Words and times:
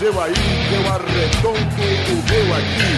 seu 0.00 0.18
aí, 0.18 0.32
eu 0.72 0.80
arredondo 0.94 1.58
o 1.58 2.16
meu 2.30 2.46
aqui. 2.56 2.92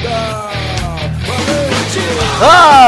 Está 0.00 0.50
valente! 1.28 2.02
Ah! 2.42 2.79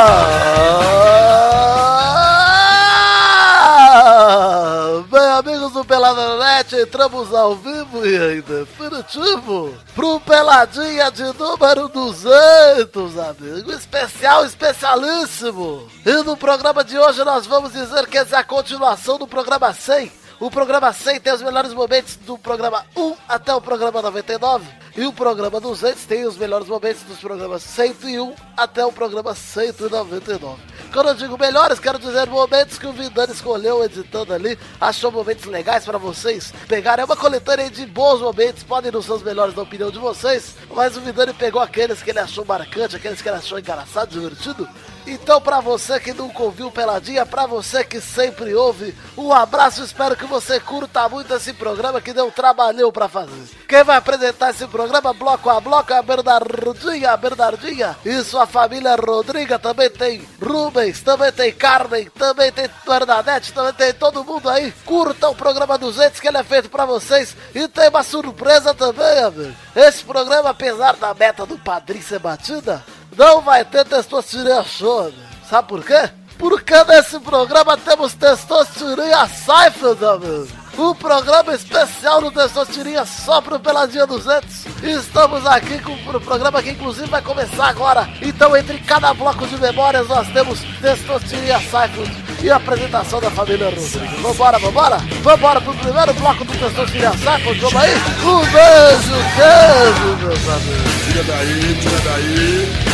Net, 6.15 6.77
entramos 6.77 7.33
ao 7.35 7.57
vivo 7.57 8.07
e 8.07 8.39
em 8.39 8.41
definitivo 8.41 9.75
pro 9.95 10.21
Peladinha 10.21 11.11
de 11.11 11.25
número 11.39 11.89
200, 11.89 13.19
amigo. 13.19 13.73
Especial, 13.73 14.45
especialíssimo. 14.45 15.89
E 16.05 16.13
no 16.25 16.37
programa 16.37 16.85
de 16.85 16.99
hoje 16.99 17.25
nós 17.25 17.47
vamos 17.47 17.73
dizer 17.73 18.07
que 18.07 18.19
essa 18.19 18.37
é 18.37 18.39
a 18.41 18.45
continuação 18.45 19.19
do 19.19 19.27
programa 19.27 19.73
100. 19.73 20.22
O 20.43 20.51
programa 20.51 20.93
100 20.93 21.21
tem 21.21 21.33
os 21.33 21.41
melhores 21.41 21.73
momentos 21.73 22.17
do 22.17 22.37
programa 22.37 22.85
1 22.97 23.15
até 23.29 23.55
o 23.55 23.61
programa 23.61 24.03
99. 24.03 24.69
E 24.97 25.07
o 25.07 25.13
programa 25.13 25.61
200 25.61 26.05
tem 26.05 26.27
os 26.27 26.37
melhores 26.37 26.67
momentos 26.67 27.05
dos 27.05 27.19
programas 27.19 27.63
101 27.63 28.35
até 28.57 28.85
o 28.85 28.91
programa 28.91 29.37
199. 29.37 30.61
Quando 30.93 31.11
eu 31.11 31.15
digo 31.15 31.39
melhores, 31.39 31.79
quero 31.79 31.97
dizer 31.97 32.27
momentos 32.27 32.77
que 32.77 32.89
o 32.89 32.93
Vidani 32.93 33.33
escolheu 33.33 33.85
editando 33.85 34.35
ali, 34.35 34.59
achou 34.81 35.13
momentos 35.13 35.45
legais 35.45 35.85
para 35.85 35.97
vocês 35.97 36.53
pegarem. 36.67 37.03
É 37.03 37.07
uma 37.07 37.17
coletânea 37.17 37.71
de 37.71 37.87
bons 37.87 38.21
momentos, 38.21 38.65
podem 38.65 38.91
não 38.91 39.01
ser 39.01 39.13
os 39.13 39.23
melhores 39.23 39.55
na 39.55 39.63
opinião 39.63 39.93
de 39.93 40.01
vocês, 40.01 40.57
mas 40.75 40.97
o 40.97 41.01
Vidani 41.03 41.33
pegou 41.35 41.63
aqueles 41.63 42.03
que 42.03 42.11
ele 42.11 42.19
achou 42.19 42.45
marcante, 42.45 42.97
aqueles 42.97 43.23
que 43.23 43.29
ele 43.29 43.39
achou 43.39 43.61
engraçado, 43.61 44.11
divertido. 44.11 44.69
Então, 45.07 45.41
pra 45.41 45.61
você 45.61 45.99
que 45.99 46.13
nunca 46.13 46.43
ouviu 46.43 46.71
Peladinha, 46.71 47.27
pra 47.27 47.47
você 47.47 47.83
que 47.85 48.01
sempre 48.01 48.55
ouve, 48.55 48.95
um 49.17 49.33
abraço. 49.33 49.83
Espero 49.83 50.17
que 50.17 50.25
você 50.27 50.61
curta 50.61 51.09
muito 51.09 51.35
esse 51.35 51.53
programa 51.53 52.01
que 52.01 52.13
deu 52.13 52.31
trabalhão 52.31 52.93
pra 52.93 53.09
fazer. 53.09 53.33
Quem 53.69 53.83
vai 53.83 53.97
apresentar 53.97 54.51
esse 54.51 54.67
programa, 54.67 55.13
bloco 55.13 55.51
a 55.51 55.61
bloco, 55.61 55.93
é 55.93 55.99
a 55.99 56.03
Bernardinha, 56.03 57.11
a 57.11 57.17
Bernardinha 57.17 57.97
e 58.05 58.23
sua 58.23 58.47
família 58.47 58.95
Rodriga. 58.97 59.59
Também 59.59 59.91
tem 59.91 60.23
Rubens, 60.41 61.01
também 61.01 61.33
tem 61.33 61.53
Carmen, 61.53 62.09
também 62.11 62.53
tem 62.53 62.71
Bernadette, 62.87 63.53
também 63.53 63.73
tem 63.73 63.93
todo 63.93 64.25
mundo 64.25 64.49
aí. 64.49 64.73
Curta 64.85 65.29
o 65.29 65.35
programa 65.35 65.77
200 65.77 66.21
que 66.21 66.29
ele 66.29 66.39
é 66.39 66.45
feito 66.45 66.71
pra 66.71 66.85
vocês. 66.85 67.37
E 67.55 67.67
tem 67.67 67.89
uma 67.89 68.03
surpresa 68.03 68.73
também, 68.73 69.19
amigo. 69.19 69.55
Esse 69.75 70.05
programa, 70.05 70.51
apesar 70.51 70.97
da 70.97 71.13
meta 71.15 71.45
do 71.45 71.59
padrinho 71.59 72.05
ser 72.05 72.19
batida, 72.19 72.85
não 73.17 73.41
vai 73.41 73.65
ter 73.65 73.85
testosterona. 73.85 75.13
Sabe 75.49 75.69
por 75.69 75.85
quê? 75.85 76.11
Porque 76.39 76.85
nesse 76.85 77.21
programa 77.21 77.77
temos 77.77 78.15
testosterona 78.15 79.29
Seifeld, 79.29 80.05
amigo. 80.05 80.63
Um 80.79 80.95
programa 80.95 81.55
especial 81.55 82.23
no 82.23 82.33
Testostirinha 82.33 83.05
só 83.05 83.43
pro 83.43 83.61
Peladinha 83.61 84.07
200. 84.07 84.67
Estamos 84.83 85.45
aqui 85.45 85.79
com 85.81 85.93
o 85.93 86.21
programa 86.21 86.63
que 86.63 86.71
inclusive 86.71 87.09
vai 87.09 87.21
começar 87.21 87.67
agora. 87.67 88.09
Então 88.23 88.57
entre 88.57 88.79
cada 88.79 89.13
bloco 89.13 89.47
de 89.47 89.57
memórias 89.59 90.09
nós 90.09 90.27
temos 90.29 90.61
Testostirinha 90.81 91.59
Seifeld 91.59 92.11
e 92.43 92.51
a 92.51 92.57
apresentação 92.57 93.21
da 93.21 93.31
família 93.31 93.67
Rodrigues. 93.67 94.23
Vambora, 94.23 94.59
vambora? 94.59 94.97
Vambora 95.23 95.61
pro 95.61 95.75
primeiro 95.75 96.15
bloco 96.15 96.45
do 96.45 96.53
Testostirinha 96.53 97.13
Seifeld. 97.19 97.61
Vamos 97.61 97.77
aí? 97.77 97.95
Um 98.25 98.41
beijo, 98.41 99.15
queijo, 99.37 100.17
meus 100.25 100.49
amigos. 100.49 100.93
Tira 101.05 101.25
daí, 101.25 101.81
tira 101.81 102.01
daí. 102.01 102.92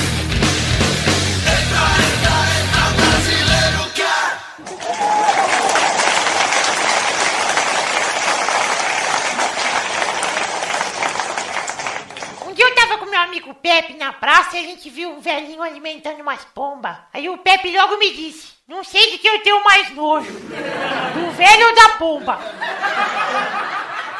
Amigo 13.29 13.55
Pepe 13.55 13.95
na 13.95 14.13
praça 14.13 14.57
e 14.57 14.61
a 14.61 14.67
gente 14.67 14.89
viu 14.91 15.11
um 15.11 15.21
velhinho 15.21 15.63
alimentando 15.63 16.21
umas 16.21 16.45
pombas. 16.47 16.97
Aí 17.13 17.29
o 17.29 17.39
Pepe 17.39 17.77
logo 17.77 17.97
me 17.99 18.11
disse: 18.11 18.53
Não 18.67 18.83
sei 18.83 19.11
de 19.11 19.19
que 19.19 19.29
eu 19.29 19.43
tenho 19.43 19.63
mais 19.65 19.91
nojo, 19.95 20.33
do 20.33 21.31
velho 21.33 21.67
ou 21.69 21.75
da 21.75 21.89
pomba. 21.91 22.39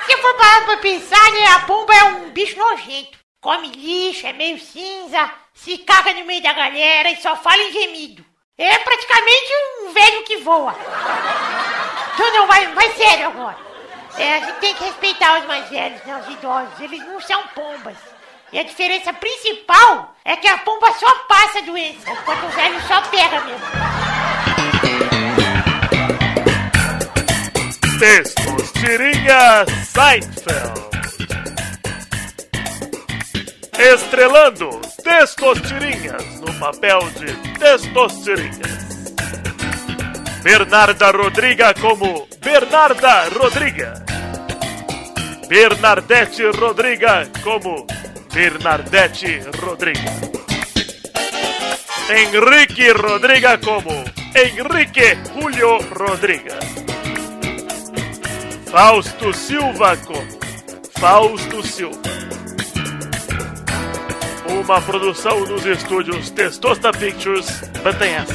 Se 0.07 0.17
for 0.17 0.35
parar 0.35 0.65
pra 0.65 0.77
pensar, 0.79 1.33
né, 1.33 1.47
a 1.49 1.61
pomba 1.61 1.95
é 1.95 2.05
um 2.05 2.31
bicho 2.31 2.59
nojento. 2.59 3.18
Come 3.41 3.69
lixo, 3.69 4.27
é 4.27 4.33
meio 4.33 4.59
cinza, 4.59 5.31
se 5.55 5.79
caga 5.79 6.13
no 6.13 6.25
meio 6.25 6.43
da 6.43 6.53
galera 6.53 7.09
e 7.09 7.23
só 7.23 7.37
fala 7.37 7.63
em 7.63 7.73
gemido. 7.73 8.25
É 8.59 8.79
praticamente 8.79 9.53
um 9.81 9.93
velho 9.93 10.25
que 10.25 10.39
voa. 10.39 10.75
Então 12.15 12.33
não, 12.33 12.49
vai, 12.49 12.67
vai 12.75 12.91
sério 12.95 13.29
agora. 13.29 13.57
É, 14.17 14.35
a 14.35 14.41
gente 14.41 14.59
tem 14.59 14.75
que 14.75 14.83
respeitar 14.83 15.39
os 15.39 15.47
mais 15.47 15.69
velhos, 15.71 16.03
né, 16.03 16.21
os 16.21 16.35
idosos. 16.35 16.81
Eles 16.81 17.07
não 17.07 17.21
são 17.21 17.41
pombas. 17.55 17.97
E 18.53 18.59
a 18.59 18.65
diferença 18.65 19.13
principal 19.13 20.17
é 20.25 20.35
que 20.35 20.49
a 20.49 20.59
pomba 20.59 20.93
só 20.95 21.19
passa 21.29 21.59
a 21.59 21.63
doença, 21.63 22.11
enquanto 22.11 22.45
o 22.45 22.49
velho 22.49 22.81
só 22.89 23.01
pega 23.03 23.41
mesmo. 23.43 23.67
Textos 28.01 28.73
Tirinha 28.73 29.65
Seinfeld. 29.85 30.88
Estrelando 33.79 34.81
Testostirinhas 35.05 36.41
no 36.41 36.53
papel 36.59 36.99
de 37.21 37.33
Testostirinhas. 37.61 39.15
Bernarda 40.43 41.13
Rodriga 41.13 41.73
como 41.75 42.27
Bernarda 42.45 43.29
Rodriga. 43.31 44.05
Bernadette 45.49 46.51
Rodriga 46.53 47.29
como 47.45 47.87
Bernadette 48.35 49.49
Rodriga. 49.61 50.13
Henrique 52.11 52.93
Rodriga 52.93 53.61
como 53.61 54.05
Henrique 54.35 55.19
Julio 55.35 55.79
Rodriga. 55.91 56.59
Fausto 58.73 59.33
Silva 59.33 59.97
como 59.99 60.27
Fausto 60.99 61.63
Silva. 61.63 62.28
Uma 64.49 64.81
produção 64.81 65.45
dos 65.45 65.67
estúdios 65.67 66.31
Testosta 66.31 66.91
Pictures, 66.91 67.63
mantenha-se. 67.85 68.33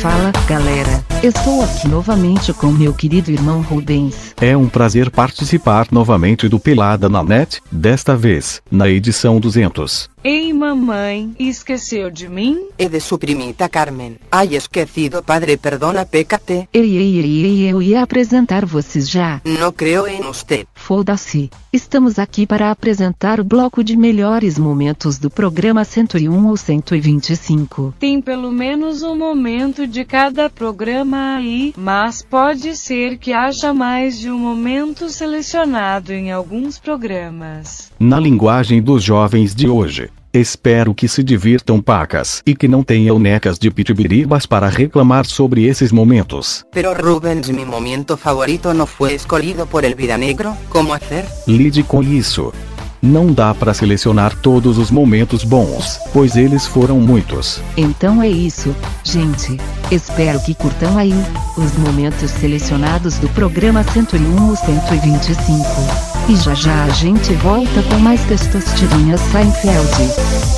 Fala, 0.00 0.32
galera. 0.48 1.02
Estou 1.22 1.62
aqui 1.62 1.86
novamente 1.86 2.52
com 2.52 2.66
meu 2.68 2.92
querido 2.92 3.30
irmão 3.30 3.62
Rubens. 3.62 4.34
É 4.40 4.56
um 4.56 4.68
prazer 4.68 5.10
participar 5.10 5.86
novamente 5.92 6.48
do 6.48 6.58
Pelada 6.58 7.08
na 7.08 7.22
Net, 7.22 7.60
desta 7.70 8.16
vez, 8.16 8.60
na 8.68 8.88
edição 8.88 9.38
200. 9.38 10.11
Ei, 10.24 10.52
mamãe, 10.52 11.34
esqueceu 11.36 12.08
de 12.08 12.28
mim? 12.28 12.68
He 12.78 12.88
de 12.88 13.00
su 13.00 13.18
primita 13.18 13.68
Carmen. 13.68 14.18
Ay, 14.30 14.54
esquecido, 14.54 15.20
padre, 15.20 15.56
perdona, 15.56 16.06
pécate. 16.06 16.68
Ei, 16.72 16.96
ei, 16.96 17.18
ei, 17.18 17.44
ei, 17.44 17.72
eu 17.72 17.82
ia 17.82 18.02
apresentar 18.02 18.64
vocês 18.64 19.10
já. 19.10 19.40
No 19.44 19.72
creo 19.72 20.06
en 20.06 20.24
usted. 20.28 20.64
Foda-se. 20.74 21.50
Estamos 21.72 22.20
aqui 22.20 22.46
para 22.46 22.70
apresentar 22.70 23.40
o 23.40 23.44
bloco 23.44 23.82
de 23.82 23.96
melhores 23.96 24.58
momentos 24.58 25.18
do 25.18 25.28
programa 25.28 25.84
101 25.84 26.46
ou 26.46 26.56
125. 26.56 27.94
Tem 27.98 28.20
pelo 28.20 28.52
menos 28.52 29.02
um 29.02 29.16
momento 29.16 29.88
de 29.88 30.04
cada 30.04 30.48
programa 30.48 31.36
aí, 31.36 31.74
mas 31.76 32.22
pode 32.22 32.76
ser 32.76 33.18
que 33.18 33.32
haja 33.32 33.74
mais 33.74 34.20
de 34.20 34.30
um 34.30 34.38
momento 34.38 35.08
selecionado 35.08 36.12
em 36.12 36.30
alguns 36.30 36.78
programas. 36.78 37.90
Na 38.04 38.18
linguagem 38.18 38.82
dos 38.82 39.04
jovens 39.04 39.54
de 39.54 39.68
hoje. 39.68 40.10
Espero 40.34 40.92
que 40.92 41.06
se 41.06 41.22
divirtam 41.22 41.80
pacas 41.80 42.42
e 42.44 42.52
que 42.52 42.66
não 42.66 42.82
tenham 42.82 43.16
necas 43.16 43.60
de 43.60 43.70
pitibiribas 43.70 44.44
para 44.44 44.68
reclamar 44.68 45.24
sobre 45.24 45.66
esses 45.66 45.92
momentos. 45.92 46.64
Pero 46.72 46.94
Rubens, 46.94 47.48
mi 47.48 47.64
momento 47.64 48.16
favorito 48.16 48.74
no 48.74 48.86
fue 48.86 49.14
escogido 49.14 49.68
por 49.68 49.84
el 49.84 49.94
Vida 49.94 50.18
Negro. 50.18 50.56
¿Cómo 50.68 50.94
hacer? 50.94 51.24
Lide 51.46 51.84
com 51.84 52.02
isso. 52.02 52.52
Não 53.00 53.32
dá 53.32 53.54
para 53.54 53.72
selecionar 53.72 54.34
todos 54.34 54.78
os 54.78 54.90
momentos 54.90 55.44
bons, 55.44 56.00
pois 56.12 56.34
eles 56.34 56.66
foram 56.66 56.98
muitos. 56.98 57.62
Então 57.76 58.20
é 58.20 58.28
isso, 58.28 58.74
gente. 59.04 59.58
Espero 59.92 60.40
que 60.40 60.56
curtam 60.56 60.98
aí 60.98 61.14
os 61.56 61.78
momentos 61.78 62.32
selecionados 62.32 63.16
do 63.18 63.28
programa 63.28 63.84
101 63.84 64.48
ou 64.48 64.56
125. 64.56 66.11
E 66.28 66.36
já 66.36 66.54
já 66.54 66.84
a 66.84 66.88
gente 66.90 67.32
volta 67.34 67.82
com 67.90 67.98
mais 67.98 68.22
testostirinha 68.24 69.16
Seinfeld. 69.18 70.52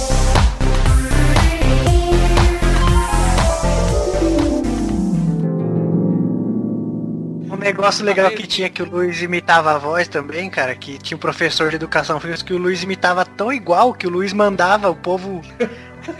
negócio 7.64 8.04
legal 8.04 8.30
que 8.30 8.46
tinha 8.46 8.68
que 8.68 8.82
o 8.82 8.86
Luiz 8.88 9.22
imitava 9.22 9.74
a 9.74 9.78
voz 9.78 10.06
também, 10.06 10.50
cara, 10.50 10.74
que 10.74 10.98
tinha 10.98 11.16
um 11.16 11.20
professor 11.20 11.70
de 11.70 11.76
educação 11.76 12.20
física 12.20 12.44
que 12.44 12.52
o 12.52 12.58
Luiz 12.58 12.82
imitava 12.82 13.24
tão 13.24 13.50
igual 13.50 13.94
que 13.94 14.06
o 14.06 14.10
Luiz 14.10 14.32
mandava, 14.34 14.90
o 14.90 14.94
povo. 14.94 15.40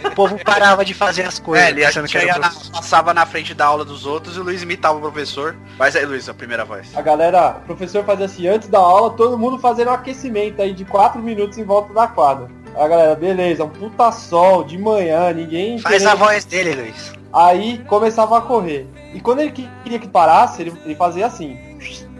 O 0.05 0.11
povo 0.15 0.37
parava 0.43 0.83
de 0.85 0.93
fazer 0.93 1.23
as 1.23 1.39
coisas. 1.39 1.65
É, 1.67 1.69
ele 1.71 1.85
pensando 1.85 2.07
que 2.07 2.17
era 2.17 2.25
ia 2.25 2.37
na- 2.39 2.51
passava 2.71 3.13
na 3.13 3.25
frente 3.25 3.53
da 3.53 3.65
aula 3.65 3.83
dos 3.85 4.05
outros 4.05 4.35
e 4.35 4.39
o 4.39 4.43
Luiz 4.43 4.61
imitava 4.63 4.97
o 4.97 5.01
professor. 5.01 5.55
Mas 5.77 5.95
aí, 5.95 6.05
Luiz, 6.05 6.27
a 6.29 6.33
primeira 6.33 6.63
voz. 6.65 6.95
A 6.95 7.01
galera, 7.01 7.57
o 7.63 7.65
professor 7.65 8.03
fazia 8.03 8.25
assim, 8.25 8.47
antes 8.47 8.67
da 8.67 8.79
aula, 8.79 9.11
todo 9.11 9.37
mundo 9.37 9.59
fazendo 9.59 9.89
um 9.89 9.93
aquecimento 9.93 10.61
aí 10.61 10.73
de 10.73 10.85
4 10.85 11.21
minutos 11.21 11.57
em 11.57 11.63
volta 11.63 11.93
da 11.93 12.07
quadra. 12.07 12.47
A 12.77 12.87
galera, 12.87 13.15
beleza, 13.15 13.63
um 13.63 13.69
puta 13.69 14.11
sol 14.11 14.63
de 14.63 14.77
manhã, 14.77 15.31
ninguém. 15.31 15.79
Faz 15.79 15.95
querendo- 16.03 16.11
a 16.11 16.15
voz 16.15 16.43
dele, 16.45 16.73
Luiz. 16.73 17.13
Aí 17.33 17.79
começava 17.87 18.37
a 18.37 18.41
correr. 18.41 18.87
E 19.13 19.19
quando 19.21 19.39
ele 19.41 19.51
que- 19.51 19.69
queria 19.83 19.99
que 19.99 20.07
parasse, 20.07 20.61
ele, 20.61 20.73
ele 20.85 20.95
fazia 20.95 21.25
assim. 21.25 21.57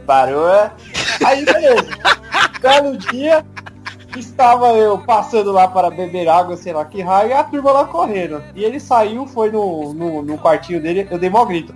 Parou, 0.06 0.48
é? 0.50 0.72
Aí 1.26 1.44
beleza. 1.44 1.88
Belo 2.62 2.98
dia, 2.98 3.46
estava 4.20 4.74
eu 4.74 4.98
passando 5.00 5.52
lá 5.52 5.68
para 5.68 5.90
beber 5.90 6.28
água, 6.28 6.58
sei 6.58 6.74
lá 6.74 6.86
que 6.86 7.02
raio, 7.02 7.30
e 7.30 7.34
a 7.34 7.44
turma 7.44 7.72
lá 7.72 7.86
correndo. 7.86 8.44
E 8.56 8.64
ele 8.64 8.80
saiu, 8.80 9.26
foi 9.28 9.52
no, 9.52 9.94
no, 9.94 10.22
no 10.22 10.38
quartinho 10.38 10.82
dele, 10.82 11.08
eu 11.10 11.18
dei 11.18 11.30
mó 11.30 11.46
grito. 11.46 11.74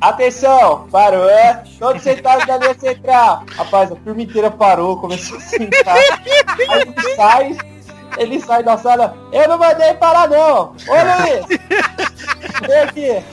Atenção, 0.00 0.88
parou, 0.90 1.28
é? 1.28 1.62
Todos 1.78 2.02
sentados 2.02 2.46
na 2.46 2.56
linha 2.56 2.74
central. 2.74 3.44
Rapaz, 3.54 3.92
a 3.92 3.96
turma 3.96 4.22
inteira 4.22 4.50
parou, 4.50 4.96
começou 4.96 5.36
a 5.36 5.40
sentar. 5.40 5.96
Aí 5.96 6.80
ele 6.80 7.14
sai, 7.14 7.56
ele 8.18 8.40
sai 8.40 8.62
da 8.64 8.76
sala. 8.76 9.16
Eu 9.32 9.48
não 9.48 9.58
mandei 9.58 9.94
parar 9.94 10.28
não. 10.28 10.72
Ô 10.72 10.92
Luiz, 10.92 11.60
vem 12.66 12.78
aqui. 12.80 13.24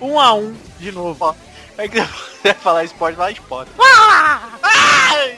Um 0.00 0.20
a 0.20 0.34
um, 0.34 0.54
de 0.78 0.92
novo. 0.92 1.34
É 1.78 1.86
que 1.86 2.00
você 2.00 2.52
falar 2.60 2.82
esporte, 2.82 3.16
fala 3.16 3.30
esporte. 3.30 3.70
Ah! 3.80 4.40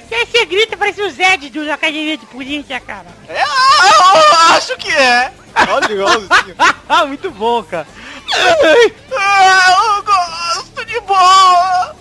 Quem 0.08 0.26
você 0.26 0.46
grita 0.46 0.76
parece 0.76 1.02
o 1.02 1.10
Zé 1.10 1.36
de 1.36 1.50
da 1.50 1.74
academia 1.74 2.16
de 2.16 2.24
polícia, 2.26 2.80
cara. 2.80 3.06
Eu 3.28 4.56
acho 4.56 4.76
que 4.78 4.90
é. 4.90 5.30
Olha 5.68 5.92
igualzinho. 5.92 6.56
ah, 6.88 7.04
muito 7.04 7.30
bom, 7.30 7.62
cara. 7.62 7.86
Ah, 9.16 9.96
eu 9.96 10.02
gosto 10.02 10.84
de 10.86 11.00
boa. 11.00 11.96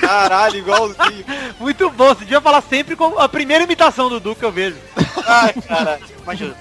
Caralho, 0.00 0.56
igualzinho. 0.56 1.24
Muito 1.58 1.90
bom, 1.90 2.08
você 2.08 2.20
devia 2.20 2.40
falar 2.40 2.62
sempre 2.62 2.94
com 2.94 3.18
a 3.18 3.28
primeira 3.28 3.64
imitação 3.64 4.08
do 4.08 4.20
Duca 4.20 4.40
que 4.40 4.44
eu 4.44 4.52
vejo. 4.52 4.76
Ai, 5.26 5.52
caralho. 5.66 6.04
Imagina. 6.22 6.56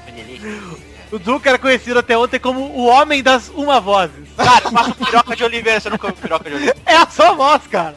O 1.11 1.17
Duca 1.17 1.49
era 1.49 1.57
conhecido 1.57 1.99
até 1.99 2.17
ontem 2.17 2.39
como 2.39 2.61
o 2.61 2.85
homem 2.85 3.23
das 3.23 3.49
uma 3.49 3.79
vozes. 3.79 4.29
Cara, 4.37 4.69
faço 4.69 4.93
piroca 4.95 5.35
de 5.35 5.43
Oliveira, 5.43 5.79
você 5.79 5.89
nunca 5.89 6.07
ouviu 6.07 6.21
piroca 6.21 6.49
de 6.49 6.55
Oliveira. 6.55 6.79
É 6.85 6.95
a 6.95 7.07
sua 7.07 7.33
voz, 7.33 7.65
cara. 7.67 7.95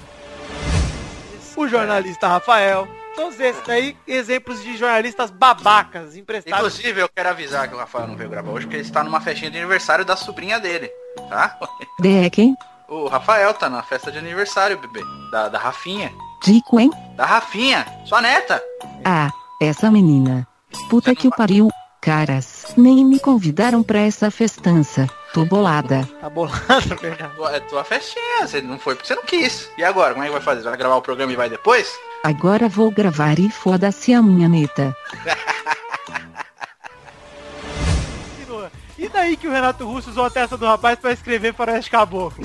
O 1.55 1.69
jornalista 1.69 2.27
Rafael. 2.29 2.89
Todos 3.15 3.39
esses 3.39 3.63
daí, 3.67 3.95
exemplos 4.07 4.63
de 4.63 4.75
jornalistas 4.79 5.31
babacas, 5.31 6.17
emprestados. 6.17 6.59
Inclusive, 6.59 7.03
eu 7.03 7.09
quero 7.11 7.29
avisar 7.29 7.69
que 7.69 7.75
o 7.75 7.79
Rafael 7.79 8.09
não 8.09 8.17
veio 8.17 8.31
gravar 8.31 8.51
hoje, 8.51 8.65
porque 8.65 8.77
ele 8.77 8.87
está 8.87 9.05
numa 9.05 9.21
festinha 9.21 9.51
de 9.51 9.59
aniversário 9.59 10.03
da 10.03 10.17
sobrinha 10.17 10.59
dele, 10.59 10.91
tá? 11.29 11.59
De 12.01 12.31
quem? 12.31 12.57
O 12.89 13.09
Rafael 13.09 13.53
tá 13.53 13.69
na 13.69 13.83
festa 13.83 14.11
de 14.11 14.19
aniversário, 14.19 14.79
bebê. 14.79 15.03
Da, 15.31 15.49
da 15.51 15.59
Rafinha. 15.59 16.11
Dico, 16.43 16.81
hein? 16.81 16.91
Da 17.15 17.27
Rafinha, 17.27 17.87
sua 18.07 18.23
neta. 18.23 18.63
Ah, 19.05 19.31
essa 19.61 19.91
menina. 19.91 20.49
Puta 20.89 21.15
que 21.15 21.29
o 21.29 21.31
pariu. 21.31 21.69
Caras, 22.01 22.52
nem 22.77 23.05
me 23.05 23.19
convidaram 23.19 23.83
pra 23.83 24.01
essa 24.01 24.31
festança. 24.31 25.09
Tô 25.33 25.45
bolada. 25.45 26.09
Tá 26.21 26.29
verdade. 27.01 27.35
Tua- 27.37 27.57
É 27.57 27.61
tua 27.61 27.85
festinha, 27.85 28.47
você 28.47 28.61
não 28.61 28.79
foi 28.79 28.95
porque 28.95 29.09
você 29.09 29.15
não 29.15 29.23
quis. 29.25 29.69
E 29.79 29.85
agora, 29.85 30.13
como 30.13 30.25
é 30.25 30.27
que 30.27 30.33
vai 30.33 30.43
fazer? 30.43 30.63
Vai 30.63 30.77
gravar 30.77 30.97
o 30.97 31.03
programa 31.03 31.33
e 31.33 31.37
vai 31.37 31.49
depois? 31.49 31.91
Agora 32.25 32.69
vou 32.69 32.91
gravar 32.91 33.39
e 33.39 33.51
foda-se 33.51 34.13
a 34.15 34.23
minha 34.23 34.49
neta. 34.49 34.97
E 39.03 39.09
daí 39.09 39.37
que 39.37 39.49
o 39.49 39.51
Renato 39.51 39.85
Russo 39.85 40.11
usou 40.11 40.27
a 40.27 40.31
testa 40.31 40.57
do 40.57 40.65
rapaz 40.65 40.97
pra 40.97 41.11
escrever 41.11 41.53
Faroeste 41.53 41.91
Caboclo? 41.91 42.45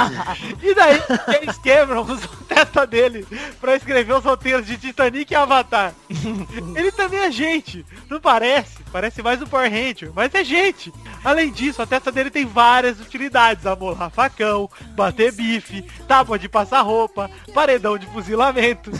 e 0.62 0.74
daí 0.74 0.98
que 1.02 1.32
James 1.32 1.58
Cameron 1.58 2.00
usou 2.00 2.30
a 2.32 2.54
testa 2.54 2.86
dele 2.86 3.26
pra 3.60 3.76
escrever 3.76 4.14
os 4.14 4.24
roteiros 4.24 4.66
de 4.66 4.78
Titanic 4.78 5.30
e 5.30 5.36
Avatar? 5.36 5.92
Ele 6.74 6.90
também 6.92 7.20
é 7.20 7.30
gente, 7.30 7.84
não 8.08 8.18
parece? 8.18 8.78
Parece 8.90 9.20
mais 9.22 9.42
um 9.42 9.46
Power 9.46 9.70
Ranger, 9.70 10.10
mas 10.14 10.34
é 10.34 10.42
gente. 10.42 10.90
Além 11.22 11.52
disso, 11.52 11.82
a 11.82 11.86
testa 11.86 12.10
dele 12.10 12.30
tem 12.30 12.46
várias 12.46 12.98
utilidades. 13.00 13.66
Amolar 13.66 14.10
facão, 14.10 14.70
bater 14.96 15.30
bife, 15.30 15.82
tábua 16.06 16.38
de 16.38 16.48
passar 16.48 16.80
roupa, 16.80 17.30
paredão 17.52 17.98
de 17.98 18.06
fuzilamento. 18.06 18.90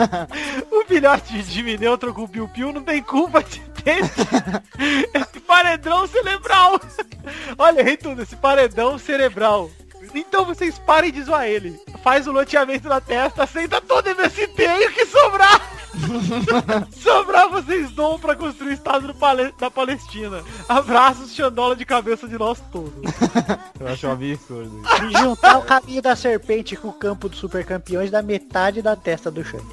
o 0.70 0.84
filhote 0.84 1.32
de 1.32 1.50
Jimmy 1.50 1.78
Neutron 1.78 2.12
com 2.12 2.28
Piu 2.28 2.46
Piu 2.46 2.74
não 2.74 2.82
tem 2.82 3.02
culpa 3.02 3.42
de 3.42 3.58
ter 3.82 4.04
esse 5.14 5.40
paredão 5.40 6.06
cerebral. 6.42 6.80
Olha, 7.56 7.80
errei 7.80 7.96
tudo, 7.96 8.22
esse 8.22 8.36
paredão 8.36 8.98
cerebral. 8.98 9.70
Então 10.14 10.44
vocês 10.44 10.78
parem 10.78 11.12
de 11.12 11.22
zoar 11.22 11.46
ele. 11.46 11.80
Faz 12.02 12.26
o 12.26 12.32
loteamento 12.32 12.88
na 12.88 13.00
testa, 13.00 13.44
aceita 13.44 13.80
todo 13.80 14.08
MST 14.08 14.52
e 14.58 14.86
o 14.86 14.92
que 14.92 15.06
sobrar. 15.06 15.72
sobrar 17.00 17.48
vocês 17.48 17.92
dão 17.92 18.18
pra 18.18 18.34
construir 18.34 18.70
o 18.70 18.72
estado 18.72 19.14
da 19.58 19.70
Palestina. 19.70 20.42
Abraços, 20.68 21.34
Xandola 21.34 21.76
de 21.76 21.84
cabeça 21.84 22.26
de 22.26 22.36
nós 22.36 22.60
todos. 22.72 22.92
Eu 23.78 23.88
acho 23.88 24.06
um 24.06 24.12
absurdo. 24.12 24.82
E 25.08 25.18
juntar 25.18 25.58
o 25.58 25.62
caminho 25.62 26.02
da 26.02 26.16
serpente 26.16 26.76
com 26.76 26.88
o 26.88 26.92
campo 26.92 27.28
dos 27.28 27.38
supercampeões 27.38 28.10
da 28.10 28.22
metade 28.22 28.82
da 28.82 28.96
testa 28.96 29.30
do 29.30 29.44
Xande. 29.44 29.64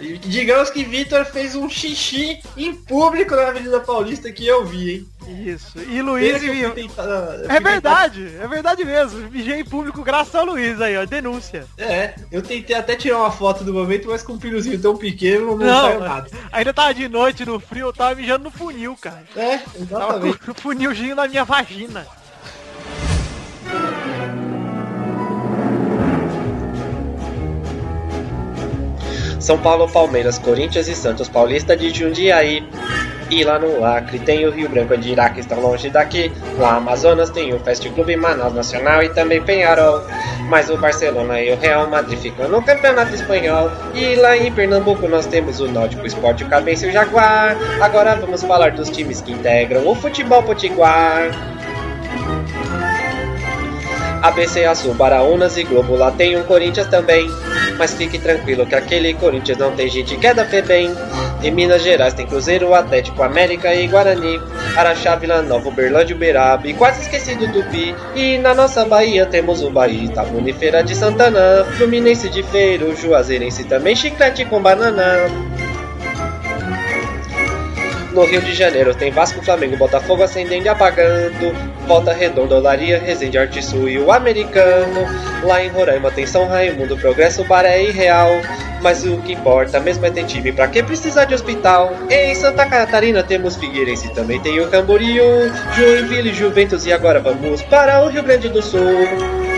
E 0.00 0.16
digamos 0.18 0.70
que 0.70 0.84
Vitor 0.84 1.24
fez 1.24 1.54
um 1.54 1.68
xixi 1.68 2.40
em 2.56 2.74
público 2.74 3.34
na 3.34 3.48
Avenida 3.48 3.80
Paulista 3.80 4.30
que 4.30 4.46
eu 4.46 4.64
vi, 4.64 4.90
hein? 4.94 5.08
Isso. 5.44 5.78
E 5.78 6.00
Luiz 6.00 6.42
e... 6.42 6.70
tentar- 6.70 7.02
eu 7.04 7.50
É 7.50 7.60
verdade, 7.60 8.30
é 8.40 8.46
verdade 8.48 8.84
mesmo. 8.84 9.28
Mijei 9.30 9.60
em 9.60 9.64
público 9.64 10.02
graças 10.02 10.34
ao 10.34 10.46
Luiz 10.46 10.80
aí, 10.80 10.96
ó. 10.96 11.04
Denúncia. 11.04 11.66
É, 11.76 12.14
eu 12.32 12.40
tentei 12.40 12.74
até 12.76 12.96
tirar 12.96 13.18
uma 13.18 13.30
foto 13.30 13.62
do 13.64 13.74
momento, 13.74 14.08
mas 14.08 14.22
com 14.22 14.34
um 14.34 14.40
filhozinho 14.40 14.80
tão 14.80 14.96
pequeno 14.96 15.48
não, 15.56 15.66
Não, 15.66 15.82
saiu 15.82 16.00
nada. 16.00 16.30
ainda 16.50 16.72
tava 16.72 16.94
de 16.94 17.08
noite 17.08 17.44
no 17.44 17.60
frio, 17.60 17.88
eu 17.88 17.92
tava 17.92 18.14
mijando 18.14 18.44
no 18.44 18.50
funil, 18.50 18.96
cara. 19.00 19.22
É, 19.36 19.58
Tava 19.58 19.78
exatamente. 19.80 20.38
com 20.38 20.50
o 20.52 20.54
funilzinho 20.54 21.14
na 21.16 21.28
minha 21.28 21.44
vagina. 21.44 22.06
São 29.48 29.56
Paulo, 29.56 29.88
Palmeiras, 29.88 30.38
Corinthians 30.38 30.88
e 30.88 30.94
Santos 30.94 31.26
Paulista 31.26 31.74
de 31.74 31.88
Jundiaí. 31.88 32.62
E 33.30 33.42
lá 33.42 33.58
no 33.58 33.82
Acre 33.82 34.18
tem 34.18 34.44
o 34.44 34.50
Rio 34.50 34.68
Branco 34.68 34.94
de 34.94 35.12
Iraque, 35.12 35.40
estão 35.40 35.58
longe 35.58 35.88
daqui. 35.88 36.30
Lá 36.58 36.76
Amazonas 36.76 37.30
tem 37.30 37.54
o 37.54 37.58
Fast 37.58 37.88
Clube 37.88 38.14
Manaus 38.14 38.52
Nacional 38.52 39.02
e 39.02 39.08
também 39.08 39.42
Penharol. 39.42 40.02
Mas 40.50 40.68
o 40.68 40.76
Barcelona 40.76 41.40
e 41.40 41.50
o 41.50 41.56
Real 41.56 41.88
Madrid 41.88 42.18
ficam 42.18 42.46
no 42.46 42.60
Campeonato 42.60 43.14
Espanhol. 43.14 43.70
E 43.94 44.16
lá 44.16 44.36
em 44.36 44.52
Pernambuco 44.52 45.08
nós 45.08 45.24
temos 45.24 45.60
o 45.60 45.66
Náutico 45.66 46.06
Esporte, 46.06 46.44
o 46.44 46.48
Cabeça 46.50 46.84
e 46.84 46.90
o 46.90 46.92
Jaguar. 46.92 47.56
Agora 47.80 48.16
vamos 48.16 48.42
falar 48.42 48.72
dos 48.72 48.90
times 48.90 49.22
que 49.22 49.32
integram 49.32 49.88
o 49.88 49.94
futebol 49.94 50.42
potiguar. 50.42 51.30
ABC 54.22 54.64
Azul, 54.64 54.94
Baraunas 54.94 55.56
e 55.56 55.62
Globo, 55.62 55.94
lá 55.96 56.10
tem 56.10 56.36
um 56.36 56.42
Corinthians 56.42 56.88
também. 56.88 57.30
Mas 57.78 57.94
fique 57.94 58.18
tranquilo 58.18 58.66
que 58.66 58.74
aquele 58.74 59.14
Corinthians 59.14 59.58
não 59.58 59.72
tem 59.72 59.88
gente 59.88 60.16
que 60.16 60.26
é 60.26 60.34
da 60.34 60.44
FEBEM. 60.44 60.92
Em 61.42 61.50
Minas 61.52 61.82
Gerais 61.82 62.14
tem 62.14 62.26
Cruzeiro, 62.26 62.74
Atlético, 62.74 63.22
América 63.22 63.72
e 63.72 63.86
Guarani. 63.86 64.40
Araxá, 64.76 65.14
Vila 65.14 65.42
Nova, 65.42 65.68
Uberlândia, 65.68 66.16
Uberaba 66.16 66.66
e 66.66 66.74
quase 66.74 67.02
esquecido 67.02 67.52
Tupi. 67.52 67.94
E 68.16 68.38
na 68.38 68.54
nossa 68.54 68.84
Bahia 68.84 69.24
temos 69.26 69.62
o 69.62 69.70
Bahia, 69.70 70.04
Itabuna 70.04 70.50
e 70.50 70.52
Feira 70.52 70.82
de 70.82 70.96
Santana. 70.96 71.64
Fluminense 71.76 72.28
de 72.28 72.42
Feiro, 72.42 72.96
Juazeirense 72.96 73.64
também, 73.64 73.94
Chiclete 73.94 74.44
com 74.44 74.60
Banana. 74.60 75.28
No 78.12 78.24
Rio 78.24 78.42
de 78.42 78.52
Janeiro 78.52 78.92
tem 78.94 79.12
Vasco, 79.12 79.44
Flamengo, 79.44 79.76
Botafogo 79.76 80.24
acendendo 80.24 80.66
e 80.66 80.68
apagando. 80.68 81.77
Volta 81.88 82.12
Redonda, 82.12 82.54
Olaria, 82.54 82.98
Resende, 82.98 83.38
Arte 83.38 83.64
Sul 83.64 83.88
e 83.88 83.98
o 83.98 84.12
Americano. 84.12 85.06
Lá 85.42 85.64
em 85.64 85.68
Roraima 85.68 86.10
tem 86.10 86.26
São 86.26 86.46
Raimundo, 86.46 86.98
Progresso, 86.98 87.42
Baré 87.44 87.82
e 87.82 87.90
Real. 87.90 88.30
Mas 88.82 89.04
o 89.04 89.16
que 89.22 89.32
importa 89.32 89.80
mesmo 89.80 90.04
é 90.04 90.10
ter 90.10 90.24
time, 90.24 90.52
pra 90.52 90.68
que 90.68 90.82
precisar 90.82 91.24
de 91.24 91.34
hospital? 91.34 91.92
Em 92.10 92.34
Santa 92.34 92.66
Catarina 92.66 93.22
temos 93.22 93.56
Figueirense, 93.56 94.12
também 94.14 94.38
tem 94.38 94.60
o 94.60 94.68
Camboriú, 94.68 95.50
Joinville, 95.74 96.32
Juventus 96.32 96.84
e 96.86 96.92
agora 96.92 97.18
vamos 97.18 97.62
para 97.62 98.04
o 98.04 98.08
Rio 98.08 98.22
Grande 98.22 98.50
do 98.50 98.62
Sul. 98.62 99.57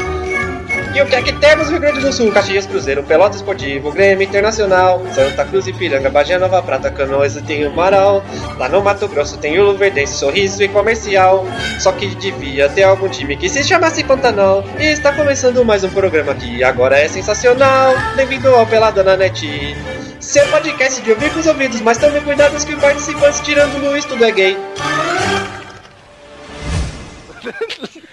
E 0.93 1.01
o 1.01 1.07
que 1.07 1.15
é 1.15 1.23
que 1.23 1.33
temos 1.35 1.67
no 1.67 1.73
Rio 1.73 1.81
Grande 1.81 2.01
do 2.01 2.13
Sul? 2.13 2.33
Caxias, 2.33 2.67
Cruzeiro, 2.67 3.05
Pelota 3.05 3.37
Esportivo, 3.37 3.93
Grêmio 3.93 4.27
Internacional, 4.27 5.01
Santa 5.15 5.45
Cruz 5.45 5.69
e 5.69 5.73
Piranga, 5.73 6.11
Bagé, 6.11 6.37
Nova 6.37 6.61
Prata, 6.63 6.91
Canoas 6.91 7.37
e 7.37 7.43
tem 7.43 7.65
o 7.65 7.73
Marau. 7.73 8.25
Lá 8.59 8.69
no 8.69 8.83
Mato 8.83 9.07
Grosso 9.07 9.39
tem 9.39 9.57
o 9.61 9.65
Luverdense, 9.67 10.19
Sorriso 10.19 10.61
e 10.65 10.69
Comercial. 10.69 11.47
Só 11.79 11.93
que 11.93 12.09
devia 12.17 12.69
ter 12.69 12.83
algum 12.83 13.09
time 13.09 13.37
que 13.37 13.49
se 13.49 13.63
chamasse 13.63 14.03
Pantanal. 14.03 14.65
E 14.81 14.87
está 14.87 15.13
começando 15.13 15.65
mais 15.65 15.85
um 15.85 15.91
programa 15.91 16.35
que 16.35 16.65
agora 16.65 16.99
é 16.99 17.07
sensacional. 17.07 17.95
Bem-vindo 18.17 18.49
ao 18.49 18.67
Pelada 18.67 19.05
na 19.05 19.17
Net. 19.17 19.77
Seu 20.19 20.45
podcast 20.49 21.01
de 21.03 21.13
ouvir 21.13 21.33
com 21.33 21.39
os 21.39 21.47
ouvidos, 21.47 21.81
mas 21.81 21.99
também 21.99 22.21
cuidados 22.23 22.65
que 22.65 22.75
participantes, 22.75 23.41
tirando 23.41 23.77
o 23.77 23.91
Luiz, 23.91 24.05
tudo 24.05 24.25
é 24.25 24.31
gay. 24.33 24.57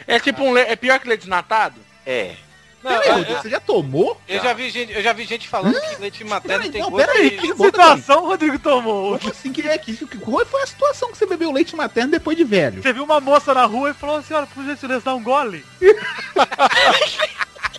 É 0.08 0.20
tipo 0.20 0.44
um 0.44 0.58
é 0.58 0.76
pior 0.76 1.00
que 1.00 1.08
leite 1.10 1.22
desnatado? 1.22 1.76
É. 2.06 2.47
Não, 2.84 2.92
Peraí, 2.92 3.10
Rodrigo, 3.12 3.42
você 3.42 3.50
já 3.50 3.60
tomou? 3.60 4.22
eu 4.28 4.40
já 4.42 4.54
vi 4.54 4.70
gente, 4.70 4.94
eu 4.94 5.02
já 5.02 5.12
vi 5.12 5.26
gente 5.26 5.48
falando 5.48 5.80
que 5.80 5.96
leite 6.02 6.24
materno 6.24 6.58
Peraí, 6.60 6.72
tem 6.72 6.82
não, 6.82 6.92
gosto 6.92 7.06
peraí, 7.08 7.30
de- 7.32 7.38
que 7.38 7.48
Que 7.54 7.64
situação 7.64 8.24
o 8.24 8.28
Rodrigo 8.28 8.60
tomou? 8.60 9.18
Como 9.18 9.32
assim 9.32 9.52
que 9.52 9.68
é 9.68 9.78
que, 9.78 9.96
que- 9.98 10.18
qual 10.20 10.46
foi 10.46 10.62
a 10.62 10.68
situação 10.68 11.12
que 11.12 11.18
você 11.18 11.26
bebeu 11.26 11.52
leite 11.52 11.76
materno 11.76 12.12
depois 12.12 12.38
de 12.38 12.44
velho? 12.44 12.82
Você 12.84 12.94
viu 12.94 13.04
uma 13.04 13.20
moça 13.20 13.54
na 13.54 13.66
rua 13.66 13.90
e 13.90 13.94
falou 13.96 14.18
assim, 14.18 14.34
olha, 14.34 14.46
por 14.48 14.64
gentileza, 14.64 15.02
dá 15.06 15.16
um 15.16 15.24
gole? 15.24 15.66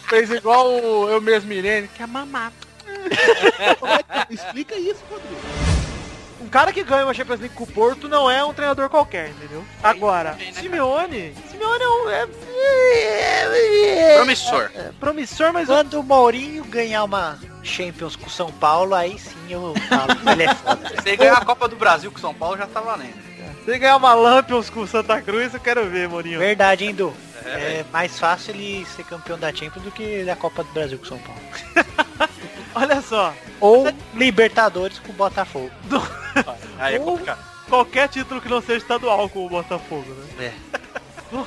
Fez 0.08 0.30
igual 0.30 0.66
o 0.68 1.08
eu 1.10 1.20
mesmo 1.20 1.52
Irene, 1.52 1.88
que 1.88 2.02
é 2.02 2.06
mamar. 2.06 2.52
Como 3.78 3.92
é 3.92 4.00
Explica 4.30 4.74
isso, 4.76 5.00
Rodrigo. 5.10 5.87
Um 6.40 6.48
cara 6.48 6.72
que 6.72 6.82
ganha 6.84 7.04
uma 7.04 7.12
Champions 7.14 7.40
League 7.40 7.54
com 7.54 7.64
o 7.64 7.66
Porto 7.66 8.08
não 8.08 8.30
é 8.30 8.44
um 8.44 8.54
treinador 8.54 8.88
qualquer, 8.88 9.30
entendeu? 9.30 9.64
Agora, 9.82 10.36
Simeone, 10.52 11.34
Simeone 11.50 11.82
é 11.82 11.88
um... 11.88 12.10
É, 12.10 12.28
é- 12.54 14.16
Promissor. 14.16 14.70
é 14.74 14.90
promissor, 15.00 15.52
mas... 15.52 15.66
Quando 15.66 15.94
o 16.00 16.02
Maurinho 16.02 16.64
ganhar 16.64 17.04
uma 17.04 17.38
Champions 17.62 18.16
com 18.16 18.26
o 18.26 18.30
São 18.30 18.50
Paulo, 18.52 18.94
aí 18.94 19.18
sim 19.18 19.34
eu 19.50 19.74
falo, 19.88 20.30
ele 20.32 20.44
é 20.44 20.54
foda. 20.54 20.88
Se 21.02 21.08
ele 21.08 21.16
ganhar 21.16 21.34
a 21.34 21.44
Copa 21.44 21.68
do 21.68 21.76
Brasil 21.76 22.10
com 22.10 22.18
o 22.18 22.20
São 22.20 22.34
Paulo, 22.34 22.56
já 22.56 22.66
tá 22.66 22.80
valendo. 22.80 23.28
Se 23.64 23.70
ele 23.70 23.78
ganhar 23.80 23.96
uma 23.96 24.14
Lampions 24.14 24.70
com 24.70 24.80
o 24.80 24.86
Santa 24.86 25.20
Cruz, 25.20 25.52
eu 25.52 25.60
quero 25.60 25.84
ver, 25.88 26.08
Mourinho. 26.08 26.38
Verdade, 26.38 26.84
hein, 26.84 26.94
Du? 26.94 27.12
É 27.44 27.84
mais 27.92 28.18
fácil 28.18 28.54
ele 28.54 28.86
ser 28.96 29.04
campeão 29.04 29.38
da 29.38 29.52
Champions 29.52 29.84
do 29.84 29.90
que 29.90 30.24
da 30.24 30.36
Copa 30.36 30.64
do 30.64 30.72
Brasil 30.72 30.98
com 30.98 31.04
o 31.04 31.08
São 31.08 31.18
Paulo. 31.18 31.40
Olha 32.78 33.02
só, 33.02 33.34
Ou 33.60 33.86
Libertadores 34.14 34.98
com 34.98 35.10
o 35.10 35.14
Botafogo. 35.14 35.70
Aí 36.78 36.94
é 36.96 36.98
complicado. 36.98 37.38
qualquer 37.68 38.08
título 38.08 38.40
que 38.40 38.48
não 38.48 38.60
seja 38.60 38.78
estadual 38.78 39.28
com 39.28 39.44
o 39.46 39.48
Botafogo, 39.48 40.06
né? 40.36 40.54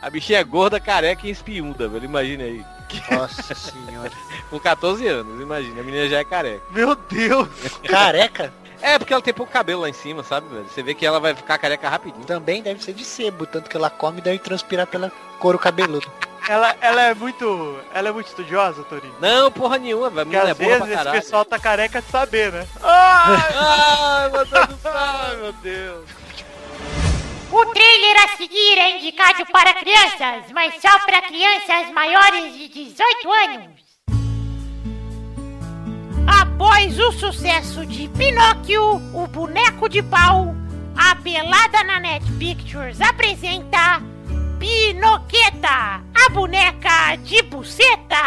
A 0.00 0.08
bichinha 0.10 0.38
é 0.38 0.44
gorda, 0.44 0.78
careca 0.78 1.26
e 1.26 1.30
espiúda, 1.30 1.88
velho. 1.88 2.04
Imagina 2.04 2.44
aí. 2.44 2.64
Nossa 3.10 3.52
senhora. 3.54 4.12
Com 4.48 4.58
14 4.58 5.06
anos, 5.06 5.40
imagina. 5.42 5.80
A 5.80 5.84
menina 5.84 6.08
já 6.08 6.18
é 6.18 6.24
careca. 6.24 6.62
Meu 6.70 6.94
Deus! 6.94 7.48
Careca? 7.86 8.52
É, 8.80 8.98
porque 8.98 9.12
ela 9.12 9.22
tem 9.22 9.34
pouco 9.34 9.52
cabelo 9.52 9.82
lá 9.82 9.88
em 9.88 9.92
cima, 9.92 10.22
sabe, 10.22 10.48
velho? 10.48 10.68
Você 10.68 10.82
vê 10.82 10.94
que 10.94 11.04
ela 11.04 11.18
vai 11.20 11.34
ficar 11.34 11.58
careca 11.58 11.88
rapidinho. 11.88 12.24
Também 12.24 12.62
deve 12.62 12.82
ser 12.82 12.92
de 12.92 13.04
sebo, 13.04 13.46
tanto 13.46 13.68
que 13.68 13.76
ela 13.76 13.90
come 13.90 14.18
e 14.18 14.22
deve 14.22 14.38
transpirar 14.38 14.86
pela 14.86 15.10
couro 15.38 15.58
cabeludo. 15.58 16.10
Ela, 16.48 16.74
ela 16.80 17.02
é 17.02 17.14
muito. 17.14 17.78
Ela 17.92 18.08
é 18.08 18.12
muito 18.12 18.28
estudiosa, 18.28 18.82
Torinho. 18.84 19.14
Não, 19.20 19.50
porra 19.50 19.76
nenhuma, 19.78 20.08
velho. 20.08 20.26
Porque 20.26 20.36
Ela 20.36 20.48
é 20.48 20.52
às 20.52 20.58
boa 20.58 20.78
vezes 20.78 21.00
pra 21.00 21.10
esse 21.10 21.20
pessoal 21.20 21.44
tá 21.44 21.58
careca 21.58 22.00
de 22.00 22.10
saber, 22.10 22.52
né? 22.52 22.66
Ai, 22.82 23.42
Ai, 23.54 24.30
meu 24.30 24.46
Deus 24.46 24.66
do 24.66 24.78
céu. 24.78 25.38
Meu 25.40 25.52
Deus. 25.52 26.04
O 27.50 27.66
trailer 27.66 28.16
a 28.24 28.36
seguir 28.36 28.78
é 28.78 28.96
indicado 28.98 29.44
para 29.46 29.74
crianças, 29.74 30.52
mas 30.52 30.74
só 30.80 30.98
para 31.00 31.22
crianças 31.22 31.90
maiores 31.92 32.54
de 32.54 32.68
18 32.68 33.32
anos. 33.32 33.87
Após 36.30 36.98
o 36.98 37.10
sucesso 37.12 37.86
de 37.86 38.06
Pinóquio, 38.08 39.00
o 39.14 39.26
boneco 39.26 39.88
de 39.88 40.02
pau, 40.02 40.54
a 40.94 41.16
Pelada 41.16 41.82
na 41.84 41.98
Net 41.98 42.30
Pictures 42.32 43.00
apresenta 43.00 44.02
Pinoqueta, 44.58 46.02
a 46.12 46.30
boneca 46.32 47.16
de 47.24 47.42
buceta. 47.42 48.22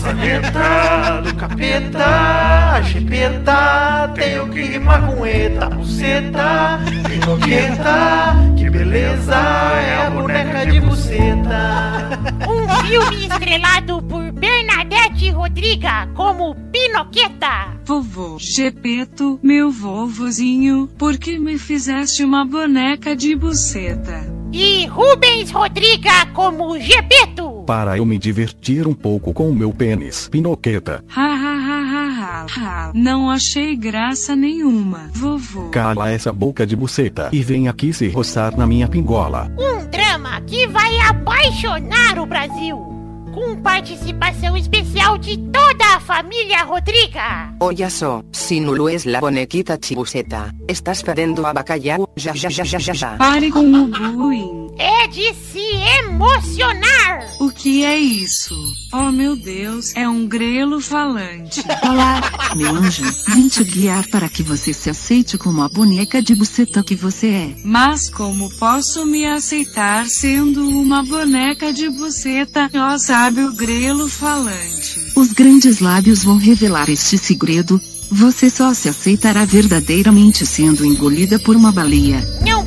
Planeta 0.00 1.20
do 1.22 1.34
capeta, 1.34 2.82
chipeta, 2.84 4.12
tenho 4.14 4.48
que 4.48 4.62
rimar 4.62 5.04
com 5.06 5.26
eta, 5.26 5.68
buceta, 5.70 6.78
pinoqueta, 7.08 8.36
que 8.56 8.70
beleza, 8.70 9.34
é 9.34 10.06
a 10.06 10.10
boneca 10.10 10.66
de 10.66 10.80
buceta. 10.80 12.10
Um 12.48 12.68
filme 12.86 13.26
estrelado 13.26 14.02
por 14.02 14.30
Bernadette 14.32 15.30
Rodriga 15.30 16.08
como 16.14 16.54
Pinoqueta. 16.70 17.76
Vovô 17.84 18.38
Gepeto, 18.38 19.40
meu 19.42 19.70
vovozinho, 19.72 20.88
por 20.96 21.18
que 21.18 21.38
me 21.38 21.58
fizeste 21.58 22.22
uma 22.22 22.44
boneca 22.44 23.16
de 23.16 23.34
buceta? 23.34 24.41
E 24.52 24.86
Rubens 24.86 25.50
Rodriga 25.50 26.26
como 26.34 26.78
Gepeto. 26.78 27.62
Para 27.66 27.96
eu 27.96 28.04
me 28.04 28.18
divertir 28.18 28.86
um 28.86 28.92
pouco 28.92 29.32
com 29.32 29.48
o 29.48 29.54
meu 29.54 29.72
pênis, 29.72 30.28
Pinoqueta. 30.28 31.02
Ha 31.14 31.22
ha 31.22 31.54
ha 31.54 31.80
ha 31.80 32.44
ha 32.44 32.46
ha. 32.46 32.92
Não 32.94 33.30
achei 33.30 33.74
graça 33.74 34.36
nenhuma, 34.36 35.08
vovô. 35.12 35.70
Cala 35.70 36.10
essa 36.10 36.32
boca 36.32 36.66
de 36.66 36.76
buceta 36.76 37.30
e 37.32 37.42
vem 37.42 37.68
aqui 37.68 37.92
se 37.92 38.08
roçar 38.08 38.56
na 38.56 38.66
minha 38.66 38.88
pingola. 38.88 39.50
Um 39.58 39.86
drama 39.88 40.40
que 40.42 40.66
vai 40.66 40.98
apaixonar 41.00 42.18
o 42.18 42.26
Brasil. 42.26 42.91
Com 43.32 43.56
participação 43.62 44.56
especial 44.56 45.16
de 45.16 45.38
toda 45.38 45.96
a 45.96 46.00
família 46.00 46.64
Rodriga. 46.64 47.54
Oye 47.60 47.88
so, 47.88 48.24
si 48.30 48.60
no 48.60 48.88
es 48.88 49.06
la 49.06 49.20
bonequita 49.20 49.78
chibuseta, 49.80 50.52
estás 50.68 51.02
perdendo 51.02 51.46
a 51.46 51.52
bacalhau, 51.52 52.08
já 52.14 52.34
já 52.34 52.50
já 52.50 52.64
já 52.64 52.78
já 52.78 52.92
já. 52.92 53.16
Pare 53.16 53.50
com 53.50 53.60
o 53.60 53.86
bullying. 53.88 54.61
É 54.78 55.06
de 55.06 55.34
se 55.34 55.60
emocionar. 56.00 57.26
O 57.38 57.50
que 57.50 57.84
é 57.84 57.98
isso? 57.98 58.54
Oh 58.92 59.10
meu 59.10 59.36
Deus, 59.36 59.92
é 59.94 60.08
um 60.08 60.26
grelo 60.26 60.80
falante. 60.80 61.62
Olá, 61.82 62.20
meu 62.56 62.74
anjo. 62.76 63.04
Vim 63.28 63.48
te 63.48 63.64
guiar 63.64 64.06
para 64.08 64.28
que 64.28 64.42
você 64.42 64.72
se 64.72 64.88
aceite 64.88 65.36
como 65.36 65.62
a 65.62 65.68
boneca 65.68 66.22
de 66.22 66.34
buceta 66.34 66.82
que 66.82 66.94
você 66.94 67.26
é. 67.28 67.56
Mas 67.64 68.08
como 68.08 68.50
posso 68.58 69.04
me 69.04 69.26
aceitar 69.26 70.06
sendo 70.06 70.68
uma 70.68 71.02
boneca 71.02 71.72
de 71.72 71.88
buceta, 71.88 72.70
ó 72.74 72.98
sábio 72.98 73.52
grelo 73.54 74.08
falante? 74.08 75.12
Os 75.14 75.32
grandes 75.32 75.80
lábios 75.80 76.24
vão 76.24 76.36
revelar 76.36 76.88
este 76.88 77.18
segredo. 77.18 77.80
Você 78.10 78.50
só 78.50 78.74
se 78.74 78.88
aceitará 78.88 79.44
verdadeiramente 79.44 80.44
sendo 80.44 80.84
engolida 80.84 81.38
por 81.38 81.56
uma 81.56 81.72
baleia. 81.72 82.22
Não 82.46 82.66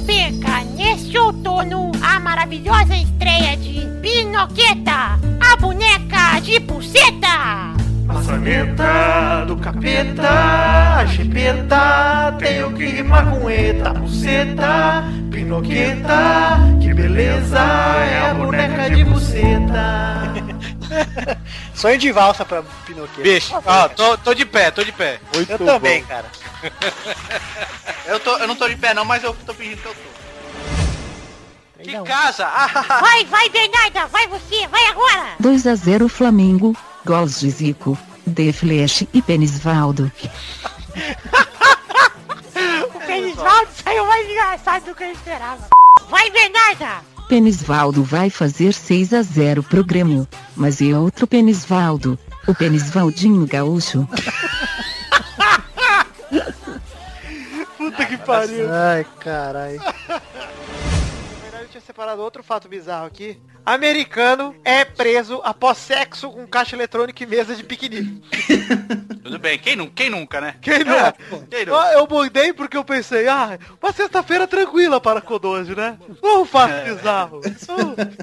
maravilhosa 2.45 2.95
estreia 2.95 3.57
de 3.57 3.87
Pinoqueta, 4.01 5.19
a 5.41 5.55
boneca 5.55 6.39
de 6.41 6.59
buceta. 6.59 7.73
Maçaneta 8.05 9.45
do 9.47 9.57
capeta, 9.57 11.07
chipeta, 11.07 12.35
tenho 12.37 12.71
que 12.73 12.85
rimar 12.85 13.31
com 13.31 13.49
eta, 13.49 13.93
buceta, 13.93 15.03
pinoqueta, 15.31 16.59
que 16.79 16.93
beleza, 16.93 17.57
é 17.57 18.29
a 18.29 18.33
boneca 18.35 18.91
de 18.91 19.03
buceta. 19.03 20.33
Sonho 21.73 21.97
de 21.97 22.11
valsa 22.11 22.45
pra 22.45 22.61
Pinocchio. 22.85 23.23
Bicho, 23.23 23.55
ó, 23.65 23.89
tô, 23.89 24.19
tô 24.19 24.35
de 24.35 24.45
pé, 24.45 24.69
tô 24.69 24.83
de 24.83 24.91
pé. 24.91 25.19
Eu 25.49 25.57
também, 25.57 26.03
cara. 26.03 26.25
Eu, 28.05 28.19
tô, 28.19 28.37
eu 28.37 28.47
não 28.47 28.55
tô 28.55 28.69
de 28.69 28.75
pé 28.75 28.93
não, 28.93 29.03
mas 29.03 29.23
eu 29.23 29.33
tô 29.47 29.51
fingindo 29.51 29.81
que 29.81 29.87
eu 29.87 29.95
tô. 29.95 30.24
Que 31.81 32.01
casa! 32.03 32.45
Ah, 32.45 32.99
Vai, 33.01 33.25
vai, 33.25 33.49
Bernarda, 33.49 34.07
vai 34.07 34.27
você, 34.27 34.67
vai 34.67 34.85
agora. 34.87 35.35
2 35.39 35.67
a 35.67 35.75
0 35.75 36.07
Flamengo. 36.07 36.75
Gols 37.05 37.39
de 37.39 37.49
Zico, 37.51 37.97
De 38.25 38.51
Flash 38.51 39.05
e 39.13 39.21
Penisvaldo. 39.21 40.11
O 42.93 42.99
Penisvaldo 43.05 43.69
saiu 43.83 44.05
mais 44.07 44.27
engraçado 44.29 44.85
do 44.85 44.95
que 44.95 45.03
eu 45.03 45.11
esperava. 45.11 45.67
Vai, 46.09 46.29
Bernarda. 46.31 47.03
Penisvaldo 47.27 48.03
vai 48.03 48.29
fazer 48.29 48.73
6 48.73 49.13
a 49.13 49.21
0 49.21 49.61
pro 49.63 49.83
Grêmio. 49.83 50.27
Mas 50.55 50.79
e 50.81 50.93
outro 50.93 51.27
Penisvaldo? 51.27 52.17
O 52.47 52.55
Penisvaldinho 52.55 53.45
gaúcho. 53.45 54.07
Puta 57.77 58.05
que 58.05 58.17
pariu. 58.17 58.67
Ai, 58.73 59.05
caralho. 59.19 59.81
Separado 61.85 62.21
outro 62.21 62.43
fato 62.43 62.67
bizarro 62.67 63.05
aqui. 63.05 63.39
Americano 63.65 64.55
é 64.63 64.85
preso 64.85 65.41
após 65.43 65.77
sexo 65.77 66.29
com 66.31 66.45
caixa 66.47 66.75
eletrônica 66.75 67.23
e 67.23 67.27
mesa 67.27 67.55
de 67.55 67.63
piquenique. 67.63 68.21
Tudo 69.23 69.39
bem, 69.39 69.57
quem, 69.57 69.75
nu 69.75 69.89
quem 69.89 70.07
nunca, 70.09 70.39
né? 70.39 70.55
Quem 70.61 70.83
não? 70.83 70.93
É, 70.95 71.11
quem 71.49 71.61
Eu, 71.61 71.65
nunca? 71.73 71.91
eu 71.93 72.07
mudei 72.07 72.53
porque 72.53 72.77
eu 72.77 72.83
pensei, 72.85 73.27
ah, 73.27 73.57
uma 73.81 73.91
sexta-feira 73.91 74.47
tranquila 74.47 75.01
para 75.01 75.19
Kodoji, 75.19 75.75
né? 75.75 75.97
Não 76.21 76.43
um 76.43 76.45
fato 76.45 76.73
É. 76.73 76.93
bizarro. 76.93 77.41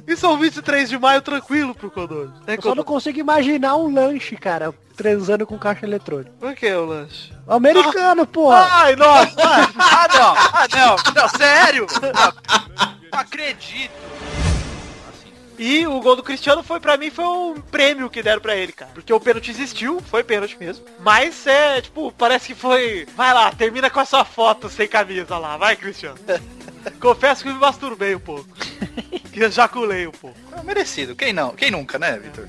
Isso, 0.06 0.26
é 0.26 0.28
um 0.28 0.38
23 0.38 0.88
de 0.88 0.96
maio 0.98 1.20
tranquilo 1.22 1.74
pro 1.74 1.90
Kodoji. 1.90 2.32
É, 2.46 2.56
Eu 2.56 2.62
só 2.62 2.74
não 2.74 2.84
consigo 2.84 3.18
imaginar 3.18 3.74
um 3.74 3.92
lanche, 3.92 4.36
cara, 4.36 4.72
transando 4.96 5.44
com 5.44 5.58
caixa 5.58 5.84
eletrônica. 5.84 6.30
Por 6.38 6.54
que 6.54 6.72
o 6.72 6.84
lanche? 6.86 7.32
Americano, 7.48 8.24
porra. 8.24 8.64
Ai, 8.70 8.94
nossa! 8.94 9.34
ah, 9.42 10.08
não! 10.14 10.34
Ah, 10.36 10.66
não! 10.72 10.96
Não, 11.22 11.28
sério! 11.30 11.86
Não 12.00 12.60
acredito! 13.10 13.92
E 15.58 15.86
o 15.86 16.00
gol 16.00 16.16
do 16.16 16.22
Cristiano 16.22 16.62
foi 16.62 16.80
pra 16.80 16.96
mim 16.96 17.10
foi 17.10 17.24
um 17.24 17.60
prêmio 17.60 18.10
que 18.10 18.22
deram 18.22 18.40
pra 18.40 18.56
ele, 18.56 18.72
cara. 18.72 18.90
Porque 18.94 19.12
o 19.12 19.20
pênalti 19.20 19.50
existiu, 19.50 20.00
foi 20.00 20.24
pênalti 20.24 20.56
mesmo. 20.58 20.84
Mas 20.98 21.46
é, 21.46 21.80
tipo, 21.80 22.10
parece 22.12 22.48
que 22.48 22.54
foi. 22.54 23.06
Vai 23.14 23.32
lá, 23.32 23.52
termina 23.52 23.90
com 23.90 24.00
a 24.00 24.04
sua 24.04 24.24
foto 24.24 24.68
sem 24.68 24.88
camisa 24.88 25.38
lá, 25.38 25.56
vai, 25.56 25.76
Cristiano. 25.76 26.18
Confesso 27.00 27.42
que 27.42 27.48
me 27.52 27.58
masturbei 27.58 28.14
um 28.14 28.20
pouco. 28.20 28.46
que 29.32 29.40
ejaculei 29.42 30.06
um 30.06 30.12
pouco. 30.12 30.36
É 30.58 30.62
merecido, 30.62 31.14
quem 31.16 31.32
não? 31.32 31.50
Quem 31.54 31.70
nunca, 31.70 31.98
né, 31.98 32.18
Vitor? 32.18 32.48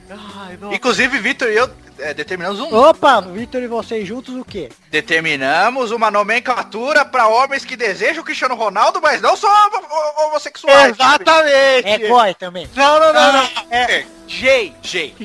Inclusive, 0.74 1.18
Vitor 1.20 1.50
e 1.50 1.56
eu 1.56 1.70
é, 2.00 2.14
determinamos 2.14 2.60
um. 2.60 2.74
Opa, 2.76 3.22
Vitor 3.22 3.62
e 3.62 3.68
vocês 3.68 4.08
juntos 4.08 4.36
o 4.36 4.44
quê? 4.44 4.70
Determinamos 4.92 5.92
uma 5.92 6.10
nomenclatura 6.12 7.06
pra 7.06 7.28
homens 7.28 7.64
que 7.64 7.76
desejam 7.78 8.22
o 8.22 8.26
Cristiano 8.26 8.56
Ronaldo, 8.56 9.00
mas 9.02 9.22
não 9.22 9.36
são 9.38 9.50
ho- 9.50 10.28
homossexuais. 10.28 10.94
Exatamente! 10.96 11.88
É 11.88 12.08
goi 12.08 12.34
também. 12.34 12.68
Não, 12.76 13.00
não, 13.00 13.14
não, 13.14 13.34
não. 13.34 13.50
É 13.72 14.06
J. 14.28 14.74
J. 14.82 15.16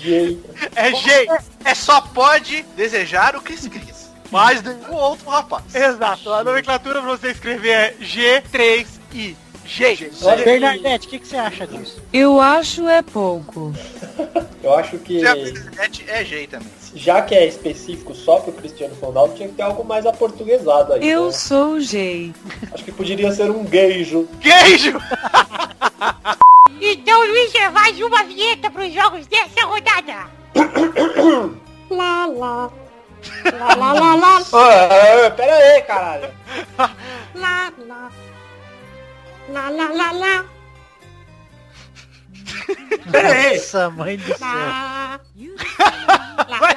Gay. 0.00 0.38
É 0.74 0.94
G. 0.94 1.26
É 1.64 1.74
só 1.74 2.00
pode 2.00 2.62
desejar 2.76 3.36
o 3.36 3.40
Cris 3.40 3.66
Cris. 3.68 3.97
Mas 4.30 4.62
nenhum 4.62 4.94
outro 4.94 5.28
rapaz. 5.28 5.74
Exato. 5.74 6.32
A 6.32 6.44
nomenclatura 6.44 7.00
pra 7.00 7.10
você 7.16 7.30
escrever 7.30 7.70
é 7.70 7.94
G3I. 8.00 9.36
G. 9.68 10.10
Bernadette, 10.44 11.06
o 11.06 11.10
que, 11.10 11.18
que 11.18 11.28
você 11.28 11.36
acha 11.36 11.66
disso? 11.66 12.02
Eu 12.10 12.40
acho 12.40 12.88
é 12.88 13.02
pouco. 13.02 13.74
Eu 14.62 14.74
acho 14.74 14.98
que, 14.98 15.20
Já 15.20 15.36
é 16.08 16.24
J 16.24 16.46
também. 16.48 16.68
já 16.94 17.22
que 17.22 17.34
é 17.34 17.46
específico 17.46 18.14
só 18.14 18.40
pro 18.40 18.52
Cristiano 18.52 18.94
Ronaldo, 19.00 19.34
tinha 19.34 19.48
que 19.48 19.54
ter 19.54 19.62
algo 19.62 19.84
mais 19.84 20.04
aportuguesado 20.04 20.94
aí. 20.94 21.08
Eu 21.08 21.26
né? 21.26 21.32
sou 21.32 21.78
gay. 21.78 22.34
Acho 22.72 22.84
que 22.84 22.92
poderia 22.92 23.30
ser 23.32 23.50
um 23.50 23.66
geijo. 23.66 24.26
Queijo! 24.40 24.98
Então, 26.80 27.26
Luiz, 27.26 27.52
faz 27.72 28.00
uma 28.00 28.22
vinheta 28.22 28.70
pros 28.70 28.92
jogos 28.92 29.26
dessa 29.26 29.66
rodada. 29.66 30.30
lá, 31.90 32.26
lá. 32.26 32.70
Lá, 33.58 33.74
lá, 33.74 33.92
lá, 33.92 34.14
lá. 34.14 35.30
Pera 35.30 35.54
aí, 35.54 35.82
caralho. 35.82 36.34
Lá, 37.34 37.72
lá. 37.86 38.10
Lá, 39.48 39.68
lá, 39.70 39.88
lá, 39.92 40.12
lá. 40.12 40.44
Pera 43.10 43.32
aí. 43.32 43.56
Nossa, 43.56 43.90
mãe 43.90 44.16
do 44.16 44.26
céu. 44.26 44.38
Lá. 44.40 45.20
Lá. 46.48 46.68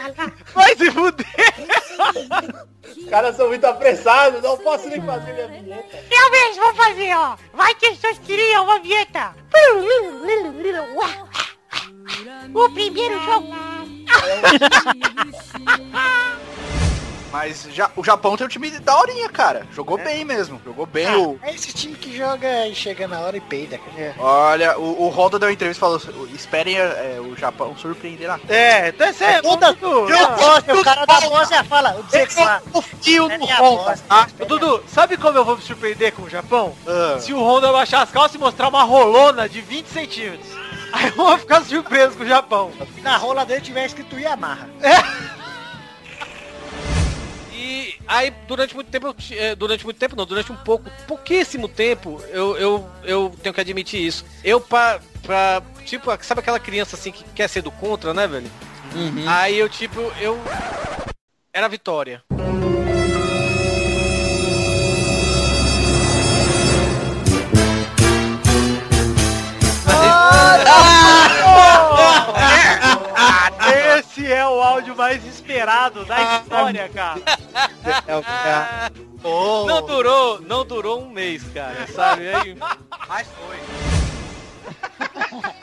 Vai 0.53 0.75
se 0.75 0.91
fuder! 0.91 1.25
Os 2.97 3.09
caras 3.09 3.35
são 3.35 3.47
muito 3.47 3.65
apressados, 3.65 4.41
não 4.41 4.57
posso 4.57 4.87
nem 4.89 5.01
fazer 5.01 5.33
minha 5.33 5.47
vinheta. 5.47 6.03
Eu 6.09 6.31
mesmo 6.31 6.63
vou 6.63 6.75
fazer, 6.75 7.15
ó. 7.15 7.35
Vai 7.53 7.75
que 7.75 7.85
as 7.87 7.97
pessoas 7.97 8.19
queriam 8.19 8.63
uma 8.63 8.79
vinheta. 8.79 9.35
O 12.53 12.69
primeiro 12.69 13.19
jogo. 13.23 13.53
Mas 17.31 17.65
já, 17.71 17.89
o 17.95 18.03
Japão 18.03 18.35
tem 18.35 18.45
um 18.45 18.49
time 18.49 18.69
da 18.71 18.93
horinha, 18.97 19.29
cara. 19.29 19.65
Jogou 19.71 19.97
bem 19.97 20.25
mesmo. 20.25 20.61
Jogou 20.65 20.85
bem. 20.85 21.07
o, 21.15 21.39
É 21.41 21.55
esse 21.55 21.71
time 21.71 21.95
que 21.95 22.13
joga 22.15 22.67
e 22.67 22.75
chega 22.75 23.07
na 23.07 23.21
hora 23.21 23.37
e 23.37 23.41
peida, 23.41 23.77
cara. 23.77 24.13
olha, 24.19 24.77
o, 24.77 25.03
o 25.03 25.07
Honda 25.09 25.39
deu 25.39 25.47
uma 25.47 25.53
entrevista 25.53 25.79
e 25.79 25.79
falou: 25.79 26.01
esperem 26.35 26.77
é, 26.77 27.19
o 27.21 27.33
Japão 27.37 27.73
surpreender 27.77 28.27
na 28.27 28.37
É, 28.49 28.89
então 28.89 29.07
é 29.07 29.41
Toda, 29.41 29.71
Dudu, 29.71 30.09
eu 30.09 30.27
gosto, 30.35 30.71
o 30.73 30.83
cara 30.83 31.05
da 31.05 31.21
Bósnia 31.21 31.63
fala, 31.63 31.95
o 31.95 31.99
É 31.99 32.03
Dzexá. 32.25 32.61
confio 32.69 33.31
É 33.31 33.37
no 33.37 33.45
Honda. 33.45 33.97
Ah, 34.09 34.27
Dudu, 34.45 34.83
sabe 34.87 35.15
como 35.15 35.37
eu 35.37 35.45
vou 35.45 35.55
me 35.55 35.63
surpreender 35.63 36.11
com 36.11 36.23
o 36.23 36.29
Japão? 36.29 36.75
Ah. 36.85 37.17
Se 37.17 37.33
o 37.33 37.41
Honda 37.41 37.71
baixar 37.71 38.01
as 38.01 38.11
calças 38.11 38.35
e 38.35 38.39
mostrar 38.39 38.67
uma 38.67 38.83
rolona 38.83 39.47
de 39.47 39.61
20 39.61 39.85
centímetros. 39.87 40.49
Aí 40.91 41.07
eu 41.07 41.15
vou 41.15 41.37
ficar 41.37 41.63
surpreso 41.63 42.17
com 42.17 42.23
o 42.23 42.27
Japão. 42.27 42.71
Na 43.01 43.17
rola 43.17 43.45
dele 43.45 43.61
tiver 43.61 43.85
escrito 43.85 44.19
Yamaha. 44.19 44.69
E 47.53 47.95
aí, 48.07 48.33
durante 48.47 48.73
muito 48.73 48.89
tempo, 48.89 49.15
eh, 49.31 49.55
durante 49.55 49.85
muito 49.85 49.97
tempo 49.97 50.15
não, 50.15 50.25
durante 50.25 50.51
um 50.51 50.55
pouco, 50.55 50.89
pouquíssimo 51.07 51.67
tempo, 51.67 52.21
eu, 52.29 52.57
eu, 52.57 52.89
eu 53.03 53.35
tenho 53.41 53.53
que 53.53 53.61
admitir 53.61 54.01
isso. 54.01 54.25
Eu, 54.43 54.59
pra, 54.59 54.99
pra, 55.21 55.61
tipo, 55.85 56.09
sabe 56.23 56.41
aquela 56.41 56.59
criança 56.59 56.95
assim 56.95 57.11
que 57.11 57.23
quer 57.35 57.47
ser 57.47 57.61
do 57.61 57.71
contra, 57.71 58.13
né, 58.13 58.27
velho? 58.27 58.49
Aí 59.27 59.57
eu, 59.57 59.69
tipo, 59.69 59.99
eu... 60.19 60.39
Era 61.53 61.67
a 61.67 61.69
vitória. 61.69 62.23
É 74.31 74.47
o 74.47 74.61
áudio 74.61 74.95
mais 74.95 75.25
esperado 75.25 76.05
da 76.05 76.37
história, 76.37 76.89
cara. 76.89 77.21
Não 79.67 79.85
durou, 79.85 80.41
não 80.41 80.65
durou 80.65 81.01
um 81.01 81.09
mês, 81.09 81.43
cara, 81.53 81.87
sabe? 81.87 82.33
Aí, 82.33 82.57
Mas 83.07 83.27
foi. 83.27 83.59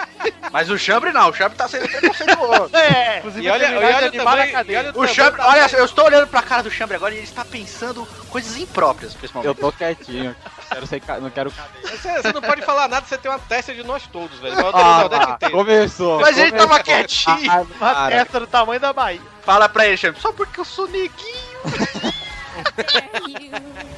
Mas 0.51 0.71
o 0.71 0.79
Chambre 0.79 1.13
não, 1.13 1.31
o 1.31 1.33
Chambre 1.33 1.57
tá 1.57 1.69
sendo 1.69 1.89
preconceituoso. 1.89 2.71
É, 2.75 3.23
e 3.37 3.49
olha, 3.51 3.77
olha 3.79 4.07
animar 4.09 4.25
na 4.25 4.31
também, 4.37 4.53
cadeia. 4.53 4.79
olha 4.81 4.91
O 4.91 4.93
também- 4.93 5.15
Chambre, 5.15 5.41
olha, 5.43 5.67
eu 5.77 5.85
estou 5.85 6.05
olhando 6.05 6.27
pra 6.27 6.43
cara 6.43 6.63
do 6.63 6.71
Chambre 6.71 6.97
agora 6.97 7.15
e 7.15 7.19
ele 7.19 7.25
está 7.25 7.45
pensando 7.45 8.07
coisas 8.31 8.57
impróprias, 8.57 9.15
principalmente. 9.15 9.49
Eu 9.49 9.55
tô 9.55 9.73
quietinho. 9.73 10.35
Quero 10.71 10.87
ser, 10.87 11.03
não 11.21 11.31
quero 11.31 11.53
Você, 11.83 12.23
você 12.23 12.33
não 12.33 12.43
pode 12.43 12.63
falar 12.63 12.89
nada, 12.89 13.07
você 13.07 13.17
tem 13.19 13.31
uma 13.31 13.39
testa 13.39 13.75
de 13.75 13.83
nós 13.85 14.07
todos, 14.07 14.39
velho. 14.39 14.55
Ah, 14.75 15.33
inteiro. 15.35 15.55
começou. 15.57 16.21
Mas 16.21 16.37
ele 16.39 16.51
começou. 16.51 16.69
tava 16.69 16.83
quietinho. 16.83 17.51
Ah, 17.51 17.65
Uma 17.81 17.95
cara. 17.95 18.17
testa 18.17 18.41
do 18.41 18.47
tamanho 18.47 18.81
da 18.81 18.93
Bahia. 18.93 19.21
Fala 19.43 19.69
pra 19.69 19.87
ele, 19.87 19.97
Chambre, 19.97 20.21
só 20.21 20.33
porque 20.33 20.61
eu 20.61 20.65
sou 20.65 20.87
neguinho. 20.89 21.49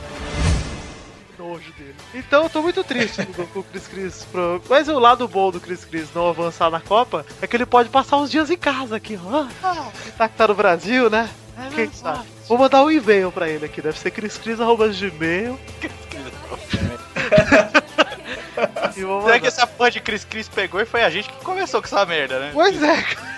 Nojo 1.50 1.72
dele. 1.72 1.94
Então 2.14 2.44
eu 2.44 2.50
tô 2.50 2.62
muito 2.62 2.84
triste 2.84 3.26
com 3.26 3.60
o 3.60 3.64
Chris 3.64 3.88
Cris. 3.88 4.24
Pro... 4.30 4.62
Mas 4.68 4.88
o 4.88 4.98
lado 4.98 5.26
bom 5.26 5.50
do 5.50 5.60
Chris 5.60 5.84
Cris 5.84 6.08
não 6.14 6.28
avançar 6.28 6.70
na 6.70 6.80
Copa 6.80 7.26
é 7.42 7.46
que 7.46 7.56
ele 7.56 7.66
pode 7.66 7.88
passar 7.88 8.18
uns 8.18 8.30
dias 8.30 8.50
em 8.50 8.56
casa 8.56 8.96
aqui, 8.96 9.18
ó. 9.22 9.46
Ah, 9.62 9.90
tá 10.16 10.28
que 10.28 10.36
tá 10.36 10.48
no 10.48 10.54
Brasil, 10.54 11.10
né? 11.10 11.28
Quem 11.74 11.90
sabe? 11.92 12.24
Vou 12.48 12.56
mandar 12.56 12.84
um 12.84 12.90
e-mail 12.90 13.30
pra 13.30 13.48
ele 13.48 13.66
aqui, 13.66 13.82
deve 13.82 13.98
ser 13.98 14.10
criscris.gmail. 14.10 15.60
e 18.96 19.04
vou 19.04 19.22
Será 19.22 19.40
que 19.40 19.46
essa 19.46 19.66
porra 19.66 19.90
de 19.90 20.00
Cris 20.00 20.24
Cris 20.24 20.48
pegou 20.48 20.80
e 20.80 20.86
foi 20.86 21.02
a 21.02 21.10
gente 21.10 21.28
que 21.28 21.44
começou 21.44 21.82
com 21.82 21.86
essa 21.86 22.06
merda, 22.06 22.38
né? 22.38 22.50
Pois 22.54 22.82
é. 22.82 23.04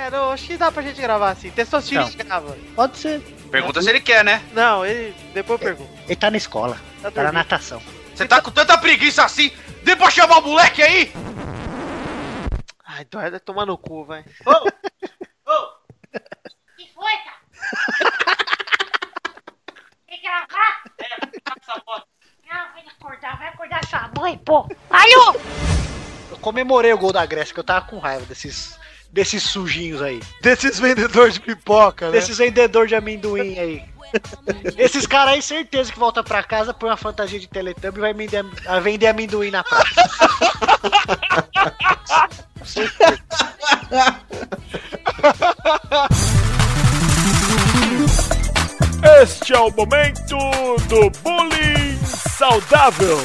É, 0.00 0.10
não, 0.10 0.30
acho 0.30 0.46
que 0.46 0.56
dá 0.56 0.72
pra 0.72 0.82
gente 0.82 0.98
gravar 0.98 1.32
assim. 1.32 1.50
Testosterinha 1.50 2.08
Não. 2.08 2.24
grava. 2.24 2.56
Pode 2.74 2.96
ser. 2.96 3.20
Pergunta 3.50 3.82
se 3.82 3.90
ele 3.90 4.00
quer, 4.00 4.24
né? 4.24 4.42
Não, 4.52 4.84
ele. 4.86 5.14
Depois 5.34 5.60
eu 5.60 5.66
pergunto. 5.66 5.90
Ele 6.04 6.16
tá 6.16 6.30
na 6.30 6.36
escola. 6.36 6.80
Tá 7.02 7.10
Tá 7.10 7.22
na 7.24 7.32
natação. 7.32 7.82
Você 8.14 8.26
tá 8.26 8.40
com 8.40 8.50
tanta 8.50 8.76
preguiça 8.78 9.24
assim? 9.24 9.50
Dê 9.82 9.96
pra 9.96 10.10
chamar 10.10 10.38
o 10.38 10.42
moleque 10.42 10.82
aí? 10.82 11.12
Ai, 12.84 13.02
então 13.02 13.20
vai 13.20 13.40
tomar 13.40 13.66
no 13.66 13.78
cu, 13.78 14.04
vai. 14.04 14.24
Que 16.76 16.88
foi, 16.94 17.12
cara? 17.12 17.40
Quer 20.08 20.20
gravar? 20.22 20.82
Não, 22.48 22.72
vai 22.72 22.84
acordar, 22.88 23.38
vai 23.38 23.48
acordar 23.48 23.84
sua 23.86 24.10
mãe, 24.18 24.36
pô. 24.38 24.68
Alô! 24.90 25.36
Eu 26.30 26.36
comemorei 26.38 26.92
o 26.92 26.98
gol 26.98 27.12
da 27.12 27.24
Grécia, 27.26 27.54
que 27.54 27.60
eu 27.60 27.64
tava 27.64 27.86
com 27.86 27.98
raiva 27.98 28.24
desses, 28.26 28.78
desses 29.12 29.42
sujinhos 29.42 30.00
aí. 30.02 30.20
Desses 30.42 30.78
vendedores 30.78 31.34
de 31.34 31.40
pipoca, 31.40 32.06
né? 32.06 32.12
Desses 32.12 32.38
vendedores 32.38 32.88
de 32.88 32.94
amendoim 32.94 33.58
aí. 33.58 33.82
Esses 34.76 35.06
caras 35.06 35.34
aí, 35.34 35.42
certeza 35.42 35.92
que 35.92 35.98
volta 35.98 36.22
pra 36.22 36.42
casa, 36.42 36.74
põe 36.74 36.90
uma 36.90 36.96
fantasia 36.96 37.38
de 37.38 37.46
Teletubby 37.46 37.98
e 37.98 38.00
vai 38.00 38.12
vender, 38.14 38.44
a 38.66 38.80
vender 38.80 39.06
amendoim 39.06 39.50
na 39.50 39.62
praça. 39.62 39.84
Este 49.22 49.54
é 49.54 49.58
o 49.58 49.70
momento 49.70 50.36
do 50.88 51.10
bullying 51.22 51.98
saudável. 52.04 53.18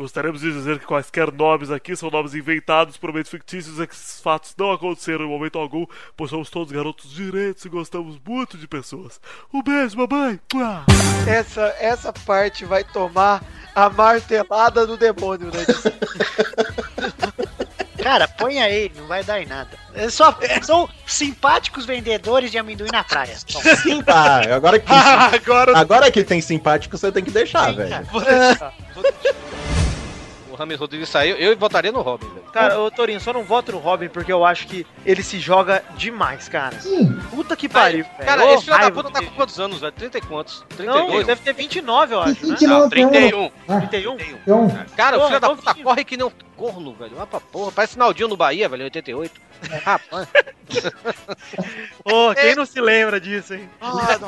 Gostaríamos 0.00 0.40
de 0.40 0.50
dizer 0.50 0.78
que 0.78 0.86
quaisquer 0.86 1.30
nomes 1.30 1.70
aqui 1.70 1.94
são 1.94 2.10
nomes 2.10 2.34
inventados 2.34 2.96
por 2.96 3.10
momentos 3.10 3.30
fictícios 3.30 3.78
e 3.78 3.86
que 3.86 3.92
esses 3.92 4.18
fatos 4.18 4.54
não 4.56 4.72
aconteceram 4.72 5.26
em 5.26 5.28
momento 5.28 5.58
algum, 5.58 5.84
pois 6.16 6.30
somos 6.30 6.48
todos 6.48 6.72
garotos 6.72 7.12
direitos 7.12 7.66
e 7.66 7.68
gostamos 7.68 8.18
muito 8.26 8.56
de 8.56 8.66
pessoas. 8.66 9.20
Um 9.52 9.62
beijo, 9.62 9.98
mamãe! 9.98 10.40
Essa, 11.26 11.76
essa 11.78 12.14
parte 12.14 12.64
vai 12.64 12.82
tomar 12.82 13.44
a 13.74 13.90
martelada 13.90 14.86
do 14.86 14.96
demônio, 14.96 15.48
né? 15.48 15.66
Cara, 18.02 18.26
põe 18.26 18.58
aí, 18.58 18.90
não 18.96 19.06
vai 19.06 19.22
dar 19.22 19.42
em 19.42 19.46
nada. 19.46 19.68
É 19.92 20.08
só, 20.08 20.34
são 20.62 20.88
simpáticos 21.06 21.84
vendedores 21.84 22.50
de 22.50 22.56
amendoim 22.56 22.88
na 22.90 23.04
praia. 23.04 23.36
Bom, 23.52 23.60
Sim, 23.82 24.02
tá. 24.02 24.40
Agora 24.54 24.78
que, 24.78 24.86
Agora- 24.90 25.78
agora 25.78 26.10
que 26.10 26.24
tem 26.24 26.40
simpático, 26.40 26.96
você 26.96 27.12
tem 27.12 27.22
que 27.22 27.30
deixar, 27.30 27.74
velho. 27.74 28.02
Vou 28.10 28.22
deixar, 28.22 28.72
vou 28.94 29.02
deixar. 29.02 29.34
O 30.60 30.62
Rames 30.62 30.78
Rodrigues 30.78 31.08
saiu, 31.08 31.36
eu 31.36 31.56
votaria 31.56 31.90
no 31.90 32.02
Robin, 32.02 32.28
velho. 32.28 32.42
Cara, 32.52 32.78
ô 32.78 32.90
Torinho, 32.90 33.18
só 33.18 33.32
não 33.32 33.42
voto 33.42 33.72
no 33.72 33.78
Robin 33.78 34.10
porque 34.10 34.30
eu 34.30 34.44
acho 34.44 34.66
que 34.66 34.86
ele 35.06 35.22
se 35.22 35.40
joga 35.40 35.82
demais, 35.96 36.50
cara. 36.50 36.76
Puta 37.30 37.56
que 37.56 37.66
pariu, 37.66 38.04
velho. 38.04 38.26
Cara, 38.26 38.44
Ô, 38.44 38.54
esse 38.54 38.66
filho 38.66 38.78
da 38.78 38.90
puta 38.90 39.10
tá 39.10 39.22
com 39.22 39.30
quantos 39.30 39.58
anos, 39.58 39.80
velho? 39.80 39.90
30 39.92 40.18
e 40.18 40.20
quantos? 40.20 40.62
Não, 40.72 40.76
32? 40.76 41.14
ele 41.14 41.24
deve 41.24 41.40
ter 41.40 41.54
29, 41.54 42.14
eu 42.14 42.20
acho, 42.20 42.46
né? 42.46 42.50
29 42.50 42.82
Não, 42.82 42.90
31. 42.90 43.50
Ah. 43.68 43.80
31? 43.80 44.16
Cara, 44.94 45.16
o 45.16 45.20
Porra, 45.20 45.28
filho 45.28 45.40
da 45.40 45.48
novinho. 45.48 45.64
puta 45.66 45.82
corre 45.82 46.04
que 46.04 46.16
nem 46.18 46.26
um 46.26 46.32
corno, 46.54 46.92
velho. 46.92 47.16
Vai 47.16 47.26
pra 47.26 47.40
porra. 47.40 47.72
Parece 47.72 47.98
Naldinho 47.98 48.28
no 48.28 48.36
Bahia, 48.36 48.68
velho, 48.68 48.82
em 48.82 48.84
88. 48.84 49.40
Rapaz. 49.82 50.28
Ô, 52.04 52.34
quem 52.34 52.54
não 52.54 52.66
se 52.66 52.78
lembra 52.82 53.18
disso, 53.18 53.54
hein? 53.54 53.66
Ah, 53.80 54.18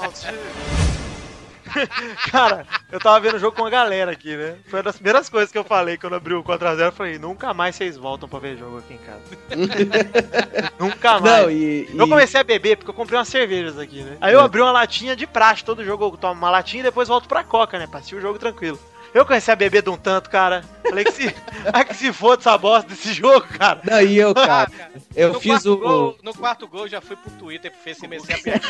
Cara, 2.31 2.67
eu 2.91 2.99
tava 3.01 3.21
vendo 3.21 3.37
o 3.37 3.39
jogo 3.39 3.57
com 3.57 3.65
a 3.65 3.71
galera 3.71 4.13
aqui, 4.13 4.37
né? 4.37 4.57
Foi 4.69 4.79
uma 4.79 4.83
das 4.85 4.97
primeiras 4.97 5.29
coisas 5.29 5.51
que 5.51 5.59
eu 5.59 5.65
falei 5.65 5.97
quando 5.97 6.15
abriu 6.17 6.39
o 6.39 6.45
4x0. 6.45 6.81
Eu 6.87 6.93
falei, 6.93 7.19
nunca 7.19 7.53
mais 7.55 7.77
vocês 7.77 7.97
voltam 7.97 8.29
pra 8.29 8.39
ver 8.39 8.57
jogo 8.57 8.79
aqui 8.79 8.95
em 8.95 8.99
casa. 8.99 9.23
nunca 10.79 11.19
mais. 11.21 11.43
Não, 11.43 11.51
e- 11.51 11.89
Eu 11.97 12.09
comecei 12.09 12.41
a 12.41 12.45
beber 12.45 12.77
porque 12.77 12.91
eu 12.91 12.95
comprei 12.95 13.19
umas 13.19 13.29
cervejas 13.29 13.79
aqui, 13.79 14.03
né? 14.03 14.17
Aí 14.21 14.33
eu 14.33 14.41
abri 14.41 14.61
uma 14.61 14.73
latinha 14.73 15.15
de 15.17 15.27
praxe, 15.27 15.65
todo 15.65 15.85
jogo 15.85 16.05
eu 16.05 16.17
tomo 16.17 16.35
uma 16.35 16.51
latinha 16.51 16.81
e 16.81 16.85
depois 16.85 17.09
volto 17.09 17.29
pra 17.29 17.45
coca, 17.45 17.79
né? 17.79 17.89
Assistir 17.93 18.17
o 18.17 18.21
jogo 18.21 18.39
tranquilo. 18.39 18.79
Eu 19.15 19.27
comecei 19.27 19.53
a 19.53 19.57
beber 19.57 19.83
de 19.83 19.91
um 19.91 19.97
tanto, 19.97 20.31
cara. 20.31 20.65
Falei 20.83 21.05
que 21.05 21.13
se, 21.13 21.35
ai, 21.73 21.85
que 21.85 21.95
se 21.95 22.13
foda 22.13 22.41
essa 22.41 22.57
bosta 22.57 22.89
desse 22.89 23.13
jogo, 23.13 23.47
cara. 23.59 23.81
Não, 23.85 24.01
e 24.01 24.19
eu, 24.19 24.35
cara, 24.35 24.71
eu 25.15 25.35
no 25.35 25.41
fiz 25.41 25.65
o. 25.67 25.77
Gol, 25.77 26.17
no 26.23 26.35
quarto 26.35 26.67
gol, 26.67 26.89
já 26.89 27.01
fui 27.01 27.17
pro 27.17 27.31
Twitter 27.33 27.71
pro 27.71 27.81
Face 27.81 28.01
comecei 28.01 28.35
a 28.35 28.39
piada. 28.39 28.61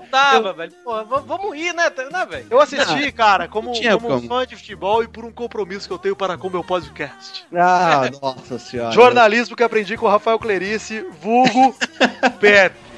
Não 0.00 0.08
dava, 0.10 0.52
velho. 0.52 0.72
Porra, 0.84 1.04
v- 1.04 1.22
vamos 1.26 1.56
ir, 1.56 1.72
né, 1.72 1.90
né 2.10 2.26
velho? 2.26 2.46
Eu 2.50 2.60
assisti, 2.60 3.12
cara, 3.12 3.48
como, 3.48 3.72
tinha 3.72 3.94
como 3.96 4.08
um 4.08 4.16
como. 4.16 4.28
fã 4.28 4.46
de 4.46 4.56
futebol 4.56 5.02
e 5.02 5.08
por 5.08 5.24
um 5.24 5.32
compromisso 5.32 5.86
que 5.86 5.94
eu 5.94 5.98
tenho 5.98 6.16
para 6.16 6.36
com 6.36 6.48
o 6.48 6.50
meu 6.50 6.64
podcast. 6.64 7.44
Ah, 7.54 8.10
nossa 8.20 8.58
senhora. 8.58 8.92
Jornalismo 8.92 9.56
que 9.56 9.62
aprendi 9.62 9.96
com 9.96 10.06
o 10.06 10.10
Rafael 10.10 10.38
Clerice, 10.38 11.06
vulgo 11.20 11.74
Pepe. 12.40 12.91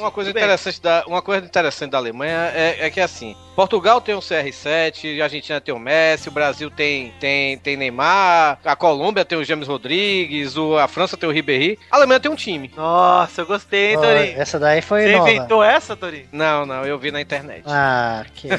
Uma 0.00 0.10
coisa, 0.10 0.32
Bem. 0.32 0.42
interessante 0.42 0.80
da, 0.80 1.04
uma 1.06 1.20
coisa 1.22 1.44
interessante 1.44 1.90
da 1.90 1.98
Alemanha 1.98 2.50
é, 2.54 2.86
é 2.86 2.90
que 2.90 3.00
assim, 3.00 3.36
Portugal 3.54 4.00
tem 4.00 4.14
um 4.14 4.20
CR7, 4.20 5.20
a 5.20 5.24
Argentina 5.24 5.60
tem 5.60 5.74
o 5.74 5.78
Messi, 5.78 6.28
o 6.28 6.32
Brasil 6.32 6.70
tem, 6.70 7.12
tem, 7.20 7.58
tem 7.58 7.76
Neymar, 7.76 8.58
a 8.64 8.74
Colômbia 8.74 9.24
tem 9.24 9.36
o 9.36 9.44
James 9.44 9.68
Rodrigues, 9.68 10.56
o, 10.56 10.78
a 10.78 10.88
França 10.88 11.16
tem 11.16 11.28
o 11.28 11.32
Ribéry, 11.32 11.78
a 11.90 11.96
Alemanha 11.96 12.18
tem 12.20 12.30
um 12.30 12.36
time. 12.36 12.70
Nossa, 12.76 13.42
eu 13.42 13.46
gostei, 13.46 13.90
hein, 13.92 13.96
Torinho? 14.00 14.40
essa 14.40 14.58
daí 14.58 14.80
foi 14.80 15.02
Você 15.02 15.16
nova. 15.16 15.30
inventou 15.30 15.62
essa, 15.62 15.94
Torinho? 15.96 16.28
Não, 16.32 16.64
não, 16.64 16.84
eu 16.86 16.98
vi 16.98 17.10
na 17.10 17.20
internet. 17.20 17.64
Ah, 17.66 18.24
que 18.34 18.48
isso. 18.48 18.58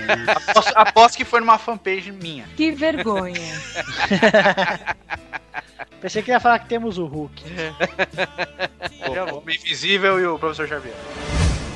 Aposto, 0.49 0.73
aposto 0.75 1.17
que 1.17 1.25
foi 1.25 1.39
numa 1.39 1.57
fanpage 1.57 2.11
minha. 2.11 2.45
Que 2.55 2.71
vergonha. 2.71 3.41
Pensei 6.01 6.21
que 6.23 6.31
ia 6.31 6.39
falar 6.39 6.59
que 6.59 6.67
temos 6.67 6.97
o 6.97 7.05
Hulk. 7.05 7.43
O 9.31 9.37
Homem 9.37 9.55
Invisível 9.57 10.19
e 10.19 10.25
o 10.25 10.37
Professor 10.39 10.67
Xavier. 10.67 10.93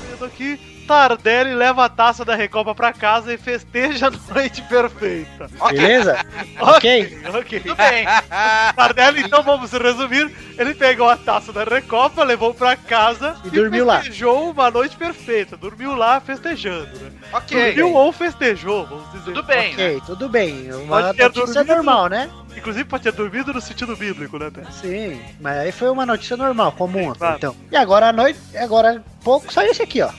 Vendo 0.09 0.25
aqui, 0.25 0.57
Tardelli 0.87 1.53
leva 1.55 1.83
a 1.85 1.89
taça 1.89 2.23
da 2.23 2.35
Recopa 2.35 2.73
pra 2.73 2.93
casa 2.93 3.33
e 3.33 3.37
festeja 3.37 4.07
a 4.07 4.33
noite 4.33 4.61
perfeita. 4.61 5.49
Beleza? 5.71 6.23
ok, 6.61 7.17
ok. 7.33 7.59
Tudo 7.59 7.75
bem. 7.75 8.05
Tardelli, 8.75 9.21
então 9.23 9.43
vamos 9.43 9.71
resumir. 9.71 10.31
Ele 10.57 10.73
pegou 10.75 11.09
a 11.09 11.17
taça 11.17 11.51
da 11.51 11.63
Recopa, 11.63 12.23
levou 12.23 12.53
pra 12.53 12.75
casa 12.77 13.35
E 13.43 13.49
dormiu 13.49 13.85
lá. 13.85 13.97
festejou 13.97 14.51
uma 14.51 14.71
noite 14.71 14.95
perfeita. 14.95 15.57
Dormiu 15.57 15.93
lá 15.95 16.21
festejando, 16.21 16.97
né? 16.99 17.11
Ok. 17.33 17.57
Dormiu 17.73 17.93
ou 17.93 18.13
festejou, 18.13 18.85
vamos 18.85 19.11
dizer. 19.11 19.25
Tudo 19.25 19.43
bem, 19.43 19.73
Ok, 19.73 20.01
tudo 20.05 20.29
bem. 20.29 20.71
Uma 20.73 21.01
notícia 21.11 21.29
dormido. 21.31 21.65
normal, 21.75 22.07
né? 22.07 22.29
Inclusive 22.55 22.85
pode 22.85 23.03
ter 23.03 23.11
dormido 23.11 23.53
no 23.53 23.61
sentido 23.61 23.95
bíblico, 23.95 24.37
né, 24.39 24.49
Pedro? 24.53 24.71
Sim, 24.73 25.21
mas 25.39 25.57
aí 25.57 25.71
foi 25.71 25.89
uma 25.89 26.05
notícia 26.05 26.37
normal, 26.37 26.71
comum. 26.71 27.13
Claro. 27.13 27.37
Então. 27.37 27.55
E 27.71 27.75
agora 27.75 28.09
à 28.09 28.13
noite, 28.13 28.39
agora 28.57 29.03
pouco 29.23 29.51
saiu 29.51 29.71
esse 29.71 29.81
aqui, 29.81 30.01
ó. 30.01 30.09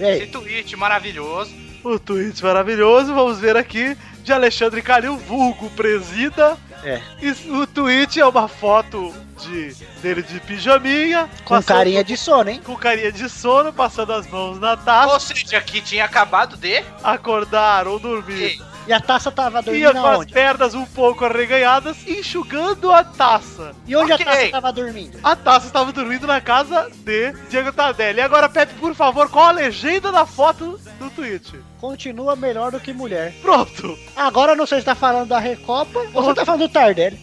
E 0.00 0.02
Esse 0.04 0.26
tweet 0.26 0.76
maravilhoso. 0.76 1.54
O 1.84 1.98
tweet 1.98 2.42
maravilhoso, 2.42 3.14
vamos 3.14 3.38
ver 3.38 3.56
aqui, 3.56 3.96
de 4.22 4.32
Alexandre 4.32 4.80
Calil, 4.82 5.16
vulgo 5.18 5.68
presida. 5.70 6.56
É. 6.82 7.00
E 7.22 7.30
o 7.50 7.66
tweet 7.66 8.18
é 8.20 8.26
uma 8.26 8.48
foto 8.48 9.14
de, 9.40 9.74
dele 10.02 10.22
de 10.22 10.40
pijaminha. 10.40 11.28
Com 11.44 11.54
passando- 11.54 11.76
carinha 11.78 12.02
de 12.04 12.16
sono, 12.16 12.50
hein? 12.50 12.60
Com 12.64 12.74
carinha 12.76 13.12
de 13.12 13.28
sono, 13.28 13.72
passando 13.72 14.12
as 14.12 14.26
mãos 14.26 14.58
na 14.58 14.76
taça. 14.76 15.12
Ou 15.14 15.20
seja, 15.20 15.60
que 15.60 15.80
tinha 15.80 16.04
acabado 16.04 16.56
de. 16.56 16.82
Acordar 17.02 17.86
ou 17.86 17.98
dormir. 17.98 18.58
E 18.58 18.62
a 18.92 19.00
taça 19.00 19.30
tava 19.30 19.60
E 19.60 19.62
dormindo 19.62 19.92
com 19.92 20.06
as 20.06 20.24
pernas 20.26 20.74
um 20.74 20.84
pouco 20.84 21.24
arreganhadas, 21.24 21.96
enxugando 22.06 22.92
a 22.92 23.02
taça. 23.02 23.72
E 23.86 23.96
onde 23.96 24.12
Ok. 24.12 24.26
a 24.26 24.30
taça 24.30 24.50
tava 24.50 24.72
dormindo? 24.72 25.18
A 25.22 25.34
taça 25.36 25.66
estava 25.66 25.92
dormindo 25.92 26.26
na 26.26 26.40
casa 26.40 26.90
de 26.94 27.32
Diego 27.48 27.72
Tardelli. 27.72 28.18
E 28.18 28.22
agora, 28.22 28.48
Pepe, 28.48 28.74
por 28.74 28.94
favor, 28.94 29.28
qual 29.30 29.46
a 29.46 29.52
legenda 29.52 30.12
da 30.12 30.26
foto 30.26 30.78
do 30.98 31.08
tweet? 31.10 31.54
Continua 31.80 32.34
melhor 32.36 32.70
do 32.72 32.80
que 32.80 32.92
mulher. 32.92 33.32
Pronto. 33.42 33.98
Agora 34.16 34.54
não 34.56 34.66
sei 34.66 34.80
se 34.80 34.84
tá 34.86 34.94
falando 34.94 35.28
da 35.28 35.38
Recopa 35.38 36.00
ou 36.12 36.22
você 36.22 36.34
tá 36.34 36.44
falando 36.44 36.62
do 36.62 36.68
Tardelli. 36.68 37.18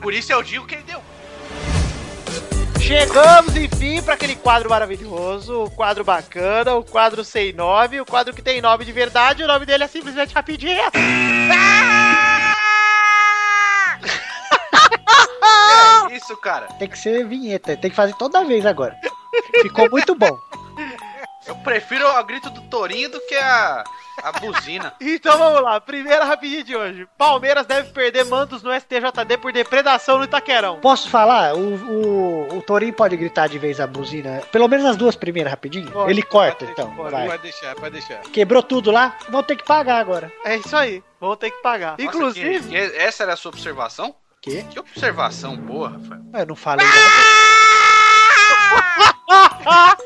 Por 0.00 0.14
isso 0.14 0.32
eu 0.32 0.42
digo 0.42 0.66
que 0.66 0.74
ele 0.76 0.84
deu. 0.84 1.00
Chegamos, 2.86 3.56
enfim, 3.56 4.00
para 4.00 4.14
aquele 4.14 4.36
quadro 4.36 4.70
maravilhoso, 4.70 5.64
o 5.64 5.70
quadro 5.72 6.04
bacana, 6.04 6.76
o 6.76 6.84
quadro 6.84 7.24
sem 7.24 7.52
nome, 7.52 8.00
o 8.00 8.06
quadro 8.06 8.32
que 8.32 8.40
tem 8.40 8.60
nome 8.60 8.84
de 8.84 8.92
verdade, 8.92 9.42
o 9.42 9.46
nome 9.48 9.66
dele 9.66 9.82
é 9.82 9.88
simplesmente 9.88 10.32
rapidinho. 10.32 10.80
Que 16.08 16.12
é 16.14 16.16
isso, 16.16 16.36
cara? 16.36 16.66
Tem 16.78 16.88
que 16.88 16.98
ser 16.98 17.26
vinheta, 17.26 17.76
tem 17.76 17.90
que 17.90 17.96
fazer 17.96 18.14
toda 18.14 18.44
vez 18.44 18.64
agora. 18.64 18.96
Ficou 19.62 19.90
muito 19.90 20.14
bom. 20.14 20.38
Eu 21.46 21.56
prefiro 21.56 22.08
o 22.08 22.24
grito 22.24 22.50
do 22.50 22.60
Torinho 22.62 23.10
do 23.10 23.20
que 23.26 23.34
a, 23.34 23.82
a 24.22 24.32
buzina. 24.32 24.92
Então 25.00 25.36
vamos 25.38 25.60
lá, 25.62 25.80
primeira 25.80 26.24
rapidinha 26.24 26.62
de 26.64 26.76
hoje. 26.76 27.06
Palmeiras 27.18 27.66
deve 27.66 27.90
perder 27.90 28.24
mandos 28.24 28.62
no 28.62 28.70
STJD 28.72 29.38
por 29.40 29.52
depredação 29.52 30.18
no 30.18 30.24
Itaquerão. 30.24 30.78
Posso 30.80 31.08
falar? 31.08 31.54
O, 31.54 31.74
o, 31.76 32.58
o 32.58 32.62
Torinho 32.62 32.92
pode 32.92 33.16
gritar 33.16 33.48
de 33.48 33.58
vez 33.58 33.80
a 33.80 33.86
buzina. 33.86 34.42
Pelo 34.52 34.68
menos 34.68 34.84
as 34.86 34.96
duas 34.96 35.16
primeiras 35.16 35.50
rapidinho. 35.50 35.90
Pode, 35.90 36.10
Ele 36.10 36.22
corta, 36.22 36.58
pode, 36.66 36.72
então. 36.72 36.94
pode, 36.94 37.10
vai. 37.10 37.26
Pode 37.26 37.42
deixar, 37.42 37.74
pode 37.74 37.90
deixar. 37.90 38.20
Quebrou 38.32 38.62
tudo 38.62 38.90
lá? 38.90 39.16
Vão 39.28 39.42
ter 39.42 39.56
que 39.56 39.64
pagar 39.64 39.98
agora. 39.98 40.30
É 40.44 40.56
isso 40.56 40.76
aí, 40.76 41.02
vão 41.20 41.36
ter 41.36 41.50
que 41.50 41.62
pagar. 41.62 41.92
Nossa, 41.92 42.02
Inclusive, 42.02 42.60
que- 42.60 42.68
que 42.90 42.96
essa 42.96 43.22
era 43.24 43.32
a 43.32 43.36
sua 43.36 43.50
observação? 43.50 44.14
Quê? 44.40 44.64
Que 44.70 44.78
observação 44.78 45.56
boa, 45.56 45.90
Rafael. 45.90 46.20
Eu 46.34 46.46
não 46.46 46.56
falei 46.56 46.86
nada. 46.86 46.96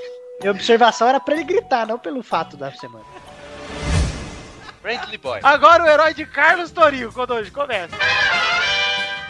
Minha 0.40 0.52
observação 0.52 1.06
era 1.08 1.20
pra 1.20 1.34
ele 1.34 1.44
gritar, 1.44 1.86
não 1.86 1.98
pelo 1.98 2.22
fato 2.22 2.56
da 2.56 2.72
semana. 2.72 3.04
Friendly 4.82 5.18
Boy. 5.18 5.40
agora 5.42 5.84
o 5.84 5.86
herói 5.86 6.14
de 6.14 6.24
Carlos 6.24 6.70
Torinho, 6.70 7.12
quando 7.12 7.34
hoje 7.34 7.50
começa. 7.50 7.94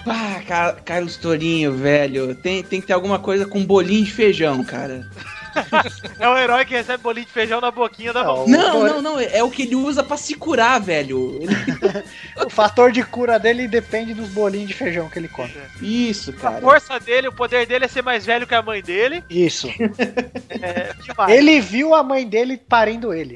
Ah, 0.07 0.41
Ca- 0.47 0.77
Carlos 0.85 1.17
Torinho, 1.17 1.73
velho. 1.77 2.35
Tem, 2.35 2.63
tem 2.63 2.81
que 2.81 2.87
ter 2.87 2.93
alguma 2.93 3.19
coisa 3.19 3.45
com 3.47 3.65
bolinho 3.65 4.05
de 4.05 4.13
feijão, 4.13 4.63
cara. 4.65 5.07
É 6.21 6.29
o 6.29 6.39
herói 6.39 6.65
que 6.65 6.75
recebe 6.75 7.03
bolinho 7.03 7.27
de 7.27 7.33
feijão 7.33 7.61
na 7.61 7.73
boquinha 7.73 8.13
da 8.13 8.23
mão. 8.23 8.47
Não, 8.47 8.85
não, 8.85 9.03
não. 9.03 9.19
É 9.21 9.43
o 9.43 9.51
que 9.51 9.63
ele 9.63 9.75
usa 9.75 10.01
pra 10.01 10.17
se 10.17 10.37
curar, 10.37 10.81
velho. 10.81 11.41
Ele- 11.43 12.05
O 12.47 12.49
fator 12.49 12.93
de 12.93 13.03
cura 13.03 13.37
dele 13.37 13.67
depende 13.67 14.15
dos 14.15 14.29
bolinhos 14.29 14.69
de 14.69 14.75
feijão 14.75 15.09
que 15.11 15.19
ele 15.19 15.27
come. 15.27 15.53
Isso, 15.83 16.31
A 16.31 16.35
cara. 16.35 16.61
força 16.61 17.01
dele, 17.01 17.27
o 17.27 17.33
poder 17.33 17.67
dele 17.67 17.85
é 17.87 17.89
ser 17.89 18.01
mais 18.03 18.25
velho 18.25 18.47
que 18.47 18.55
a 18.55 18.63
mãe 18.63 18.81
dele. 18.81 19.25
Isso. 19.29 19.69
É. 20.63 20.95
Ele 21.35 21.61
viu 21.61 21.95
a 21.97 22.03
mãe 22.05 22.27
dele 22.29 22.57
parindo 22.57 23.13
ele. 23.13 23.35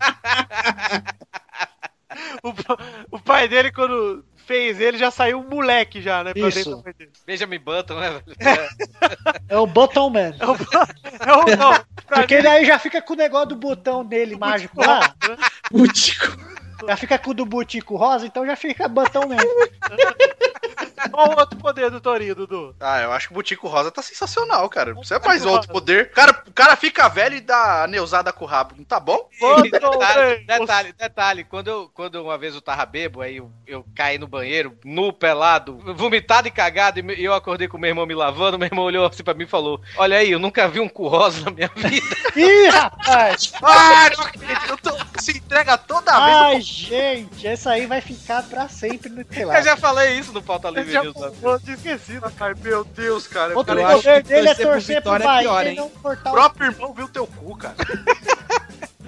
O, 2.42 3.16
o 3.16 3.20
pai 3.20 3.48
dele, 3.48 3.70
quando 3.72 4.24
fez 4.36 4.80
ele, 4.80 4.96
já 4.96 5.10
saiu 5.10 5.40
um 5.40 5.48
moleque 5.48 6.00
já, 6.00 6.22
né? 6.22 6.32
Pra 6.32 6.48
Isso. 6.48 6.82
dentro. 6.82 7.12
Benjamin 7.26 7.58
Button, 7.58 7.94
né, 8.00 8.10
velho? 8.10 8.24
É 9.48 9.58
o 9.58 9.66
Button 9.66 10.10
Man. 10.10 10.34
É 10.38 10.46
o 10.46 11.56
não. 11.56 11.84
Porque 12.06 12.34
ele 12.34 12.48
aí 12.48 12.64
já 12.64 12.78
fica 12.78 13.02
com 13.02 13.14
o 13.14 13.16
negócio 13.16 13.48
do 13.48 13.56
botão 13.56 14.04
dele 14.04 14.36
mágico 14.36 14.80
lá. 14.80 15.14
Butico. 15.70 16.36
Já 16.86 16.96
fica 16.96 17.18
com 17.18 17.30
o 17.30 17.34
do 17.34 17.44
Butico 17.44 17.96
rosa, 17.96 18.26
então 18.26 18.46
já 18.46 18.54
fica 18.54 18.88
Button 18.88 19.28
Man. 19.28 19.36
Qual 21.10 21.28
o 21.30 21.38
outro 21.38 21.58
poder 21.58 21.90
do 21.90 22.00
Torinho, 22.00 22.34
Dudu? 22.34 22.74
Ah, 22.80 23.00
eu 23.02 23.12
acho 23.12 23.28
que 23.28 23.32
o 23.32 23.36
Butico 23.36 23.68
Rosa 23.68 23.90
tá 23.90 24.02
sensacional, 24.02 24.68
cara. 24.68 24.90
Não 24.92 25.00
precisa 25.00 25.20
mais 25.20 25.44
outro 25.44 25.68
poder. 25.72 26.10
Cara, 26.10 26.42
o 26.46 26.52
cara 26.52 26.76
fica 26.76 27.08
velho 27.08 27.36
e 27.36 27.40
dá 27.40 27.84
a 27.84 27.86
neusada 27.86 28.32
com 28.32 28.44
o 28.44 28.48
rabo. 28.48 28.74
Não 28.76 28.84
tá 28.84 28.98
bom? 29.00 29.28
detalhe, 29.62 30.44
detalhe, 30.44 30.92
detalhe, 30.92 31.44
quando, 31.44 31.68
eu, 31.68 31.90
quando 31.94 32.22
uma 32.22 32.36
vez 32.38 32.54
eu 32.54 32.60
tava 32.60 32.84
bebo, 32.86 33.20
aí 33.20 33.36
eu, 33.36 33.50
eu 33.66 33.84
caí 33.94 34.18
no 34.18 34.26
banheiro, 34.26 34.76
nu, 34.84 35.12
pelado, 35.12 35.78
vomitado 35.94 36.48
e 36.48 36.50
cagado, 36.50 37.00
e 37.00 37.24
eu 37.24 37.34
acordei 37.34 37.68
com 37.68 37.78
meu 37.78 37.88
irmão 37.88 38.06
me 38.06 38.14
lavando, 38.14 38.58
meu 38.58 38.66
irmão 38.66 38.84
olhou 38.84 39.06
assim 39.06 39.22
pra 39.22 39.34
mim 39.34 39.44
e 39.44 39.48
falou, 39.48 39.80
olha 39.96 40.16
aí, 40.18 40.30
eu 40.32 40.38
nunca 40.38 40.68
vi 40.68 40.80
um 40.80 40.88
cu 40.88 41.08
rosa 41.08 41.40
na 41.44 41.50
minha 41.50 41.70
vida. 41.74 42.16
Ih, 42.36 42.68
rapaz! 42.68 43.52
Ah, 43.62 44.10
não 44.16 44.24
acredito. 44.24 44.68
Eu 44.68 44.78
tô- 44.78 44.96
Se 45.20 45.32
entrega 45.38 45.76
toda 45.78 46.12
vez. 46.12 46.36
Ai, 46.36 46.60
gente, 46.60 47.46
essa 47.46 47.70
aí 47.70 47.86
vai 47.86 48.00
ficar 48.00 48.42
pra 48.44 48.68
sempre 48.68 49.08
no 49.08 49.24
telado. 49.24 49.56
Eu 49.58 49.64
já 49.64 49.76
falei 49.76 50.18
isso 50.18 50.32
no 50.32 50.42
Pauta 50.42 50.68
Livre 50.70 50.92
Já 51.42 51.58
tinha 51.60 51.74
esquecido. 51.76 52.32
Ai, 52.40 52.54
meu 52.62 52.84
Deus, 52.84 53.26
cara. 53.26 53.56
Outro 53.56 53.74
cara, 53.76 53.80
eu 53.80 53.86
acho 53.88 54.02
poder 54.02 54.22
que 54.22 54.28
dele 54.28 54.48
é 54.48 54.54
torcer 54.54 55.02
pro 55.02 55.14
é 55.14 55.18
Bahia 55.18 55.40
pior, 55.48 55.66
e 55.66 55.68
hein? 55.70 55.76
não 55.76 55.88
cortar 55.90 56.30
O 56.30 56.32
o... 56.32 56.36
próprio 56.36 56.70
irmão 56.70 56.92
viu 56.94 57.08
teu 57.08 57.26
cu, 57.26 57.56
cara. 57.56 57.74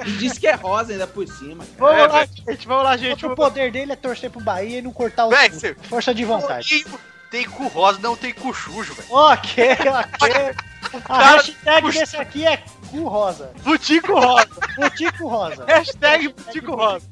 E 0.07 0.12
diz 0.12 0.38
que 0.38 0.46
é 0.46 0.55
rosa 0.55 0.92
ainda 0.92 1.09
por 1.09 1.27
cima. 1.27 1.64
Vamos 1.77 1.96
É, 1.96 2.07
lá, 2.07 2.18
velho. 2.20 2.31
gente, 2.48 2.68
vamos 2.68 2.85
lá, 2.85 2.96
gente. 2.96 3.27
Outro 3.27 3.35
poder 3.35 3.72
dele 3.72 3.92
é 3.92 3.96
torcer 3.96 4.31
pro 4.31 4.40
Bahia 4.40 4.79
e 4.79 4.83
não 4.83 4.92
cortar 4.92 5.27
o 5.27 5.31
Véi, 5.31 5.51
cu. 5.51 5.57
você- 5.59 5.74
Força 5.74 6.14
de 6.14 6.24
vontade. 6.24 6.87
Tem 7.33 7.44
cu 7.44 7.66
rosa, 7.66 7.98
não 8.01 8.14
tem 8.14 8.33
cu 8.33 8.55
sujo, 8.55 8.94
velho. 8.94 9.09
Ok, 9.11 9.64
ok. 10.22 10.55
A 11.11 11.31
hashtag 11.33 11.90
desse 11.90 12.16
aqui 12.16 12.46
é 12.46 12.62
cu 12.90 13.09
rosa. 13.09 13.51
Butico 13.64 14.12
rosa. 14.18 14.48
Butico 14.77 15.27
rosa. 15.27 15.64
Hashtag 15.66 16.29
Butico 16.29 16.77
rosa. 16.77 17.05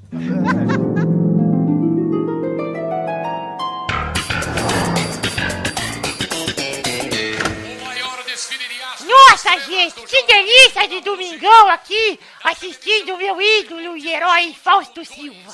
Gente, 9.77 10.07
que 10.07 10.23
delícia 10.23 10.89
de 10.89 11.01
domingão 11.03 11.69
aqui, 11.69 12.19
assistindo 12.45 13.15
o 13.15 13.19
meu 13.19 13.41
ídolo 13.41 13.97
e 13.97 14.09
herói 14.09 14.55
Fausto 14.63 15.05
Silva. 15.05 15.53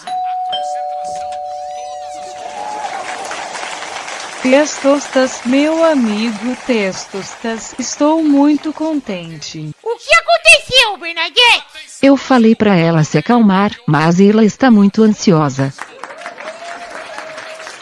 Testostas, 4.43 5.41
meu 5.45 5.85
amigo 5.85 6.57
Testostas, 6.67 7.75
estou 7.79 8.23
muito 8.23 8.73
contente. 8.73 9.71
O 9.83 9.97
que 9.97 10.15
aconteceu, 10.15 10.97
Bernadette? 10.99 11.65
Eu 12.01 12.17
falei 12.17 12.55
pra 12.55 12.77
ela 12.77 13.05
se 13.05 13.19
acalmar, 13.19 13.77
mas 13.87 14.21
ela 14.21 14.45
está 14.45 14.71
muito 14.71 15.03
ansiosa. 15.03 15.73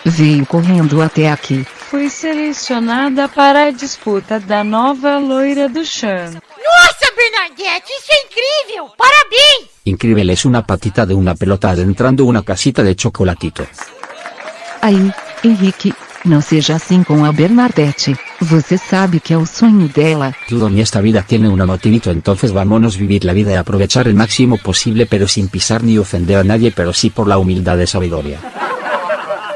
Veio 0.05 0.47
correndo 0.47 1.01
até 1.03 1.31
aqui. 1.31 1.67
Fui 1.91 2.09
selecionada 2.09 3.27
para 3.27 3.65
a 3.65 3.71
disputa 3.73 4.39
da 4.39 4.63
nova 4.63 5.19
loira 5.19 5.69
do 5.69 5.85
Chan. 5.85 6.31
Nossa, 6.31 7.07
Bernadette, 7.17 7.91
isso 7.91 8.13
é 8.13 8.27
incrível! 8.27 8.93
Parabéns! 8.97 9.71
Increíble 9.85 10.33
es 10.33 10.45
una 10.45 10.65
patita 10.65 11.05
de 11.05 11.15
una 11.15 11.35
pelota 11.35 11.71
adentrando 11.71 12.25
una 12.27 12.45
casita 12.45 12.85
de 12.85 12.95
chocolatito. 12.95 13.67
Aí, 14.81 15.13
Henrique, 15.43 15.93
não 16.25 16.41
seja 16.41 16.77
assim 16.77 17.03
com 17.03 17.25
a 17.25 17.33
Bernadette. 17.33 18.17
Você 18.41 18.79
sabe 18.79 19.19
que 19.19 19.35
é 19.35 19.37
o 19.37 19.45
sonho 19.45 19.89
dela. 19.89 20.33
Todo 20.49 20.69
en 20.69 20.79
esta 20.79 21.01
vida 21.01 21.25
tiene 21.27 21.49
un 21.49 21.59
motivito 21.67 22.13
entonces 22.13 22.53
vámonos 22.53 22.99
vivir 22.99 23.25
la 23.25 23.33
vida 23.33 23.51
y 23.51 23.57
aprovechar 23.57 24.07
el 24.07 24.15
máximo 24.15 24.59
posible 24.59 25.07
pero 25.07 25.27
sin 25.27 25.49
pisar 25.49 25.83
ni 25.83 25.99
ofender 25.99 26.37
a 26.37 26.45
nadie 26.45 26.71
pero 26.71 26.93
sí 26.93 27.11
por 27.11 27.27
la 27.27 27.39
humildad 27.39 27.77
de 27.77 27.89
sabiduría. 27.89 28.39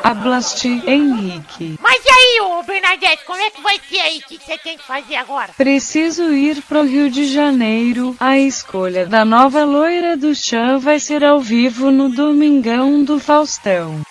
Hablaste, 0.05 0.83
Henrique. 0.87 1.79
Mas 1.81 2.05
e 2.05 2.11
aí, 2.11 2.41
ô 2.43 2.63
Bernadette, 2.63 3.25
como 3.25 3.41
é 3.41 3.51
que 3.51 3.63
vai 3.63 3.81
ser 3.89 4.01
aí? 4.01 4.19
O 4.19 4.29
que 4.29 4.39
você 4.39 4.59
tem 4.59 4.77
que 4.77 4.87
fazer 4.87 5.17
agora? 5.17 5.55
Preciso 5.57 6.31
ir 6.31 6.61
pro 6.65 6.85
Rio 6.85 7.11
de 7.11 7.25
Janeiro. 7.27 8.15
A 8.21 8.39
escolha 8.39 9.07
da 9.07 9.25
nova 9.25 9.65
loira 9.65 10.15
do 10.15 10.35
Chan 10.35 10.79
vai 10.79 11.01
ser 11.01 11.25
ao 11.25 11.41
vivo 11.41 11.91
no 11.91 12.11
Domingão 12.11 13.03
do 13.03 13.19
Faustão. 13.19 14.03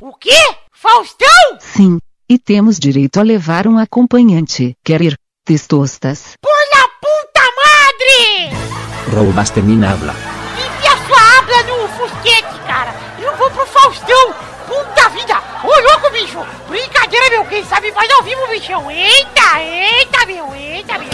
O 0.00 0.12
quê? 0.14 0.38
Faustão? 0.72 1.58
Sim, 1.58 1.98
e 2.28 2.38
temos 2.38 2.78
direito 2.78 3.18
a 3.18 3.24
levar 3.24 3.66
um 3.66 3.76
acompanhante. 3.76 4.76
Quer 4.84 5.02
ir? 5.02 5.18
Testostas. 5.44 6.34
Por 6.40 6.50
la 6.76 6.88
puta 7.00 7.42
madre! 7.64 9.16
Rollmaster 9.16 9.64
Mina 9.64 9.90
habla. 9.90 10.14
Enfia 10.54 10.96
sua 11.08 11.38
habla 11.38 11.62
no 11.64 11.88
fusquete, 11.88 12.60
cara! 12.68 12.94
Eu 13.20 13.36
vou 13.36 13.50
pro 13.50 13.66
Faustão! 13.66 14.57
Puta 14.68 15.08
vida! 15.08 15.42
Ô 15.64 15.80
louco, 15.80 16.10
bicho! 16.12 16.38
Brincadeira, 16.68 17.30
meu! 17.30 17.44
Quem 17.46 17.64
sabe 17.64 17.90
faz 17.90 18.10
ao 18.12 18.22
vivo, 18.22 18.46
bichão! 18.48 18.90
Eita, 18.90 19.62
eita, 19.62 20.26
meu! 20.26 20.54
Eita, 20.54 20.98
meu! 20.98 21.08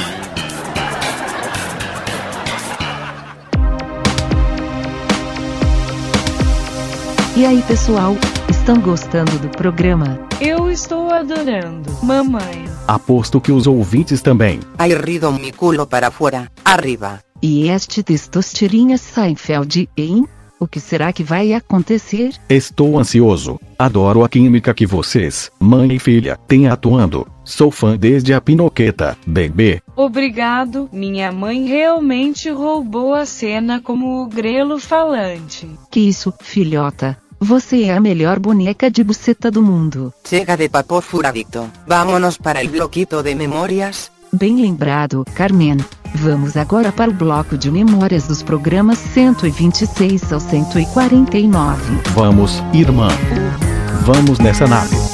E 7.37 7.47
aí, 7.47 7.63
pessoal? 7.63 8.17
Estão 8.51 8.81
gostando 8.81 9.39
do 9.39 9.49
programa? 9.49 10.19
Eu 10.41 10.71
estou 10.71 11.13
adorando. 11.13 11.91
Mamãe. 12.03 12.65
Aposto 12.89 13.41
que 13.41 13.53
os 13.53 13.67
ouvintes 13.67 14.21
também. 14.21 14.61
Hay 14.79 14.95
rido 14.95 15.33
mi 15.33 15.53
culo 15.53 15.87
para 15.87 16.09
afuera, 16.09 16.51
arriba. 16.65 17.21
E 17.41 17.69
este 17.69 18.03
Testosterinha 18.03 18.97
Seinfeld, 18.99 19.89
hein? 19.97 20.27
O 20.65 20.67
que 20.67 20.81
será 20.81 21.13
que 21.13 21.23
vai 21.23 21.53
acontecer? 21.53 22.33
Estou 22.49 22.99
ansioso. 22.99 23.61
Adoro 23.79 24.25
a 24.25 24.29
química 24.31 24.73
que 24.73 24.87
vocês, 24.87 25.53
mãe 25.61 25.93
e 25.93 25.99
filha, 25.99 26.39
têm 26.49 26.69
atuando. 26.69 27.27
Sou 27.45 27.71
fã 27.71 27.99
desde 27.99 28.33
a 28.33 28.41
Pinoqueta, 28.41 29.15
bebê. 29.27 29.83
Obrigado, 29.95 30.89
minha 30.91 31.31
mãe 31.31 31.67
realmente 31.67 32.49
roubou 32.49 33.13
a 33.13 33.27
cena 33.27 33.79
como 33.79 34.23
o 34.23 34.27
grelo 34.27 34.79
falante. 34.81 35.69
Que 35.91 36.01
isso, 36.01 36.33
filhota? 36.41 37.19
Você 37.39 37.83
é 37.83 37.93
a 37.93 38.01
melhor 38.01 38.39
boneca 38.39 38.91
de 38.91 39.05
buceta 39.05 39.51
do 39.51 39.63
mundo. 39.63 40.15
Chega 40.27 40.57
de 40.57 40.71
papo 40.71 41.03
furadito. 41.03 41.71
Vámonos 41.87 42.39
para 42.39 42.63
el 42.63 42.69
bloquito 42.69 43.23
de 43.23 43.35
memorias. 43.35 44.11
Bem 44.35 44.61
lembrado, 44.61 45.25
Carmen. 45.33 45.77
Vamos 46.17 46.57
agora 46.57 46.91
para 46.91 47.09
o 47.09 47.15
bloco 47.15 47.57
de 47.57 47.71
memórias 47.71 48.27
dos 48.27 48.43
programas 48.43 48.99
126 48.99 50.33
ao 50.33 50.41
149. 50.41 52.01
Vamos, 52.15 52.61
irmã. 52.73 53.09
Vamos 54.05 54.41
nessa 54.41 54.67
nave. 54.67 55.14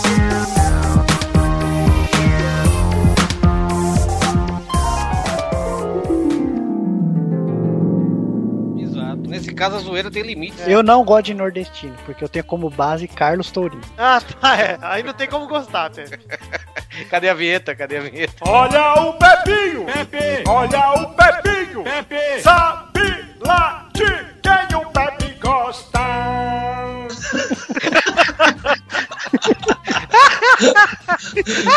Exato. 9.60 9.60
Nesse 9.60 9.60
caso, 9.60 9.76
a 9.76 9.80
zoeira 9.80 10.10
tem 10.10 10.22
limite. 10.22 10.56
Eu 10.66 10.82
não 10.82 11.04
gosto 11.04 11.26
de 11.26 11.34
nordestino, 11.34 11.94
porque 12.06 12.24
eu 12.24 12.28
tenho 12.28 12.44
como 12.44 12.70
base 12.70 13.06
Carlos 13.06 13.50
Tourinho. 13.50 13.82
Ah, 13.98 14.20
tá, 14.20 14.56
é. 14.58 14.78
Aí 14.80 15.02
não 15.02 15.12
tem 15.12 15.28
como 15.28 15.46
gostar, 15.46 15.90
Pepe. 15.90 16.18
Cadê 17.10 17.28
a 17.28 17.34
vinheta? 17.34 17.74
Cadê 17.74 17.98
a 17.98 18.00
vinheta? 18.00 18.34
Olha 18.42 18.94
o 18.94 19.12
Pepinho! 19.14 19.86
Pepe! 19.86 20.44
Olha 20.48 20.92
o 20.92 21.14
Pepinho! 21.14 21.84
Pepe! 21.84 22.40
Sabe 22.42 23.34
lá 23.40 23.88
de 23.94 24.04
quem 24.42 24.76
o 24.76 24.84
Pepe 24.90 25.38
gosta! 25.40 26.00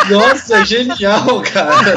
Nossa, 0.10 0.64
genial, 0.66 1.42
cara. 1.42 1.96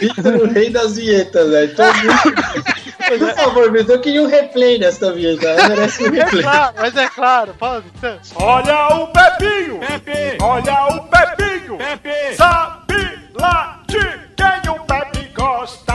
Vitor, 0.00 0.34
o 0.36 0.46
rei 0.52 0.70
das 0.70 0.96
vinhetas, 0.96 1.50
velho. 1.50 1.74
Tô 1.74 1.82
muito- 1.84 3.18
Por 3.18 3.34
favor, 3.34 3.72
Vitor, 3.72 3.96
eu 3.96 4.00
queria 4.00 4.22
um 4.22 4.26
replay 4.28 4.78
dessa 4.78 5.12
vinheta. 5.12 5.46
Ela 5.48 5.68
merece 5.68 6.02
um 6.04 6.14
É 6.14 6.24
replay. 6.24 6.42
claro, 6.42 6.74
mas 6.76 6.96
é 6.96 7.08
claro. 7.08 7.54
Pode 7.58 7.84
ser. 8.00 8.18
Olha 8.36 8.88
o 8.96 9.06
Pepinho! 9.08 9.80
Pepe! 9.80 10.38
Olha 10.42 10.86
o 10.86 11.00
Pepinho! 11.08 11.78
Pepe! 11.78 12.36
Sabe 12.36 13.18
lá 13.34 13.82
de 13.88 13.98
quem 14.36 14.70
o 14.70 14.78
Pepe 14.84 15.32
gosta! 15.34 15.92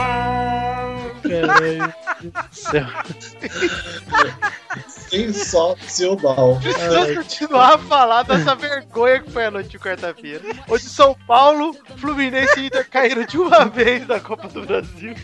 Sensacional. 5.10 6.58
Preciso 6.60 7.14
continuar 7.14 7.74
a 7.74 7.78
falar 7.78 8.22
dessa 8.24 8.54
vergonha 8.54 9.20
que 9.22 9.30
foi 9.30 9.46
a 9.46 9.50
noite 9.50 9.70
de 9.70 9.78
quarta-feira. 9.78 10.42
Onde 10.68 10.82
São 10.84 11.14
Paulo, 11.26 11.74
Fluminense 11.96 12.60
e 12.60 12.66
Inter 12.66 12.88
caíram 12.88 13.24
de 13.24 13.38
uma 13.38 13.64
vez 13.66 14.06
na 14.06 14.20
Copa 14.20 14.48
do 14.48 14.64
Brasil. 14.66 15.14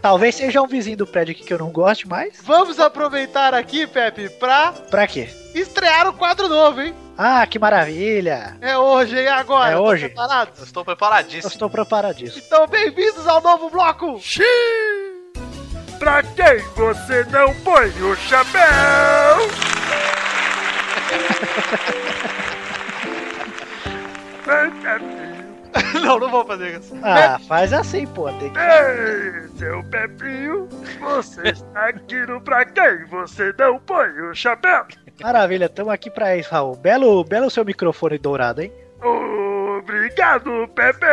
Talvez 0.00 0.34
seja 0.34 0.62
um 0.62 0.66
vizinho 0.66 0.96
do 0.96 1.06
prédio 1.06 1.32
aqui 1.32 1.44
que 1.44 1.52
eu 1.52 1.58
não 1.58 1.70
goste 1.70 2.08
mais. 2.08 2.34
Vamos 2.42 2.78
aproveitar 2.80 3.54
aqui, 3.54 3.86
Pepe, 3.86 4.28
pra 4.30 4.72
Pra 4.72 5.06
quê? 5.06 5.28
estrear 5.54 6.08
o 6.08 6.12
quadro 6.12 6.48
novo, 6.48 6.80
hein? 6.80 6.94
Ah, 7.16 7.46
que 7.46 7.58
maravilha! 7.58 8.56
É 8.60 8.76
hoje, 8.76 9.18
hein? 9.18 9.28
Agora. 9.28 9.70
É 9.72 9.78
hoje? 9.78 10.06
preparados? 10.08 10.60
Estou 10.62 10.80
Eu 10.80 10.84
preparadíssimo. 10.84 11.48
estou 11.52 11.70
preparadíssimo. 11.70 12.42
Então, 12.44 12.66
bem-vindos 12.66 13.26
ao 13.28 13.40
novo 13.40 13.70
bloco! 13.70 14.20
Pra 15.98 16.22
quem 16.22 16.58
você 16.74 17.24
não 17.30 17.54
põe 17.62 17.88
o 18.02 18.16
chapéu? 18.16 18.64
Não, 26.04 26.18
não 26.20 26.30
vou 26.30 26.44
fazer 26.44 26.78
isso. 26.78 26.94
Ah, 27.02 27.38
faz 27.48 27.72
assim, 27.72 28.06
pô. 28.06 28.30
Tem 28.34 28.52
que... 28.52 28.58
Ei, 28.58 29.48
seu 29.58 29.82
Pepinho. 29.84 30.68
Você 31.00 31.48
está 31.48 31.88
aqui 31.88 32.14
no 32.26 32.40
Pra 32.40 32.64
quem 32.64 33.04
você 33.06 33.52
não 33.58 33.78
põe 33.80 34.08
o 34.20 34.34
chapéu? 34.34 34.86
Maravilha, 35.20 35.66
estamos 35.66 35.92
aqui 35.92 36.10
pra 36.10 36.36
isso, 36.36 36.50
Raul. 36.50 36.76
Belo, 36.76 37.24
belo 37.24 37.50
seu 37.50 37.64
microfone 37.64 38.18
dourado, 38.18 38.62
hein? 38.62 38.72
Obrigado, 39.78 40.68
Pepe. 40.74 41.06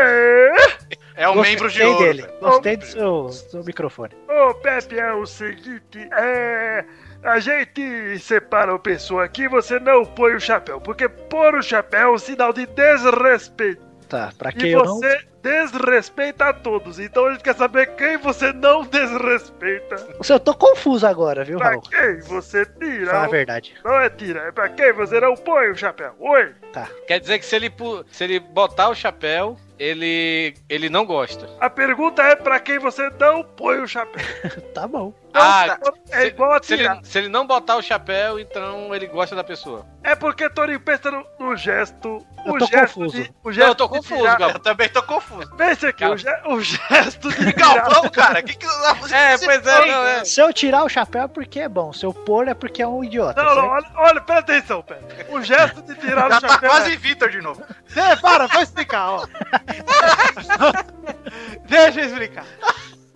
É 1.16 1.28
um 1.30 1.36
Gostei 1.36 1.52
membro 1.54 1.70
de 1.70 1.84
ouro. 1.84 2.00
dele. 2.00 2.26
Gostei 2.40 2.78
do 2.78 2.86
seu, 2.86 3.30
seu 3.30 3.64
microfone. 3.64 4.14
Ô, 4.28 4.54
Pepe, 4.56 4.98
é 4.98 5.14
o 5.14 5.26
seguinte, 5.26 6.10
é... 6.14 6.86
A 7.24 7.40
gente 7.40 8.18
separa 8.18 8.72
uma 8.72 8.80
pessoa 8.80 9.26
aqui, 9.26 9.48
você 9.48 9.80
não 9.80 10.04
põe 10.04 10.34
o 10.34 10.40
chapéu, 10.40 10.82
porque 10.82 11.08
pôr 11.08 11.54
o 11.54 11.62
chapéu 11.62 12.10
é 12.10 12.12
um 12.14 12.18
sinal 12.18 12.52
de 12.52 12.66
desrespeito. 12.66 13.91
Tá, 14.12 14.30
pra 14.38 14.52
quem 14.52 14.70
E 14.70 14.74
eu 14.74 14.84
não. 14.84 14.98
você 15.00 15.22
desrespeita 15.42 16.50
a 16.50 16.54
todos, 16.54 17.00
então 17.00 17.28
a 17.28 17.32
gente 17.32 17.44
quer 17.44 17.56
saber 17.56 17.96
quem 17.96 18.18
você 18.18 18.52
não 18.52 18.84
desrespeita. 18.84 19.96
Eu 20.30 20.38
tô 20.40 20.54
confuso 20.54 21.08
agora, 21.08 21.46
viu, 21.46 21.58
Pra 21.58 21.70
Raul? 21.70 21.82
quem 21.82 22.20
você 22.20 22.66
tira. 22.66 23.06
Fala 23.10 23.24
a 23.24 23.28
o- 23.30 23.32
verdade. 23.32 23.74
Não 23.86 23.98
é 24.00 24.10
tira, 24.10 24.42
é 24.42 24.52
pra 24.52 24.68
quem 24.68 24.92
você 24.92 25.18
não 25.22 25.34
põe 25.36 25.70
o 25.72 25.76
chapéu. 25.78 26.14
Oi? 26.20 26.54
Tá. 26.74 26.90
Quer 27.08 27.22
dizer 27.22 27.40
que 27.40 27.46
se 27.46 27.56
ele, 27.56 27.70
pu- 27.70 28.04
se 28.12 28.26
ele 28.26 28.40
botar 28.42 28.90
o 28.90 28.96
chapéu, 28.96 29.58
ele, 29.80 30.54
ele 30.68 30.90
não 30.90 31.06
gosta. 31.06 31.48
A 31.62 31.70
pergunta 31.70 32.22
é 32.22 32.36
pra 32.36 32.60
quem 32.60 32.80
você 32.80 33.10
não 33.18 33.44
põe 33.46 33.80
o 33.80 33.88
chapéu. 33.88 34.22
Tá 34.74 34.86
bom. 34.90 35.14
Ah, 35.34 35.78
é 36.12 36.26
igual 36.28 36.54
a 36.54 36.62
se 36.62 36.74
ele, 36.74 36.84
tirar. 36.84 37.00
se 37.04 37.18
ele 37.18 37.30
não 37.30 37.48
botar 37.48 37.78
o 37.78 37.82
chapéu, 37.82 38.40
então 38.40 38.94
ele 38.94 39.08
gosta 39.08 39.36
da 39.36 39.44
pessoa. 39.44 39.86
É 40.04 40.16
porque 40.16 40.50
Toninho 40.50 40.80
pensa 40.80 41.10
no, 41.12 41.26
no 41.40 41.56
gesto. 41.56 42.26
Eu 42.46 42.54
o 42.54 42.58
tô 42.58 42.66
gesto 42.66 42.96
confuso. 42.96 43.24
De, 43.24 43.30
o 43.44 43.48
Não, 43.48 43.54
gesto 43.54 43.68
eu 43.70 43.76
tô 43.76 43.88
confuso, 43.90 44.16
tirar- 44.20 44.38
Galvão. 44.40 44.58
Eu 44.58 44.64
também 44.64 44.90
tô 44.90 45.04
confuso. 45.04 45.56
Pense 45.56 45.86
aqui, 45.86 46.04
o, 46.06 46.18
ge- 46.18 46.42
o 46.46 46.60
gesto 46.60 47.30
de 47.32 47.54
Galvão, 47.54 48.10
cara, 48.10 48.42
que 48.42 48.56
que 48.56 48.66
É, 49.14 49.38
pois 49.38 49.68
é, 49.68 49.86
não, 49.86 50.06
é. 50.08 50.26
Se 50.26 50.42
eu 50.42 50.52
tirar 50.52 50.84
o 50.84 50.90
chapéu 50.90 51.24
é 51.24 51.28
porque 51.28 51.60
é 51.60 51.70
bom. 51.70 51.94
Se 51.94 52.04
eu 52.06 52.14
pôr 52.14 52.48
é 52.48 52.54
porque 52.56 52.82
é 52.82 52.88
um 52.88 53.04
idiota. 53.04 53.42
Não, 53.44 53.56
não, 53.56 53.70
certo? 53.70 53.92
olha, 53.96 54.10
olha, 54.10 54.22
presta 54.22 54.52
atenção, 54.54 54.82
Pedro. 54.82 55.06
O 55.36 55.42
gesto 55.44 55.82
de 55.84 55.94
tirar 55.96 56.30
Já 56.32 56.38
o 56.38 56.42
tá 56.42 56.50
chapéu. 56.50 56.70
quase 56.72 56.94
é- 56.94 56.98
Vitor 56.98 57.30
de 57.30 57.42
novo. 57.42 57.64
Cê, 57.88 58.16
para, 58.22 58.48
vou 58.48 58.62
explicar, 58.62 59.10
ó. 59.12 59.28
Deixa 61.68 62.02
eu 62.02 62.06
explicar. 62.08 62.46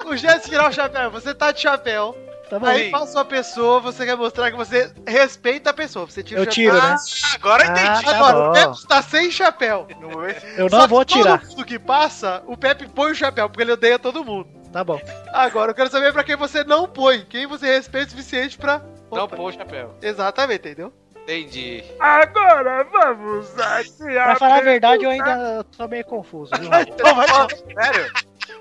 O 0.06 0.16
gesto 0.16 0.44
de 0.46 0.50
tirar 0.52 0.70
o 0.70 0.74
chapéu, 0.74 1.10
você 1.12 1.34
tá 1.34 1.52
de 1.52 1.62
chapéu. 1.62 2.16
Tá 2.50 2.60
bom. 2.60 2.68
Aí 2.68 2.92
passa 2.92 3.18
uma 3.18 3.26
pessoa, 3.26 3.80
você 3.80 4.06
quer 4.06 4.16
mostrar 4.16 4.52
que 4.52 4.58
você 4.58 4.92
respeita 5.08 5.72
a 5.72 5.74
pessoa. 5.74 6.06
Você 6.06 6.22
tira 6.22 6.40
Eu 6.42 6.44
o 6.44 6.46
chapéu. 6.46 6.54
tiro, 6.54 6.76
né? 6.76 6.96
Ah, 6.96 7.36
agora 7.36 7.64
eu 7.66 7.72
entendi. 7.72 7.88
Ah, 7.90 8.02
tá 8.04 8.16
Agora, 8.16 8.38
o 8.38 8.46
bom. 8.46 8.52
Pepe 8.54 8.72
está 8.76 9.02
sem 9.02 9.32
chapéu. 9.32 9.88
Eu 10.56 10.70
Só 10.70 10.78
não 10.78 10.84
que 10.86 10.90
vou 10.90 11.06
tirar. 11.06 11.40
Todo 11.40 11.50
mundo 11.50 11.66
que 11.66 11.80
passa, 11.80 12.44
o 12.46 12.56
Pepe 12.56 12.88
põe 12.88 13.12
o 13.12 13.16
chapéu, 13.16 13.50
porque 13.50 13.64
ele 13.64 13.72
odeia 13.72 13.98
todo 13.98 14.24
mundo. 14.24 14.48
Tá 14.72 14.84
bom. 14.84 15.02
Agora, 15.34 15.72
eu 15.72 15.76
quero 15.76 15.90
saber 15.90 16.12
pra 16.14 16.24
quem 16.24 16.36
você 16.36 16.64
não 16.64 16.88
põe. 16.88 17.26
Quem 17.26 17.48
você 17.48 17.66
respeita 17.66 18.08
o 18.08 18.12
suficiente 18.12 18.58
pra... 18.58 18.82
Não 19.12 19.28
pôr 19.28 19.50
o 19.50 19.52
chapéu. 19.52 19.96
Exatamente, 20.02 20.60
entendeu? 20.68 20.94
Entendi. 21.24 21.84
Agora 22.00 22.84
vamos 22.84 23.58
aqui 23.60 24.04
Pra 24.04 24.36
falar 24.36 24.58
a 24.58 24.62
verdade, 24.62 25.04
eu 25.06 25.10
ainda 25.10 25.66
tô 25.76 25.88
meio 25.88 26.06
confuso? 26.06 26.52
Então 26.54 27.16
vai 27.16 27.28
lá. 27.28 27.48
Sério? 27.50 28.12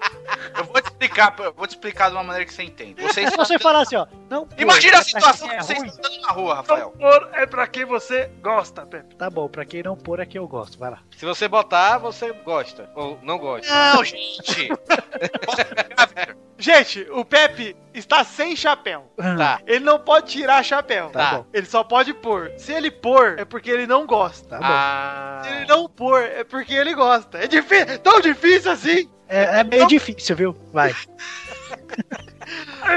Eu 0.56 0.64
vou 0.64 0.80
te 0.80 0.86
explicar, 0.86 1.34
eu 1.38 1.52
vou 1.52 1.66
te 1.66 1.70
explicar 1.70 2.08
de 2.10 2.16
uma 2.16 2.22
maneira 2.22 2.46
que 2.46 2.54
você 2.54 2.62
entende. 2.62 3.02
Você 3.02 3.28
Se 3.28 3.36
você 3.36 3.58
falar 3.58 3.80
assim, 3.80 3.96
ó. 3.96 4.06
Não 4.30 4.48
Imagina 4.56 4.98
a 4.98 5.02
situação 5.02 5.48
que 5.48 5.54
é 5.54 5.62
vocês 5.62 5.78
ruim, 5.78 5.88
estão 5.88 6.10
andando 6.10 6.22
na 6.22 6.32
rua, 6.32 6.48
Não 6.48 6.56
Rafael. 6.56 6.90
pôr 6.90 7.30
é 7.32 7.46
pra 7.46 7.66
quem 7.66 7.84
você 7.84 8.30
gosta, 8.40 8.86
Pepe. 8.86 9.16
Tá 9.16 9.28
bom, 9.28 9.48
pra 9.48 9.64
quem 9.64 9.82
não 9.82 9.96
pôr 9.96 10.20
é 10.20 10.26
que 10.26 10.38
eu 10.38 10.46
gosto. 10.46 10.78
Vai 10.78 10.90
lá. 10.90 11.00
Se 11.16 11.24
você 11.24 11.48
botar, 11.48 11.98
você 11.98 12.32
gosta. 12.32 12.88
Ou 12.94 13.18
não 13.22 13.38
gosta. 13.38 13.66
Não, 13.68 14.04
gente. 14.04 14.68
Gente, 16.56 17.06
o 17.10 17.24
Pepe 17.24 17.76
está 17.92 18.24
sem 18.24 18.56
chapéu. 18.56 19.12
Tá. 19.16 19.60
Ele 19.66 19.84
não 19.84 19.98
pode 19.98 20.30
tirar 20.30 20.62
chapéu. 20.62 21.10
Tá 21.10 21.38
bom. 21.38 21.46
Ele 21.52 21.66
só 21.66 21.82
pode 21.82 22.14
pôr. 22.14 22.52
Se 22.56 22.72
ele 22.72 22.90
pôr, 22.90 23.38
é 23.38 23.44
porque 23.44 23.70
ele 23.70 23.86
não 23.86 24.06
gosta. 24.06 24.48
Tá 24.48 24.58
bom. 24.58 24.64
Ah. 24.66 25.42
Se 25.44 25.50
ele 25.50 25.66
não 25.66 25.88
pôr, 25.88 26.22
é 26.22 26.44
porque 26.44 26.72
ele 26.72 26.94
gosta. 26.94 27.38
É 27.38 27.46
difícil, 27.46 27.98
tão 27.98 28.20
difícil 28.20 28.70
assim. 28.70 29.10
É, 29.28 29.60
é 29.60 29.64
meio 29.64 29.86
difícil, 29.86 30.36
viu? 30.36 30.56
Vai. 30.72 30.94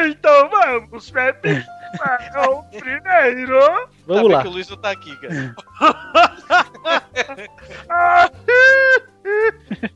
Então 0.10 0.50
vamos, 0.50 1.10
Pepe. 1.10 1.63
Para 1.98 2.52
o 2.52 2.63
primeiro. 2.63 3.88
Vamos 4.06 4.32
lá. 4.32 4.42
que 4.42 4.48
o 4.50 4.52
Luiz 4.52 4.68
não 4.70 4.76
tá 4.78 4.92
aqui, 4.92 5.16
cara. 5.22 5.56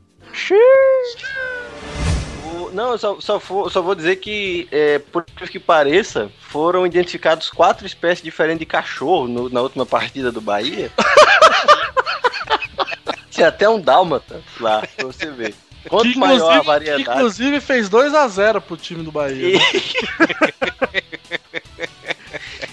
O- 2.54 2.70
não, 2.72 2.92
eu 2.92 2.98
só, 2.98 3.20
só, 3.20 3.38
for- 3.40 3.70
só 3.70 3.80
vou 3.82 3.94
dizer 3.94 4.16
que, 4.16 4.68
é, 4.70 4.98
por 4.98 5.24
que 5.24 5.58
pareça, 5.58 6.30
foram 6.40 6.86
identificados 6.86 7.50
quatro 7.50 7.86
espécies 7.86 8.22
diferentes 8.24 8.60
de 8.60 8.66
cachorro 8.66 9.26
no- 9.28 9.48
na 9.48 9.60
última 9.60 9.86
partida 9.86 10.30
do 10.32 10.40
Bahia. 10.40 10.90
Tinha 13.30 13.48
até 13.48 13.68
um 13.68 13.80
dálmata 13.80 14.42
lá, 14.60 14.82
pra 14.96 15.06
você 15.06 15.30
ver. 15.30 15.54
Quanto 15.88 16.12
Que, 16.12 16.18
maior 16.18 16.34
a 16.34 16.56
inclusive, 16.56 16.60
que, 16.60 16.66
variedade. 16.66 17.02
inclusive 17.18 17.60
fez 17.60 17.90
2x0 17.90 18.60
pro 18.60 18.76
time 18.76 19.02
do 19.02 19.10
Bahia. 19.12 19.58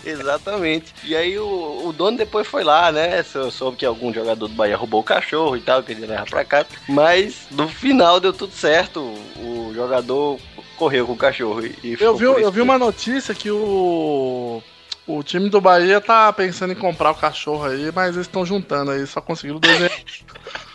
Exatamente. 0.06 0.94
E 1.04 1.16
aí 1.16 1.38
o, 1.38 1.84
o 1.88 1.94
dono 1.94 2.18
depois 2.18 2.48
foi 2.48 2.64
lá, 2.64 2.92
né? 2.92 3.22
sou- 3.24 3.52
Soube 3.52 3.78
que 3.78 3.86
algum 3.86 4.14
jogador 4.14 4.48
do 4.48 4.54
Bahia 4.54 4.78
roubou 4.78 5.02
o 5.02 5.04
cachorro 5.04 5.56
e 5.58 5.62
tal, 5.62 5.84
que 5.84 5.92
ele 5.92 6.06
levar 6.06 6.26
pra 6.26 6.44
cá. 6.46 6.66
Mas 6.88 7.48
no 7.52 7.68
final 7.68 8.20
deu 8.20 8.34
tudo 8.34 8.54
certo. 8.54 9.00
O 9.38 9.72
jogador 9.76 10.40
correu 10.78 11.06
com 11.06 11.14
o 11.14 11.18
cachorro 11.18 11.66
e, 11.66 11.76
e 11.84 11.98
Eu 12.00 12.16
vi, 12.16 12.26
eu 12.26 12.52
vi 12.52 12.62
uma 12.62 12.78
notícia 12.78 13.34
que 13.36 13.50
o. 13.52 14.62
O 15.08 15.24
time 15.24 15.50
do 15.50 15.60
Bahia 15.60 16.00
tá 16.00 16.32
pensando 16.32 16.72
em 16.72 16.76
comprar 16.76 17.10
o 17.10 17.16
cachorro 17.16 17.66
aí, 17.66 17.92
mas 17.92 18.14
eles 18.16 18.28
estão 18.28 18.46
juntando 18.46 18.92
aí, 18.92 19.08
só 19.08 19.20
conseguiram 19.20 19.60
dois. 19.60 19.92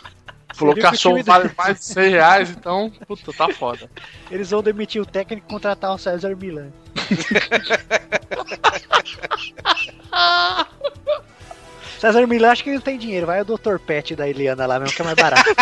Falou 0.55 0.73
que 0.73 0.81
cachorro 0.81 1.23
vale 1.23 1.51
mais 1.57 1.79
de 1.79 1.85
100 1.85 2.09
reais, 2.09 2.49
então, 2.49 2.91
puta, 3.07 3.31
tá 3.33 3.49
foda. 3.49 3.89
Eles 4.31 4.49
vão 4.49 4.63
demitir 4.63 5.01
o 5.01 5.05
técnico 5.05 5.45
e 5.47 5.51
contratar 5.51 5.93
o 5.93 5.97
César 5.97 6.35
Milan. 6.35 6.69
César 11.99 12.27
Milan 12.27 12.51
acho 12.51 12.63
que 12.63 12.69
ele 12.69 12.77
não 12.77 12.83
tem 12.83 12.97
dinheiro. 12.97 13.27
Vai 13.27 13.41
o 13.41 13.45
Dr. 13.45 13.77
Pet 13.79 14.15
da 14.15 14.29
Eliana 14.29 14.65
lá 14.65 14.79
mesmo, 14.79 14.95
que 14.95 15.01
é 15.01 15.05
mais 15.05 15.17
barato. 15.17 15.49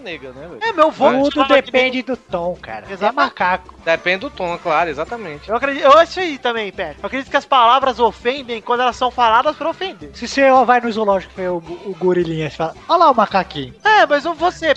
Nega, 0.00 0.32
né, 0.32 0.48
velho? 0.48 0.58
É, 0.62 0.72
meu 0.72 0.90
vô. 0.90 1.30
Tudo 1.30 1.46
depende 1.48 2.02
do 2.02 2.16
tom, 2.16 2.56
cara. 2.60 2.86
É 2.88 3.12
macaco. 3.12 3.74
Depende 3.84 4.20
do 4.20 4.30
tom, 4.30 4.56
claro, 4.58 4.90
exatamente. 4.90 5.48
Eu 5.48 5.56
acredito, 5.56 5.84
eu 5.84 5.92
acho 5.98 6.20
aí 6.20 6.38
também, 6.38 6.72
Pepe. 6.72 7.00
Eu 7.02 7.06
acredito 7.06 7.30
que 7.30 7.36
as 7.36 7.44
palavras 7.44 7.98
ofendem 7.98 8.60
quando 8.60 8.80
elas 8.80 8.96
são 8.96 9.10
faladas 9.10 9.56
pra 9.56 9.70
ofender. 9.70 10.10
Se 10.14 10.26
você 10.26 10.50
vai 10.64 10.80
no 10.80 10.90
zoológico 10.90 11.32
e 11.34 11.42
vê 11.42 11.48
o, 11.48 11.56
o 11.56 11.94
gorilinha, 11.98 12.50
você 12.50 12.56
fala, 12.56 12.74
olha 12.88 12.98
lá 12.98 13.10
o 13.10 13.14
macaquinho. 13.14 13.74
É, 13.84 14.06
mas 14.06 14.24
o 14.26 14.34
você. 14.34 14.74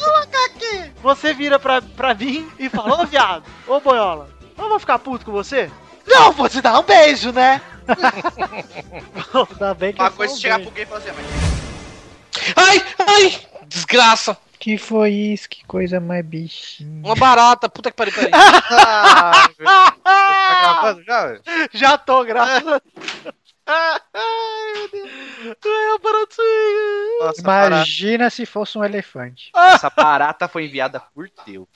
Você 1.02 1.34
vira 1.34 1.60
pra, 1.60 1.82
pra 1.82 2.14
mim 2.14 2.50
e 2.60 2.70
fala, 2.70 3.02
ô 3.02 3.06
viado, 3.06 3.44
ô 3.68 3.80
boiola, 3.80 4.30
eu 4.58 4.70
vou 4.70 4.80
ficar 4.80 5.00
puto 5.00 5.26
com 5.26 5.32
você? 5.32 5.72
Não, 6.06 6.32
vou 6.34 6.50
te 6.50 6.62
dar 6.62 6.80
um 6.80 6.84
beijo, 6.84 7.32
né? 7.32 7.62
Ainda 9.52 9.74
bem 9.74 9.94
que 9.94 10.02
Uma 10.02 10.08
eu 10.10 10.14
coisa 10.14 10.34
é 10.34 10.36
um 10.36 10.40
chegar 10.40 10.56
beijo. 10.58 10.72
pro 10.72 10.76
gay 10.76 10.84
e 10.84 10.88
falar 10.88 11.00
assim, 11.00 11.12
mas 11.16 11.54
Ai, 12.56 12.84
ai, 13.08 13.42
desgraça. 13.68 14.38
Que 14.64 14.78
foi 14.78 15.10
isso? 15.12 15.50
Que 15.50 15.62
coisa 15.66 16.00
mais 16.00 16.26
bichinha. 16.26 17.06
Uma 17.06 17.16
barata, 17.16 17.68
puta 17.68 17.92
que 17.92 17.98
pariu, 17.98 18.14
peraí. 18.14 18.32
Ah, 18.34 19.50
tá 20.02 20.62
gravando 20.62 21.04
já, 21.04 21.26
velho? 21.28 21.42
Já 21.74 21.98
tô, 21.98 22.24
Deus. 22.24 22.82
Ai, 23.68 24.00
meu 24.74 24.90
Deus. 24.90 25.10
É, 25.66 26.00
baratinho. 26.00 27.20
Nossa, 27.20 27.42
barata, 27.42 27.76
Imagina 27.76 28.30
se 28.30 28.46
fosse 28.46 28.78
um 28.78 28.86
elefante. 28.86 29.52
essa 29.54 29.90
barata 29.90 30.48
foi 30.48 30.64
enviada 30.64 31.02
por 31.14 31.30
Deus. 31.46 31.68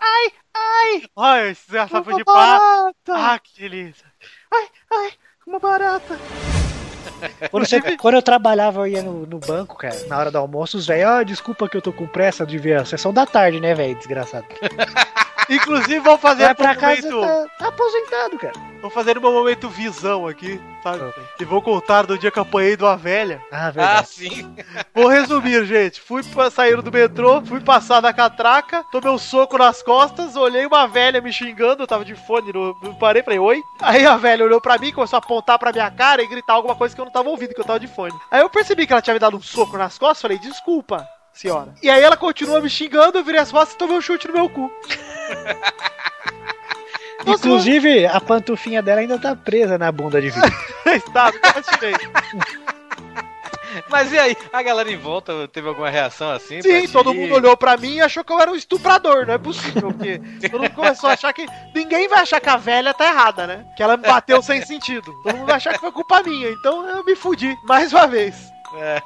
ai, 0.00 0.32
ai. 0.54 1.02
Olha, 1.16 1.50
esse 1.50 1.62
desgraçado 1.62 2.04
foi 2.04 2.14
de 2.14 2.24
pá. 2.24 2.32
barata. 2.32 3.34
Ah, 3.34 3.38
que 3.40 3.60
delícia. 3.60 4.06
Ai, 4.54 4.68
ai, 4.92 5.12
uma 5.44 5.58
barata. 5.58 6.16
Quando, 7.50 7.66
você- 7.66 7.80
quando 7.96 8.14
eu 8.14 8.22
trabalhava, 8.22 8.80
eu 8.80 8.86
ia 8.86 9.02
no, 9.02 9.26
no 9.26 9.38
banco, 9.38 9.76
cara, 9.76 9.96
na 10.08 10.18
hora 10.18 10.30
do 10.30 10.38
almoço, 10.38 10.76
os 10.76 10.86
velhos, 10.86 11.06
ah, 11.10 11.22
desculpa 11.22 11.68
que 11.68 11.76
eu 11.76 11.82
tô 11.82 11.92
com 11.92 12.06
pressa 12.06 12.44
de 12.46 12.58
ver 12.58 12.78
a 12.78 12.84
sessão 12.84 13.12
da 13.12 13.24
tarde, 13.26 13.60
né, 13.60 13.74
velho, 13.74 13.94
desgraçado. 13.96 14.46
Inclusive, 15.48 16.00
vou 16.00 16.18
fazer 16.18 16.44
Vai 16.44 16.54
pra 16.54 16.74
casa, 16.74 17.10
momento... 17.10 17.20
tá, 17.20 17.46
tá 17.58 17.68
aposentado, 17.68 18.38
cara. 18.38 18.52
Vou 18.80 18.90
fazer 18.90 19.14
no 19.14 19.20
meu 19.20 19.32
momento 19.32 19.68
visão 19.68 20.26
aqui, 20.28 20.60
sabe? 20.82 21.00
E 21.40 21.44
vou 21.44 21.60
contar 21.62 22.06
do 22.06 22.18
dia 22.18 22.30
que 22.30 22.38
eu 22.38 22.42
apanhei 22.42 22.76
de 22.76 22.84
uma 22.84 22.96
velha. 22.96 23.42
Ah, 23.50 23.72
Ah, 23.76 24.02
sim. 24.04 24.54
Vou 24.94 25.08
resumir, 25.08 25.64
gente. 25.64 26.00
Fui 26.00 26.22
sair 26.50 26.80
do 26.80 26.92
metrô, 26.92 27.40
fui 27.42 27.60
passar 27.60 28.00
na 28.00 28.12
catraca, 28.12 28.84
tomei 28.92 29.10
um 29.10 29.18
soco 29.18 29.58
nas 29.58 29.82
costas, 29.82 30.36
olhei 30.36 30.66
uma 30.66 30.86
velha 30.86 31.20
me 31.20 31.32
xingando, 31.32 31.82
eu 31.82 31.86
tava 31.86 32.04
de 32.04 32.14
fone, 32.14 32.52
no, 32.52 32.76
eu 32.82 32.94
parei, 32.94 33.22
falei, 33.22 33.38
oi. 33.38 33.60
Aí 33.80 34.06
a 34.06 34.16
velha 34.16 34.44
olhou 34.44 34.60
pra 34.60 34.78
mim, 34.78 34.92
começou 34.92 35.16
a 35.16 35.20
apontar 35.20 35.58
pra 35.58 35.72
minha 35.72 35.90
cara 35.90 36.22
e 36.22 36.28
gritar 36.28 36.54
alguma 36.54 36.76
coisa 36.76 36.94
que 36.94 37.00
eu 37.00 37.04
não 37.04 37.12
tava 37.12 37.28
ouvindo, 37.28 37.54
que 37.54 37.60
eu 37.60 37.64
tava 37.64 37.80
de 37.80 37.88
fone. 37.88 38.14
Aí 38.30 38.40
eu 38.40 38.50
percebi 38.50 38.86
que 38.86 38.92
ela 38.92 39.02
tinha 39.02 39.14
me 39.14 39.20
dado 39.20 39.36
um 39.36 39.42
soco 39.42 39.76
nas 39.76 39.98
costas, 39.98 40.22
falei, 40.22 40.38
desculpa, 40.38 41.06
senhora. 41.36 41.74
E 41.82 41.90
aí 41.90 42.02
ela 42.02 42.16
continua 42.16 42.60
me 42.60 42.68
xingando, 42.68 43.18
eu 43.18 43.24
virei 43.24 43.40
as 43.40 43.52
costas 43.52 43.74
e 43.74 43.78
tomei 43.78 43.96
um 43.96 44.00
chute 44.00 44.26
no 44.26 44.34
meu 44.34 44.48
cu. 44.48 44.70
Inclusive, 47.26 48.06
a 48.06 48.20
pantufinha 48.20 48.82
dela 48.82 49.00
ainda 49.00 49.18
tá 49.18 49.34
presa 49.34 49.76
na 49.76 49.90
bunda 49.90 50.20
de 50.20 50.30
vidro. 50.30 50.52
Está, 50.86 51.32
nunca 51.32 51.62
tirei. 51.62 51.94
Mas 53.90 54.10
e 54.10 54.18
aí? 54.18 54.36
A 54.52 54.62
galera 54.62 54.90
em 54.90 54.96
volta 54.96 55.46
teve 55.48 55.68
alguma 55.68 55.90
reação 55.90 56.30
assim? 56.30 56.62
Sim, 56.62 56.88
todo 56.88 57.12
mundo 57.12 57.34
olhou 57.34 57.54
pra 57.56 57.76
mim 57.76 57.96
e 57.96 58.00
achou 58.00 58.24
que 58.24 58.32
eu 58.32 58.40
era 58.40 58.50
um 58.50 58.54
estuprador, 58.54 59.26
não 59.26 59.34
é 59.34 59.38
possível, 59.38 59.92
porque 59.92 60.18
todo 60.48 60.62
mundo 60.62 60.74
começou 60.74 61.10
a 61.10 61.12
achar 61.12 61.32
que. 61.34 61.46
Ninguém 61.74 62.08
vai 62.08 62.20
achar 62.20 62.40
que 62.40 62.48
a 62.48 62.56
velha 62.56 62.94
tá 62.94 63.06
errada, 63.06 63.46
né? 63.46 63.66
Que 63.76 63.82
ela 63.82 63.98
me 63.98 64.04
bateu 64.04 64.40
sem 64.40 64.64
sentido. 64.64 65.12
Todo 65.22 65.36
mundo 65.36 65.46
vai 65.46 65.56
achar 65.56 65.74
que 65.74 65.80
foi 65.80 65.92
culpa 65.92 66.22
minha, 66.22 66.48
então 66.50 66.88
eu 66.88 67.04
me 67.04 67.14
fudi 67.14 67.54
mais 67.64 67.92
uma 67.92 68.06
vez. 68.06 68.55
É. 68.74 69.02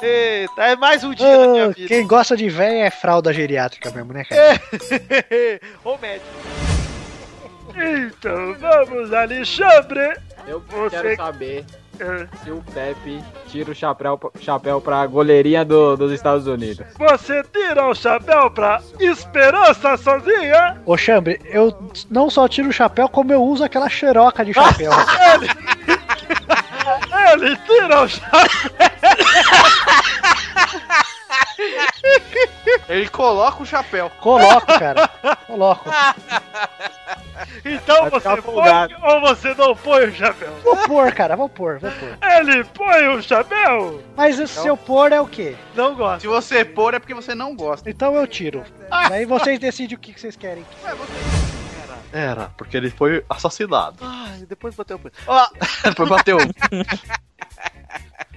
Eita, 0.42 0.62
é 0.62 0.76
mais 0.76 1.04
um 1.04 1.14
dia 1.14 1.38
na 1.38 1.46
minha 1.48 1.64
Ah, 1.66 1.68
vida. 1.68 1.88
quem 1.88 2.06
gosta 2.06 2.36
de 2.36 2.48
velho 2.48 2.78
é 2.80 2.90
fralda 2.90 3.32
geriátrica 3.32 3.90
mesmo, 3.90 4.12
né, 4.12 4.24
cara? 4.24 4.60
É. 5.30 5.60
Ô 5.84 5.96
médico. 5.98 6.26
Então, 7.76 8.54
vamos, 8.58 9.12
Alexandre. 9.12 10.16
Eu 10.46 10.60
Você- 10.68 10.90
quero 11.02 11.16
saber 11.16 11.64
É. 12.00 12.26
se 12.42 12.50
o 12.50 12.62
Pepe 12.74 13.22
tira 13.48 13.70
o 13.70 13.74
chapéu, 13.74 14.18
chapéu 14.40 14.80
pra 14.80 15.06
goleirinha 15.06 15.64
do- 15.64 15.96
dos 15.96 16.10
Estados 16.12 16.46
Unidos. 16.46 16.86
Você 16.98 17.42
tira 17.52 17.86
o 17.86 17.94
chapéu 17.94 18.50
pra 18.50 18.80
esperança 18.98 19.96
sozinha? 19.96 20.80
Ô, 20.86 20.96
Chambre, 20.96 21.40
eu 21.44 21.76
não 22.10 22.28
só 22.30 22.48
tiro 22.48 22.68
o 22.68 22.72
chapéu, 22.72 23.08
como 23.08 23.32
eu 23.32 23.42
uso 23.42 23.62
aquela 23.62 23.88
xeroca 23.88 24.44
de 24.44 24.52
chapéu. 24.54 24.90
Ele, 27.32 27.46
ele 27.46 27.56
tira 27.56 28.02
o 28.02 28.08
chapéu. 28.08 28.40
Ele 32.88 33.08
coloca 33.08 33.62
o 33.62 33.66
chapéu. 33.66 34.10
Coloco, 34.20 34.66
cara. 34.66 35.08
Coloco. 35.46 35.90
Então 37.64 38.02
Vai 38.02 38.10
você 38.10 38.28
põe 38.28 38.40
folgado. 38.42 38.94
ou 39.02 39.20
você 39.20 39.54
não 39.54 39.74
põe 39.76 40.06
o 40.06 40.14
chapéu? 40.14 40.52
Vou 40.64 40.76
pôr, 40.76 41.12
cara, 41.12 41.36
vou 41.36 41.48
pôr, 41.48 41.78
vou 41.78 41.90
pôr. 41.90 42.18
Ele 42.22 42.64
põe 42.64 43.08
o 43.08 43.22
chapéu? 43.22 44.02
Mas 44.16 44.36
se 44.50 44.66
eu 44.66 44.76
pôr 44.76 45.12
é 45.12 45.20
o 45.20 45.26
quê? 45.26 45.54
Não 45.74 45.94
gosto. 45.94 46.22
Se 46.22 46.26
você 46.26 46.64
pôr 46.64 46.94
é 46.94 46.98
porque 46.98 47.14
você 47.14 47.34
não 47.34 47.54
gosta. 47.54 47.88
Então 47.88 48.14
eu 48.14 48.26
tiro. 48.26 48.64
Aí 48.90 49.24
vocês 49.24 49.58
decidem 49.58 49.96
o 49.96 50.00
que 50.00 50.12
que 50.12 50.20
vocês 50.20 50.36
querem. 50.36 50.64
Era, 52.12 52.46
porque 52.56 52.76
ele 52.76 52.90
foi 52.90 53.24
assassinado. 53.28 53.98
Ai, 54.00 54.46
depois 54.48 54.74
bateu 54.74 54.96
o 54.96 55.10
Ó, 55.26 55.46
depois 55.84 56.08
bateu. 56.08 56.38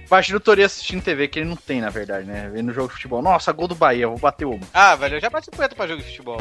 Imagina 0.06 0.36
o 0.36 0.40
Tori 0.40 0.62
assistindo 0.62 1.02
TV, 1.02 1.26
que 1.26 1.38
ele 1.38 1.48
não 1.48 1.56
tem, 1.56 1.80
na 1.80 1.88
verdade, 1.88 2.26
né? 2.26 2.50
Vendo 2.52 2.72
jogo 2.72 2.88
de 2.88 2.94
futebol. 2.94 3.22
Nossa, 3.22 3.50
gol 3.50 3.66
do 3.66 3.74
Bahia, 3.74 4.06
vou 4.06 4.18
bater 4.18 4.44
uma. 4.44 4.60
Ah, 4.74 4.94
velho, 4.94 5.16
eu 5.16 5.20
já 5.20 5.30
bati 5.30 5.50
punheta 5.50 5.74
pra 5.74 5.86
jogo 5.86 6.02
de 6.02 6.08
futebol. 6.08 6.38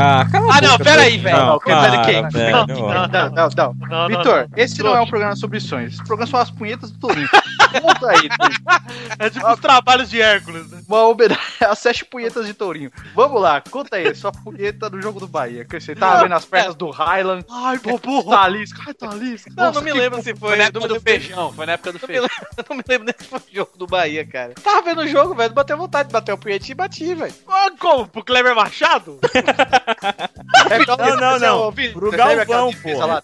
Ah, 0.00 0.24
cala 0.30 0.54
Ah, 0.54 0.60
não, 0.60 0.70
boca, 0.72 0.84
pera 0.84 1.02
aí, 1.02 1.18
Pepe. 1.18 1.24
velho. 1.24 1.36
Não, 1.38 1.46
Não. 1.46 1.58
Não, 2.68 3.74
não, 3.74 4.08
não, 4.08 4.08
Vitor, 4.08 4.48
esse 4.56 4.80
não 4.80 4.94
é 4.94 5.00
um 5.00 5.06
programa 5.06 5.34
sobre 5.34 5.58
sonhos. 5.58 5.94
Esse 5.94 6.04
programa 6.04 6.30
são 6.30 6.38
as 6.38 6.50
punhetas 6.52 6.92
do 6.92 6.98
Torinho. 7.00 7.28
Conta 7.82 8.10
aí. 8.10 8.28
É 9.18 9.28
tipo 9.28 9.46
os 9.46 9.60
trabalhos 9.60 10.08
de 10.08 10.20
Hércules, 10.20 10.70
né? 10.70 10.80
Uma 10.88 11.02
homenagem 11.08 11.42
às 11.60 11.78
sete 11.78 12.04
punhetas 12.04 12.46
de 12.46 12.54
Tourinho. 12.54 12.90
Vamos 13.14 13.40
lá, 13.40 13.60
conta 13.60 13.96
aí, 13.96 14.14
sua 14.14 14.32
punheta 14.32 14.88
do 14.88 15.00
jogo 15.02 15.20
do 15.20 15.26
Bahia. 15.26 15.64
Que 15.64 15.78
você 15.78 15.94
tava 15.94 16.22
vendo 16.22 16.34
as 16.34 16.44
pernas 16.44 16.74
do 16.74 16.88
Highland. 16.90 17.44
Ai, 17.50 17.78
bobo. 17.78 18.30
Talisca, 18.30 18.82
ai, 18.86 18.94
Talisca. 18.94 19.50
Não, 19.56 19.72
não 19.72 19.82
me 19.82 19.92
lembro 19.92 20.22
se 20.22 20.34
foi, 20.34 20.56
na 20.56 20.64
época 20.64 20.88
do, 20.88 21.00
feijão, 21.00 21.52
foi 21.52 21.66
na 21.66 21.72
época 21.72 21.92
do 21.92 21.98
feijão. 21.98 22.26
não 22.70 22.76
me 22.76 22.84
lembro 22.88 23.04
nem 23.06 23.14
se 23.18 23.26
foi 23.26 23.38
o 23.38 23.54
jogo 23.54 23.72
do 23.76 23.86
Bahia, 23.86 24.26
cara. 24.26 24.54
Tava 24.62 24.82
vendo 24.82 25.02
o 25.02 25.06
jogo, 25.08 25.34
velho. 25.34 25.52
Bateu 25.52 25.76
vontade 25.76 26.08
de 26.08 26.12
bater 26.12 26.32
o 26.32 26.38
punhetinho 26.38 26.72
e 26.72 26.76
bati, 26.76 27.14
velho. 27.14 27.34
Ah, 27.48 27.70
como? 27.78 28.06
Pro 28.06 28.24
Kleber 28.24 28.54
Machado? 28.54 29.18
Não, 30.98 31.16
não, 31.16 31.38
não. 31.38 31.72
Pro 31.92 32.10
Galvão, 32.10 32.72
porra. 32.74 33.22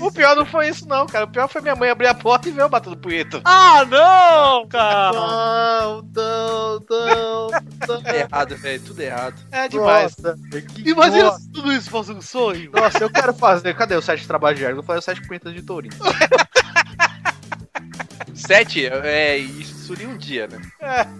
O 0.00 0.10
pior 0.10 0.34
não 0.36 0.44
foi 0.46 0.68
isso, 0.68 0.88
não, 0.88 1.06
cara. 1.06 1.24
O 1.24 1.28
pior 1.28 1.48
foi 1.48 1.60
minha 1.60 1.76
mãe 1.76 1.90
abrir 1.90 2.06
a 2.08 2.14
porta 2.14 2.48
e 2.48 2.52
ver 2.52 2.62
eu 2.62 2.68
batendo 2.68 2.96
punheta. 2.96 3.40
Ah, 3.44 3.84
não, 3.84 4.66
cara. 4.66 5.12
Não, 5.12 6.02
não, 6.14 6.80
não, 6.80 7.50
Tudo 7.86 8.08
errado, 8.08 8.56
velho. 8.56 8.82
Tudo 8.82 9.00
errado. 9.00 9.34
É 9.52 9.68
demais. 9.68 10.16
Nossa, 10.16 10.38
Imagina 10.84 11.24
bosta. 11.24 11.40
se 11.40 11.52
tudo 11.52 11.72
isso 11.72 11.90
fosse 11.90 12.12
um 12.12 12.20
sonho. 12.22 12.70
Nossa, 12.72 12.98
eu 12.98 13.10
quero 13.10 13.32
fazer. 13.34 13.74
Cadê 13.74 13.94
o 13.94 14.02
sete 14.02 14.22
de 14.22 14.26
trabalho 14.26 14.56
de 14.56 14.64
Hércules? 14.64 14.84
Vou 14.84 14.96
fazer 14.96 14.98
o 14.98 15.02
sete 15.02 15.26
punhetas 15.26 15.52
de 15.54 15.62
Tourinho. 15.62 15.94
Sete, 18.46 18.86
é, 18.86 19.38
isso 19.38 19.86
seria 19.86 20.08
um 20.08 20.16
dia, 20.16 20.46
né? 20.46 20.60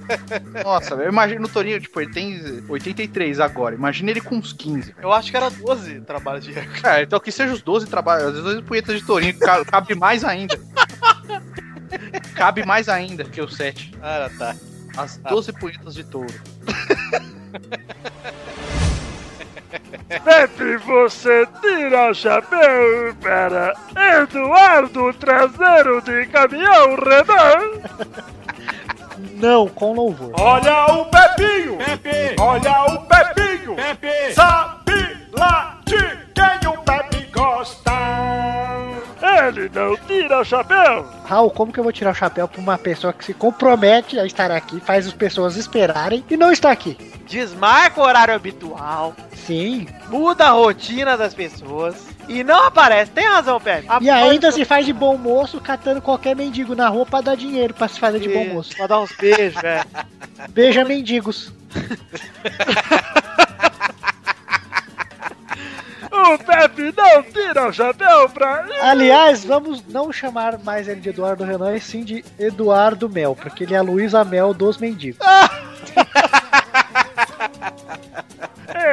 Nossa, 0.62 0.94
eu 0.94 1.08
imagino 1.08 1.46
o 1.46 1.48
Tourinho, 1.48 1.80
tipo, 1.80 2.00
ele 2.00 2.12
tem 2.12 2.62
83 2.68 3.40
agora. 3.40 3.74
Imagina 3.74 4.10
ele 4.10 4.20
com 4.20 4.36
uns 4.36 4.52
15. 4.52 4.92
velho. 4.92 4.96
Eu 5.06 5.12
acho 5.12 5.30
que 5.30 5.36
era 5.36 5.48
12 5.48 6.00
trabalhos 6.02 6.44
de 6.44 6.56
Hércules. 6.56 6.80
Cara, 6.82 7.02
então 7.02 7.18
que 7.20 7.32
seja 7.32 7.52
os 7.52 7.62
12 7.62 7.86
trabalhos, 7.86 8.36
as 8.36 8.42
12 8.42 8.62
punhetas 8.62 8.98
de 9.00 9.06
Tourinho, 9.06 9.38
ca- 9.38 9.64
cabe 9.66 9.94
mais 9.94 10.22
ainda. 10.24 10.58
cabe 12.36 12.64
mais 12.66 12.88
ainda 12.88 13.24
que 13.24 13.40
o 13.40 13.48
7. 13.48 13.94
Ah, 14.02 14.30
tá. 14.38 14.54
As 14.96 15.16
12 15.18 15.52
punhetas 15.54 15.94
de 15.94 16.04
touro. 16.04 16.32
Pepe, 20.24 20.76
você 20.78 21.46
tira 21.60 22.10
o 22.10 22.14
chapéu 22.14 23.14
para 23.20 23.74
Eduardo 24.22 25.12
Traseiro 25.14 26.00
de 26.02 26.26
Caminhão 26.26 26.94
Renan? 26.96 27.80
Não, 29.34 29.68
com 29.68 29.94
louvor. 29.94 30.32
Olha 30.38 30.86
o 30.86 31.06
Pepinho! 31.06 31.78
Pepe! 31.78 32.36
Olha 32.40 32.84
o 32.84 33.06
Pepinho! 33.06 33.76
Pepe! 33.76 34.34
Sabe 34.34 35.28
lá 35.32 35.78
de 35.84 35.98
quem 36.34 36.68
o 36.68 36.78
Pepe 36.78 37.23
gosta? 37.35 37.93
Ele 39.47 39.70
não 39.74 39.97
tira 40.07 40.41
o 40.41 40.45
chapéu! 40.45 41.07
Raul, 41.24 41.51
como 41.51 41.72
que 41.72 41.80
eu 41.80 41.85
vou 41.85 41.93
tirar 41.93 42.12
o 42.12 42.14
chapéu 42.14 42.47
pra 42.47 42.61
uma 42.61 42.78
pessoa 42.78 43.12
que 43.12 43.24
se 43.24 43.35
compromete 43.35 44.18
a 44.18 44.24
estar 44.24 44.51
aqui, 44.51 44.80
faz 44.80 45.07
as 45.07 45.12
pessoas 45.12 45.57
esperarem 45.57 46.24
e 46.30 46.37
não 46.37 46.53
está 46.53 46.70
aqui? 46.70 46.97
Desmarca 47.26 48.01
o 48.01 48.05
horário 48.05 48.35
habitual, 48.35 49.14
Sim. 49.32 49.87
muda 50.09 50.47
a 50.47 50.51
rotina 50.51 51.16
das 51.16 51.35
pessoas 51.35 51.97
e 52.28 52.45
não 52.45 52.66
aparece. 52.66 53.11
Tem 53.11 53.26
razão, 53.26 53.61
Pepe. 53.61 53.87
E 54.01 54.11
ainda 54.11 54.53
se 54.53 54.64
faz 54.64 54.87
de 54.87 54.93
bom 54.93 55.16
moço 55.16 55.61
catando 55.61 56.01
qualquer 56.01 56.37
mendigo 56.37 56.74
na 56.74 56.89
rua 56.89 57.07
pra 57.07 57.20
dar 57.20 57.37
dinheiro 57.37 57.74
pra 57.74 57.89
se 57.89 57.99
fazer 57.99 58.20
de 58.20 58.28
bom 58.28 58.45
moço. 58.47 58.76
Pra 58.76 58.87
dar 58.87 59.01
uns 59.01 59.12
beijos, 59.12 59.61
velho. 59.61 59.85
Beija 60.51 60.85
mendigos. 60.85 61.53
O 66.32 66.38
Pepe 66.38 66.94
não 66.96 67.22
tira 67.22 67.68
o 67.68 67.72
chapéu 67.72 68.28
pra. 68.30 68.66
Aliás, 68.80 69.44
vamos 69.44 69.84
não 69.86 70.12
chamar 70.12 70.58
mais 70.58 70.88
ele 70.88 71.00
de 71.00 71.10
Eduardo 71.10 71.44
Renan, 71.44 71.76
e 71.76 71.80
sim 71.80 72.02
de 72.02 72.24
Eduardo 72.38 73.08
Mel, 73.10 73.36
porque 73.36 73.64
ele 73.64 73.74
é 73.74 73.76
a 73.76 73.82
Luísa 73.82 74.24
Mel 74.24 74.54
dos 74.54 74.78
mendigos. 74.78 75.24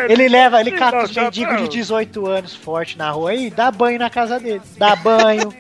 Ele 0.08 0.30
leva, 0.30 0.62
ele 0.62 0.72
cata 0.72 1.04
os 1.04 1.12
mendigos 1.16 1.56
de 1.56 1.62
chapéu. 1.62 1.68
18 1.68 2.28
anos 2.28 2.56
forte 2.56 2.98
na 2.98 3.12
rua 3.12 3.34
e 3.34 3.50
dá 3.50 3.70
banho 3.72 4.00
na 4.00 4.10
casa 4.10 4.40
dele. 4.40 4.62
Dá 4.78 4.96
banho, 4.96 5.54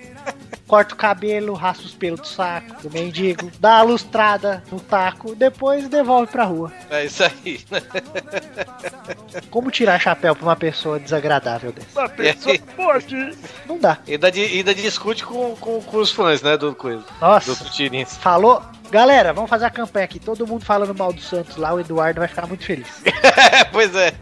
corta 0.71 0.93
o 0.93 0.97
cabelo, 0.97 1.53
raspa 1.53 1.83
os 1.83 1.93
pelos 1.93 2.21
do 2.21 2.27
saco 2.27 2.81
do 2.81 2.89
mendigo, 2.89 3.51
dá 3.59 3.79
a 3.79 3.81
lustrada 3.81 4.63
no 4.71 4.79
taco, 4.79 5.35
depois 5.35 5.89
devolve 5.89 6.31
pra 6.31 6.45
rua. 6.45 6.71
É 6.89 7.03
isso 7.03 7.21
aí. 7.25 7.59
Como 9.51 9.69
tirar 9.69 9.99
chapéu 9.99 10.33
pra 10.33 10.45
uma 10.45 10.55
pessoa 10.55 10.97
desagradável 10.97 11.73
dessa? 11.73 11.99
Uma 11.99 12.07
pessoa 12.07 12.57
pode. 12.77 13.37
Não 13.67 13.77
dá. 13.77 13.97
E 14.07 14.13
ainda, 14.13 14.29
ainda 14.29 14.73
discute 14.73 15.25
com, 15.25 15.57
com, 15.57 15.81
com 15.81 15.97
os 15.97 16.09
fãs, 16.09 16.41
né, 16.41 16.55
do 16.55 16.73
coisa. 16.73 17.03
Nossa. 17.19 17.53
Do 17.53 17.69
Tirins. 17.69 18.15
Falou, 18.15 18.63
Galera, 18.89 19.33
vamos 19.33 19.49
fazer 19.49 19.65
a 19.65 19.69
campanha 19.69 20.05
aqui. 20.05 20.19
Todo 20.19 20.47
mundo 20.47 20.63
falando 20.63 20.95
mal 20.95 21.11
do 21.11 21.19
Santos 21.19 21.57
lá, 21.57 21.73
o 21.73 21.81
Eduardo 21.81 22.21
vai 22.21 22.29
ficar 22.29 22.47
muito 22.47 22.63
feliz. 22.63 23.03
pois 23.73 23.93
é. 23.93 24.13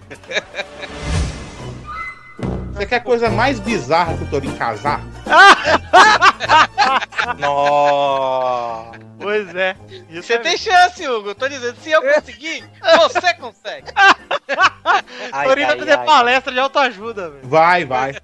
Você 2.80 2.86
quer 2.86 3.03
coisa 3.03 3.30
mais 3.30 3.59
bizarra 3.59 4.15
que 4.15 4.23
o 4.23 4.27
Torinho 4.27 4.55
casar? 4.55 5.01
Nossa. 7.38 8.97
Pois 9.19 9.53
é. 9.53 9.75
Você 10.09 10.39
tem 10.39 10.55
chance, 10.57 11.05
Hugo. 11.05 11.32
Eu 11.32 11.36
tô 11.36 11.49
dizendo, 11.49 11.75
se 11.82 11.91
eu 11.91 12.01
conseguir, 12.01 12.63
você 13.01 13.34
consegue. 13.34 13.91
Torinho 15.43 15.67
vai 15.67 15.77
fazer 15.77 15.97
palestra 16.05 16.53
de 16.53 16.59
autoajuda, 16.61 17.30
velho. 17.30 17.45
Vai, 17.49 17.84
vai. 17.84 18.15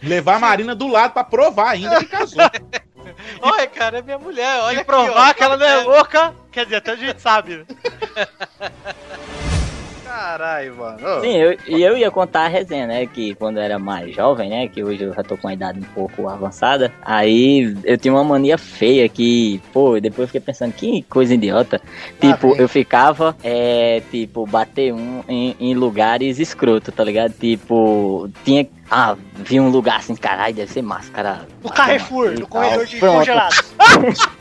Levar 0.00 0.36
a 0.36 0.38
Marina 0.38 0.72
do 0.72 0.86
lado 0.86 1.12
pra 1.12 1.24
provar 1.24 1.70
ainda 1.70 1.98
que 1.98 2.06
casou. 2.06 2.48
Olha, 3.42 3.66
cara, 3.66 3.98
é 3.98 4.02
minha 4.02 4.18
mulher. 4.18 4.60
Olha 4.62 4.76
E 4.76 4.78
aqui, 4.78 4.86
provar 4.86 5.30
ó. 5.30 5.34
que 5.34 5.42
ela 5.42 5.56
não 5.56 5.66
é 5.66 5.76
louca, 5.82 6.32
quer 6.52 6.66
dizer, 6.66 6.76
até 6.76 6.92
a 6.92 6.96
gente 6.96 7.20
sabe. 7.20 7.66
Caralho, 10.12 10.76
mano. 10.76 10.98
Ô. 10.98 11.20
Sim, 11.22 11.36
eu, 11.36 11.56
e 11.66 11.82
eu 11.82 11.96
ia 11.96 12.10
contar 12.10 12.44
a 12.44 12.48
resenha, 12.48 12.86
né? 12.86 13.06
Que 13.06 13.34
quando 13.34 13.56
eu 13.56 13.62
era 13.62 13.78
mais 13.78 14.14
jovem, 14.14 14.50
né? 14.50 14.68
Que 14.68 14.84
hoje 14.84 15.02
eu 15.02 15.14
já 15.14 15.22
tô 15.22 15.38
com 15.38 15.48
uma 15.48 15.54
idade 15.54 15.80
um 15.80 15.94
pouco 15.94 16.28
avançada. 16.28 16.92
Aí 17.00 17.74
eu 17.82 17.96
tinha 17.96 18.12
uma 18.12 18.22
mania 18.22 18.58
feia 18.58 19.08
que, 19.08 19.60
pô, 19.72 19.98
depois 19.98 20.24
eu 20.24 20.26
fiquei 20.26 20.40
pensando, 20.40 20.72
que 20.72 21.02
coisa 21.04 21.32
idiota. 21.32 21.80
Tipo, 22.20 22.54
eu 22.56 22.68
ficava, 22.68 23.34
é, 23.42 24.02
tipo, 24.10 24.46
bater 24.46 24.92
um 24.92 25.24
em, 25.26 25.56
em 25.58 25.74
lugares 25.74 26.38
escroto, 26.38 26.92
tá 26.92 27.02
ligado? 27.02 27.32
Tipo, 27.32 28.28
tinha. 28.44 28.66
Ah, 28.90 29.16
vi 29.36 29.58
um 29.58 29.68
lugar 29.70 29.98
assim, 29.98 30.14
caralho, 30.14 30.54
deve 30.54 30.70
ser 30.72 30.82
massa, 30.82 31.10
cara. 31.10 31.46
No 31.62 31.70
Carrefour, 31.70 32.32
no 32.38 32.46
corredor 32.46 32.86
de 32.86 32.98
Pronto. 32.98 33.18
congelados. 33.18 33.72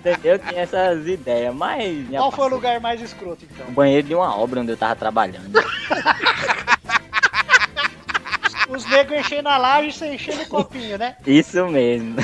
Entendeu? 0.00 0.38
Tinha 0.38 0.62
essas 0.62 1.06
ideias, 1.06 1.54
mas. 1.54 2.08
Qual 2.08 2.32
foi 2.32 2.46
o 2.46 2.48
lugar 2.48 2.80
mais 2.80 3.02
escroto, 3.02 3.44
então? 3.50 3.66
O 3.68 3.72
banheiro 3.72 4.06
de 4.06 4.14
uma 4.14 4.34
obra 4.34 4.60
onde 4.60 4.72
eu 4.72 4.76
tava 4.76 4.96
trabalhando. 4.96 5.52
Os 8.70 8.86
negros 8.86 9.20
enchendo 9.20 9.48
a 9.48 9.58
laje 9.58 9.88
e 9.88 9.92
você 9.92 10.14
enchendo 10.14 10.42
o 10.42 10.48
copinho, 10.48 10.96
né? 10.96 11.16
Isso 11.26 11.66
mesmo. 11.66 12.16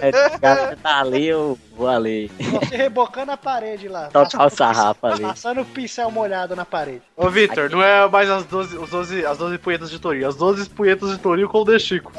É, 0.00 0.36
o 0.36 0.40
cara 0.40 0.76
tá 0.82 1.00
ali, 1.00 1.26
eu 1.26 1.58
vou 1.76 1.88
ali. 1.88 2.30
Você 2.38 2.76
rebocando 2.76 3.32
a 3.32 3.36
parede 3.36 3.86
lá. 3.86 4.08
Tocar 4.08 4.46
o 4.46 4.50
sarrafo 4.50 5.06
ali. 5.06 5.22
Passando 5.22 5.60
o 5.60 5.64
pincel 5.64 6.10
molhado 6.10 6.56
na 6.56 6.64
parede. 6.64 7.02
Ô, 7.16 7.28
Vitor, 7.28 7.70
não 7.70 7.82
é 7.82 8.08
mais 8.08 8.30
as 8.30 8.44
12, 8.46 8.78
os 8.78 8.90
12, 8.90 9.26
as 9.26 9.38
12 9.38 9.58
punhetas 9.58 9.90
de 9.90 9.98
Torinho, 9.98 10.28
as 10.28 10.36
12 10.36 10.70
punhetas 10.70 11.10
de 11.10 11.18
Torinho 11.18 11.48
com 11.48 11.60
o 11.60 11.64
De 11.64 11.78
Chico. 11.78 12.12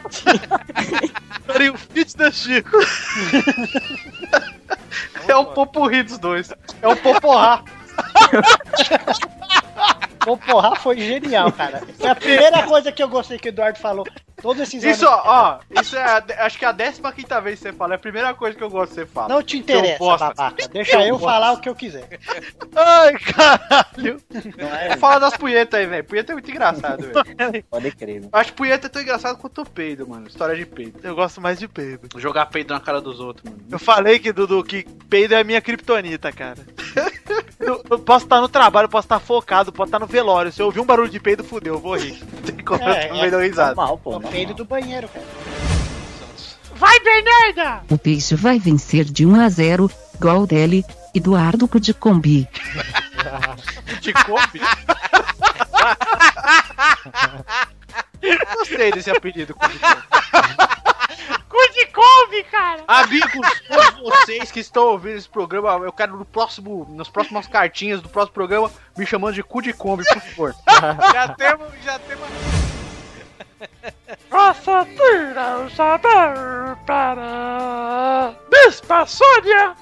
Torinho 1.48 1.76
fit 1.78 2.16
da 2.16 2.32
Chico. 2.32 2.78
É 5.28 5.36
o 5.36 5.46
popurri 5.46 6.02
dos 6.02 6.18
dois. 6.18 6.52
É 6.82 6.88
o 6.88 6.96
Poporrá. 6.96 7.64
Poporrá 10.20 10.76
foi 10.76 10.98
genial, 11.00 11.52
cara. 11.52 11.82
Foi 11.98 12.10
a 12.10 12.16
primeira 12.16 12.64
coisa 12.64 12.92
que 12.92 13.02
eu 13.02 13.10
gostei 13.10 13.40
que 13.40 13.48
o 13.48 13.50
Eduardo 13.50 13.80
falou. 13.80 14.06
Todos 14.42 14.62
esses 14.62 14.84
Isso, 14.84 15.08
anos. 15.08 15.22
ó, 15.26 15.60
ó, 15.74 15.82
isso 15.82 15.98
é, 15.98 16.02
a, 16.02 16.24
acho 16.46 16.58
que 16.58 16.66
é 16.66 16.68
a 16.70 16.74
15 16.74 17.02
quinta 17.14 17.42
vez 17.42 17.60
que 17.60 17.64
você 17.64 17.74
fala, 17.74 17.94
é 17.94 17.96
a 17.96 18.00
primeira 18.00 18.34
coisa 18.34 18.58
que 18.58 18.64
eu 18.64 18.70
gosto 18.70 18.90
que 18.90 18.96
você 18.96 19.06
fala. 19.06 19.28
Não 19.28 19.44
te 19.44 19.58
interessa, 19.58 20.00
babaca. 20.00 20.68
Deixa 20.72 21.06
eu 21.06 21.18
bosta. 21.18 21.28
falar 21.28 21.52
o 21.54 21.60
que 21.60 21.68
eu 21.68 21.76
quiser. 21.76 22.08
Ai, 22.76 23.14
caralho. 23.20 24.22
Fala 24.98 25.20
das 25.20 25.36
punhetas 25.36 25.80
aí, 25.80 25.86
velho. 25.86 26.04
Punheta 26.06 26.32
é 26.32 26.36
muito 26.36 26.50
engraçado, 26.50 27.02
velho. 27.02 27.64
Pode 27.70 27.92
crer. 27.92 28.24
Eu 28.24 28.30
Acho 28.32 28.54
punheta 28.54 28.88
tão 28.88 29.02
engraçado 29.02 29.38
quanto 29.38 29.62
o 29.62 29.70
peido, 29.70 30.08
mano. 30.08 30.28
História 30.28 30.56
de 30.56 30.66
peido. 30.66 31.00
Eu 31.04 31.16
gosto 31.16 31.42
mais 31.42 31.60
de 31.60 31.68
peido. 31.68 32.08
Jogar 32.18 32.46
peido 32.46 32.74
na 32.74 32.80
cara 32.80 33.02
dos 33.02 33.20
outros, 33.20 33.50
mano. 33.50 33.62
Eu 33.70 33.80
falei 33.80 34.20
que, 34.20 34.32
Dudu, 34.32 34.64
que 34.64 34.84
peido 35.10 35.34
é 35.34 35.42
a 35.42 35.44
minha 35.44 35.62
kriptonita, 35.62 36.32
cara. 36.32 36.60
eu, 37.60 37.84
eu 37.90 38.00
posso 38.00 38.26
estar 38.26 38.40
no 38.40 38.48
trabalho, 38.48 38.86
eu 38.86 38.90
posso 38.90 39.06
estar 39.06 39.20
focado, 39.20 39.69
posso 39.72 39.88
estar 39.88 40.00
no 40.00 40.08
velório. 40.08 40.52
Se 40.52 40.62
eu 40.62 40.68
ouvir 40.68 40.80
um 40.80 40.86
barulho 40.86 41.10
de 41.10 41.20
peido, 41.20 41.44
fudeu, 41.44 41.76
eu 41.76 41.80
vou 41.80 41.98
rir. 41.98 42.22
Tem 42.46 42.58
como 42.58 42.84
eu 42.84 43.10
também 43.10 43.32
dou 43.32 43.40
risada. 43.40 43.76
Normal, 43.76 43.98
pô. 43.98 44.14
É 44.14 44.18
o 44.18 44.22
peido 44.22 44.54
do 44.54 44.66
banheiro, 44.66 45.08
cara. 45.10 45.26
Vai, 46.76 46.98
Bernarda! 47.02 47.84
O 47.90 47.98
peixe 47.98 48.36
vai 48.36 48.58
vencer 48.58 49.04
de 49.04 49.26
1 49.26 49.42
a 49.42 49.50
0, 49.50 49.92
gol 50.20 50.48
dele, 50.48 50.86
Eduardo 51.14 51.68
Cudicombi. 51.68 52.48
Te 54.00 54.14
come? 54.14 54.62
Gostei 58.56 58.92
desse 58.92 59.12
apelido. 59.12 59.56
Cu 61.50 61.58
de 61.74 61.88
couve, 61.88 62.44
cara! 62.44 62.84
Amigos, 62.88 63.62
todos 63.68 64.00
vocês 64.02 64.52
que 64.52 64.60
estão 64.60 64.90
ouvindo 64.90 65.18
esse 65.18 65.28
programa, 65.28 65.84
eu 65.84 65.92
quero 65.92 66.16
no 66.16 66.24
próximo, 66.24 66.86
nas 66.92 67.10
próximas 67.10 67.48
cartinhas 67.48 68.02
do 68.02 68.08
próximo 68.08 68.36
programa 68.36 68.72
me 68.96 69.04
chamando 69.04 69.34
de 69.34 69.42
cu 69.42 69.60
de 69.60 69.74
Kombi, 69.74 70.04
por 70.06 70.22
favor. 70.22 70.56
Já 71.12 71.30
temos, 71.30 71.68
já 71.84 71.98
temos. 72.00 72.30
Nossa, 74.30 74.86
tira 74.86 75.58
o 75.60 75.70
chapéu 75.70 76.78
para 76.86 78.34
Bispa 78.50 79.06
Sônia! 79.08 79.76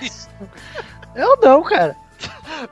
Eu 1.16 1.36
não, 1.42 1.62
cara. 1.62 1.96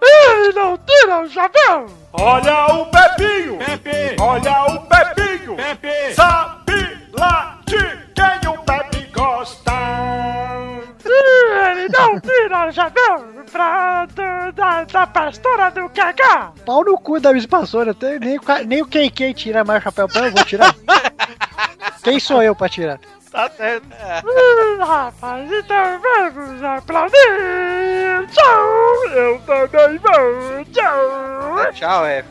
Ele 0.00 0.52
não 0.52 0.78
tira 0.78 1.22
o 1.22 1.28
chapéu! 1.28 1.86
Olha 2.12 2.66
o 2.66 2.86
Pepinho! 2.90 3.58
Pepe! 3.58 4.16
Olha 4.20 4.62
o 4.64 4.86
Pepinho! 4.86 5.56
Pepe! 5.56 6.14
Sabe 6.14 7.08
lá 7.12 7.53
quem 8.14 8.48
o 8.50 8.58
Pepe 8.62 9.10
gosta! 9.12 9.72
Ele 11.06 11.88
não 11.88 12.20
tira 12.20 12.68
o 12.68 12.72
chapéu 12.72 13.24
pra, 13.52 14.06
do- 14.06 14.52
da, 14.52 14.84
da 14.84 15.06
pastora 15.06 15.70
do 15.70 15.88
Cacá! 15.90 16.52
Pau 16.64 16.84
no 16.84 16.96
cu 16.98 17.20
da 17.20 17.32
Miss 17.32 17.46
Passora, 17.46 17.90
até 17.92 18.18
nem, 18.18 18.38
nem 18.66 18.82
o 18.82 18.86
KK 18.86 19.34
tira 19.34 19.64
mais 19.64 19.80
o 19.80 19.84
chapéu 19.84 20.08
pra 20.08 20.26
eu, 20.26 20.32
vou 20.32 20.44
tirar. 20.44 20.74
Quem 22.02 22.18
sou 22.20 22.42
eu 22.42 22.54
pra 22.54 22.68
tirar? 22.68 22.98
Tá 23.30 23.50
certo. 23.50 23.84
Hum, 24.24 24.78
rapaz, 24.84 25.50
então 25.50 26.00
vamos 26.00 26.62
aplaudir! 26.62 28.28
Tchau! 28.30 29.08
Eu 29.12 29.40
também 29.40 29.98
vou! 29.98 30.64
Tchau! 30.72 31.72
Tchau, 31.72 32.06
é. 32.06 32.24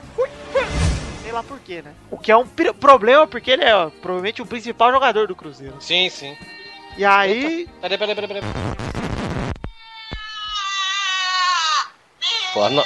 Lá 1.33 1.43
por 1.43 1.59
quê, 1.59 1.81
né? 1.81 1.93
O 2.09 2.17
que 2.17 2.31
é 2.31 2.37
um 2.37 2.45
problema, 2.45 3.27
porque 3.27 3.51
ele 3.51 3.63
é 3.63 3.75
ó, 3.75 3.89
provavelmente 3.89 4.41
o 4.41 4.45
principal 4.45 4.91
jogador 4.91 5.27
do 5.27 5.35
Cruzeiro. 5.35 5.75
Sim, 5.79 6.09
sim. 6.09 6.37
E 6.97 7.03
aí. 7.03 7.67
Peraí, 7.81 7.97
peraí, 7.97 8.15
peraí, 8.15 8.27
peraí. 8.27 8.43
Pô, 12.53 12.69
não. 12.69 12.83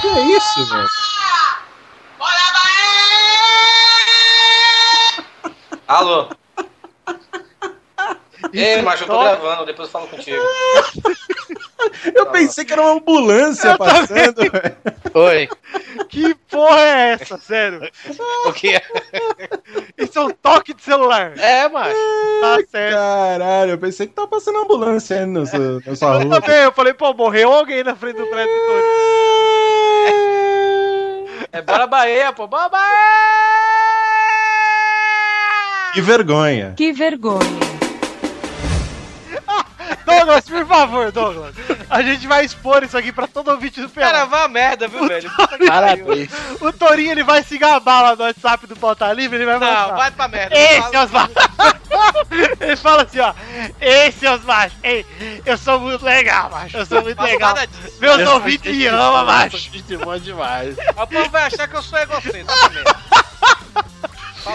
Que 0.00 0.08
é 0.08 0.36
isso, 0.36 0.66
velho? 0.66 0.88
Alô? 5.86 6.30
Ei, 8.52 8.82
macho, 8.82 9.04
eu 9.04 9.08
tô 9.08 9.22
gravando, 9.22 9.66
depois 9.66 9.88
eu 9.88 9.92
falo 9.92 10.06
contigo. 10.08 10.42
Eu 12.14 12.26
pensei 12.26 12.64
que 12.64 12.72
era 12.74 12.82
uma 12.82 12.92
ambulância 12.92 13.76
passando, 13.76 14.36
velho. 14.52 14.76
Oi. 15.14 15.48
Que 16.08 16.34
porra 16.48 16.78
é 16.80 17.12
essa, 17.20 17.38
sério? 17.38 17.80
O 18.46 18.52
que 18.52 18.68
é? 18.76 18.82
Isso 19.98 20.18
é 20.18 20.22
um 20.22 20.30
toque 20.30 20.74
de 20.74 20.82
celular. 20.82 21.32
É, 21.38 21.68
macho. 21.68 21.94
Tá 22.40 22.56
certo. 22.70 22.94
Caralho, 22.94 23.70
eu 23.72 23.78
pensei 23.78 24.06
que 24.06 24.12
tava 24.14 24.28
passando 24.28 24.58
ambulância 24.58 25.20
aí 25.20 25.26
no 25.26 25.46
seu- 25.46 25.80
na 25.86 25.96
sua 25.96 26.14
Eu 26.16 26.28
rua. 26.28 26.40
também, 26.40 26.56
eu 26.62 26.72
falei, 26.72 26.92
pô, 26.94 27.12
morreu 27.14 27.50
alguém 27.52 27.82
na 27.82 27.96
frente 27.96 28.16
do 28.16 28.26
prédio 28.26 28.54
Tony. 28.66 28.86
É 31.52 31.62
bora 31.62 31.86
Bahia, 31.86 32.32
pô. 32.32 32.46
Bora 32.46 32.68
Bahia! 32.68 33.00
Que 35.94 36.00
vergonha. 36.00 36.74
Que 36.76 36.92
vergonha. 36.92 37.69
Douglas, 40.04 40.44
por 40.44 40.66
favor, 40.66 41.12
Douglas. 41.12 41.54
A 41.88 42.02
gente 42.02 42.26
vai 42.26 42.44
expor 42.44 42.82
isso 42.82 42.96
aqui 42.96 43.12
pra 43.12 43.26
todo 43.26 43.50
ouvinte 43.50 43.80
do 43.80 43.88
Pelé. 43.88 44.06
Cara, 44.10 44.24
vá 44.26 44.48
merda, 44.48 44.88
viu, 44.88 45.06
velho? 45.06 45.30
Parabéns. 45.66 46.30
O 46.60 46.72
Torinho, 46.72 47.12
ele 47.12 47.22
vai 47.24 47.42
se 47.42 47.56
gabar 47.58 48.02
lá 48.02 48.16
no 48.16 48.22
WhatsApp 48.24 48.66
do 48.66 48.76
Pauta 48.76 49.12
Livre, 49.12 49.36
ele 49.38 49.46
vai 49.46 49.58
Não, 49.58 49.66
mostrar. 49.66 49.96
vai 49.96 50.10
pra 50.10 50.28
merda. 50.28 50.56
Ei, 50.56 50.82
seus! 50.82 51.10
Ele 52.60 52.76
fala 52.76 53.02
assim, 53.02 53.18
ó. 53.18 53.34
Ei, 53.80 54.12
seus 54.12 54.44
machos. 54.44 54.78
Ei, 54.82 55.04
eu 55.44 55.58
sou 55.58 55.80
muito 55.80 56.04
legal, 56.04 56.48
macho. 56.50 56.76
Eu 56.76 56.86
sou 56.86 57.02
muito 57.02 57.16
Faço 57.16 57.28
legal. 57.30 57.54
Meus 57.98 58.20
Eu 58.20 58.30
ouvintes 58.34 58.74
me 58.76 58.86
amam, 58.86 59.24
macho. 59.26 59.58
Gente 59.58 59.96
boa 59.96 60.18
demais. 60.20 60.76
O 60.96 61.06
povo 61.06 61.30
vai 61.30 61.44
achar 61.44 61.66
que 61.66 61.74
eu 61.76 61.82
sou 61.82 61.98
egocêntrico 61.98 62.46
também. 62.46 62.84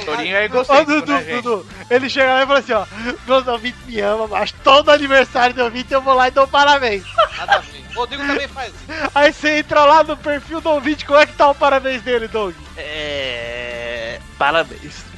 Torinho 0.06 0.36
é 0.36 0.42
Ô, 0.42 0.44
egocêntrico, 0.44 1.02
Dudu, 1.02 1.12
né? 1.14 1.42
Dudu, 1.42 1.68
ele 1.90 2.10
chega 2.10 2.34
lá 2.34 2.44
e 2.44 2.48
fala 2.48 2.60
assim, 2.60 2.74
ó. 2.74 2.86
Meus 3.28 3.48
ouvintes 3.48 3.86
me 3.86 4.00
amam, 4.00 4.28
macho. 4.28 4.54
Todo 4.64 4.90
aniversário 4.90 5.56
do 5.56 5.64
ouvinte 5.64 5.94
eu 5.94 6.02
vou 6.02 6.14
lá 6.14 6.28
e 6.28 6.32
dou 6.32 6.48
parabéns. 6.48 7.04
Nada 7.38 7.56
a 7.56 7.60
ver. 7.60 7.86
O 7.92 8.00
Rodrigo 8.00 8.26
também 8.26 8.48
faz 8.48 8.74
isso. 8.74 9.12
Aí 9.14 9.34
você 9.34 9.60
entra 9.60 9.86
lá 9.86 10.04
no 10.04 10.18
perfil 10.18 10.62
do 10.62 10.70
ouvinte, 10.70 11.06
como 11.06 11.20
é 11.20 11.26
que 11.26 11.34
tá 11.34 11.50
o 11.50 11.56
parabéns 11.56 12.02
dele, 12.02 12.28
Doug? 12.28 12.56
É. 12.78 14.20
Parabéns. 14.38 15.06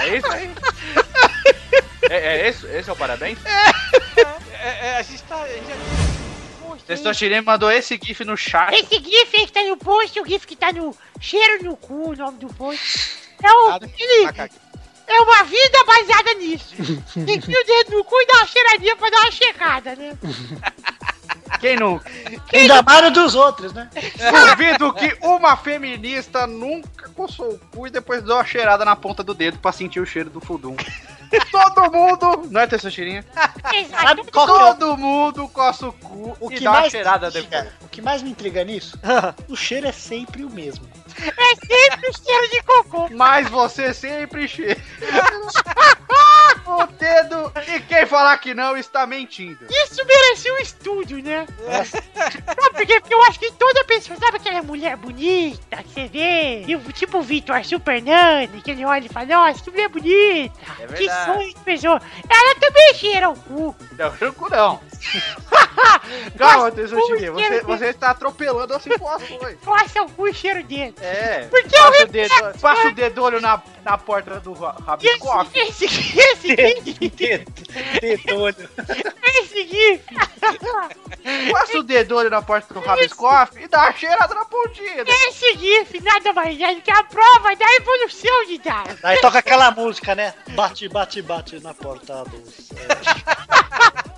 É 0.00 0.18
isso 0.18 0.30
aí. 0.30 0.50
É, 2.10 2.16
é 2.16 2.48
esse, 2.48 2.66
esse 2.66 2.90
é 2.90 2.92
o 2.92 2.96
parabéns? 2.96 3.38
É, 3.46 4.88
é, 4.88 4.96
a 4.98 5.02
gente 5.02 5.22
tá. 5.22 5.36
A 5.36 5.48
gente 5.48 6.03
já... 6.78 6.84
Testosterone 6.86 7.40
mandou 7.40 7.70
esse 7.70 7.98
GIF 8.02 8.24
no 8.24 8.36
chat. 8.36 8.74
Esse 8.74 9.02
GIF 9.02 9.36
aí 9.36 9.46
que 9.46 9.52
tá 9.52 9.62
no 9.64 9.76
post, 9.76 10.20
o 10.20 10.26
GIF 10.26 10.46
que 10.46 10.56
tá 10.56 10.72
no 10.72 10.96
cheiro 11.20 11.64
no 11.64 11.76
cu, 11.76 12.10
o 12.10 12.16
nome 12.16 12.38
do 12.38 12.48
post. 12.48 13.18
É 13.42 13.50
o. 13.50 13.76
Ele, 13.76 14.50
é 15.06 15.20
uma 15.20 15.44
vida 15.44 15.84
baseada 15.86 16.34
nisso. 16.34 16.74
Tem 17.26 17.40
que 17.40 17.50
ir 17.50 17.56
o 17.56 17.66
dedo 17.66 17.98
no 17.98 18.04
cu 18.04 18.14
e 18.20 18.26
dar 18.26 18.36
uma 18.38 18.46
cheiradinha 18.46 18.96
pra 18.96 19.10
dar 19.10 19.20
uma 19.20 19.30
checada, 19.30 19.96
né? 19.96 20.18
Quem 21.60 21.76
não? 21.76 22.00
Ainda 22.52 22.82
mais 22.82 23.12
dos 23.12 23.34
outros, 23.34 23.72
né? 23.72 23.88
Duvido 24.56 24.92
que 24.92 25.16
uma 25.20 25.56
feminista 25.56 26.46
nunca 26.46 27.08
coçou 27.10 27.52
o 27.52 27.58
cu 27.58 27.86
e 27.86 27.90
depois 27.90 28.22
deu 28.22 28.34
uma 28.34 28.44
cheirada 28.44 28.84
na 28.84 28.96
ponta 28.96 29.22
do 29.22 29.34
dedo 29.34 29.58
pra 29.58 29.72
sentir 29.72 30.00
o 30.00 30.06
cheiro 30.06 30.30
do 30.30 30.40
fudum. 30.40 30.76
Todo 31.50 31.90
mundo, 31.92 32.48
não 32.50 32.60
é 32.60 32.66
Testosterinha? 32.66 33.24
Que 33.70 33.76
é 33.76 34.12
o- 34.12 34.46
Todo 34.46 34.96
mundo 34.96 35.48
coça 35.48 35.88
o 35.88 35.92
cu 35.92 36.36
O 36.40 36.50
e 36.50 36.56
que 36.56 36.64
dá 36.64 36.70
uma 36.70 36.80
mais 36.80 36.90
cheirada 36.90 37.30
depois. 37.30 37.68
O 37.82 37.88
que 37.88 38.02
mais 38.02 38.22
me 38.22 38.30
intriga 38.30 38.64
nisso? 38.64 38.98
o 39.48 39.56
cheiro 39.56 39.86
é 39.88 39.92
sempre 39.92 40.44
o 40.44 40.50
mesmo. 40.50 40.86
É 41.18 41.54
sempre 41.66 42.10
o 42.10 42.12
cheiro 42.12 42.50
de 42.50 42.62
cocô. 42.62 43.08
Mas 43.12 43.48
você 43.48 43.94
sempre 43.94 44.48
cheira. 44.48 44.80
o 46.66 46.86
dedo. 46.86 47.52
E 47.68 47.80
quem 47.80 48.06
falar 48.06 48.36
que 48.38 48.54
não 48.54 48.76
está 48.76 49.06
mentindo. 49.06 49.58
Isso 49.70 50.04
merecia 50.06 50.54
um 50.54 50.58
estudo, 50.58 51.18
né? 51.22 51.46
Sabe 51.84 52.70
por 52.74 52.86
quê? 52.86 53.00
Porque 53.00 53.14
eu 53.14 53.22
acho 53.24 53.38
que 53.38 53.52
toda 53.52 53.84
pessoa, 53.84 54.18
sabe 54.18 54.36
aquela 54.38 54.62
mulher 54.62 54.96
bonita 54.96 55.76
que 55.82 55.90
você 55.90 56.06
vê? 56.08 56.64
E 56.66 56.76
o- 56.76 56.92
tipo 56.92 57.18
o 57.18 57.22
Vitor 57.22 57.64
Super 57.64 58.02
Nani, 58.02 58.60
que 58.62 58.70
ele 58.70 58.84
olha 58.84 59.04
e 59.06 59.08
fala, 59.08 59.26
nossa, 59.26 59.62
que 59.62 59.70
mulher 59.70 59.88
bonita. 59.88 60.54
É 60.80 60.86
que 60.86 61.08
sonho 61.10 61.48
de 61.54 61.60
pessoa. 61.60 62.00
Ela 62.28 62.54
também 62.56 62.94
cheira 62.94 63.28
o 63.30 63.36
cu. 63.38 63.76
Não, 63.92 64.08
o 64.28 64.32
cu 64.32 64.50
não. 64.50 64.80
Calma, 66.38 66.68
o 66.68 66.70
Você, 67.32 67.60
você 67.62 67.86
está 67.86 68.10
atropelando 68.10 68.74
as 68.74 68.82
situações. 68.82 69.58
Coça 69.64 70.02
o 70.02 70.10
cu 70.10 70.28
e 70.28 70.34
cheiro 70.34 70.62
dentro. 70.64 71.04
É. 71.04 71.46
Porque 71.50 71.76
eu 71.76 71.82
passa 71.84 72.02
o 72.04 72.06
dedo, 72.08 72.58
passa 72.60 72.88
o 72.88 72.92
dedolho 72.94 73.40
na, 73.40 73.62
na 73.84 73.98
porta 73.98 74.40
do 74.40 74.52
ra- 74.54 74.76
rabiscoff. 74.86 75.50
Esse, 75.58 75.68
esse, 75.70 75.84
esse, 75.84 75.93
Dedolho. 78.00 78.68
esse 79.38 79.66
GIF. 79.66 80.02
Passa 81.50 81.78
o 81.78 81.82
dedolho 81.82 82.30
na 82.30 82.42
porta 82.42 82.74
do 82.74 82.80
rabiscoff 82.80 83.58
e 83.58 83.68
dá 83.68 83.84
uma 83.84 83.92
cheirada 83.92 84.34
na 84.34 84.44
pontinha. 84.44 85.04
Esse 85.06 85.56
GIF 85.56 86.00
nada 86.02 86.32
mais 86.32 86.60
é 86.60 86.74
do 86.74 86.82
que 86.82 86.90
a 86.90 87.02
prova 87.04 87.56
da 87.56 87.74
evolução 87.74 88.46
de 88.46 88.58
Darwin. 88.58 88.96
Aí 89.02 89.20
toca 89.20 89.38
aquela 89.38 89.70
música, 89.70 90.14
né? 90.14 90.34
Bate, 90.50 90.88
bate, 90.88 91.22
bate 91.22 91.60
na 91.60 91.74
porta 91.74 92.24
dos. 92.24 92.70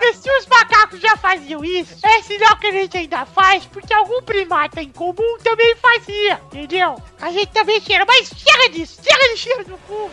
E 0.00 0.12
se 0.12 0.30
os 0.30 0.46
macacos 0.46 1.00
já 1.00 1.16
faziam 1.16 1.64
isso, 1.64 2.06
é 2.06 2.20
sinal 2.22 2.56
que 2.58 2.66
a 2.66 2.72
gente 2.72 2.98
ainda 2.98 3.24
faz, 3.24 3.64
porque 3.64 3.94
algum 3.94 4.20
primata 4.20 4.82
em 4.82 4.90
comum 4.90 5.38
também 5.42 5.74
fazia, 5.76 6.38
entendeu? 6.52 7.02
A 7.18 7.30
gente 7.30 7.46
também 7.46 7.80
cheira, 7.80 8.04
mas 8.06 8.28
chega 8.28 8.68
disso, 8.68 9.00
chega 9.02 9.32
de 9.32 9.36
cheiro 9.38 9.64
no 9.66 9.78
cu. 9.78 10.10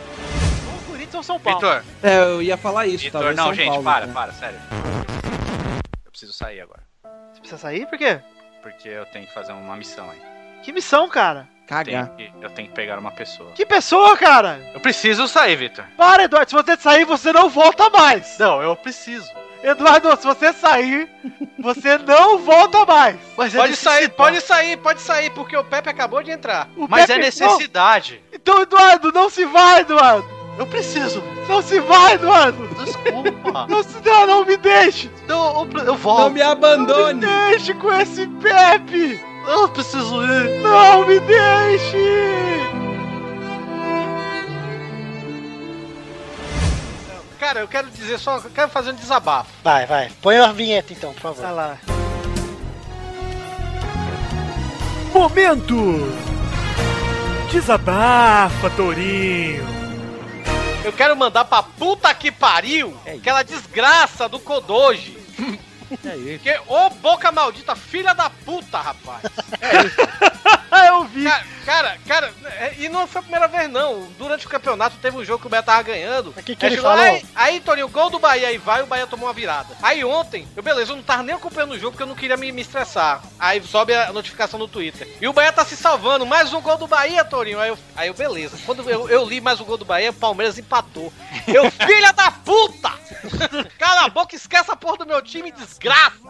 Ou 1.14 1.14
Corinthians 1.14 1.14
ou 1.14 1.22
São 1.22 1.38
Paulo. 1.40 1.58
Vitor, 1.60 1.84
É, 2.02 2.18
eu 2.18 2.42
ia 2.42 2.56
falar 2.56 2.86
isso, 2.86 3.04
Vitor, 3.04 3.20
talvez 3.20 3.36
não, 3.36 3.44
São 3.46 3.54
gente, 3.54 3.68
Paulo, 3.68 3.84
para, 3.84 4.06
né? 4.06 4.12
para, 4.12 4.32
sério. 4.32 4.58
Eu 6.04 6.10
preciso 6.10 6.32
sair 6.32 6.60
agora. 6.60 6.82
Você 7.32 7.40
precisa 7.40 7.58
sair? 7.60 7.86
Por 7.86 7.98
quê? 7.98 8.20
Porque 8.62 8.88
eu 8.88 9.04
tenho 9.06 9.26
que 9.26 9.34
fazer 9.34 9.52
uma 9.52 9.76
missão 9.76 10.08
aí. 10.10 10.20
Que 10.62 10.72
missão, 10.72 11.08
cara? 11.08 11.48
Tenho 11.84 12.06
que- 12.16 12.32
eu 12.42 12.50
tenho 12.50 12.68
que 12.68 12.74
pegar 12.74 12.98
uma 12.98 13.10
pessoa. 13.12 13.50
Que 13.52 13.64
pessoa, 13.64 14.16
cara? 14.16 14.60
Eu 14.74 14.80
preciso 14.80 15.26
sair, 15.26 15.56
Vitor. 15.56 15.84
Para, 15.96 16.24
Eduardo. 16.24 16.50
Se 16.50 16.54
você 16.56 16.76
sair, 16.76 17.04
você 17.04 17.32
não 17.32 17.48
volta 17.48 17.88
mais. 17.88 18.36
Não, 18.38 18.60
eu 18.62 18.76
preciso. 18.76 19.26
Eduardo, 19.62 20.14
se 20.16 20.26
você 20.26 20.52
sair, 20.52 21.08
você 21.58 21.96
não 21.98 22.38
volta 22.38 22.84
mais. 22.84 23.16
Mas 23.36 23.54
Pode 23.54 23.76
sair, 23.76 24.08
pode 24.10 24.40
sair, 24.40 24.76
pode 24.76 25.00
sair, 25.00 25.30
porque 25.30 25.56
o 25.56 25.64
Pepe 25.64 25.88
acabou 25.88 26.22
de 26.22 26.30
entrar. 26.32 26.68
Mas 26.88 27.06
Pepe- 27.06 27.20
é 27.20 27.24
necessidade. 27.24 28.20
Então, 28.32 28.60
Eduardo, 28.60 29.12
não 29.12 29.30
se 29.30 29.44
vai, 29.46 29.80
Eduardo. 29.80 30.41
Eu 30.58 30.66
preciso. 30.66 31.22
Não 31.48 31.62
se 31.62 31.80
vai, 31.80 32.14
Eduardo. 32.14 32.68
Desculpa. 32.84 33.66
Não 33.68 33.82
se 33.82 34.00
não, 34.04 34.26
não 34.26 34.44
me 34.46 34.56
deixe. 34.56 35.10
Não, 35.26 35.68
eu, 35.74 35.84
eu 35.84 35.96
volto. 35.96 36.20
Não 36.20 36.30
me 36.30 36.42
abandone. 36.42 37.20
Não 37.20 37.46
me 37.46 37.50
deixe 37.50 37.74
com 37.74 37.92
esse 37.92 38.26
Pepe. 38.26 39.20
Eu 39.46 39.68
preciso 39.68 40.22
ir. 40.24 40.62
Não 40.62 41.06
me 41.06 41.18
deixe. 41.20 42.42
Cara, 47.38 47.60
eu 47.60 47.68
quero 47.68 47.90
dizer 47.90 48.18
só, 48.18 48.36
eu 48.36 48.50
quero 48.54 48.70
fazer 48.70 48.92
um 48.92 48.94
desabafo. 48.94 49.50
Vai, 49.64 49.84
vai. 49.84 50.10
Põe 50.22 50.38
a 50.38 50.52
vinheta 50.52 50.92
então, 50.92 51.12
por 51.12 51.20
favor. 51.20 51.42
Vai 51.42 51.52
lá. 51.52 51.78
Momento! 55.12 55.76
Desabafa, 57.50 58.70
Tourinho. 58.70 59.81
Eu 60.84 60.92
quero 60.92 61.16
mandar 61.16 61.44
pra 61.44 61.62
puta 61.62 62.12
que 62.14 62.30
pariu 62.32 62.96
aquela 63.06 63.42
desgraça 63.42 64.28
do 64.28 64.40
Kodoji. 64.40 65.16
É 66.04 66.16
isso. 66.16 66.42
Que, 66.42 66.58
ô 66.66 66.90
boca 66.90 67.30
maldita, 67.30 67.76
filha 67.76 68.14
da 68.14 68.28
puta, 68.30 68.78
rapaz. 68.78 69.22
eu 70.88 71.04
vi. 71.04 71.24
Cara, 71.24 71.44
cara, 71.64 71.98
cara, 72.08 72.34
é, 72.58 72.74
e 72.78 72.88
não 72.88 73.06
foi 73.06 73.20
a 73.20 73.22
primeira 73.22 73.46
vez, 73.46 73.70
não. 73.70 74.08
Durante 74.18 74.46
o 74.46 74.50
campeonato 74.50 74.96
teve 75.00 75.16
um 75.16 75.24
jogo 75.24 75.40
que 75.40 75.46
o 75.46 75.50
Bahia 75.50 75.62
tava 75.62 75.82
ganhando. 75.82 76.32
que 76.32 76.56
que 76.56 76.64
Aí 76.64 76.72
ele 76.72 76.76
chegou, 76.76 76.90
falou? 76.90 77.04
Aí, 77.04 77.24
aí, 77.34 77.60
Toninho, 77.60 77.88
gol 77.88 78.10
do 78.10 78.18
Bahia 78.18 78.48
aí 78.48 78.58
vai, 78.58 78.82
o 78.82 78.86
Bahia 78.86 79.06
tomou 79.06 79.28
uma 79.28 79.32
virada. 79.32 79.76
Aí 79.80 80.04
ontem, 80.04 80.46
eu 80.56 80.62
beleza, 80.62 80.92
eu 80.92 80.96
não 80.96 81.02
tava 81.02 81.22
nem 81.22 81.34
acompanhando 81.34 81.72
o 81.72 81.78
jogo 81.78 81.92
porque 81.92 82.02
eu 82.02 82.06
não 82.08 82.16
queria 82.16 82.36
me, 82.36 82.50
me 82.50 82.62
estressar. 82.62 83.22
Aí 83.38 83.62
sobe 83.62 83.94
a 83.94 84.12
notificação 84.12 84.58
no 84.58 84.66
Twitter. 84.66 85.08
E 85.20 85.28
o 85.28 85.32
Bahia 85.32 85.52
tá 85.52 85.64
se 85.64 85.76
salvando, 85.76 86.26
mais 86.26 86.52
um 86.52 86.60
gol 86.60 86.76
do 86.76 86.88
Bahia, 86.88 87.24
Toninho. 87.24 87.60
Aí 87.60 87.68
eu, 87.68 87.78
aí 87.94 88.08
eu 88.08 88.14
beleza. 88.14 88.58
Quando 88.66 88.88
eu, 88.90 89.08
eu 89.08 89.24
li 89.24 89.40
mais 89.40 89.60
um 89.60 89.64
gol 89.64 89.76
do 89.76 89.84
Bahia, 89.84 90.10
o 90.10 90.14
Palmeiras 90.14 90.58
empatou. 90.58 91.12
Eu, 91.46 91.70
filha 91.70 92.12
da 92.12 92.30
puta! 92.30 92.90
Cala 93.78 94.06
a 94.06 94.08
boca, 94.08 94.34
esquece 94.34 94.70
a 94.70 94.76
porra 94.76 94.98
do 94.98 95.06
meu 95.06 95.22
time, 95.22 95.52
desgraça! 95.82 96.22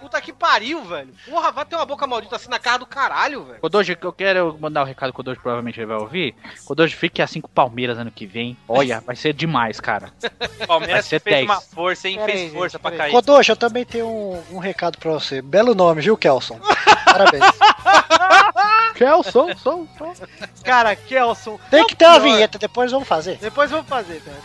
Puta 0.00 0.20
que 0.20 0.32
pariu, 0.32 0.82
velho. 0.84 1.12
Porra, 1.28 1.52
vai 1.52 1.64
ter 1.64 1.76
uma 1.76 1.84
boca 1.84 2.06
maldita 2.06 2.36
assim 2.36 2.48
na 2.48 2.58
cara 2.58 2.78
do 2.78 2.86
caralho, 2.86 3.44
velho. 3.44 3.60
Kodoji, 3.60 3.96
eu 4.00 4.12
quero 4.12 4.56
mandar 4.58 4.82
um 4.82 4.86
recado 4.86 5.10
que 5.10 5.14
o 5.14 5.16
Kodoji 5.16 5.40
provavelmente 5.40 5.78
ele 5.78 5.86
vai 5.86 5.96
ouvir. 5.98 6.34
Kodoji, 6.64 6.94
fique 6.94 7.20
assim 7.20 7.40
com 7.40 7.48
o 7.48 7.50
Palmeiras 7.50 7.98
ano 7.98 8.10
que 8.10 8.26
vem. 8.26 8.56
Olha, 8.68 9.00
vai 9.00 9.16
ser 9.16 9.32
demais, 9.32 9.80
cara. 9.80 10.12
Vai 10.58 10.66
Palmeiras 10.66 11.04
ser 11.06 11.20
fez 11.20 11.36
10. 11.36 11.46
uma 11.46 11.60
força, 11.60 12.08
hein? 12.08 12.16
Pera 12.16 12.32
Fez 12.32 12.40
aí, 12.40 12.50
força 12.50 12.78
gente, 12.78 12.82
pra 12.82 12.96
cair. 12.96 13.12
Kodoshi, 13.12 13.50
eu 13.50 13.56
também 13.56 13.84
tenho 13.84 14.06
um, 14.06 14.42
um 14.52 14.58
recado 14.58 14.98
pra 14.98 15.12
você. 15.12 15.42
Belo 15.42 15.74
nome, 15.74 16.00
viu, 16.00 16.16
Kelson? 16.16 16.58
Parabéns. 17.04 17.44
Kelson, 18.94 19.54
sou, 19.56 19.88
sou. 19.98 20.14
Cara, 20.62 20.94
Kelson. 20.94 21.58
Tem 21.70 21.86
que 21.86 21.96
ter 21.96 22.06
uma 22.06 22.20
vinheta, 22.20 22.58
depois 22.58 22.90
vamos 22.92 23.08
fazer. 23.08 23.36
Depois 23.38 23.70
vamos 23.70 23.88
fazer, 23.88 24.20
cara. 24.22 24.36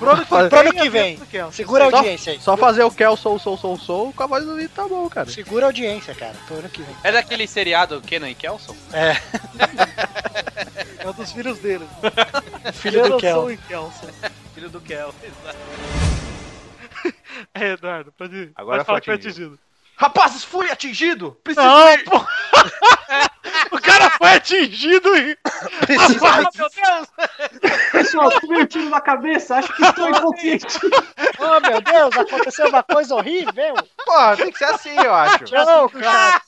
Pro 0.50 0.60
ano 0.60 0.74
que 0.74 0.89
vem. 0.89 1.20
Segura 1.52 1.88
a 1.88 1.89
Só- 1.89 1.97
audiência 1.97 2.34
aí. 2.34 2.39
Só 2.39 2.58
fazer 2.58 2.84
o 2.84 2.91
Kelson, 2.91 3.38
sou, 3.38 3.58
sou, 3.58 3.78
sou, 3.78 4.14
com 4.14 4.24
a 4.24 4.28
voz 4.30 4.46
do 4.46 4.56
Vitor 4.56 4.84
tá 4.84 4.88
bom, 4.88 5.10
cara. 5.10 5.30
Segura 5.30 5.66
a 5.66 5.70
audiência, 5.70 6.16
cara. 6.16 6.36
Ano 6.50 6.70
que 6.70 6.82
vem. 6.82 6.96
É 7.04 7.12
daquele 7.12 7.46
seriado 7.48 8.00
Kenan 8.02 8.30
e 8.30 8.36
Kelson? 8.36 8.76
É. 8.94 9.18
É 11.00 11.08
um 11.08 11.14
dos 11.14 11.32
filhos 11.32 11.58
dele. 11.60 11.88
Filho 12.74 13.04
do 13.04 13.18
Kel. 13.18 13.46
Kelson 13.48 13.52
e 13.52 13.58
Kelson. 13.58 14.10
Filho 14.54 14.70
do 14.70 14.82
Kel. 14.82 15.16
É, 17.54 17.70
Eduardo, 17.72 18.12
pode 18.12 18.36
ir. 18.36 18.52
Agora 18.54 18.84
pode 18.84 18.86
falar 18.86 18.98
foi 18.98 19.02
que 19.02 19.06
foi 19.06 19.16
atingido. 19.16 19.46
atingido. 19.54 19.60
Rapazes, 19.96 20.44
fui 20.44 20.70
atingido! 20.70 21.38
Preciso 21.44 21.66
Não, 21.66 21.90
ir. 21.94 22.04
pô. 22.04 22.20
o 23.72 23.82
cara 23.82 24.10
foi 24.12 24.30
atingido 24.34 25.16
e. 25.18 25.38
Ah, 25.45 26.51
meu 26.55 26.70
Deus! 26.70 27.82
Pessoal, 27.91 28.30
tomei 28.39 28.64
um 28.64 28.66
tiro 28.66 28.89
na 28.89 29.01
cabeça, 29.01 29.57
acho 29.57 29.74
que 29.74 29.84
estou 29.84 30.10
inconsciente. 30.10 30.66
Oh, 31.41 31.60
meu 31.62 31.80
Deus, 31.82 32.18
aconteceu 32.18 32.68
uma 32.68 32.84
coisa 32.84 33.16
horrível. 33.16 33.74
Porra, 34.05 34.36
tem 34.36 34.51
que 34.51 34.57
ser 34.57 34.66
assim, 34.66 34.93
eu 34.93 35.14
acho. 35.14 35.45
Não, 35.53 35.88
cara. 35.88 36.41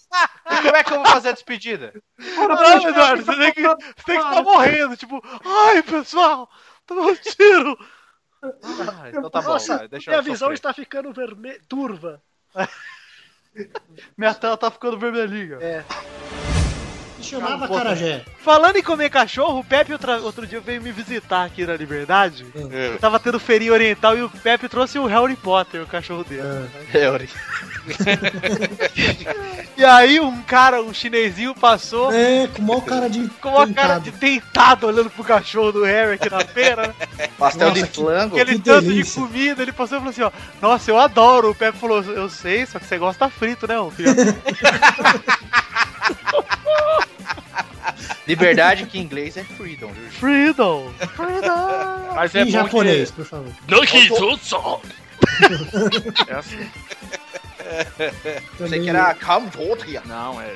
E 0.51 0.55
como 0.57 0.75
é 0.75 0.83
que 0.83 0.93
eu 0.93 0.97
vou 0.97 1.05
fazer 1.05 1.29
a 1.29 1.31
despedida? 1.31 1.93
Não, 2.19 2.89
Eduardo, 2.89 3.23
você 3.23 3.35
tem 3.37 3.53
que 3.53 3.61
você 3.61 4.03
tem 4.05 4.19
que 4.19 4.25
estar 4.27 4.43
morrendo. 4.43 4.97
Tipo, 4.97 5.21
ai, 5.45 5.81
pessoal, 5.81 6.49
tomou 6.85 7.09
um 7.09 7.15
tiro. 7.15 7.77
Ah, 8.43 9.09
então 9.09 9.29
tá 9.29 9.41
bom, 9.41 9.53
Nossa, 9.53 9.77
cara, 9.77 9.87
deixa 9.87 10.11
minha 10.11 10.19
eu 10.19 10.23
visão 10.23 10.37
sofrer. 10.39 10.53
está 10.55 10.73
ficando 10.73 11.13
vermelha. 11.13 11.61
Turva. 11.69 12.21
Minha 14.17 14.33
tela 14.33 14.57
tá 14.57 14.71
ficando 14.71 14.97
vermelhinha. 14.97 15.57
É. 15.61 15.83
Se 17.21 17.29
chamava 17.29 17.67
Carajé. 17.67 18.23
Falando 18.43 18.77
em 18.77 18.83
comer 18.83 19.09
cachorro, 19.09 19.59
o 19.59 19.63
Pepe 19.63 19.93
outra- 19.93 20.17
outro 20.19 20.47
dia 20.47 20.59
veio 20.59 20.81
me 20.81 20.91
visitar 20.91 21.45
aqui 21.45 21.65
na 21.65 21.75
Liberdade. 21.75 22.45
Eu 22.55 22.97
tava 22.99 23.19
tendo 23.19 23.39
feirinha 23.39 23.71
oriental 23.73 24.17
e 24.17 24.23
o 24.23 24.29
Pepe 24.29 24.67
trouxe 24.67 24.97
o 24.97 25.05
Harry 25.05 25.35
Potter, 25.35 25.81
o 25.83 25.87
cachorro 25.87 26.23
dele. 26.23 26.41
Harry. 26.91 27.29
E 29.77 29.83
aí 29.83 30.19
um 30.19 30.43
cara, 30.43 30.81
um 30.83 30.93
chinesinho 30.93 31.55
passou. 31.55 32.11
É, 32.13 32.47
com 32.47 32.61
o 32.61 32.65
maior 32.65 32.81
cara 32.85 33.09
de. 33.09 33.27
Com 33.41 33.49
uma 33.49 33.67
cara 33.73 33.97
de 33.97 34.11
tentado 34.11 34.85
olhando 34.85 35.09
pro 35.09 35.23
cachorro 35.23 35.71
do 35.71 35.83
Harry 35.83 36.13
aqui 36.13 36.29
na 36.29 36.41
feira. 36.41 36.93
né? 37.17 37.27
Pastel 37.39 37.71
de 37.71 37.83
flango. 37.87 38.35
Aquele 38.35 38.59
Que 38.59 38.63
tanto 38.63 38.81
delícia. 38.87 39.19
de 39.19 39.27
comida, 39.27 39.61
ele 39.63 39.71
passou 39.71 39.97
e 39.97 40.01
falou 40.01 40.11
assim, 40.11 40.21
ó. 40.21 40.31
Nossa, 40.61 40.91
eu 40.91 40.99
adoro. 40.99 41.49
O 41.49 41.55
Pepe 41.55 41.79
falou, 41.79 42.03
eu 42.03 42.29
sei, 42.29 42.63
só 42.67 42.77
que 42.77 42.85
você 42.85 42.99
gosta 42.99 43.27
frito, 43.29 43.67
né, 43.67 43.79
ô 43.79 43.89
filho? 43.89 44.13
Liberdade 48.27 48.85
que 48.85 48.97
em 48.97 49.01
inglês 49.01 49.35
é 49.37 49.43
freedom, 49.43 49.87
viu? 49.91 50.09
Freedom! 50.11 50.91
Freedom! 51.15 52.13
Mas 52.15 52.35
em 52.35 52.49
japonês, 52.49 53.11
por 53.11 53.25
favor. 53.25 53.51
É 56.27 56.33
assim. 56.35 56.69
Pensei 58.57 58.79
que 58.81 58.89
era 58.89 59.13
Cambodia. 59.15 60.01
Não, 60.05 60.41
é. 60.41 60.53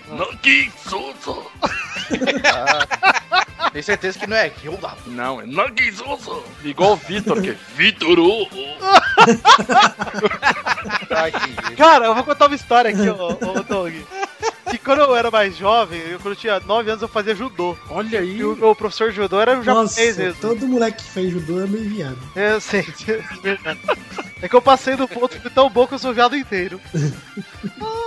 Ah, 2.45 3.69
Tem 3.71 3.81
certeza 3.81 4.19
que 4.19 4.27
não 4.27 4.37
é 4.37 4.51
Hilda. 4.63 4.91
Não, 5.07 5.41
é 5.41 5.45
Nagizoso. 5.45 6.43
Igual 6.63 6.93
o 6.93 6.95
Vitor, 6.97 7.41
que 7.41 7.49
é 7.51 7.57
Vitor. 7.75 8.17
Cara, 11.77 12.05
eu 12.05 12.15
vou 12.15 12.23
contar 12.23 12.47
uma 12.47 12.55
história 12.55 12.91
aqui, 12.91 13.09
ô, 13.09 13.27
ô 13.29 13.63
Doug. 13.63 13.93
Que 14.69 14.77
quando 14.79 14.99
eu 15.01 15.15
era 15.15 15.29
mais 15.29 15.55
jovem, 15.55 15.99
eu, 16.09 16.19
quando 16.19 16.33
eu 16.33 16.39
tinha 16.39 16.59
9 16.59 16.89
anos, 16.89 17.01
eu 17.01 17.07
fazia 17.07 17.35
judô. 17.35 17.77
Olha 17.89 18.19
aí. 18.19 18.37
E 18.37 18.43
o 18.43 18.55
meu 18.55 18.75
professor 18.75 19.09
de 19.11 19.15
judô 19.17 19.39
era 19.39 19.53
um 19.53 19.63
Nossa, 19.63 19.95
japonês 19.95 20.17
mesmo. 20.17 20.41
todo 20.41 20.67
moleque 20.67 21.03
que 21.03 21.09
fez 21.11 21.31
judô 21.31 21.61
é 21.63 21.67
meio 21.67 21.89
viado. 21.89 22.17
É, 22.35 22.53
Eu 22.53 22.61
sei, 22.61 22.81
é 23.07 23.13
verdade. 23.41 23.79
É 24.41 24.49
que 24.49 24.55
eu 24.55 24.61
passei 24.61 24.95
do 24.95 25.07
ponto 25.07 25.29
que 25.35 25.39
fui 25.41 25.51
tão 25.51 25.69
bom 25.69 25.85
que 25.87 25.93
eu 25.93 25.99
sou 25.99 26.13
viado 26.13 26.35
inteiro. 26.35 26.79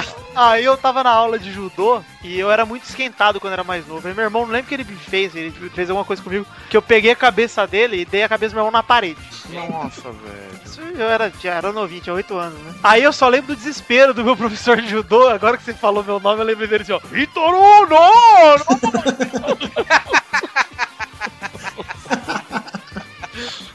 Aí 0.34 0.64
eu 0.64 0.76
tava 0.76 1.02
na 1.02 1.10
aula 1.10 1.38
de 1.38 1.52
judô 1.52 2.02
e 2.22 2.38
eu 2.38 2.50
era 2.50 2.66
muito 2.66 2.84
esquentado 2.84 3.40
quando 3.40 3.54
era 3.54 3.64
mais 3.64 3.86
novo. 3.86 4.06
Aí 4.06 4.14
meu 4.14 4.24
irmão, 4.24 4.44
não 4.44 4.52
lembro 4.52 4.66
o 4.66 4.68
que 4.68 4.74
ele 4.74 4.84
me 4.84 4.96
fez, 4.96 5.34
ele 5.34 5.50
fez 5.70 5.88
alguma 5.88 6.04
coisa 6.04 6.22
comigo, 6.22 6.46
que 6.68 6.76
eu 6.76 6.82
peguei 6.82 7.12
a 7.12 7.16
cabeça 7.16 7.66
dele 7.66 8.00
e 8.00 8.04
dei 8.04 8.22
a 8.22 8.28
cabeça 8.28 8.50
do 8.50 8.56
meu 8.56 8.62
irmão 8.62 8.72
na 8.72 8.82
parede. 8.82 9.20
Nossa, 9.50 10.10
velho. 10.10 10.60
Isso 10.64 10.80
eu 10.80 11.08
era, 11.08 11.32
já 11.40 11.54
era 11.54 11.72
novinho, 11.72 12.02
tinha 12.02 12.14
8 12.14 12.36
anos, 12.36 12.58
né? 12.60 12.74
Aí 12.82 13.02
eu 13.02 13.12
só 13.12 13.28
lembro 13.28 13.54
do 13.54 13.56
desespero 13.56 14.12
do 14.12 14.24
meu 14.24 14.36
professor 14.36 14.80
de 14.80 14.88
judô. 14.88 15.28
Agora 15.28 15.56
que 15.56 15.64
você 15.64 15.74
falou 15.74 16.04
meu 16.04 16.20
nome, 16.20 16.40
eu 16.40 16.46
lembrei 16.46 16.68
dele 16.68 16.82
assim, 16.82 16.92
ó. 16.92 16.98
Vitor 16.98 17.54
Uno! 17.54 17.96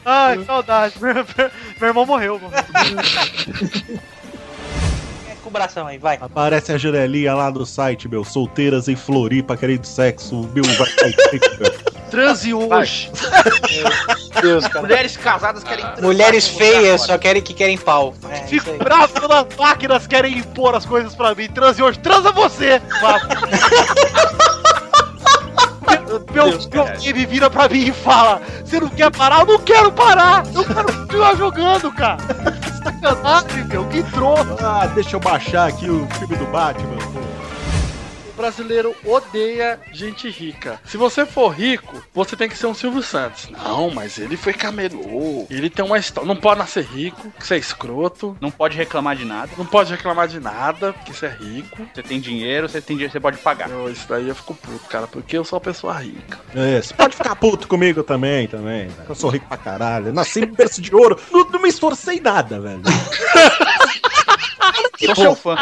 Ai, 0.04 0.44
saudade. 0.44 1.00
Meu, 1.00 1.14
meu 1.14 1.88
irmão 1.88 2.04
morreu, 2.04 2.40
mano. 2.40 2.52
Cobração 5.52 5.86
aí, 5.86 5.98
vai. 5.98 6.16
Aparece 6.18 6.72
a 6.72 6.78
janelinha 6.78 7.34
lá 7.34 7.50
no 7.50 7.66
site, 7.66 8.08
meu. 8.08 8.24
Solteiras 8.24 8.88
em 8.88 8.96
Floripa 8.96 9.54
querendo 9.54 9.84
sexo. 9.84 10.48
Meu, 10.54 10.64
vai. 10.64 10.88
Transe 12.10 12.54
hoje. 12.54 13.10
Deus, 14.40 14.66
cara. 14.66 14.80
Mulheres 14.80 15.14
casadas 15.14 15.62
querem 15.62 15.84
transar 15.84 16.02
Mulheres 16.02 16.48
feias 16.48 17.02
só 17.02 17.18
querem 17.18 17.42
que 17.42 17.52
querem 17.52 17.76
pau. 17.76 18.14
É, 18.30 18.36
isso 18.44 18.64
Fico 18.64 18.82
bravo 18.82 19.12
quando 19.12 19.32
as 19.32 19.56
máquinas 19.56 20.06
querem 20.06 20.38
impor 20.38 20.74
as 20.74 20.86
coisas 20.86 21.14
pra 21.14 21.34
mim. 21.34 21.46
Transe 21.48 21.82
hoje, 21.82 21.98
transa 21.98 22.32
você! 22.32 22.80
Meu, 26.32 26.46
meu 26.72 26.96
time 26.96 27.26
vira 27.26 27.50
pra 27.50 27.68
mim 27.68 27.88
e 27.88 27.92
fala: 27.92 28.40
Você 28.64 28.80
não 28.80 28.88
quer 28.88 29.10
parar? 29.10 29.40
Eu 29.40 29.46
não 29.46 29.58
quero 29.58 29.92
parar! 29.92 30.44
Eu 30.54 30.64
quero 30.64 30.84
continuar 30.84 31.36
jogando, 31.36 31.92
cara! 31.92 32.61
Sacanagem, 32.82 33.64
meu, 33.64 33.84
que 33.88 34.02
troço! 34.02 34.56
Ah, 34.60 34.86
deixa 34.86 35.16
eu 35.16 35.20
baixar 35.20 35.68
aqui 35.68 35.88
o 35.88 36.06
filme 36.18 36.36
do 36.36 36.46
Batman. 36.46 37.11
Brasileiro 38.42 38.96
odeia 39.04 39.78
gente 39.92 40.28
rica. 40.28 40.80
Se 40.84 40.96
você 40.96 41.24
for 41.24 41.50
rico, 41.50 42.02
você 42.12 42.34
tem 42.34 42.48
que 42.48 42.58
ser 42.58 42.66
um 42.66 42.74
Silvio 42.74 43.00
Santos. 43.00 43.48
Não, 43.50 43.88
mas 43.88 44.18
ele 44.18 44.36
foi 44.36 44.52
camelô. 44.52 45.46
Ele 45.48 45.70
tem 45.70 45.84
uma 45.84 45.96
história. 45.96 46.26
Não 46.26 46.34
pode 46.34 46.58
nascer 46.58 46.84
rico, 46.84 47.30
que 47.38 47.46
você 47.46 47.54
é 47.54 47.58
escroto. 47.58 48.36
Não 48.40 48.50
pode 48.50 48.76
reclamar 48.76 49.14
de 49.14 49.24
nada. 49.24 49.52
Não 49.56 49.64
pode 49.64 49.92
reclamar 49.92 50.26
de 50.26 50.40
nada, 50.40 50.92
porque 50.92 51.12
você 51.12 51.26
é 51.26 51.36
rico. 51.40 51.86
Você 51.94 52.02
tem 52.02 52.18
dinheiro, 52.18 52.68
você 52.68 52.80
tem 52.80 52.96
dinheiro, 52.96 53.12
você 53.12 53.20
pode 53.20 53.38
pagar. 53.38 53.70
Eu, 53.70 53.88
isso 53.88 54.08
daí 54.08 54.28
eu 54.28 54.34
fico 54.34 54.54
puto, 54.54 54.88
cara, 54.88 55.06
porque 55.06 55.38
eu 55.38 55.44
sou 55.44 55.58
uma 55.58 55.64
pessoa 55.64 55.94
rica. 55.94 56.40
É, 56.52 56.82
você 56.82 56.92
pode 56.94 57.14
ficar 57.14 57.36
puto 57.36 57.68
comigo 57.68 58.02
também, 58.02 58.48
também. 58.48 58.88
velho. 58.88 59.08
Eu 59.08 59.14
sou 59.14 59.30
rico 59.30 59.46
pra 59.46 59.56
caralho. 59.56 60.08
Eu 60.08 60.12
nasci 60.12 60.40
em 60.40 60.46
berço 60.46 60.82
de 60.82 60.92
ouro. 60.92 61.16
Não, 61.30 61.48
não 61.48 61.62
me 61.62 61.68
esforcei 61.68 62.20
nada, 62.20 62.60
velho. 62.60 62.82
Sou 65.06 65.14
seu 65.14 65.34
fã. 65.34 65.56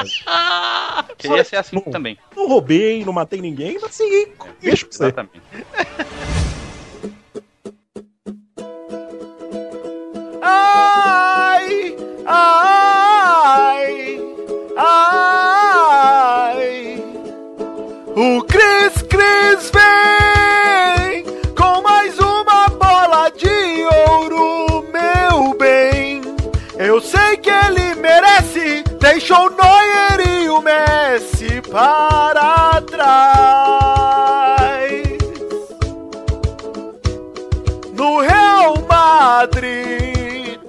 Queria 1.18 1.44
ser 1.44 1.56
assim 1.56 1.80
também. 1.80 2.18
Não 2.36 2.48
roubei, 2.48 3.04
não 3.04 3.12
matei 3.12 3.40
ninguém, 3.40 3.78
mas 3.80 3.94
sim, 3.94 4.26
deixa 4.60 4.86
com 4.86 4.92
você. 4.92 5.04
Exatamente. 5.04 5.40
Ai, 10.42 11.96
ai, 12.26 14.20
ai. 14.76 16.10
O 18.16 18.42
Cris 18.44 19.02
Cris 19.02 19.70
vem 19.70 20.19
deixou 29.00 29.46
o 29.46 29.50
Neuer 29.50 30.20
e 30.28 30.48
o 30.50 30.60
Messi 30.60 31.62
para 31.62 32.80
trás. 32.82 33.80
No 37.94 38.20
Real 38.20 38.74
Madrid 38.88 40.60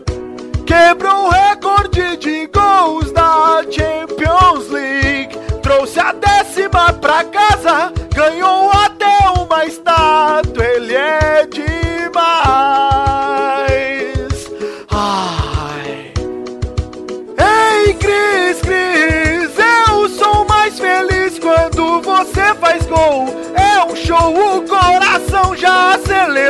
quebrou 0.65 1.25
o 1.25 1.29
recorde 1.29 2.17
de 2.17 2.47
gols 2.47 3.11
da 3.11 3.63
Champions 3.69 4.69
League. 4.69 5.38
Trouxe 5.61 5.99
a 5.99 6.13
décima 6.13 6.93
pra 6.93 7.25
casa, 7.25 7.91
ganhou 8.15 8.70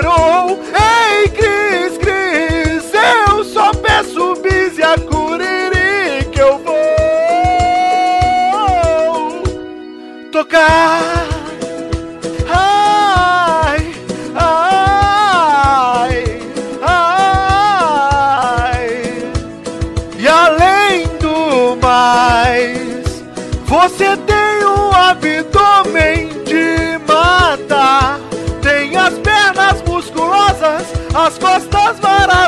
acelerou. 0.02 0.71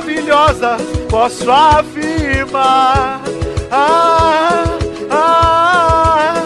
Maravilhosas. 0.04 0.82
Posso 1.10 1.50
afirmar. 1.50 3.22
Ah, 3.72 4.66
ah, 5.10 6.44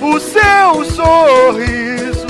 o 0.00 0.18
seu 0.18 0.84
sorriso 0.92 2.26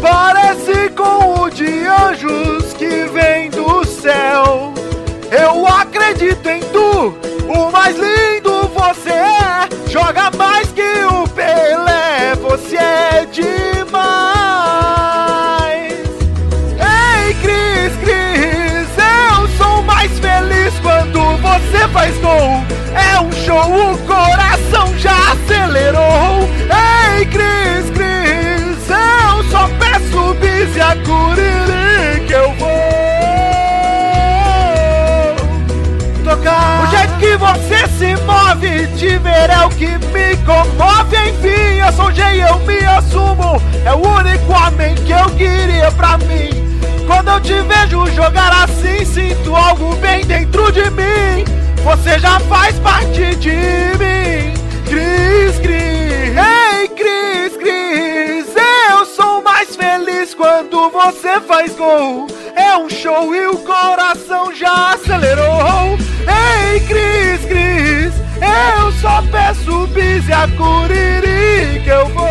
parece 0.00 0.90
com 0.90 1.42
o 1.42 1.50
de 1.50 1.86
anjos 1.86 2.72
que 2.74 3.06
vem 3.06 3.50
do 3.50 3.84
céu. 3.84 4.72
Eu 5.30 5.66
acredito 5.66 6.48
em 6.48 6.60
tu, 6.60 7.16
o 7.48 7.70
mais 7.72 7.96
lindo 7.96 8.68
você 8.68 9.10
é. 9.10 9.68
Joga 9.88 10.30
mais 10.36 10.70
que 10.72 10.82
o 10.82 11.26
Pelé, 11.28 12.34
você 12.40 12.76
é 12.76 13.26
demais. 13.32 13.95
você 21.66 21.88
faz 21.88 22.16
gol. 22.18 22.64
É 22.94 23.20
um 23.20 23.32
show, 23.32 23.92
o 23.92 23.98
coração 23.98 24.96
já 24.98 25.16
acelerou. 25.32 26.48
Ei, 26.70 27.26
Cris, 27.26 27.90
Cris, 27.90 28.88
eu 28.88 29.44
só 29.50 29.68
peço 29.78 30.34
bis 30.34 30.76
e 30.76 30.80
a 30.80 30.96
curiri 30.96 32.26
que 32.26 32.32
eu 32.32 32.52
vou 32.54 32.76
tocar. 36.24 36.82
O 36.82 36.86
jeito 36.90 37.14
que 37.18 37.36
você 37.36 37.86
se 37.98 38.16
move, 38.22 38.86
te 38.96 39.18
ver 39.18 39.50
é 39.50 39.64
o 39.64 39.68
que 39.70 39.98
me 40.08 40.36
comove. 40.44 41.16
Enfim, 41.28 41.78
eu 41.84 41.92
sou 41.92 42.12
G 42.12 42.22
eu 42.22 42.58
me 42.60 42.78
assumo. 42.84 43.60
É 43.84 43.92
o 43.92 43.98
único 43.98 44.52
homem 44.52 44.94
que 44.94 45.12
eu 45.12 45.28
queria 45.36 45.90
pra 45.92 46.16
mim. 46.18 46.50
Quando 47.06 47.30
eu 47.30 47.40
te 47.40 47.54
vejo 47.60 48.06
jogar 48.14 48.52
assim, 48.64 49.04
sinto 49.04 49.54
algo 49.54 49.94
bem 49.96 50.24
dentro 50.24 50.72
de 50.72 50.90
mim. 50.90 51.55
Você 51.86 52.18
já 52.18 52.40
faz 52.40 52.76
parte 52.80 53.36
de 53.36 53.52
mim. 53.52 54.52
Cris, 54.88 55.56
Cris. 55.60 56.34
Ei, 56.36 56.88
Cris, 56.88 57.56
Cris. 57.56 58.46
Eu 58.90 59.06
sou 59.06 59.40
mais 59.40 59.76
feliz 59.76 60.34
quando 60.34 60.90
você 60.90 61.40
faz 61.42 61.76
gol. 61.76 62.26
É 62.56 62.76
um 62.76 62.90
show 62.90 63.32
e 63.32 63.46
o 63.46 63.58
coração 63.58 64.52
já 64.52 64.94
acelerou. 64.94 65.96
Ei, 66.26 66.80
Cris, 66.80 67.46
Cris. 67.46 68.12
Eu 68.42 68.90
só 69.00 69.22
peço 69.30 69.86
bis 69.86 70.28
e 70.28 70.32
a 70.32 70.48
curiri 70.48 71.82
que 71.84 71.88
eu 71.88 72.08
vou. 72.08 72.26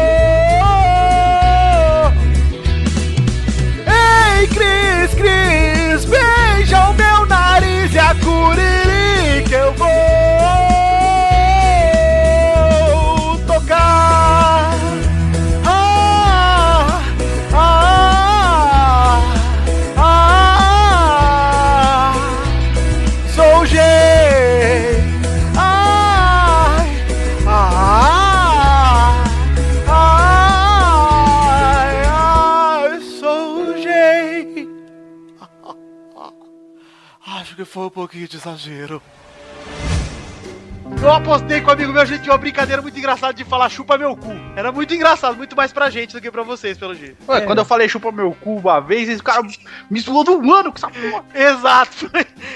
Ei, 3.88 4.48
Cris, 4.48 5.14
Cris, 5.16 6.04
beija 6.04 6.90
o 6.90 6.94
meu 6.94 7.26
nariz 7.26 7.94
e 7.94 8.00
a 8.00 8.14
curiri 8.16 8.85
que 9.56 9.62
eu 9.62 9.72
vou 9.74 9.88
tocar. 13.48 14.74
Ah, 15.66 17.02
ah, 17.54 19.22
ah, 19.98 22.14
sou 23.34 23.66
G. 23.66 23.78
Ai, 25.58 26.90
ai, 27.48 29.24
ai, 29.88 31.96
ai, 32.12 33.00
sou 33.02 33.78
G. 33.78 33.88
Acho 37.26 37.56
que 37.56 37.64
foi 37.64 37.86
um 37.86 37.90
pouquinho 37.90 38.28
de 38.28 38.36
exagero. 38.36 39.02
Eu 41.06 41.14
apostei 41.14 41.62
com 41.62 41.70
um 41.70 41.74
amigo 41.74 41.94
meu, 41.94 42.02
a 42.02 42.06
gente 42.06 42.24
tinha 42.24 42.34
uma 42.34 42.40
brincadeira 42.40 42.82
muito 42.82 42.98
engraçada 42.98 43.32
de 43.32 43.44
falar 43.44 43.70
chupa 43.70 43.96
meu 43.96 44.18
cu. 44.18 44.32
Era 44.56 44.72
muito 44.72 44.92
engraçado, 44.92 45.38
muito 45.38 45.56
mais 45.56 45.72
pra 45.72 45.88
gente 45.88 46.14
do 46.14 46.20
que 46.20 46.32
pra 46.32 46.42
vocês, 46.42 46.80
pelo 46.80 46.96
jeito. 46.96 47.18
Ué, 47.28 47.42
quando 47.42 47.60
eu 47.60 47.66
falei 47.66 47.88
chupa 47.88 48.12
meu 48.12 48.36
cu 48.42 48.56
uma 48.56 48.82
vez, 48.82 49.08
esse 49.08 49.22
cara 49.22 49.44
me 49.88 50.00
zoou 50.00 50.24
do 50.24 50.52
ano 50.52 50.72
com 50.72 50.78
essa 50.80 50.90
porra. 50.90 51.24
Exato. 51.36 52.10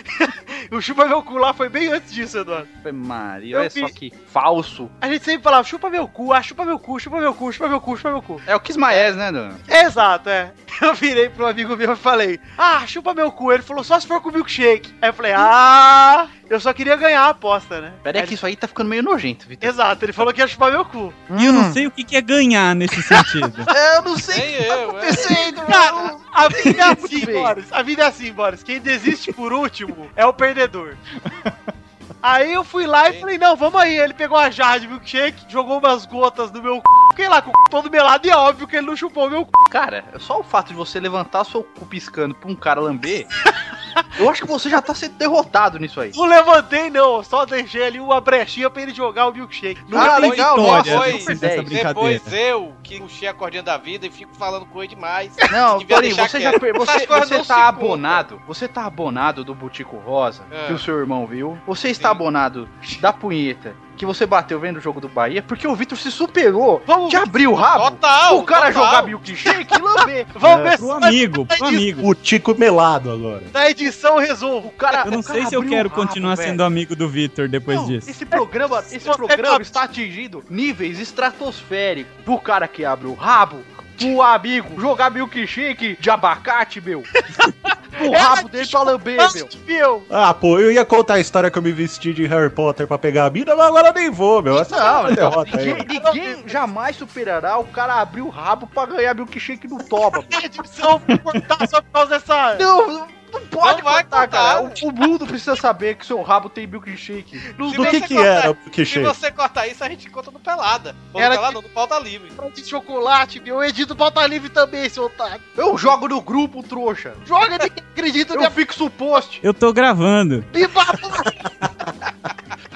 o 0.71 0.81
chupa 0.81 1.05
meu 1.05 1.21
cu 1.21 1.37
lá 1.37 1.53
foi 1.53 1.69
bem 1.69 1.89
antes 1.89 2.11
disso, 2.11 2.39
Eduardo. 2.39 2.67
Foi 2.81 2.91
Maria, 2.91 3.59
olha 3.59 3.69
só 3.69 3.87
que 3.87 4.11
falso. 4.33 4.89
A 4.99 5.07
gente 5.07 5.23
sempre 5.23 5.43
falava 5.43 5.63
chupa 5.63 5.87
meu 5.87 6.07
cu, 6.07 6.33
ah, 6.33 6.41
chupa 6.41 6.65
meu 6.65 6.79
cu, 6.79 6.99
chupa 6.99 7.19
meu 7.19 7.35
cu, 7.35 7.53
chupa 7.53 7.69
meu 7.69 7.79
cu, 7.79 7.97
chupa 7.97 8.09
meu 8.09 8.21
cu. 8.23 8.41
É 8.47 8.55
o 8.55 8.59
Kismaés, 8.59 9.15
né, 9.15 9.31
Dona? 9.31 9.59
Exato, 9.67 10.27
é. 10.27 10.51
Eu 10.81 10.95
virei 10.95 11.29
pro 11.29 11.45
amigo 11.45 11.75
meu 11.75 11.93
e 11.93 11.95
falei, 11.95 12.39
ah, 12.57 12.87
chupa 12.87 13.13
meu 13.13 13.31
cu. 13.31 13.51
Ele 13.51 13.61
falou, 13.61 13.83
só 13.83 13.99
se 13.99 14.07
for 14.07 14.21
com 14.21 14.31
milkshake. 14.31 14.93
Aí 15.01 15.09
eu 15.09 15.13
falei, 15.13 15.33
ah, 15.35 16.27
eu 16.49 16.59
só 16.59 16.73
queria 16.73 16.95
ganhar 16.95 17.21
a 17.21 17.29
aposta, 17.29 17.79
né? 17.79 17.93
Pera 18.03 18.21
aí 18.21 18.27
que 18.27 18.33
isso 18.33 18.45
aí 18.45 18.55
tá 18.55 18.67
ficando 18.67 18.89
meio 18.89 19.03
nojento, 19.03 19.47
Vitor. 19.47 19.69
Exato, 19.69 20.03
ele 20.03 20.13
falou 20.13 20.33
que 20.33 20.41
ia 20.41 20.47
chupar 20.47 20.71
meu 20.71 20.83
cu. 20.83 21.13
E 21.37 21.45
eu 21.45 21.53
não 21.53 21.71
sei 21.71 21.87
o 21.87 21.91
que 21.91 22.03
que 22.03 22.15
é 22.15 22.21
ganhar 22.21 22.75
nesse 22.75 23.01
sentido. 23.01 23.53
Eu 23.95 24.01
não 24.03 24.17
sei 24.17 24.35
o 24.35 24.57
que 24.57 24.67
tá 24.67 24.83
acontecendo, 24.83 25.61
cara. 25.65 26.17
A 26.33 26.47
vida 26.47 26.81
é 26.81 26.91
assim, 26.91 27.25
Boris. 27.25 27.65
A 27.71 27.81
vida 27.81 28.03
é 28.03 28.05
assim, 28.07 28.31
Boris. 28.31 28.63
Quem 28.63 28.79
desiste 28.79 29.31
por 29.33 29.51
último 29.53 30.09
é 30.15 30.25
o 30.25 30.33
perdedor. 30.33 30.95
Aí 32.21 32.53
eu 32.53 32.63
fui 32.63 32.85
lá 32.85 33.09
e 33.09 33.19
falei, 33.19 33.37
não, 33.37 33.55
vamos 33.55 33.79
aí. 33.79 33.97
Ele 33.97 34.13
pegou 34.13 34.37
a 34.37 34.49
jarra 34.49 34.79
de 34.79 34.87
milkshake, 34.87 35.45
jogou 35.49 35.79
umas 35.79 36.05
gotas 36.05 36.51
no 36.51 36.61
meu 36.61 36.75
c... 36.75 36.81
Fiquei 37.11 37.27
lá 37.29 37.41
com 37.41 37.49
o 37.49 37.53
c... 37.53 37.63
todo 37.69 37.89
melado 37.89 38.25
e 38.27 38.29
é 38.29 38.35
óbvio 38.35 38.67
que 38.67 38.75
ele 38.75 38.87
não 38.87 38.95
chupou 38.95 39.29
meu 39.29 39.41
c... 39.41 39.47
Cara, 39.69 40.03
só 40.19 40.39
o 40.39 40.43
fato 40.43 40.67
de 40.69 40.73
você 40.73 40.99
levantar 40.99 41.43
seu 41.45 41.63
cu 41.63 41.85
piscando 41.85 42.33
pra 42.35 42.49
um 42.49 42.55
cara 42.55 42.79
lamber, 42.81 43.27
eu 44.17 44.29
acho 44.29 44.41
que 44.41 44.47
você 44.47 44.69
já 44.69 44.81
tá 44.81 44.93
sendo 44.93 45.15
derrotado 45.15 45.77
nisso 45.79 45.99
aí. 46.01 46.11
Não 46.15 46.25
levantei, 46.25 46.89
não. 46.89 47.23
Só 47.23 47.45
deixei 47.45 47.83
ali 47.85 47.99
uma 47.99 48.19
brechinha 48.21 48.69
pra 48.69 48.81
ele 48.81 48.93
jogar 48.93 49.27
o 49.27 49.33
milkshake. 49.33 49.81
Não 49.87 49.99
Ah, 49.99 50.17
legal, 50.17 50.57
nossa, 50.57 50.83
brincadeira. 51.25 51.63
depois 51.63 52.33
eu, 52.33 52.73
que 52.83 52.99
puxei 52.99 53.27
a 53.27 53.33
cordinha 53.33 53.63
da 53.63 53.77
vida 53.77 54.07
e 54.07 54.11
fico 54.11 54.35
falando 54.35 54.65
com 54.65 54.79
ele 54.79 54.89
demais. 54.89 55.35
Não, 55.51 55.79
deixar 55.79 56.29
você 56.29 56.39
já 56.39 56.57
per- 56.59 56.73
você, 56.77 57.05
você 57.07 57.43
tá 57.43 57.67
abonado. 57.67 58.41
Você 58.47 58.67
tá 58.67 58.85
abonado 58.85 59.43
do 59.43 59.53
Butico 59.53 59.97
Rosa, 59.97 60.43
É. 60.51 60.67
que 60.67 60.73
o 60.73 60.79
seu 60.79 60.97
irmão 60.99 61.25
viu. 61.27 61.57
Você 61.67 61.89
está 61.89 62.08
abonado 62.09 62.67
da 62.99 63.13
punheta 63.13 63.73
que 63.95 64.05
você 64.05 64.25
bateu 64.25 64.57
vendo 64.61 64.77
o 64.77 64.79
jogo 64.81 65.01
do 65.01 65.09
Bahia, 65.09 65.43
porque 65.43 65.67
o 65.67 65.75
Vitor 65.75 65.97
se 65.97 66.09
superou 66.09 66.81
de 67.09 67.17
abrir 67.17 67.47
o 67.47 67.53
rabo 67.53 67.91
Total, 67.91 68.37
o 68.39 68.43
cara 68.43 68.71
total. 68.71 68.85
jogar 68.85 69.03
milkshake 69.03 69.73
e 69.73 69.77
lamber. 69.81 70.25
Vamos 70.35 70.65
É, 70.65 70.69
ver 70.69 70.77
pro 70.77 70.91
amigo, 70.93 71.45
pro 71.45 71.65
amigo. 71.67 72.09
O 72.09 72.15
Tico 72.15 72.55
melado 72.57 73.11
agora. 73.11 73.43
na 73.53 73.69
edição 73.69 74.17
resolvo. 74.17 74.69
O 74.69 74.71
cara, 74.71 75.03
Eu 75.05 75.11
não 75.11 75.21
cara 75.21 75.39
sei 75.39 75.47
se 75.47 75.53
eu 75.53 75.61
quero 75.63 75.89
rabo, 75.89 76.01
continuar 76.01 76.35
velho. 76.35 76.49
sendo 76.49 76.63
amigo 76.63 76.95
do 76.95 77.09
Vitor 77.09 77.49
depois 77.49 77.85
disso. 77.87 78.09
Esse 78.09 78.25
programa, 78.25 78.79
esse 78.89 78.99
programa 79.01 79.57
tá- 79.57 79.61
está 79.61 79.83
atingindo 79.83 80.45
níveis 80.49 80.97
estratosféricos. 80.97 82.13
Pro 82.23 82.39
cara 82.39 82.69
que 82.69 82.85
abre 82.85 83.07
o 83.07 83.13
rabo, 83.13 83.57
pro 83.99 84.21
amigo 84.21 84.79
jogar 84.81 85.11
milkshake 85.11 85.97
de 85.99 86.09
abacate, 86.09 86.81
meu. 86.81 87.03
O 87.99 88.11
rabo 88.11 88.47
dele 88.47 88.67
pra 88.67 88.81
lamber, 88.83 89.17
meu. 89.33 89.49
Meu. 89.65 90.03
Ah, 90.09 90.33
pô, 90.33 90.59
eu 90.59 90.71
ia 90.71 90.85
contar 90.85 91.15
a 91.15 91.19
história 91.19 91.51
que 91.51 91.57
eu 91.57 91.61
me 91.61 91.71
vesti 91.71 92.13
de 92.13 92.25
Harry 92.27 92.49
Potter 92.49 92.87
pra 92.87 92.97
pegar 92.97 93.25
a 93.25 93.29
mina, 93.29 93.55
mas 93.55 93.67
agora 93.67 93.91
nem 93.91 94.09
vou, 94.09 94.41
meu. 94.41 94.57
Essa 94.57 94.75
é 94.75 94.79
Não, 94.79 94.99
uma 95.01 95.11
derrota 95.11 95.59
aí. 95.59 95.73
ninguém, 95.73 95.99
ninguém 95.99 96.43
jamais 96.47 96.95
superará 96.95 97.57
o 97.57 97.65
cara 97.65 97.99
abrir 97.99 98.21
o 98.21 98.29
rabo 98.29 98.67
pra 98.67 98.85
ganhar 98.85 99.15
milkshake 99.15 99.67
no 99.67 99.83
toba. 99.83 100.23
Edição 100.43 101.01
cortar 101.23 101.67
só 101.67 101.81
por 101.81 101.91
causa 101.91 102.09
dessa... 102.11 102.55
Não, 102.55 102.87
não, 102.87 103.07
não 103.31 103.41
pode 103.47 103.77
Não 103.81 103.91
vai 103.91 104.03
contar, 104.03 104.27
cara. 104.27 104.61
O, 104.61 104.87
o 104.87 104.91
mundo 104.91 105.25
precisa 105.27 105.55
saber 105.55 105.95
que 105.95 106.05
seu 106.05 106.21
rabo 106.21 106.49
tem 106.49 106.65
milkshake. 106.67 107.53
No- 107.57 107.69
Se 107.69 107.75
Do 107.77 107.83
você 107.83 108.01
que 108.01 108.07
que 108.07 108.13
cortar- 108.15 108.29
era 108.29 108.51
o 108.51 108.55
Se 108.55 108.61
milkshake? 108.65 108.99
você 109.05 109.31
cortar 109.31 109.67
isso, 109.67 109.83
a 109.83 109.89
gente 109.89 110.09
conta 110.09 110.31
no 110.31 110.39
Pelada. 110.39 110.95
Ou 111.13 111.21
Era 111.21 111.29
no 111.35 111.35
Pelada, 111.41 111.57
de- 111.61 111.67
no 111.67 111.69
Pauta 111.73 111.99
Livre. 111.99 112.31
de 112.53 112.65
chocolate, 112.65 113.39
meu. 113.39 113.55
Eu 113.55 113.63
edito 113.69 113.95
pauta 113.95 114.25
livre 114.27 114.49
também, 114.49 114.87
seu 114.89 115.05
otário. 115.05 115.41
Eu 115.57 115.77
jogo 115.77 116.07
no 116.07 116.21
grupo, 116.21 116.63
trouxa. 116.63 117.13
Joga, 117.25 117.55
acredita. 117.65 118.33
Eu 118.35 118.51
fixo 118.51 118.85
o 118.85 118.89
post. 118.89 119.39
Eu 119.43 119.53
tô 119.53 119.71
gravando. 119.73 120.43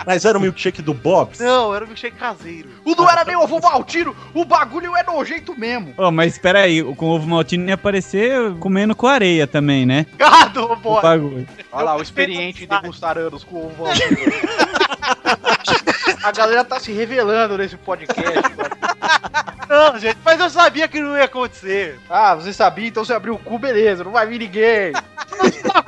Mas 0.05 0.25
era 0.25 0.37
o 0.37 0.41
milkshake 0.41 0.81
do 0.81 0.93
Bob's? 0.93 1.39
Não, 1.39 1.73
era 1.73 1.83
um 1.83 1.87
milkshake 1.87 2.17
caseiro. 2.17 2.69
O 2.85 2.95
não 2.95 3.09
era 3.09 3.23
nem 3.23 3.35
ovo 3.35 3.59
maltino, 3.61 4.15
o 4.33 4.45
bagulho 4.45 4.95
é 4.95 5.03
nojento 5.03 5.57
mesmo. 5.57 5.93
Ô, 5.97 6.11
mas 6.11 6.33
espera 6.33 6.59
aí, 6.59 6.83
com 6.95 7.07
ovo 7.07 7.27
maltino 7.27 7.67
ia 7.67 7.75
aparecer 7.75 8.53
comendo 8.59 8.95
com 8.95 9.07
areia 9.07 9.47
também, 9.47 9.85
né? 9.85 10.05
Gado, 10.17 10.71
O 10.71 10.75
boy. 10.75 11.01
bagulho. 11.01 11.47
Olha 11.71 11.85
lá, 11.85 11.97
o 11.97 12.01
experiente 12.01 12.65
degustar 12.65 13.17
anos 13.17 13.43
com 13.43 13.65
ovo 13.67 13.83
maltino. 13.83 14.17
A 16.23 16.31
galera 16.31 16.63
tá 16.63 16.79
se 16.79 16.91
revelando 16.91 17.57
nesse 17.57 17.75
podcast. 17.75 18.23
mano. 18.55 18.69
Não, 19.69 19.99
gente, 19.99 20.17
mas 20.23 20.39
eu 20.39 20.49
sabia 20.49 20.87
que 20.87 20.99
não 20.99 21.17
ia 21.17 21.25
acontecer. 21.25 21.99
Ah, 22.09 22.35
você 22.35 22.53
sabia, 22.53 22.87
então 22.87 23.03
você 23.03 23.13
abriu 23.13 23.33
o 23.33 23.39
cu, 23.39 23.57
beleza, 23.59 24.03
não 24.03 24.11
vai 24.11 24.25
vir 24.27 24.39
ninguém. 24.39 24.93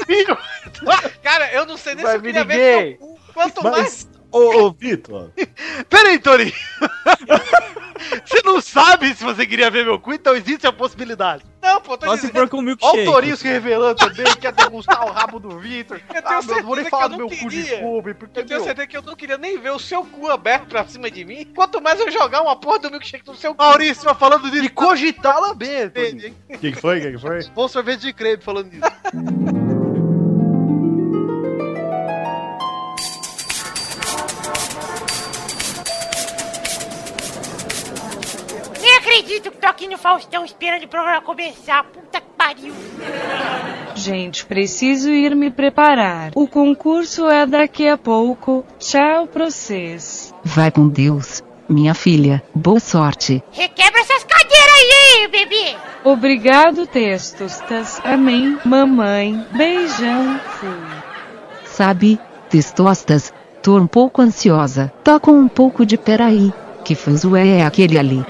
Filho, 0.06 0.38
Cara, 1.24 1.52
eu 1.54 1.66
não 1.66 1.78
sei 1.78 1.96
nem 1.96 2.04
Vai 2.04 2.14
se 2.14 2.18
eu 2.18 2.22
queria 2.24 2.44
ver 2.44 2.98
cu. 2.98 3.20
Quanto 3.34 3.64
mais. 3.64 3.76
Mas, 3.76 4.10
ô, 4.32 4.66
ô 4.66 4.72
Vitor, 4.72 5.32
Pera 5.90 6.10
aí, 6.10 6.20
Torinho. 6.20 6.54
Você 8.26 8.42
não 8.44 8.60
sabe 8.62 9.16
se 9.16 9.24
você 9.24 9.48
queria 9.48 9.72
ver 9.72 9.86
meu 9.86 9.98
cu, 10.00 10.14
então 10.14 10.36
existe 10.36 10.68
a 10.68 10.72
possibilidade. 10.72 11.44
Não, 11.62 11.80
pô, 11.82 11.98
tô 11.98 12.06
Só 12.06 12.16
se 12.16 12.28
dizendo. 12.28 12.40
for 12.40 12.50
com 12.50 12.58
Olha 12.58 13.02
o. 13.02 13.06
Torinho 13.06 13.38
se 13.38 13.48
revelando 13.48 13.96
também, 13.96 14.26
quer 14.36 14.52
degustar 14.52 15.06
o 15.08 15.12
rabo 15.12 15.40
do 15.40 15.58
Vitor. 15.60 16.00
Eu 16.14 16.22
tenho 16.22 16.38
Ah, 16.40 16.42
meu, 16.44 16.56
não 16.58 16.64
vou 16.64 16.76
nem 16.76 16.84
certeza 16.84 16.90
falar 16.90 17.04
que 17.04 17.10
do 17.10 17.14
eu 17.16 17.18
meu 17.18 17.30
não 17.30 17.38
cu, 17.38 17.50
queria. 17.50 17.64
desculpe, 17.64 18.14
porque, 18.14 18.40
Eu 18.40 18.46
tenho 18.46 18.60
meu, 18.60 18.66
certeza 18.68 18.88
que 18.88 18.98
eu 18.98 19.02
não 19.02 19.16
queria 19.16 19.38
nem 19.38 19.58
ver 19.58 19.72
o 19.72 19.80
seu 19.80 20.04
cu 20.06 20.30
aberto 20.30 20.68
pra 20.68 20.86
cima 20.86 21.10
de 21.10 21.24
mim. 21.26 21.46
Quanto 21.56 21.82
mais 21.82 22.00
eu 22.00 22.12
jogar 22.12 22.42
uma 22.42 22.56
porra 22.60 22.80
do 22.80 22.92
milkshake 22.92 23.26
no 23.26 23.36
seu 23.36 23.56
cu. 23.56 23.64
Maurício, 23.64 24.14
falando 24.16 24.52
disso. 24.52 24.66
e 24.66 24.70
cogitar 24.70 25.40
lamber, 25.40 25.90
Torinho. 25.92 26.36
o 26.50 26.58
que, 26.60 26.72
que 26.74 26.80
foi? 26.82 27.00
O 27.00 27.02
que, 27.02 27.12
que 27.14 27.18
foi? 27.18 27.44
Bom 27.56 27.68
sorvete 27.68 28.02
de 28.02 28.14
creme 28.14 28.44
falando 28.44 28.70
disso. 28.70 28.84
Acredito 39.26 39.52
que 39.52 39.58
tô 39.58 39.68
aqui 39.68 39.88
no 39.88 39.98
Faustão 39.98 40.46
esperando 40.46 40.84
o 40.84 40.88
programa 40.88 41.20
começar. 41.22 41.84
Puta 41.86 42.22
que 42.22 42.28
pariu. 42.38 42.74
Gente, 43.96 44.46
preciso 44.46 45.10
ir 45.10 45.36
me 45.36 45.50
preparar. 45.50 46.32
O 46.36 46.48
concurso 46.48 47.28
é 47.28 47.46
daqui 47.46 47.88
a 47.88 47.98
pouco. 47.98 48.64
Tchau 48.78 49.26
pra 49.26 49.50
vocês. 49.50 50.32
Vai 50.44 50.70
com 50.70 50.88
Deus, 50.88 51.44
minha 51.68 51.96
filha. 51.96 52.44
Boa 52.54 52.80
sorte. 52.80 53.44
Requebra 53.52 54.00
essas 54.00 54.24
cadeiras 54.24 54.74
aí, 54.76 55.22
hein, 55.22 55.30
bebê. 55.30 55.76
Obrigado, 56.04 56.86
Testostas. 56.86 58.00
Amém, 58.04 58.60
mamãe. 58.64 59.44
Beijão. 59.52 60.40
Fui. 60.60 60.70
Sabe, 61.66 62.20
testostas, 62.50 63.34
Tô 63.62 63.80
um 63.80 63.88
pouco 63.88 64.22
ansiosa. 64.22 64.94
Toca 65.04 65.32
um 65.32 65.48
pouco 65.48 65.84
de 65.84 65.98
peraí. 65.98 66.54
Que 66.84 66.94
fuzué 66.94 67.62
é 67.62 67.66
aquele 67.66 67.98
ali? 67.98 68.24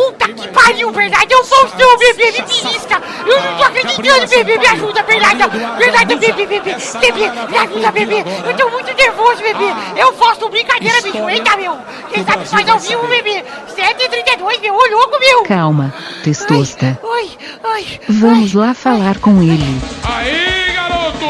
Puta 0.00 0.28
que 0.28 0.48
pariu, 0.48 0.90
verdade, 0.92 1.30
eu 1.30 1.44
sou 1.44 1.62
o 1.62 1.68
seu 1.76 1.98
bebê, 1.98 2.32
me 2.32 2.40
belisca. 2.40 3.02
Eu 3.26 3.42
não 3.42 3.58
tô 3.58 3.64
acreditando, 3.64 4.26
bebê, 4.28 4.56
me 4.56 4.66
ajuda, 4.66 5.02
verdade, 5.02 5.38
verdade, 5.76 6.16
bebê, 6.16 6.46
bebê, 6.46 6.74
bebê, 7.00 7.30
me 7.50 7.58
ajuda, 7.58 7.92
bebê. 7.92 8.24
Eu 8.46 8.56
tô 8.56 8.70
muito 8.70 8.94
nervoso, 8.94 9.42
bebê. 9.42 9.74
Eu 9.96 10.14
faço 10.14 10.48
brincadeira, 10.48 11.02
bicho, 11.02 11.28
eita, 11.28 11.54
meu. 11.54 11.78
Quem 12.10 12.24
sabe 12.24 12.46
faz 12.46 12.66
ao 12.66 12.78
vivo, 12.78 13.06
bebê. 13.08 13.44
7h32, 13.76 14.60
meu, 14.62 14.74
ô 14.74 14.86
louco, 14.86 15.20
meu. 15.20 15.42
Calma, 15.42 15.92
testosta. 16.24 16.98
Ai, 17.04 17.30
ai. 17.62 18.00
Vamos 18.08 18.54
lá 18.54 18.72
falar 18.72 19.18
com 19.18 19.42
ele. 19.42 19.82
Aí, 20.02 20.72
garoto! 20.76 21.26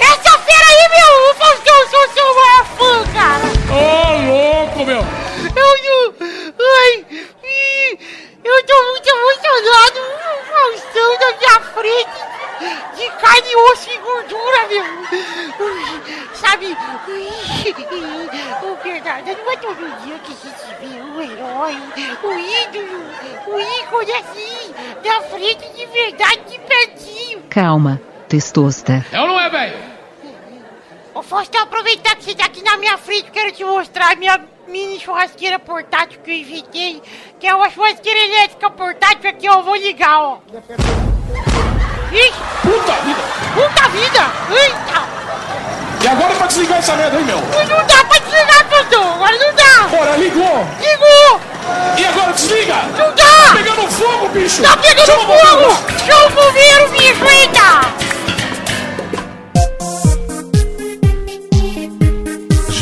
Essa 0.00 0.38
fera 0.38 0.66
aí, 0.70 0.88
meu! 0.96 1.30
O 1.30 1.34
Faustão, 1.34 1.76
eu 1.76 1.88
sou 1.88 2.08
seu 2.14 2.34
maior 2.34 2.64
fã, 2.78 3.04
cara! 3.12 3.44
Ô, 3.70 4.62
louco, 4.62 4.86
meu! 4.86 5.04
Eu 5.54 5.72
não... 5.84 6.14
Ai! 6.58 7.26
Eu 8.44 8.66
tô 8.66 8.84
muito 8.84 9.08
emocionado! 9.08 10.00
O 10.32 10.44
Faustão 10.44 11.10
na 11.20 11.30
minha 11.36 11.60
frente! 11.72 12.36
De 12.96 13.10
carne, 13.20 13.56
osso 13.70 13.90
e 13.90 13.98
gordura, 13.98 14.66
meu! 14.68 14.84
Sabe? 16.34 16.76
O 18.62 18.76
verdade, 18.82 19.36
não 19.36 19.52
é 19.52 19.56
todo 19.56 20.02
dia 20.02 20.18
que 20.20 20.32
a 20.32 20.36
gente 20.36 20.66
vê 20.80 21.00
o 21.02 21.20
herói, 21.22 21.76
o 22.22 22.32
ídolo, 22.32 22.98
o 23.46 23.60
ícone 23.60 24.12
assim, 24.12 24.74
na 25.04 25.20
frente 25.22 25.68
de 25.74 25.86
verdade, 25.86 26.40
de 26.48 26.58
pertinho! 26.58 27.42
Calma, 27.50 28.00
testosta. 28.28 29.04
É 29.12 29.20
ou 29.20 29.28
não 29.28 29.38
é, 29.38 29.50
velho? 29.50 29.78
Ô 31.14 31.22
Faustão, 31.22 31.62
aproveitar 31.62 32.16
que 32.16 32.24
você 32.24 32.34
tá 32.34 32.46
aqui 32.46 32.62
na 32.62 32.76
minha 32.76 32.98
frente, 32.98 33.30
quero 33.30 33.52
te 33.52 33.64
mostrar 33.64 34.12
a 34.12 34.16
minha 34.16 34.38
mini 34.68 34.98
churrasqueira 35.00 35.58
portátil 35.58 36.20
que 36.22 36.30
eu 36.30 36.34
inventei, 36.34 37.02
que 37.38 37.46
é 37.46 37.54
uma 37.54 37.70
churrasqueira 37.70 38.18
elétrica 38.18 38.70
portátil 38.70 39.30
aqui, 39.30 39.48
ó, 39.48 39.54
eu 39.58 39.62
vou 39.62 39.76
ligar, 39.76 40.20
ó. 40.20 40.38
Ih! 42.12 42.32
Puta 42.62 42.92
vida! 43.02 43.22
Puta 43.54 43.88
vida! 43.88 44.30
Eita! 44.50 45.06
E 46.02 46.08
agora 46.08 46.34
pra 46.34 46.46
desligar 46.46 46.78
essa 46.78 46.94
merda 46.94 47.16
aí, 47.16 47.24
meu? 47.24 47.38
Não 47.38 47.86
dá 47.86 48.04
pra 48.04 48.18
desligar, 48.18 48.68
Faustão, 48.68 49.14
agora 49.14 49.36
não 49.38 49.54
dá! 49.54 49.88
Bora, 49.88 50.16
ligou! 50.16 50.66
Ligou! 50.80 51.40
E 51.98 52.04
agora 52.04 52.32
desliga! 52.32 52.74
Não 52.96 53.14
dá! 53.14 53.24
Tá 53.24 53.52
pegando 53.54 53.90
fogo, 53.90 54.28
bicho! 54.28 54.62
Tá 54.62 54.76
pegando 54.76 55.06
Chama 55.06 55.24
fogo! 55.24 55.76
Chama 56.06 56.26
o 56.26 56.30
bombeiro, 56.30 56.88
bicho, 56.90 57.24
eita! 57.24 58.06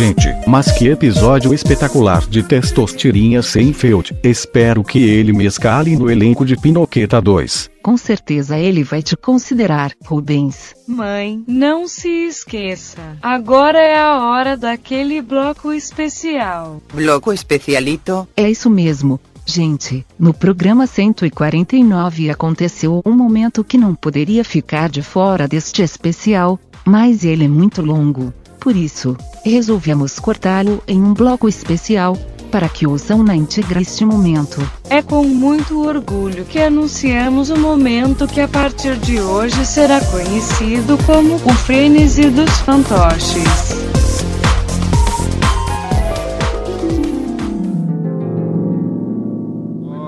Gente, 0.04 0.28
mas 0.46 0.70
que 0.70 0.86
episódio 0.88 1.54
espetacular 1.54 2.26
de 2.28 2.42
Testostirinha 2.42 3.40
Seinfeld. 3.40 4.14
Espero 4.22 4.84
que 4.84 5.02
ele 5.02 5.32
me 5.32 5.46
escale 5.46 5.96
no 5.96 6.10
elenco 6.10 6.44
de 6.44 6.58
Pinoqueta 6.58 7.22
2. 7.22 7.70
Com 7.82 7.96
certeza 7.96 8.58
ele 8.58 8.84
vai 8.84 9.02
te 9.02 9.16
considerar, 9.16 9.92
Rubens. 10.04 10.74
Mãe, 10.86 11.42
não 11.48 11.88
se 11.88 12.26
esqueça. 12.26 13.16
Agora 13.22 13.78
é 13.78 13.96
a 13.98 14.26
hora 14.26 14.58
daquele 14.58 15.22
bloco 15.22 15.72
especial. 15.72 16.82
Bloco 16.92 17.32
especialito? 17.32 18.28
É 18.36 18.50
isso 18.50 18.68
mesmo. 18.68 19.18
Gente, 19.46 20.04
no 20.18 20.34
programa 20.34 20.86
149 20.86 22.28
aconteceu 22.28 23.00
um 23.06 23.12
momento 23.12 23.64
que 23.64 23.78
não 23.78 23.94
poderia 23.94 24.44
ficar 24.44 24.90
de 24.90 25.00
fora 25.00 25.48
deste 25.48 25.80
especial, 25.80 26.60
mas 26.84 27.24
ele 27.24 27.46
é 27.46 27.48
muito 27.48 27.80
longo. 27.80 28.34
Por 28.64 28.74
isso, 28.76 29.14
resolvemos 29.44 30.18
cortá-lo 30.18 30.82
em 30.88 30.98
um 31.02 31.12
bloco 31.12 31.46
especial, 31.46 32.16
para 32.50 32.66
que 32.66 32.86
ouçam 32.86 33.22
na 33.22 33.36
íntegra 33.36 33.78
este 33.78 34.06
momento. 34.06 34.58
É 34.88 35.02
com 35.02 35.22
muito 35.22 35.86
orgulho 35.86 36.46
que 36.46 36.58
anunciamos 36.58 37.50
o 37.50 37.58
momento 37.58 38.26
que 38.26 38.40
a 38.40 38.48
partir 38.48 38.96
de 38.96 39.20
hoje 39.20 39.66
será 39.66 40.00
conhecido 40.06 40.96
como 41.04 41.34
o 41.34 41.52
frenesi 41.52 42.30
dos 42.30 42.50
fantoches. 42.60 43.74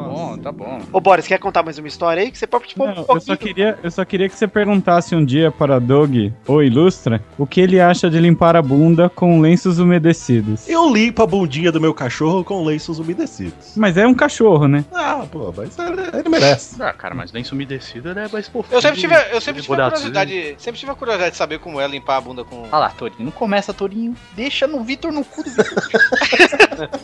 Bom, 0.09 0.39
tá 0.43 0.51
bom. 0.51 0.76
Ô, 0.97 1.01
Boris, 1.01 1.27
quer 1.27 1.39
contar 1.39 1.63
mais 1.63 1.77
uma 1.77 1.89
história 1.89 2.23
aí? 2.23 2.31
Que 2.31 2.39
você 2.39 2.47
pode 2.47 2.69
tipo, 2.69 2.83
um 2.83 2.87
Não, 2.87 2.95
eu 2.95 3.05
pouquinho. 3.05 3.21
só, 3.21 3.37
queria, 3.37 3.79
eu 3.83 3.91
só 3.91 4.03
queria 4.03 4.31
que 4.31 4.35
você 4.35 4.49
perguntasse 4.49 5.15
um 5.15 5.23
dia 5.23 5.51
para 5.51 5.79
Doug, 5.79 6.33
ou 6.47 6.63
Ilustra, 6.63 7.23
o 7.37 7.47
que 7.47 7.61
ele 7.61 7.79
acha 7.79 8.09
de 8.09 8.19
limpar 8.19 8.57
a 8.57 8.63
bunda 8.63 9.11
com 9.11 9.39
lenços 9.39 9.79
umedecidos. 9.79 10.67
Eu 10.67 10.91
limpo 10.91 11.23
a 11.23 11.27
bundinha 11.27 11.71
do 11.71 11.79
meu 11.79 11.93
cachorro 11.93 12.43
com 12.43 12.65
lenços 12.65 12.99
umedecidos. 12.99 13.75
Mas 13.77 13.99
é 13.99 14.07
um 14.07 14.15
cachorro, 14.15 14.67
né? 14.67 14.87
Ah, 14.91 15.27
pô, 15.31 15.53
mas 15.55 15.79
ele, 15.79 16.01
ele 16.19 16.29
merece. 16.31 16.83
Ah, 16.83 16.95
cara, 16.95 17.15
mas 17.15 17.31
lenço 17.31 17.55
umedecido 17.55 18.19
é 18.19 18.29
mais 18.29 18.49
fofo. 18.49 18.73
Eu 18.73 18.81
sempre 18.81 18.99
tive, 18.99 19.15
eu 19.33 19.41
sempre 19.43 19.61
tive 19.61 19.75
a 19.75 19.91
curiosidade, 19.91 20.55
sempre 20.57 20.81
tive 20.81 20.93
a 20.93 20.95
curiosidade 20.95 21.33
de 21.33 21.37
saber 21.37 21.59
como 21.59 21.79
é 21.79 21.87
limpar 21.87 22.17
a 22.17 22.21
bunda 22.23 22.43
com. 22.43 22.63
Olha 22.63 22.79
lá, 22.79 22.89
Torinho, 22.89 23.23
não 23.23 23.33
começa, 23.33 23.75
Torinho. 23.75 24.17
Deixa 24.35 24.67
no 24.67 24.83
Vitor 24.83 25.13
no 25.13 25.23
cu 25.23 25.43
do 25.43 25.51
Vitor. 25.51 25.67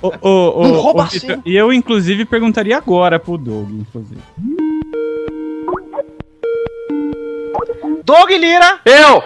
Ô, 0.00 0.12
ô, 0.20 0.60
ô, 0.60 0.68
Não 0.68 0.80
rouba 0.80 1.04
assim. 1.04 1.40
E 1.44 1.54
eu, 1.54 1.72
inclusive, 1.72 2.24
perguntaria 2.24 2.76
agora 2.76 3.01
pro 3.18 3.36
Doug, 3.36 3.68
inclusive. 3.70 4.22
Doug 8.04 8.30
Lira! 8.30 8.80
Eu! 8.84 9.22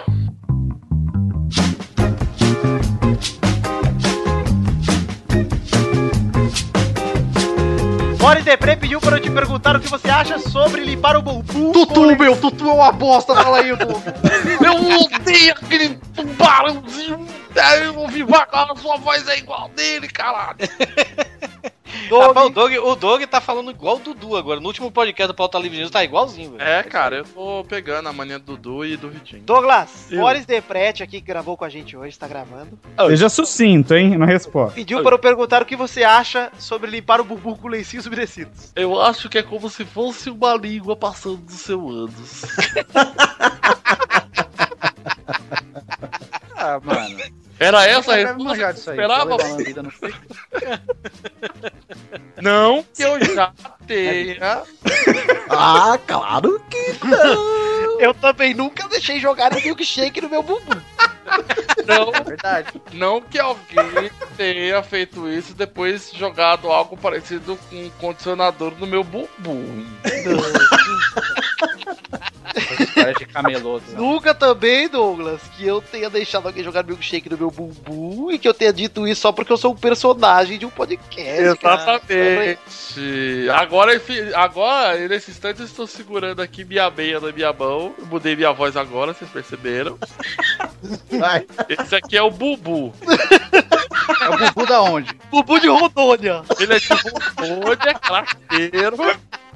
Boris 8.17 8.43
Depre 8.43 8.75
pediu 8.75 8.99
para 8.99 9.17
eu 9.17 9.21
te 9.21 9.29
perguntar 9.29 9.75
o 9.75 9.79
que 9.79 9.87
você 9.87 10.09
acha 10.09 10.39
sobre 10.39 10.83
limpar 10.83 11.15
o 11.15 11.21
bumbum. 11.21 11.71
Tutu, 11.71 12.15
meu, 12.17 12.35
Tutu 12.35 12.67
é 12.67 12.73
uma 12.73 12.91
bosta, 12.91 13.35
fala 13.35 13.59
aí, 13.59 13.75
Doug. 13.75 13.91
Eu 14.65 15.05
odeio 15.05 15.53
aquele 15.53 15.89
tubarãozinho. 16.15 17.25
Eu 17.83 17.99
ouvi 17.99 18.23
vaca, 18.23 18.71
a 18.71 18.75
sua 18.75 18.97
voz 18.97 19.27
é 19.27 19.37
igual 19.37 19.69
dele, 19.69 20.07
caralho. 20.07 20.57
Rapaz, 22.09 22.45
o, 22.45 22.49
Doug, 22.49 22.73
o 22.73 22.95
Doug 22.95 23.23
tá 23.23 23.39
falando 23.39 23.71
igual 23.71 23.97
o 23.97 23.99
Dudu 23.99 24.35
agora. 24.35 24.59
No 24.59 24.67
último 24.67 24.91
podcast 24.91 25.27
do 25.27 25.33
Pauta 25.33 25.57
Livre 25.57 25.77
News 25.77 25.91
tá 25.91 26.03
igualzinho, 26.03 26.51
velho. 26.51 26.61
É, 26.61 26.83
cara, 26.83 27.17
eu 27.17 27.23
tô 27.23 27.65
pegando 27.67 28.09
a 28.09 28.13
mania 28.13 28.37
do 28.39 28.57
Dudu 28.57 28.85
e 28.85 28.97
do 28.97 29.09
Vitinho. 29.09 29.41
Douglas, 29.43 30.11
Eu. 30.11 30.19
Boris 30.19 30.45
Deprete 30.45 31.03
aqui, 31.03 31.21
que 31.21 31.27
gravou 31.27 31.55
com 31.55 31.65
a 31.65 31.69
gente 31.69 31.95
hoje, 31.95 32.17
tá 32.17 32.27
gravando. 32.27 32.77
Seja 33.07 33.29
sucinto, 33.29 33.93
hein, 33.93 34.17
na 34.17 34.25
resposta. 34.25 34.75
Pediu 34.75 35.01
para 35.01 35.15
eu 35.15 35.19
perguntar 35.19 35.61
o 35.61 35.65
que 35.65 35.75
você 35.75 36.03
acha 36.03 36.51
sobre 36.57 36.89
limpar 36.89 37.21
o 37.21 37.23
bumbum 37.23 37.55
com 37.55 37.67
lencinhos 37.67 38.05
umedecidos. 38.05 38.71
Eu 38.75 39.01
acho 39.01 39.29
que 39.29 39.37
é 39.37 39.43
como 39.43 39.69
se 39.69 39.85
fosse 39.85 40.29
uma 40.29 40.55
língua 40.55 40.95
passando 40.95 41.37
do 41.37 41.51
seu 41.51 41.87
ânus. 41.87 42.43
ah, 46.55 46.79
mano. 46.83 47.46
Era 47.59 47.85
essa 47.87 48.13
a 48.13 48.19
Eu 48.21 48.27
resposta 48.27 48.55
que 48.57 48.63
aí, 48.63 48.73
esperava? 48.73 49.37
Não 52.41 52.83
que 52.93 53.03
eu 53.03 53.23
já 53.35 53.51
tenha. 53.85 54.63
Ah, 55.49 55.97
claro 56.05 56.61
que 56.69 57.05
não. 57.05 58.01
Eu 58.01 58.13
também 58.13 58.53
nunca 58.53 58.85
deixei 58.89 59.17
jogar 59.17 59.55
milkshake 59.55 60.19
no 60.19 60.27
meu 60.29 60.43
bumbum. 60.43 60.81
Não, 61.85 62.13
É 62.13 62.21
verdade. 62.21 62.81
não 62.91 63.21
que 63.21 63.39
alguém 63.39 64.11
tenha 64.35 64.83
feito 64.83 65.25
isso 65.29 65.51
e 65.51 65.55
depois 65.55 66.11
jogado 66.13 66.69
algo 66.69 66.97
parecido 66.97 67.57
com 67.69 67.77
um 67.77 67.89
condicionador 67.91 68.73
no 68.77 68.85
meu 68.85 69.05
bumbum. 69.05 69.85
Parece 70.03 70.27
de 73.17 73.25
camelô. 73.25 73.77
né? 73.77 73.83
Nunca 73.95 74.33
também, 74.33 74.87
Douglas, 74.89 75.41
que 75.55 75.65
eu 75.65 75.81
tenha 75.81 76.09
deixado 76.09 76.47
alguém 76.47 76.63
jogar 76.63 76.83
milkshake 76.83 77.29
no 77.29 77.37
meu 77.37 77.51
bumbum 77.51 78.31
e 78.31 78.37
que 78.39 78.47
eu 78.47 78.53
tenha 78.53 78.73
dito 78.73 79.07
isso 79.07 79.21
só 79.21 79.31
porque 79.31 79.51
eu 79.51 79.57
sou 79.57 79.73
um 79.73 79.77
personagem 79.77 80.57
de 80.57 80.65
um 80.65 80.69
podcast. 80.69 81.57
cara. 81.59 81.81
Exatamente. 81.81 83.47
Agora, 83.53 83.95
enfim, 83.95 84.19
agora, 84.33 85.07
nesse 85.07 85.31
instante, 85.31 85.59
eu 85.59 85.65
estou 85.65 85.87
segurando 85.87 86.41
aqui 86.41 86.63
minha 86.65 86.89
meia 86.89 87.19
na 87.19 87.31
minha 87.31 87.53
mão. 87.53 87.93
Eu 87.97 88.05
mudei 88.07 88.35
minha 88.35 88.51
voz 88.51 88.75
agora, 88.75 89.13
vocês 89.13 89.29
perceberam. 89.29 89.97
Esse 91.69 91.95
aqui 91.95 92.17
é 92.17 92.21
o 92.21 92.29
Bubu. 92.31 92.93
É 94.21 94.29
o 94.29 94.37
Bubu 94.37 94.65
da 94.65 94.81
onde? 94.81 95.13
Bubu 95.29 95.59
de 95.59 95.67
Rondônia. 95.67 96.41
Ele 96.59 96.73
é 96.75 96.79
de 96.79 96.87
Rondônia, 96.89 97.93
craqueiro. 97.99 98.97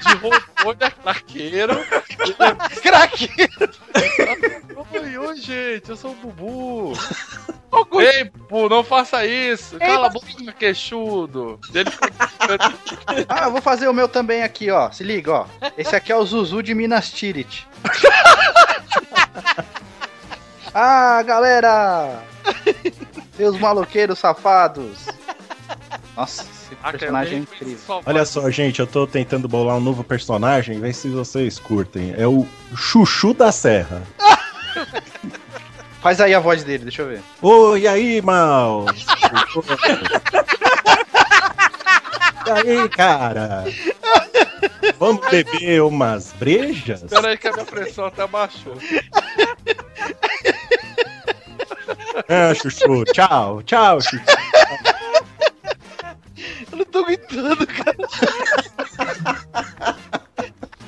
De 0.00 0.14
Rondônia, 0.14 0.90
craqueiro. 0.90 1.74
Craqueiro. 2.82 3.70
Oi, 4.92 5.18
oi, 5.18 5.36
gente, 5.36 5.90
eu 5.90 5.96
sou 5.96 6.12
o 6.12 6.14
Bubu. 6.14 6.92
Ei, 8.00 8.24
Bubu, 8.24 8.68
não 8.68 8.84
faça 8.84 9.24
isso. 9.24 9.78
Cala 9.78 10.06
a 10.06 10.10
boca, 10.10 10.52
queixudo. 10.58 11.58
Ele 11.74 11.90
Ah, 13.28 13.44
eu 13.44 13.52
vou 13.52 13.62
fazer 13.62 13.88
o 13.88 13.94
meu 13.94 14.08
também 14.08 14.42
aqui, 14.42 14.70
ó. 14.70 14.90
Se 14.90 15.02
liga, 15.02 15.32
ó. 15.32 15.46
Esse 15.76 15.96
aqui 15.96 16.12
é 16.12 16.16
o 16.16 16.24
Zuzu 16.24 16.62
de 16.62 16.74
Minas 16.74 17.10
Tirith. 17.10 17.66
Ah, 20.74 21.22
galera! 21.22 22.22
Seus 23.36 23.58
maloqueiros 23.58 24.18
safados! 24.18 25.06
Nossa, 26.16 26.46
personagem 26.82 27.38
é 27.38 27.40
incrível. 27.40 28.02
Olha 28.04 28.24
só, 28.24 28.50
gente, 28.50 28.80
eu 28.80 28.86
tô 28.86 29.06
tentando 29.06 29.46
bolar 29.48 29.76
um 29.76 29.80
novo 29.80 30.02
personagem, 30.02 30.80
vê 30.80 30.92
se 30.92 31.08
vocês 31.08 31.58
curtem. 31.58 32.14
É 32.16 32.26
o 32.26 32.46
Chuchu 32.74 33.32
da 33.32 33.52
Serra. 33.52 34.02
Faz 36.00 36.20
aí 36.20 36.34
a 36.34 36.40
voz 36.40 36.64
dele, 36.64 36.82
deixa 36.84 37.02
eu 37.02 37.08
ver. 37.08 37.22
Oi, 37.40 37.82
e 37.82 37.88
aí, 37.88 38.20
mal? 38.20 38.86
e 42.46 42.50
aí, 42.50 42.88
cara? 42.88 43.64
Vamos 44.98 45.24
beber 45.30 45.82
umas 45.82 46.32
brejas? 46.32 47.04
Pera 47.04 47.28
aí 47.28 47.38
que 47.38 47.46
a 47.46 47.52
minha 47.52 47.64
pressão 47.64 48.06
até 48.06 48.26
baixou. 48.26 48.76
Ah, 52.28 52.54
Chuchu, 52.54 53.04
tchau, 53.12 53.62
tchau, 53.62 54.00
Chuchu. 54.00 54.24
Aguentando, 57.32 57.66
cara. 57.66 57.96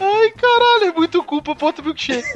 Ai, 0.00 0.30
caralho, 0.32 0.84
é 0.84 0.92
muito 0.92 1.22
culpa, 1.24 1.56
ponto 1.56 1.82
milkshake. 1.82 2.28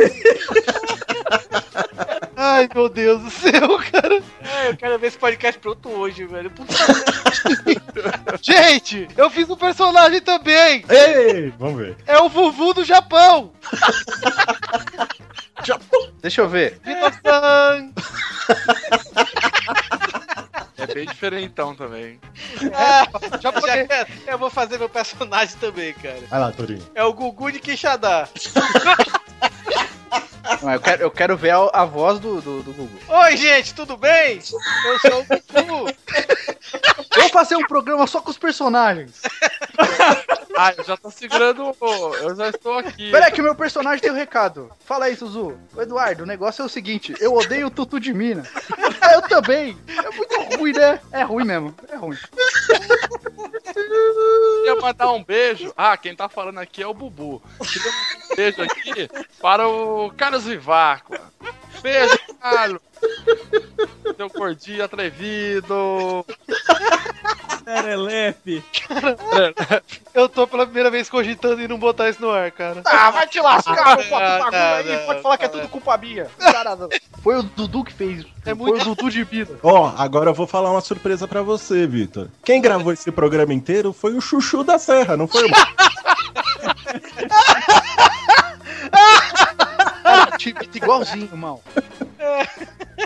Ai, 2.36 2.68
meu 2.74 2.88
Deus 2.88 3.22
do 3.22 3.30
céu, 3.30 3.78
cara. 3.92 4.22
É, 4.40 4.70
eu 4.70 4.76
quero 4.76 4.98
ver 4.98 5.08
esse 5.08 5.18
podcast 5.18 5.60
pronto 5.60 5.88
hoje, 5.90 6.24
velho. 6.24 6.50
Puta 6.50 6.72
Gente, 8.40 9.08
eu 9.16 9.28
fiz 9.28 9.50
um 9.50 9.56
personagem 9.56 10.20
também. 10.20 10.84
Ei, 10.88 11.52
vamos 11.58 11.78
ver. 11.80 11.96
É 12.06 12.18
o 12.18 12.28
Vuvu 12.28 12.72
do 12.74 12.84
Japão. 12.84 13.52
Deixa 16.22 16.40
eu 16.40 16.48
ver. 16.48 16.80
Vitor-san. 16.84 17.92
É 19.90 19.97
bem 20.94 21.06
diferentão 21.06 21.74
também. 21.74 22.18
É, 22.62 23.40
já 23.40 23.52
que 23.52 24.30
eu 24.30 24.38
vou 24.38 24.50
fazer 24.50 24.78
meu 24.78 24.88
personagem 24.88 25.56
também, 25.58 25.92
cara. 25.94 26.22
Vai 26.28 26.40
lá, 26.40 26.52
Torinho. 26.52 26.84
É 26.94 27.04
o 27.04 27.12
Gugu 27.12 27.52
de 27.52 27.60
Quixadá. 27.60 28.28
Não, 30.62 30.72
eu, 30.72 30.80
quero, 30.80 31.02
eu 31.02 31.10
quero 31.10 31.36
ver 31.36 31.50
a, 31.50 31.58
a 31.72 31.84
voz 31.84 32.18
do, 32.18 32.40
do, 32.40 32.62
do 32.62 32.72
Gugu. 32.72 32.98
Oi, 33.08 33.36
gente, 33.36 33.74
tudo 33.74 33.96
bem? 33.96 34.36
Eu 34.36 34.98
sou 35.10 35.20
o 35.20 35.24
Gugu. 35.24 35.94
Vamos 37.14 37.32
fazer 37.32 37.56
um 37.56 37.66
programa 37.66 38.06
só 38.06 38.20
com 38.20 38.30
os 38.30 38.38
personagens. 38.38 39.20
Ah, 40.60 40.74
eu 40.76 40.82
já 40.82 40.96
tô 40.96 41.08
segurando. 41.08 41.72
o- 41.80 42.14
Eu 42.16 42.34
já 42.34 42.48
estou 42.48 42.78
aqui. 42.78 43.12
Pera 43.12 43.26
aí 43.26 43.30
que 43.30 43.40
o 43.40 43.44
meu 43.44 43.54
personagem 43.54 44.00
tem 44.00 44.10
um 44.10 44.14
recado. 44.16 44.68
Fala 44.84 45.04
aí, 45.04 45.14
Suzu. 45.14 45.56
Ô, 45.72 45.80
Eduardo, 45.80 46.24
o 46.24 46.26
negócio 46.26 46.62
é 46.62 46.64
o 46.64 46.68
seguinte: 46.68 47.14
eu 47.20 47.32
odeio 47.32 47.68
o 47.68 47.70
Tutu 47.70 48.00
de 48.00 48.12
Mina. 48.12 48.42
Ah, 49.00 49.12
eu 49.14 49.22
também. 49.22 49.78
É 49.86 50.10
muito 50.16 50.56
ruim, 50.58 50.72
né? 50.72 50.98
É 51.12 51.22
ruim 51.22 51.44
mesmo. 51.44 51.72
É 51.88 51.94
ruim. 51.94 52.16
Queria 53.72 54.74
mandar 54.80 55.12
um 55.12 55.22
beijo. 55.22 55.72
Ah, 55.76 55.96
quem 55.96 56.16
tá 56.16 56.28
falando 56.28 56.58
aqui 56.58 56.82
é 56.82 56.86
o 56.88 56.94
Bubu. 56.94 57.40
Queria 57.64 57.92
mandar 57.92 58.32
um 58.32 58.36
beijo 58.36 58.62
aqui 58.62 59.08
para 59.40 59.68
o 59.68 60.10
Carlos 60.28 60.44
Vivaco. 60.44 61.16
Beijo, 61.80 62.18
Carlos. 62.38 62.82
Seu 64.14 64.28
gordinho 64.28 64.84
atrevido. 64.84 66.22
Serelepe. 67.64 68.62
Eu 70.12 70.28
tô 70.28 70.46
pela 70.46 70.66
primeira 70.66 70.90
vez 70.90 71.08
cogitando 71.08 71.62
em 71.62 71.68
não 71.68 71.78
botar 71.78 72.10
isso 72.10 72.20
no 72.20 72.30
ar, 72.30 72.50
cara. 72.50 72.82
Ah, 72.84 73.10
vai 73.10 73.26
te 73.26 73.40
lascar, 73.40 73.74
Ah, 73.74 73.96
não 73.96 74.04
bota 74.04 74.28
não, 74.28 74.38
bagulho 74.50 74.92
aí, 74.92 74.98
não, 74.98 75.06
pode 75.06 75.22
falar 75.22 75.38
que 75.38 75.44
é 75.46 75.48
tudo 75.48 75.66
culpa 75.68 75.96
minha. 75.96 76.26
Cara, 76.38 76.76
não. 76.76 76.90
Foi 77.22 77.38
o 77.38 77.42
Dudu 77.42 77.82
que 77.82 77.94
fez. 77.94 78.26
É 78.44 78.50
Foi 78.50 78.54
muito 78.54 78.82
o 78.82 78.94
Dudu 78.94 79.10
de 79.10 79.26
Mina. 79.32 79.58
Ó, 79.62 79.94
agora 79.96 80.28
eu 80.28 80.34
vou 80.34 80.46
falar 80.46 80.70
uma 80.70 80.82
surpresa 80.82 81.26
pra 81.26 81.40
você, 81.40 81.86
Vitor. 81.86 82.28
Quem 82.44 82.60
gravou 82.60 82.92
esse 82.92 83.10
programa 83.10 83.54
inteiro 83.54 83.94
foi 83.94 84.14
o 84.14 84.20
Chuchu 84.20 84.62
da 84.62 84.78
Serra, 84.78 85.16
não 85.16 85.26
foi 85.26 85.46
o 85.46 85.48
te 90.38 90.50
imita 90.50 90.78
igualzinho, 90.78 91.24
irmão. 91.24 91.60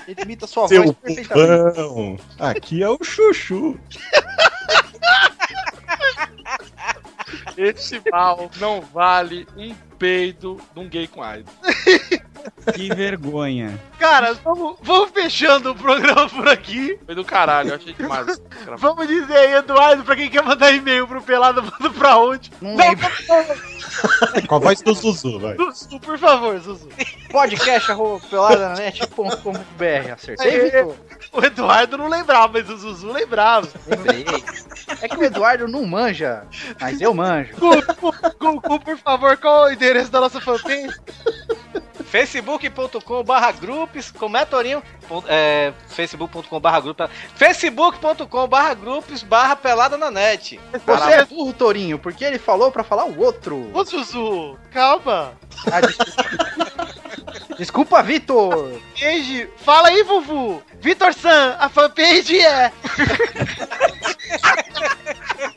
Ele 0.06 0.22
imita 0.22 0.46
sua 0.46 0.68
voz 0.68 0.70
seu 0.70 0.94
perfeitamente. 0.94 1.74
pupão. 1.74 2.18
Aqui 2.38 2.82
é 2.82 2.88
o 2.88 3.02
Chuchu. 3.02 3.78
Esse 7.56 8.02
mal 8.10 8.50
não 8.58 8.80
vale 8.80 9.46
um 9.56 9.74
peido 9.98 10.60
de 10.74 10.80
um 10.80 10.88
gay 10.88 11.06
com 11.06 11.22
AIDS. 11.22 11.52
Que 12.74 12.92
vergonha. 12.92 13.78
Cara, 13.98 14.34
vamos, 14.34 14.76
vamos 14.82 15.10
fechando 15.10 15.70
o 15.70 15.74
programa 15.76 16.28
por 16.28 16.48
aqui. 16.48 16.98
Foi 17.06 17.14
do 17.14 17.24
caralho, 17.24 17.70
eu 17.70 17.76
achei 17.76 17.92
demais. 17.92 18.42
Vamos 18.78 19.06
dizer 19.06 19.36
aí, 19.36 19.52
Eduardo, 19.54 20.02
pra 20.02 20.16
quem 20.16 20.28
quer 20.28 20.42
mandar 20.42 20.72
e-mail 20.72 21.06
pro 21.06 21.22
Pelado, 21.22 21.62
manda 21.62 21.90
pra 21.90 22.18
onde? 22.18 22.50
Não 22.60 22.74
lembro. 22.74 23.06
Com 24.48 24.54
a 24.56 24.58
voz 24.58 24.80
do 24.82 24.92
Zuzu, 24.92 25.38
vai. 25.38 25.56
Zuzu, 25.56 26.00
por 26.00 26.18
favor, 26.18 26.58
Zuzu. 26.58 26.88
Podcast 27.30 27.92
arroba 27.92 28.24
peladananet.com.br. 28.28 30.12
Acertei. 30.12 30.70
Vitor? 30.70 30.96
O 31.32 31.42
Eduardo 31.42 31.96
não 31.96 32.08
lembrava, 32.08 32.52
mas 32.52 32.68
o 32.68 32.76
Zuzu 32.76 33.10
lembrava. 33.10 33.66
Lembrei. 33.86 34.24
É 35.00 35.08
que 35.08 35.16
o 35.16 35.24
Eduardo 35.24 35.66
não 35.66 35.84
manja, 35.86 36.44
mas 36.78 37.00
eu 37.00 37.14
manjo. 37.14 37.54
Gugu, 37.56 38.14
Gugu, 38.38 38.80
por 38.80 38.98
favor, 38.98 39.36
qual 39.38 39.68
é 39.68 39.70
o 39.70 39.72
endereço 39.72 40.10
da 40.10 40.20
nossa 40.20 40.40
fanpage? 40.40 40.94
facebook.com 42.12 43.24
barra 43.24 43.50
grupos, 43.52 44.10
como 44.10 44.36
é 44.36 44.44
Torinho? 44.44 44.82
É, 45.26 45.72
facebook.com 45.88 46.60
barra 46.60 46.80
grupos, 46.80 47.08
facebook.com 47.34 48.46
barra 48.46 48.74
grupos 48.74 49.22
barra 49.22 49.56
pelada 49.56 49.96
na 49.96 50.10
net. 50.10 50.60
Você 50.84 51.10
é 51.12 51.24
burro, 51.24 51.54
Torinho, 51.54 51.98
porque 51.98 52.22
ele 52.22 52.38
falou 52.38 52.70
pra 52.70 52.84
falar 52.84 53.06
o 53.06 53.18
outro. 53.18 53.70
Ô, 53.72 53.82
Zuzu, 53.82 54.58
calma. 54.70 55.32
Ah, 55.66 55.80
desculpa. 57.58 58.02
Vitor. 58.02 58.80
Fanpage, 58.94 59.48
fala 59.58 59.88
aí, 59.88 60.02
Vuvu. 60.02 60.62
Vitor 60.80 61.14
San, 61.14 61.56
a 61.58 61.68
fanpage 61.68 62.40
é... 62.40 62.72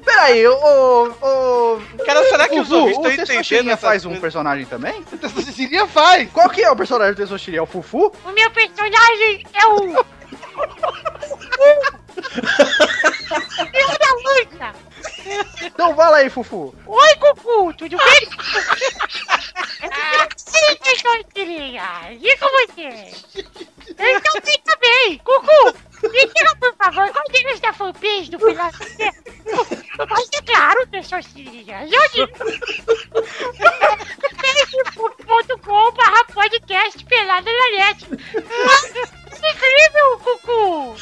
Peraí, 0.04 0.48
ô. 0.48 1.12
ô 1.22 1.82
Cara, 2.06 2.24
será 2.30 2.48
que 2.48 2.60
os 2.60 2.68
Zuzu, 2.68 2.80
ouvintes 2.80 2.98
o 2.98 3.02
estão 3.02 3.12
entendendo 3.12 3.28
Testosterinha 3.28 3.74
essas 3.74 3.90
faz 3.90 4.06
um 4.06 4.10
coisas? 4.10 4.22
personagem 4.22 4.66
também? 4.66 5.04
O 5.12 5.18
Testosterinha 5.18 5.88
faz. 5.88 6.30
Qual 6.32 6.50
que 6.50 6.64
é 6.64 6.72
o 6.72 6.76
personagem 6.76 7.14
do 7.14 7.18
Testosterinha? 7.18 7.60
É 7.60 7.64
o 7.64 7.66
Fufu? 7.66 8.12
O 8.24 8.32
meu 8.32 8.52
personagem 8.52 9.46
é 9.54 9.68
o. 9.68 10.06
Filho 13.56 13.98
da 14.00 14.12
luta! 14.24 14.85
Então 15.64 15.96
fala 15.96 16.18
aí, 16.18 16.30
Fufu. 16.30 16.76
Oi, 16.86 17.16
Cucu, 17.16 17.74
tudo 17.74 17.98
bem? 17.98 18.30
Sim, 20.38 20.76
Testosterinha, 20.84 22.12
e 22.12 22.38
com 22.38 22.48
você? 22.48 23.12
Eu 23.98 24.18
estou 24.18 24.42
bem 24.42 24.60
também. 24.64 25.18
Cucu, 25.20 25.78
me 26.10 26.26
por 26.60 26.76
favor, 26.76 27.12
qual 27.12 27.26
é 27.34 27.60
da 27.60 27.74
fanpage 27.74 28.30
do 28.32 28.38
Pilar? 28.38 28.72
Mas 30.10 30.30
é 30.34 30.42
claro, 30.42 30.88
Testosterinha. 30.88 31.88
Eu 31.88 32.10
digo. 32.12 32.32
facebook.com 34.42 35.92
barra 35.92 36.26
podcast 36.26 37.06
pelada 37.06 37.52
na 37.52 37.70
net. 37.72 38.06
Incrível, 39.36 40.20
Cucu! 40.24 40.96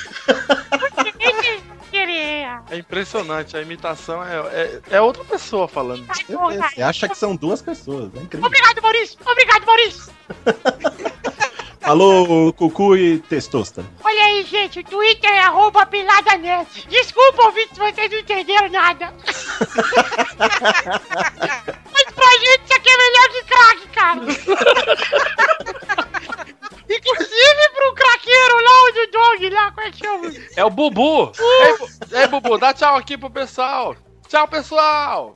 Testosterinha. 2.03 2.63
É 2.69 2.77
impressionante, 2.77 3.57
a 3.57 3.61
imitação 3.61 4.23
é, 4.23 4.37
é, 4.37 4.81
é 4.91 5.01
outra 5.01 5.23
pessoa 5.23 5.67
falando. 5.67 6.05
Você 6.05 6.81
acha 6.81 7.07
que 7.07 7.17
são 7.17 7.35
duas 7.35 7.61
pessoas, 7.61 8.11
é 8.15 8.19
incrível. 8.19 8.47
Obrigado, 8.47 8.81
Maurício! 8.81 9.17
Obrigado, 9.25 9.65
Maurício! 9.65 10.13
Alô, 11.83 12.53
Cucu 12.53 12.95
e 12.95 13.19
Testosta. 13.19 13.83
Olha 14.01 14.23
aí, 14.23 14.43
gente, 14.43 14.79
o 14.79 14.83
Twitter 14.85 15.29
é 15.29 15.41
arroba 15.41 15.85
peladanet. 15.85 16.87
Desculpa, 16.87 17.43
ouvinte, 17.43 17.73
se 17.73 17.79
vocês 17.79 18.09
não 18.09 18.19
entenderam 18.19 18.69
nada. 18.69 19.13
Mas 21.93 22.05
pra 22.15 22.31
gente 22.37 22.63
isso 22.63 22.73
aqui 22.73 22.89
é 22.89 22.97
melhor 22.97 23.29
que 23.29 23.43
crack, 23.43 23.87
cara. 23.89 24.21
Inclusive 26.95 27.69
pro 27.73 27.93
craqueiro 27.95 28.55
lá, 28.55 28.83
o 28.83 28.91
do 28.91 29.11
dog 29.11 29.49
lá, 29.49 29.71
como 29.71 29.87
é 29.87 29.91
que 29.91 29.97
chama? 29.99 30.31
É 30.55 30.63
o 30.63 30.69
Bubu! 30.69 31.31
Ei, 32.11 32.21
Ei, 32.21 32.27
Bubu, 32.27 32.57
dá 32.57 32.73
tchau 32.73 32.95
aqui 32.95 33.17
pro 33.17 33.29
pessoal! 33.29 33.95
Tchau, 34.33 34.47
pessoal! 34.47 35.35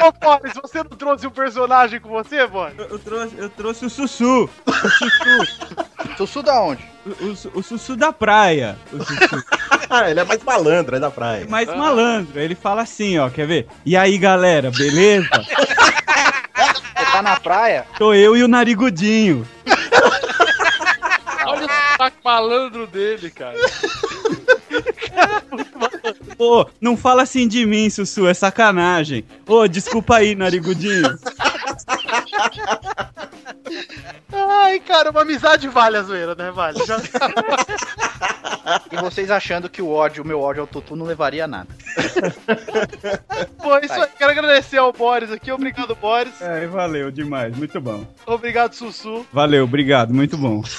Ô, 0.00 0.12
Boris, 0.12 0.54
você 0.54 0.78
não 0.78 0.96
trouxe 0.96 1.26
um 1.26 1.30
personagem 1.30 2.00
com 2.00 2.08
você, 2.08 2.46
Boris? 2.46 2.78
Eu, 2.78 2.86
eu 2.86 2.98
trouxe, 2.98 3.34
eu 3.36 3.50
trouxe 3.50 3.84
o 3.84 3.90
Sussu. 3.90 4.48
O 4.66 4.72
Sussu. 4.72 5.86
Sussu 6.16 6.42
da 6.42 6.62
onde? 6.62 6.82
O, 7.04 7.10
o, 7.10 7.58
o 7.58 7.62
Sussu 7.62 7.94
da 7.94 8.10
praia. 8.10 8.78
O 8.90 9.04
Sussu. 9.04 9.44
Ah, 9.90 10.08
ele 10.10 10.20
é 10.20 10.24
mais 10.24 10.42
malandro, 10.42 10.96
é 10.96 10.98
da 10.98 11.10
praia. 11.10 11.46
Mais 11.46 11.68
malandro. 11.68 12.40
Ele 12.40 12.54
fala 12.54 12.80
assim, 12.80 13.18
ó, 13.18 13.28
quer 13.28 13.46
ver? 13.46 13.66
E 13.84 13.98
aí, 13.98 14.16
galera, 14.16 14.70
beleza? 14.70 15.28
Você 15.28 17.04
tá 17.12 17.20
na 17.20 17.38
praia? 17.38 17.86
Tô 17.98 18.14
eu 18.14 18.34
e 18.34 18.42
o 18.42 18.48
Narigudinho. 18.48 19.46
Malandro 22.24 22.86
dele, 22.86 23.30
cara. 23.30 23.58
Pô, 26.38 26.66
não 26.80 26.96
fala 26.96 27.22
assim 27.22 27.46
de 27.46 27.66
mim, 27.66 27.90
Sussu, 27.90 28.26
é 28.26 28.34
sacanagem. 28.34 29.24
Ô, 29.46 29.68
desculpa 29.68 30.16
aí, 30.16 30.34
narigudinho. 30.34 31.16
Ai, 34.48 34.80
cara, 34.80 35.10
uma 35.10 35.22
amizade 35.22 35.68
vale 35.68 35.96
a 35.96 36.02
zoeira, 36.02 36.34
né? 36.34 36.50
Vale. 36.50 36.84
Já... 36.84 36.98
E 38.90 38.96
vocês 38.96 39.30
achando 39.30 39.68
que 39.68 39.82
o 39.82 39.90
ódio, 39.90 40.24
o 40.24 40.26
meu 40.26 40.40
ódio 40.40 40.62
ao 40.62 40.66
Tutu 40.66 40.96
não 40.96 41.04
levaria 41.04 41.44
a 41.44 41.48
nada. 41.48 41.68
Pô, 43.62 43.76
isso 43.78 43.92
aí. 43.92 44.08
Quero 44.16 44.30
agradecer 44.30 44.78
ao 44.78 44.92
Boris 44.92 45.30
aqui. 45.30 45.52
Obrigado, 45.52 45.94
Boris. 45.94 46.40
É, 46.40 46.66
valeu 46.66 47.10
demais, 47.10 47.54
muito 47.56 47.78
bom. 47.80 48.06
Obrigado, 48.24 48.74
Sussu. 48.74 49.26
Valeu, 49.32 49.64
obrigado, 49.64 50.14
muito 50.14 50.38
bom. 50.38 50.62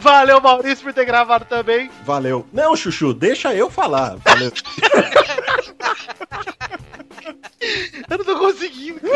Valeu, 0.00 0.40
Maurício, 0.40 0.82
por 0.82 0.94
ter 0.94 1.04
gravado 1.04 1.44
também. 1.44 1.90
Valeu. 2.04 2.46
Não, 2.52 2.74
Chuchu, 2.74 3.12
deixa 3.12 3.54
eu 3.54 3.68
falar. 3.68 4.16
Valeu. 4.24 4.50
Eu 8.08 8.18
não 8.18 8.24
tô 8.24 8.38
conseguindo. 8.38 9.00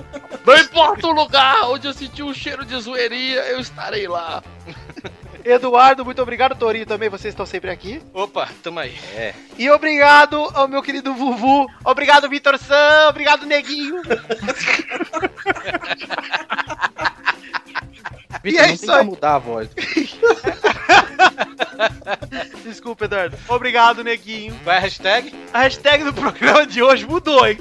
Não 0.44 0.56
importa 0.58 1.06
o 1.06 1.12
lugar 1.12 1.70
onde 1.70 1.86
eu 1.86 1.92
sentir 1.92 2.22
um 2.22 2.34
cheiro 2.34 2.64
de 2.64 2.78
zoeirinha, 2.80 3.38
eu 3.40 3.60
estarei 3.60 4.08
lá. 4.08 4.42
Eduardo, 5.50 6.04
muito 6.04 6.20
obrigado. 6.20 6.54
Torinho 6.56 6.84
também, 6.86 7.08
vocês 7.08 7.32
estão 7.32 7.46
sempre 7.46 7.70
aqui. 7.70 8.02
Opa, 8.12 8.48
tamo 8.62 8.78
aí. 8.80 8.94
É. 9.14 9.34
E 9.58 9.70
obrigado 9.70 10.36
ao 10.54 10.68
meu 10.68 10.82
querido 10.82 11.14
Vuvu. 11.14 11.66
Obrigado, 11.84 12.28
Vitor 12.28 12.58
Sam. 12.58 13.08
Obrigado, 13.08 13.46
Neguinho. 13.46 14.02
Vitor, 18.42 18.44
E 18.44 18.58
é 18.58 18.66
não 18.66 18.74
isso 18.74 18.86
tem 18.86 18.94
aí. 18.94 19.04
mudar 19.04 19.34
a 19.36 19.38
voz. 19.38 19.68
Desculpa, 22.64 23.04
Eduardo. 23.06 23.36
Obrigado, 23.48 24.04
Neguinho. 24.04 24.58
Qual 24.62 24.74
é 24.74 24.78
a 24.78 24.80
hashtag? 24.80 25.34
A 25.52 25.60
hashtag 25.62 26.04
do 26.04 26.12
programa 26.12 26.66
de 26.66 26.82
hoje 26.82 27.06
mudou, 27.06 27.46
hein? 27.46 27.58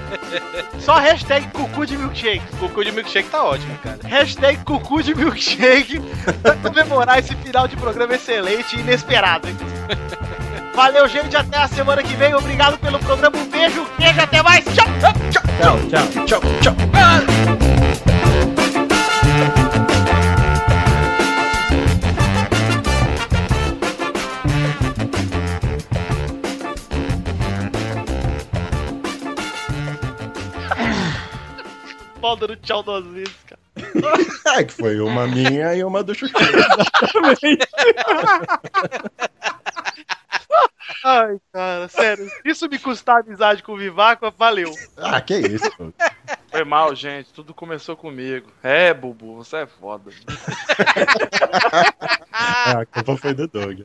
Só 0.80 0.94
hashtag 0.94 1.46
cucu 1.52 1.86
de 1.86 1.96
milkshake. 1.96 2.42
Cucu 2.58 2.84
de 2.84 2.92
milkshake 2.92 3.28
tá 3.28 3.44
ótimo, 3.44 3.78
cara. 3.78 3.98
Hashtag 4.08 4.58
cucu 4.64 5.02
de 5.02 5.14
milkshake 5.14 6.00
pra 6.42 6.56
comemorar 6.56 7.18
esse 7.18 7.34
final 7.36 7.68
de 7.68 7.76
programa 7.76 8.14
excelente 8.14 8.76
e 8.76 8.80
inesperado, 8.80 9.48
hein? 9.48 9.56
Valeu, 10.74 11.06
gente. 11.06 11.36
Até 11.36 11.58
a 11.58 11.68
semana 11.68 12.02
que 12.02 12.14
vem. 12.14 12.34
Obrigado 12.34 12.78
pelo 12.78 12.98
programa. 12.98 13.36
Um 13.36 13.44
beijo, 13.50 13.84
queijo. 13.98 14.20
Até 14.20 14.42
mais. 14.42 14.64
Tchau, 14.64 14.86
tchau, 15.00 15.12
Tchau, 15.60 16.06
tchau. 16.08 16.26
Tchau, 16.26 16.40
tchau. 16.60 17.81
Pau 32.22 32.36
dando 32.36 32.54
tchau 32.54 32.84
duas 32.84 33.04
vezes, 33.06 33.34
cara. 33.48 33.60
É 34.60 34.62
que 34.62 34.72
foi 34.72 35.00
uma 35.00 35.26
minha 35.26 35.74
e 35.74 35.82
uma 35.82 36.04
do 36.04 36.14
Chuchu. 36.14 36.32
Ai, 41.04 41.36
cara, 41.52 41.88
sério. 41.88 42.30
Isso 42.44 42.68
me 42.68 42.78
custar 42.78 43.22
amizade 43.22 43.60
com 43.62 43.72
o 43.72 43.76
Vivaco, 43.76 44.32
valeu. 44.38 44.72
Ah, 44.96 45.20
que 45.20 45.36
isso, 45.36 45.68
pô. 45.76 45.92
Foi 46.48 46.62
mal, 46.64 46.94
gente. 46.94 47.32
Tudo 47.32 47.52
começou 47.52 47.96
comigo. 47.96 48.52
É, 48.62 48.94
Bubu, 48.94 49.34
você 49.36 49.56
é 49.56 49.66
foda. 49.66 50.12
Ah, 52.34 52.80
a 52.80 52.86
culpa 52.86 53.16
foi 53.16 53.34
do 53.34 53.46
Doug. 53.46 53.80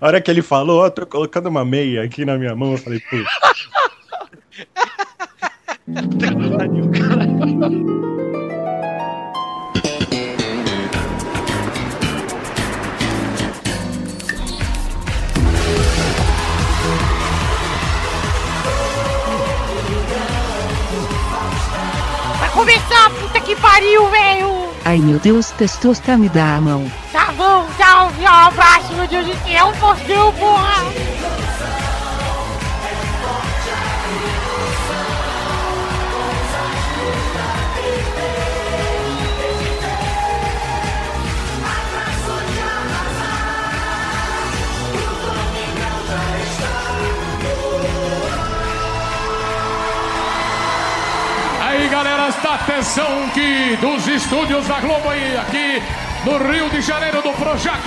A 0.00 0.06
hora 0.06 0.20
que 0.20 0.30
ele 0.30 0.42
falou, 0.42 0.84
ó, 0.84 0.90
tô 0.90 1.06
colocando 1.06 1.48
uma 1.48 1.64
meia 1.64 2.02
aqui 2.02 2.24
na 2.24 2.36
minha 2.36 2.54
mão, 2.54 2.72
eu 2.72 2.78
falei, 2.78 3.00
putz. 3.00 3.26
Vai 5.88 5.98
começar, 22.52 23.10
puta 23.10 23.40
que 23.40 23.54
pariu, 23.54 24.10
velho! 24.10 24.68
Ai 24.84 24.98
meu 24.98 25.20
Deus, 25.20 25.52
testosta 25.52 26.16
me 26.16 26.28
dá 26.28 26.56
a 26.56 26.60
mão. 26.60 26.90
Tá 27.12 27.32
bom, 27.36 27.64
tchau, 27.76 28.10
tchau, 28.20 28.48
abraço, 28.48 28.92
meu 28.94 29.06
Deus 29.06 29.26
do 29.26 29.34
céu, 29.46 29.72
porra! 30.32 30.82
Está 52.36 52.54
atenção 52.56 53.28
que 53.30 53.76
dos 53.76 54.06
estúdios 54.06 54.68
da 54.68 54.78
Globo 54.78 55.08
aí, 55.08 55.36
aqui 55.36 55.82
no 56.24 56.36
Rio 56.36 56.68
de 56.68 56.82
Janeiro 56.82 57.22
do 57.22 57.32
Projac, 57.32 57.82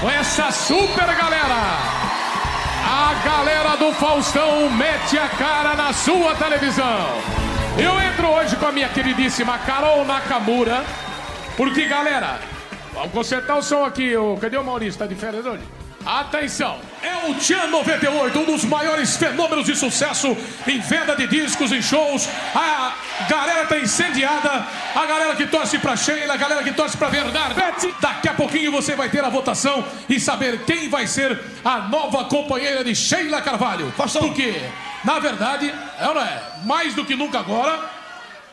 com 0.00 0.08
essa 0.08 0.52
super 0.52 1.04
galera. 1.04 1.78
A 2.86 3.14
galera 3.24 3.76
do 3.76 3.92
Faustão 3.94 4.70
mete 4.70 5.18
a 5.18 5.28
cara 5.28 5.74
na 5.74 5.92
sua 5.92 6.34
televisão. 6.36 7.08
Eu 7.76 8.00
entro 8.00 8.28
hoje 8.28 8.56
com 8.56 8.66
a 8.66 8.72
minha 8.72 8.88
queridíssima 8.88 9.58
Carol 9.58 10.04
Nakamura, 10.04 10.84
porque, 11.56 11.86
galera, 11.86 12.38
vamos 12.94 13.10
consertar 13.10 13.56
o 13.56 13.62
som 13.62 13.84
aqui. 13.84 14.12
Cadê 14.40 14.56
o 14.56 14.64
Maurício? 14.64 14.98
Tá 14.98 15.06
de 15.06 15.16
férias 15.16 15.44
hoje? 15.44 15.64
Atenção! 16.06 16.78
É 17.02 17.28
o 17.28 17.34
Tchan 17.34 17.68
98, 17.68 18.38
um 18.38 18.44
dos 18.44 18.64
maiores 18.64 19.16
fenômenos 19.16 19.66
de 19.66 19.76
sucesso 19.76 20.36
em 20.66 20.80
venda 20.80 21.14
de 21.14 21.26
discos, 21.26 21.70
em 21.70 21.80
shows. 21.80 22.28
A 22.54 22.94
galera 23.28 23.66
tá 23.66 23.78
incendiada. 23.78 24.66
A 24.94 25.06
galera 25.06 25.36
que 25.36 25.46
torce 25.46 25.78
pra 25.78 25.96
Sheila, 25.96 26.34
a 26.34 26.36
galera 26.36 26.62
que 26.62 26.72
torce 26.72 26.96
pra 26.96 27.08
Bernardo. 27.08 27.54
Daqui 28.00 28.28
a 28.28 28.34
pouquinho 28.34 28.72
você 28.72 28.96
vai 28.96 29.08
ter 29.08 29.24
a 29.24 29.28
votação 29.28 29.84
e 30.08 30.18
saber 30.18 30.64
quem 30.64 30.88
vai 30.88 31.06
ser 31.06 31.38
a 31.64 31.78
nova 31.78 32.24
companheira 32.24 32.82
de 32.82 32.94
Sheila 32.94 33.40
Carvalho. 33.40 33.92
Por 33.96 34.34
quê? 34.34 34.60
Na 35.04 35.18
verdade, 35.18 35.72
não 36.00 36.20
é? 36.20 36.42
Mais 36.64 36.94
do 36.94 37.04
que 37.04 37.14
nunca 37.14 37.38
agora, 37.38 37.78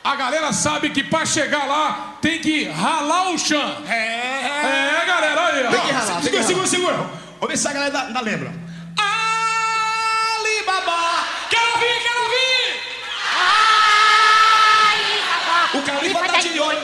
a 0.03 0.15
galera 0.15 0.53
sabe 0.53 0.91
que 0.91 1.03
pra 1.03 1.25
chegar 1.25 1.65
lá 1.65 2.17
tem 2.21 2.39
que 2.39 2.65
ralar 2.65 3.31
o 3.31 3.39
chão. 3.39 3.77
É, 3.89 5.01
é 5.01 5.05
galera, 5.07 5.47
aí. 5.47 5.67
Tem 5.67 5.81
que 5.81 5.91
ralar, 5.91 6.21
segura, 6.21 6.43
segura, 6.43 6.67
segura. 6.67 7.24
Vamos 7.39 7.49
ver 7.49 7.57
se 7.57 7.67
a 7.67 7.73
galera 7.73 8.01
ainda, 8.01 8.21
lembra. 8.21 8.51
Alibaba! 10.37 11.27
Quero 11.49 11.71
ouvir, 11.73 12.01
quero 12.03 12.23
ouvir! 12.23 12.45
O 15.73 15.81
Califa 15.81 16.27
tá 16.27 16.39
de 16.39 16.59
olho 16.59 16.79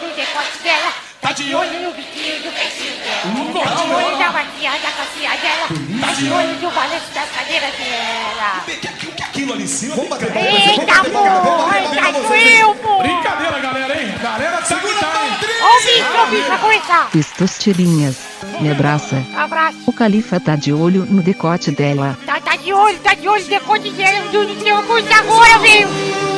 dela. 0.64 1.11
Tá 1.22 1.32
de 1.34 1.54
olho 1.54 1.82
no 1.82 1.92
do 1.92 1.96
vestido 1.98 2.50
dela. 2.50 3.22
Hum, 3.26 3.54
Tá 3.54 3.76
de 3.76 3.92
olho 3.94 4.18
na 4.18 4.32
maquiagem 4.32 4.82
da 4.82 4.92
calcinha 4.92 5.38
dela. 5.38 5.68
Tá 6.02 6.14
de 6.14 6.32
olho 6.32 6.60
no 6.60 6.72
balanço 6.72 7.14
das 7.14 7.30
cadeiras 7.30 7.72
dela. 7.76 8.62
O 8.62 9.12
que 9.12 9.22
é 9.22 9.26
aquilo 9.26 9.54
ali 9.54 9.64
em 9.64 9.68
cima? 9.68 9.96
Vamos 9.96 10.10
bater 10.10 10.36
Eita, 10.36 11.04
porra! 11.12 11.82
Tá 11.96 12.12
doeu, 12.12 12.76
porra! 12.76 13.04
Brincadeira, 13.04 13.60
galera, 13.60 14.02
hein? 14.02 14.14
Galera, 14.22 14.58
tá 14.64 14.76
que 14.76 14.94
tá, 15.00 15.22
hein? 15.24 15.32
O 15.62 15.84
bicho, 15.86 16.24
o 16.24 16.26
bicho, 16.32 16.48
vai 16.48 16.58
começar. 16.58 17.10
Testosterinhas. 17.12 18.18
Me 18.60 18.72
abraça. 18.72 19.24
Abraço. 19.38 19.78
O 19.86 19.94
califa 19.94 20.40
tá 20.40 20.56
de 20.56 20.74
olho 20.74 21.06
no 21.06 21.22
decote 21.22 21.70
dela. 21.72 22.18
Tá, 22.26 22.40
tá 22.42 22.56
de 22.56 22.74
olho, 22.74 22.98
tá 23.00 23.14
de 23.14 23.28
olho, 23.28 23.44
decote 23.46 23.92
dela. 23.92 24.26
Eu 24.34 24.44
não 24.48 24.56
tenho 24.56 24.84
coisa 24.84 25.16
agora, 25.16 25.60
velho. 25.60 25.88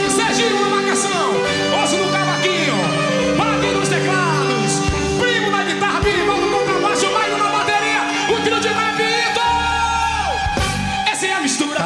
Serginho 0.09 0.69
marcação, 0.69 1.31
osso 1.83 1.95
no 1.95 2.11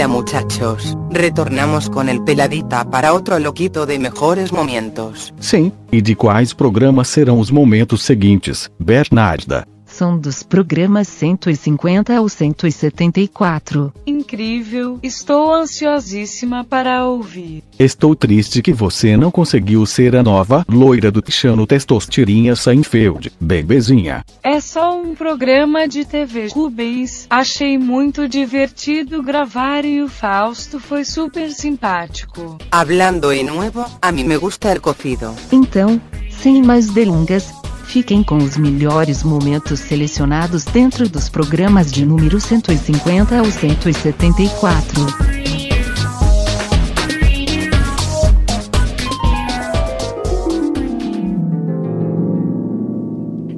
Hola 0.00 0.08
muchachos, 0.08 0.96
retornamos 1.10 1.90
con 1.90 2.08
el 2.08 2.22
peladita 2.22 2.88
para 2.88 3.12
otro 3.12 3.38
loquito 3.38 3.84
de 3.84 3.98
mejores 3.98 4.50
momentos. 4.50 5.34
Sim, 5.40 5.72
e 5.92 6.00
de 6.00 6.14
quais 6.14 6.54
programas 6.54 7.08
serão 7.08 7.38
os 7.38 7.50
momentos 7.50 8.02
seguintes, 8.02 8.70
Bernarda? 8.78 9.66
São 10.00 10.16
dos 10.18 10.42
programas 10.42 11.08
150 11.08 12.16
ao 12.16 12.26
174. 12.26 13.92
Incrível, 14.06 14.98
estou 15.02 15.52
ansiosíssima 15.52 16.64
para 16.64 17.04
ouvir. 17.04 17.62
Estou 17.78 18.16
triste 18.16 18.62
que 18.62 18.72
você 18.72 19.14
não 19.14 19.30
conseguiu 19.30 19.84
ser 19.84 20.16
a 20.16 20.22
nova 20.22 20.64
loira 20.66 21.10
do 21.10 21.20
Tichano 21.20 21.66
Testostirinha 21.66 22.56
Seinfeld, 22.56 23.30
bebezinha. 23.38 24.24
É 24.42 24.58
só 24.58 24.98
um 24.98 25.14
programa 25.14 25.86
de 25.86 26.06
TV 26.06 26.46
Rubens. 26.46 27.26
Achei 27.28 27.76
muito 27.76 28.26
divertido 28.26 29.22
gravar 29.22 29.84
e 29.84 30.00
o 30.00 30.08
Fausto 30.08 30.80
foi 30.80 31.04
super 31.04 31.50
simpático. 31.50 32.56
Hablando 32.70 33.34
de 33.34 33.42
nuevo, 33.42 33.84
a 34.00 34.10
mí 34.10 34.24
me 34.24 34.38
gusta 34.38 34.72
el 34.72 34.80
cocido. 34.80 35.34
Então, 35.52 36.00
sem 36.30 36.62
mais 36.62 36.88
delongas, 36.88 37.59
fiquem 37.90 38.22
com 38.22 38.36
os 38.36 38.56
melhores 38.56 39.24
momentos 39.24 39.80
selecionados 39.80 40.64
dentro 40.64 41.08
dos 41.08 41.28
programas 41.28 41.90
de 41.90 42.06
número 42.06 42.40
150 42.40 43.36
ao 43.36 43.44
174. 43.46 45.06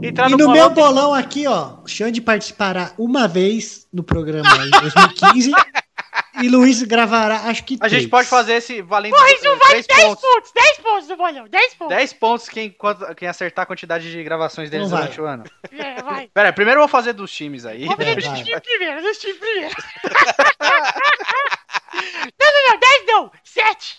Entrar 0.00 0.30
E 0.30 0.36
no 0.36 0.50
meu 0.50 0.70
bolão 0.70 1.12
aqui, 1.12 1.46
ó, 1.46 1.74
o 1.84 1.86
Xande 1.86 2.22
participará 2.22 2.92
uma 2.96 3.28
vez 3.28 3.86
no 3.92 4.02
programa 4.02 4.48
em 4.64 4.70
2015 4.70 5.52
e 6.42 6.48
Luiz 6.48 6.82
gravará, 6.82 7.42
acho 7.48 7.64
que 7.64 7.76
A 7.80 7.88
gente 7.88 7.98
três. 8.00 8.10
pode 8.10 8.28
fazer 8.28 8.54
esse 8.54 8.82
valendo 8.82 9.12
Porra, 9.12 9.32
isso 9.32 9.56
vai 9.58 9.68
três 9.70 9.86
10 9.86 10.02
pontos. 10.04 10.22
pontos, 10.22 10.52
10 10.52 10.78
pontos 10.78 11.08
no 11.08 11.16
bolão, 11.16 11.48
10 11.48 11.74
pontos. 11.74 11.96
10 11.96 12.12
pontos 12.14 12.48
quem, 12.48 12.76
quem 13.16 13.28
acertar 13.28 13.62
a 13.62 13.66
quantidade 13.66 14.10
de 14.10 14.22
gravações 14.24 14.68
deles 14.70 14.90
Não 14.90 14.96
vai. 14.98 15.02
durante 15.08 15.20
o 15.20 15.24
ano. 15.26 15.44
É, 15.72 16.02
vai. 16.02 16.28
Pera 16.32 16.52
primeiro 16.52 16.78
eu 16.80 16.82
vou 16.82 16.88
fazer 16.88 17.12
dos 17.12 17.32
times 17.32 17.64
aí. 17.64 17.84
Vamos 17.86 17.96
fazer 17.96 18.14
dos 18.16 18.24
gente 18.24 18.44
times 18.44 18.60
primeiro, 18.60 19.02
dos 19.02 19.18
times 19.18 19.38
primeiro. 19.38 19.74
não, 22.40 22.52
não, 22.52 22.72
não, 22.72 22.78
10 22.78 23.06
não, 23.06 23.30
7. 23.44 23.96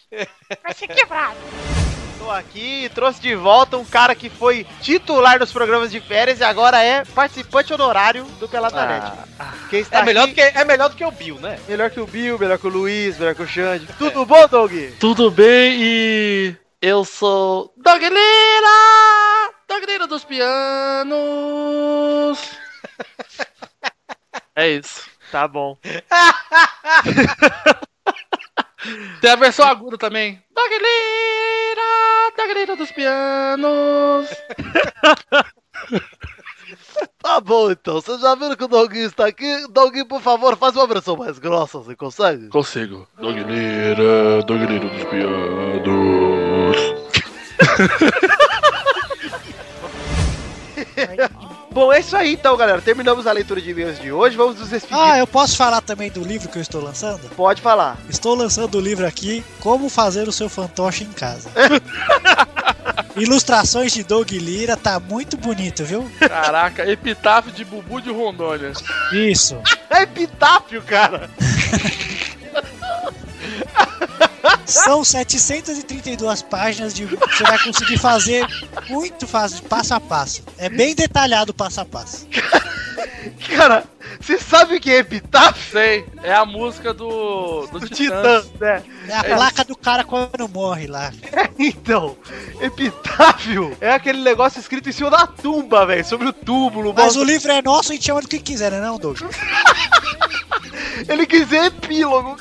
Vai 0.64 0.74
ser 0.74 0.88
quebrado. 0.88 1.38
Tô 2.20 2.32
aqui 2.32 2.86
e 2.86 2.90
trouxe 2.90 3.20
de 3.20 3.36
volta 3.36 3.76
um 3.78 3.84
cara 3.84 4.16
que 4.16 4.30
foi 4.30 4.66
titular 4.82 5.38
dos 5.40 5.52
programas 5.52 5.92
de 5.92 6.00
férias 6.00 6.40
e 6.40 6.44
agora 6.44 6.82
é 6.82 7.04
participante 7.04 7.74
honorário 7.74 8.24
do 8.40 8.48
Peladanet. 8.48 9.12
Quem 9.70 9.82
está 9.82 10.00
É 10.00 10.04
melhor, 10.04 10.24
aqui- 10.24 10.32
do 10.32 10.36
que, 10.36 10.42
é 10.42 10.64
melhor 10.64 10.90
do 10.90 10.96
que 10.96 11.04
o 11.04 11.12
Bill, 11.12 11.36
né? 11.42 11.60
melhor 11.68 11.90
que 11.90 12.00
o 12.00 12.08
Bill, 12.08 12.40
melhor 12.40 12.58
que 12.58 12.68
o 12.68 12.70
Luiz, 12.70 13.18
melhor 13.18 13.36
que 13.36 13.42
o 13.42 13.48
Xande. 13.48 13.88
Tudo 13.98 14.26
bom, 14.26 14.48
Doug? 14.48 14.72
Tudo 15.02 15.30
bem 15.30 15.78
e 15.82 16.56
eu 16.82 17.04
sou 17.04 17.74
Doglira! 17.76 18.14
Doglira 19.68 20.08
dos 20.08 20.24
pianos! 20.24 21.18
É 24.56 24.70
isso. 24.70 25.10
Tá 25.32 25.48
bom. 25.48 25.76
Tem 29.22 29.32
a 29.32 29.36
versão 29.36 29.66
aguda 29.68 29.98
também. 29.98 30.42
Doglira! 30.54 32.32
Doglira 32.38 32.76
dos 32.76 32.92
pianos! 32.92 34.28
Tá 37.22 37.40
bom 37.40 37.72
então, 37.72 37.96
vocês 37.96 38.20
já 38.20 38.36
viram 38.36 38.56
que 38.56 38.64
o 38.66 38.68
Doguinho 38.68 39.08
está 39.08 39.28
aqui? 39.28 39.66
Doguinho, 39.70 40.06
por 40.06 40.22
favor, 40.22 40.58
faz 40.58 40.76
uma 40.76 40.86
versão 40.88 41.16
mais 41.16 41.40
grossa, 41.40 41.80
você 41.80 41.96
consegue? 41.96 42.50
Consigo. 42.50 43.08
Doglira, 43.18 44.44
Doglira 44.46 44.88
dos 44.90 45.04
pianos. 45.06 46.78
Bom, 51.74 51.92
é 51.92 52.00
isso 52.00 52.16
aí 52.16 52.34
então, 52.34 52.56
galera. 52.56 52.82
Terminamos 52.82 53.26
a 53.26 53.32
leitura 53.32 53.60
de 53.60 53.72
e-mails 53.72 54.00
de 54.00 54.12
hoje. 54.12 54.38
Vamos 54.38 54.60
nos 54.60 54.70
despedir. 54.70 54.96
Ah, 54.96 55.18
eu 55.18 55.26
posso 55.26 55.58
falar 55.58 55.82
também 55.82 56.12
do 56.12 56.24
livro 56.24 56.48
que 56.48 56.58
eu 56.58 56.62
estou 56.62 56.82
lançando? 56.82 57.28
Pode 57.36 57.62
falar. 57.62 57.98
Estou 58.08 58.36
lançando 58.36 58.78
o 58.78 58.82
livro 58.82 59.08
aqui, 59.08 59.44
Como 59.60 59.90
Fazer 59.90 60.28
o 60.28 60.32
Seu 60.32 60.48
Fantoche 60.48 61.04
em 61.04 61.12
Casa. 61.12 61.50
Ilustrações 63.16 63.92
de 63.92 64.04
Doug 64.04 64.32
Lira, 64.32 64.76
tá 64.76 65.00
muito 65.00 65.38
bonito, 65.38 65.84
viu? 65.84 66.10
Caraca, 66.20 66.90
epitáfio 66.90 67.52
de 67.52 67.64
Bubu 67.64 68.02
de 68.02 68.12
Rondônia. 68.12 68.72
Isso. 69.12 69.60
É 69.90 70.04
epitáfio, 70.04 70.82
cara. 70.82 71.30
São 74.66 75.04
732 75.04 76.42
páginas 76.44 76.94
de 76.94 77.06
você 77.06 77.44
vai 77.44 77.60
conseguir 77.64 77.98
fazer 77.98 78.46
muito 78.90 79.28
fácil, 79.28 79.64
passo 79.64 79.94
a 79.94 80.00
passo. 80.00 80.44
É 80.58 80.70
bem 80.70 80.96
detalhado 80.96 81.52
o 81.52 81.54
passo 81.54 81.82
a 81.82 81.86
passo. 81.86 82.28
Cara, 83.56 83.84
Você 84.20 84.38
sabe 84.40 84.76
o 84.76 84.80
que 84.82 84.92
é 84.92 84.98
epitáfio? 85.00 85.72
Sei, 85.72 86.06
é 86.24 86.34
a 86.34 86.46
música 86.46 86.94
do, 86.94 87.68
do, 87.68 87.80
Do 87.80 87.90
Titãs. 87.90 88.46
Titãs, 88.46 88.60
né? 88.60 88.84
É 89.08 89.16
a 89.18 89.24
placa 89.24 89.64
do 89.64 89.76
cara 89.76 90.04
quando 90.04 90.48
morre 90.50 90.88
lá. 90.88 91.12
Então, 91.60 92.16
epitáfio 92.62 93.76
é 93.82 93.92
aquele 93.92 94.22
negócio 94.22 94.60
escrito 94.60 94.90
em 94.90 94.92
cima 94.92 95.10
da 95.10 95.26
tumba, 95.28 95.86
velho, 95.86 96.06
sobre 96.06 96.28
o 96.28 96.34
túmulo. 96.34 96.94
Mas 96.94 97.06
mostra- 97.06 97.22
o 97.22 97.26
livro 97.26 97.52
é 97.52 97.62
nosso 97.62 97.92
e 97.92 97.94
a 97.94 97.96
gente 97.96 98.06
chama 98.06 98.22
do 98.22 98.28
que 98.28 98.40
quiser, 98.40 98.72
né, 98.72 98.80
não, 98.82 98.98
Doug? 98.98 99.20
Ele 101.08 101.26
quis 101.26 101.42
dizer 101.48 101.66
epílogo. 101.66 102.38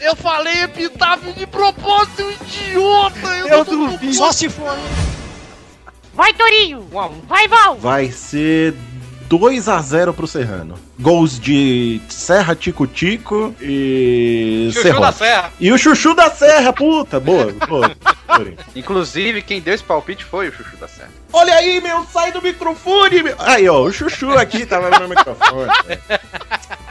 Eu 0.00 0.16
falei 0.16 0.62
epitáfio 0.62 1.32
de 1.34 1.46
propósito, 1.46 2.30
idiota! 2.30 3.28
Eu, 3.38 3.48
Eu 3.48 3.64
duvido. 3.64 4.14
Só 4.14 4.32
se 4.32 4.48
for. 4.48 4.76
Vai, 6.14 6.32
Torinho! 6.32 6.88
Vai, 7.28 7.46
Val! 7.46 7.76
Vai 7.76 8.10
ser 8.10 8.74
2 9.28 9.68
a 9.68 9.80
0 9.80 10.14
pro 10.14 10.26
Serrano. 10.26 10.78
Gols 10.98 11.38
de 11.38 12.00
Serra 12.08 12.54
Tico 12.54 12.86
Tico 12.86 13.54
e. 13.60 14.70
Chuchu 14.72 15.00
da 15.00 15.12
Serra. 15.12 15.52
E 15.60 15.70
o 15.72 15.78
Chuchu 15.78 16.14
da 16.14 16.30
Serra, 16.30 16.72
puta! 16.72 17.20
Boa, 17.20 17.52
boa. 17.68 17.94
Inclusive, 18.74 19.42
quem 19.42 19.60
deu 19.60 19.74
esse 19.74 19.84
palpite 19.84 20.24
foi 20.24 20.48
o 20.48 20.52
Chuchu 20.52 20.76
da 20.78 20.88
Serra. 20.88 21.10
Olha 21.32 21.54
aí, 21.54 21.80
meu, 21.80 22.04
sai 22.12 22.32
do 22.32 22.42
microfone, 22.42 23.22
meu. 23.22 23.36
Aí, 23.38 23.68
ó, 23.68 23.82
o 23.82 23.92
Chuchu 23.92 24.32
aqui 24.32 24.64
tava 24.64 24.90
no 24.98 25.08
microfone. 25.08 25.70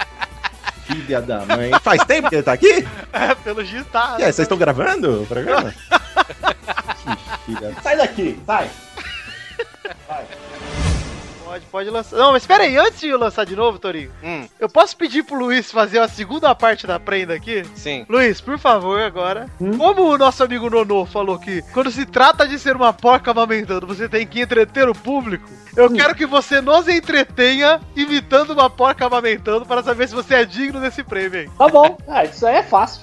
Filha 0.90 1.22
da 1.22 1.46
mãe. 1.46 1.72
Faz 1.84 2.04
tempo 2.04 2.30
que 2.30 2.36
ele 2.36 2.44
tá 2.44 2.54
aqui? 2.54 2.88
É, 3.14 3.36
pelo 3.36 3.64
jeito 3.64 3.86
tá. 3.92 4.16
E 4.18 4.24
aí, 4.24 4.34
vocês 4.34 4.46
estão 4.46 4.58
gravando 4.58 5.24
o 5.24 5.28
programa? 5.28 5.74
Que 7.46 7.56
filha. 7.56 7.74
Sai 7.82 7.98
daqui, 7.98 8.40
sai. 8.46 8.70
Pode, 11.50 11.66
pode 11.66 11.90
lançar. 11.90 12.16
Não, 12.16 12.32
mas 12.32 12.44
espera 12.44 12.64
aí, 12.64 12.78
antes 12.78 13.00
de 13.00 13.08
eu 13.08 13.18
lançar 13.18 13.44
de 13.44 13.56
novo, 13.56 13.80
Torinho, 13.80 14.12
Hum, 14.24 14.48
eu 14.60 14.70
posso 14.70 14.96
pedir 14.96 15.24
pro 15.24 15.36
Luiz 15.40 15.72
fazer 15.72 15.98
a 15.98 16.08
segunda 16.08 16.54
parte 16.54 16.86
da 16.86 17.00
prenda 17.00 17.34
aqui? 17.34 17.64
sim. 17.76 18.06
Luiz, 18.08 18.40
por 18.40 18.60
favor, 18.60 19.02
agora. 19.02 19.48
Como 19.58 20.04
o 20.04 20.18
nosso 20.18 20.44
amigo 20.44 20.70
Nonô 20.70 21.08
falou 21.08 21.40
que 21.40 21.64
quando 21.74 21.90
se 21.90 22.06
trata 22.06 22.48
de 22.48 22.60
ser 22.60 22.76
uma 22.76 22.94
porca 22.94 23.32
amamentando, 23.32 23.88
você 23.88 24.08
tem 24.08 24.28
que 24.28 24.42
entreter 24.42 24.88
o 24.88 24.94
público, 24.94 25.50
eu 25.76 25.92
quero 25.92 26.14
que 26.14 26.28
você 26.28 26.62
nos 26.62 26.88
entretenha 26.88 27.80
imitando 27.96 28.52
uma 28.52 28.70
porca 28.70 29.08
amamentando 29.08 29.66
para 29.66 29.82
saber 29.82 30.08
se 30.08 30.14
você 30.14 30.36
é 30.36 30.46
digno 30.46 30.80
desse 30.80 31.04
prêmio 31.04 31.40
aí. 31.40 31.50
Tá 31.58 31.68
bom. 31.68 31.98
Ah, 32.08 32.26
isso 32.26 32.46
aí 32.46 32.58
é 32.58 32.64
fácil. 32.64 33.02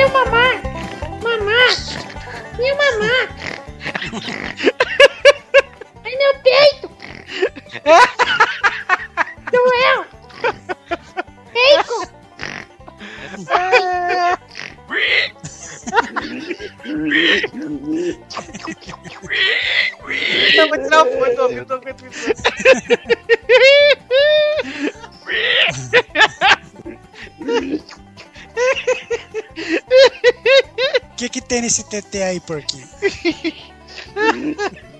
Viu 0.00 0.08
mamar? 0.08 0.56
Mamar? 1.22 1.72
Viu 2.56 2.74
mamar? 2.80 3.28
Ai, 6.04 6.14
meu 6.16 6.34
peito! 6.42 6.88
Doeu! 9.52 9.98
Bacon! 11.52 12.04
Não, 20.56 20.68
mas 20.68 20.90
não, 20.90 21.04
foi, 21.18 21.34
tô 21.34 21.42
ouvindo, 21.42 21.66
tô 21.66 21.74
ouvindo. 21.74 22.00
O 31.12 31.16
que 31.16 31.28
que 31.28 31.40
tem 31.40 31.60
nesse 31.62 31.84
TT 31.84 32.22
aí, 32.22 32.40
porquinho? 32.40 32.88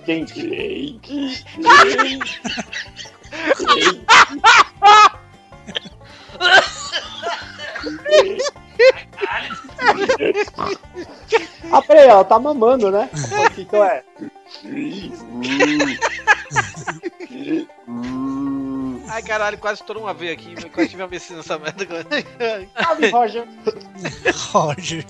Tem? 0.05 0.25
Ah, 11.71 11.81
peraí, 11.81 12.07
ela 12.07 12.23
tá 12.23 12.37
mamando, 12.39 12.91
né? 12.91 13.09
O 13.13 13.49
que 13.51 13.65
que 13.65 13.75
é? 13.75 14.03
Ai, 19.07 19.21
caralho, 19.23 19.57
quase 19.57 19.81
estourou 19.81 20.03
uma 20.03 20.13
veia 20.13 20.33
aqui. 20.33 20.55
Quase 20.69 20.89
tive 20.89 21.01
uma 21.01 21.07
vecina 21.07 21.37
nessa 21.37 21.57
merda 21.57 21.83
agora. 21.83 22.05
Salve, 22.81 23.09
Roger. 23.09 23.47
Roger. 24.51 25.05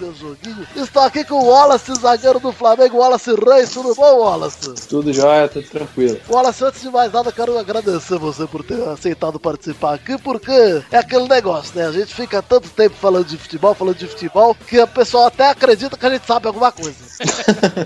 Meu 0.00 0.14
joguinho. 0.14 0.66
Estou 0.76 1.02
aqui 1.02 1.22
com 1.24 1.34
o 1.34 1.48
Wallace, 1.48 1.94
zagueiro 1.94 2.40
do 2.40 2.52
Flamengo, 2.52 2.96
Wallace 2.96 3.34
Reis. 3.34 3.70
Tudo 3.70 3.94
bom, 3.94 4.20
Wallace? 4.20 4.74
Tudo 4.88 5.12
jóia, 5.12 5.46
tudo 5.46 5.68
tranquilo. 5.68 6.18
Wallace, 6.26 6.64
antes 6.64 6.80
de 6.80 6.88
mais 6.88 7.12
nada, 7.12 7.30
quero 7.30 7.58
agradecer 7.58 8.18
você 8.18 8.46
por 8.46 8.64
ter 8.64 8.82
aceitado 8.88 9.38
participar 9.38 9.94
aqui, 9.94 10.16
porque 10.16 10.82
é 10.90 10.96
aquele 10.96 11.28
negócio, 11.28 11.78
né? 11.78 11.86
A 11.86 11.92
gente 11.92 12.14
fica 12.14 12.40
tanto 12.40 12.70
tempo 12.70 12.96
falando 12.96 13.26
de 13.26 13.36
futebol, 13.36 13.74
falando 13.74 13.96
de 13.96 14.06
futebol, 14.06 14.54
que 14.54 14.80
a 14.80 14.86
pessoa 14.86 15.26
até 15.26 15.50
acredita 15.50 15.98
que 15.98 16.06
a 16.06 16.10
gente 16.10 16.26
sabe 16.26 16.46
alguma 16.46 16.72
coisa. 16.72 16.96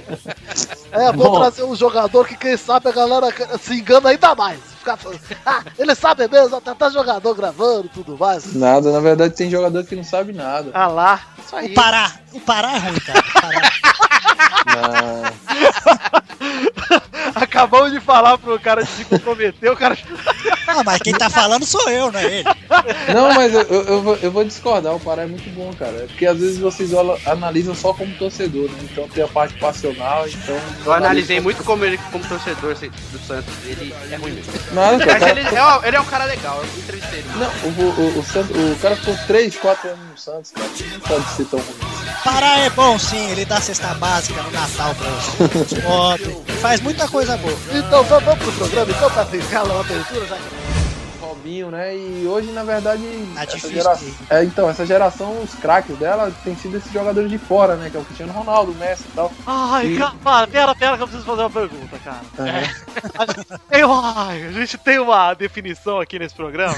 é, 0.92 1.10
vou 1.12 1.32
Bom. 1.32 1.40
trazer 1.40 1.64
um 1.64 1.74
jogador 1.74 2.28
que, 2.28 2.36
quem 2.36 2.56
sabe, 2.56 2.90
a 2.90 2.92
galera 2.92 3.26
se 3.58 3.74
engana 3.74 4.10
ainda 4.10 4.34
mais. 4.36 4.60
Ficar 4.78 4.96
falando, 4.98 5.20
ah, 5.46 5.62
ele 5.78 5.94
sabe 5.94 6.28
mesmo, 6.28 6.56
até 6.56 6.74
tá 6.74 6.90
jogador 6.90 7.34
gravando 7.34 7.86
e 7.86 7.88
tudo 7.88 8.18
mais. 8.18 8.54
Nada, 8.54 8.92
na 8.92 9.00
verdade 9.00 9.34
tem 9.34 9.48
jogador 9.50 9.82
que 9.84 9.96
não 9.96 10.04
sabe 10.04 10.34
nada. 10.34 10.70
Ah 10.74 10.88
lá, 10.88 11.22
isso 11.42 11.56
aí. 11.56 11.72
O 11.72 11.74
Pará. 11.74 12.03
O 12.32 12.40
Pará 12.40 12.74
é 12.74 12.78
ruim, 12.78 13.00
cara. 13.00 13.22
Pará. 13.32 13.72
Acabamos 17.34 17.92
de 17.92 18.00
falar 18.00 18.38
pro 18.38 18.58
cara 18.60 18.82
de 18.84 18.90
se 18.90 19.04
comprometer, 19.04 19.70
o 19.70 19.76
cara. 19.76 19.96
Ah, 20.66 20.82
mas 20.84 21.00
quem 21.02 21.14
tá 21.14 21.28
falando 21.30 21.64
sou 21.66 21.88
eu, 21.90 22.10
não 22.12 22.20
é 22.20 22.24
ele. 22.24 22.44
Não, 23.14 23.34
mas 23.34 23.52
eu, 23.54 23.62
eu, 23.62 23.82
eu 23.84 24.02
vou, 24.02 24.16
eu 24.16 24.30
vou 24.30 24.44
discordar, 24.44 24.94
o 24.94 25.00
Pará 25.00 25.22
é 25.22 25.26
muito 25.26 25.48
bom, 25.54 25.72
cara. 25.74 25.92
É 25.92 26.06
Porque 26.06 26.26
às 26.26 26.38
vezes 26.38 26.58
vocês 26.58 26.90
analisam 27.26 27.74
só 27.74 27.92
como 27.92 28.14
torcedor, 28.16 28.70
né? 28.70 28.78
Então 28.90 29.08
tem 29.08 29.24
a 29.24 29.28
parte 29.28 29.54
passional, 29.58 30.26
então. 30.28 30.58
Eu 30.84 30.92
analisei 30.92 31.40
muito 31.40 31.62
como 31.64 31.84
ele, 31.84 31.98
como 32.10 32.24
torcedor 32.26 32.74
do 32.74 33.18
Santos, 33.26 33.54
ele 33.64 33.94
é 34.10 34.16
ruim 34.16 34.32
mesmo. 34.32 34.52
Nada, 34.72 34.98
cara. 35.04 35.20
Mas 35.20 35.30
ele 35.30 35.40
é, 35.56 35.64
um- 35.64 35.84
ele 35.84 35.96
é 35.96 36.00
um 36.00 36.04
cara 36.06 36.24
legal, 36.24 36.58
eu 36.58 36.64
entrevistei 36.82 37.18
ele. 37.20 37.28
Não, 37.36 37.84
o, 37.84 38.00
o, 38.00 38.18
o, 38.18 38.24
Santos- 38.24 38.56
o 38.56 38.76
cara 38.80 38.96
ficou 38.96 39.16
3, 39.26 39.56
4 39.56 39.88
anos 39.90 40.00
no 40.10 40.18
Santos, 40.18 40.50
cara. 40.52 40.68
Não 40.92 41.00
pode 41.00 41.28
ser 41.30 41.44
tão 41.46 41.58
ruim. 41.60 41.93
Pará 42.24 42.58
é 42.60 42.70
bom 42.70 42.98
sim, 42.98 43.30
ele 43.30 43.44
dá 43.44 43.60
cesta 43.60 43.94
básica 43.94 44.42
no 44.42 44.50
Natal 44.50 44.94
pra 44.94 45.10
você. 45.10 45.80
Pode. 45.82 46.36
Faz 46.60 46.80
muita 46.80 47.06
coisa 47.08 47.36
boa. 47.36 47.56
Então 47.72 48.04
vamos, 48.04 48.34
pro 48.36 48.52
programa, 48.52 48.90
então, 48.90 49.10
pra 49.10 49.26
ficar 49.26 49.64
uma 49.64 49.80
abertura 49.80 50.26
já. 50.26 50.36
Robinho, 51.34 51.70
né? 51.70 51.96
E 51.96 52.26
hoje, 52.26 52.50
na 52.52 52.62
verdade, 52.64 53.02
essa 53.36 53.46
difícil 53.46 53.70
geração, 53.72 54.08
é, 54.30 54.44
então, 54.44 54.68
essa 54.70 54.86
geração, 54.86 55.42
os 55.42 55.54
craques 55.54 55.96
dela, 55.98 56.32
tem 56.44 56.56
sido 56.56 56.76
esses 56.76 56.92
jogadores 56.92 57.30
de 57.30 57.38
fora, 57.38 57.76
né? 57.76 57.90
Que 57.90 57.96
é 57.96 58.00
o 58.00 58.04
Cristiano 58.04 58.32
Ronaldo, 58.32 58.72
o 58.72 58.74
Messi 58.74 59.04
e 59.08 59.12
tal. 59.14 59.32
Ai, 59.46 59.86
E- 59.86 59.98
cara, 59.98 60.46
pera, 60.46 60.74
pera 60.74 60.96
que 60.96 61.02
eu 61.02 61.06
preciso 61.08 61.26
fazer 61.26 61.42
uma 61.42 61.50
pergunta, 61.50 61.98
cara. 61.98 62.20
É. 62.48 62.84
Eu, 63.84 63.92
ai, 63.92 64.44
a 64.46 64.52
gente 64.52 64.78
tem 64.78 64.98
uma 64.98 65.34
definição 65.34 66.00
aqui 66.00 66.18
nesse 66.18 66.34
programa. 66.34 66.76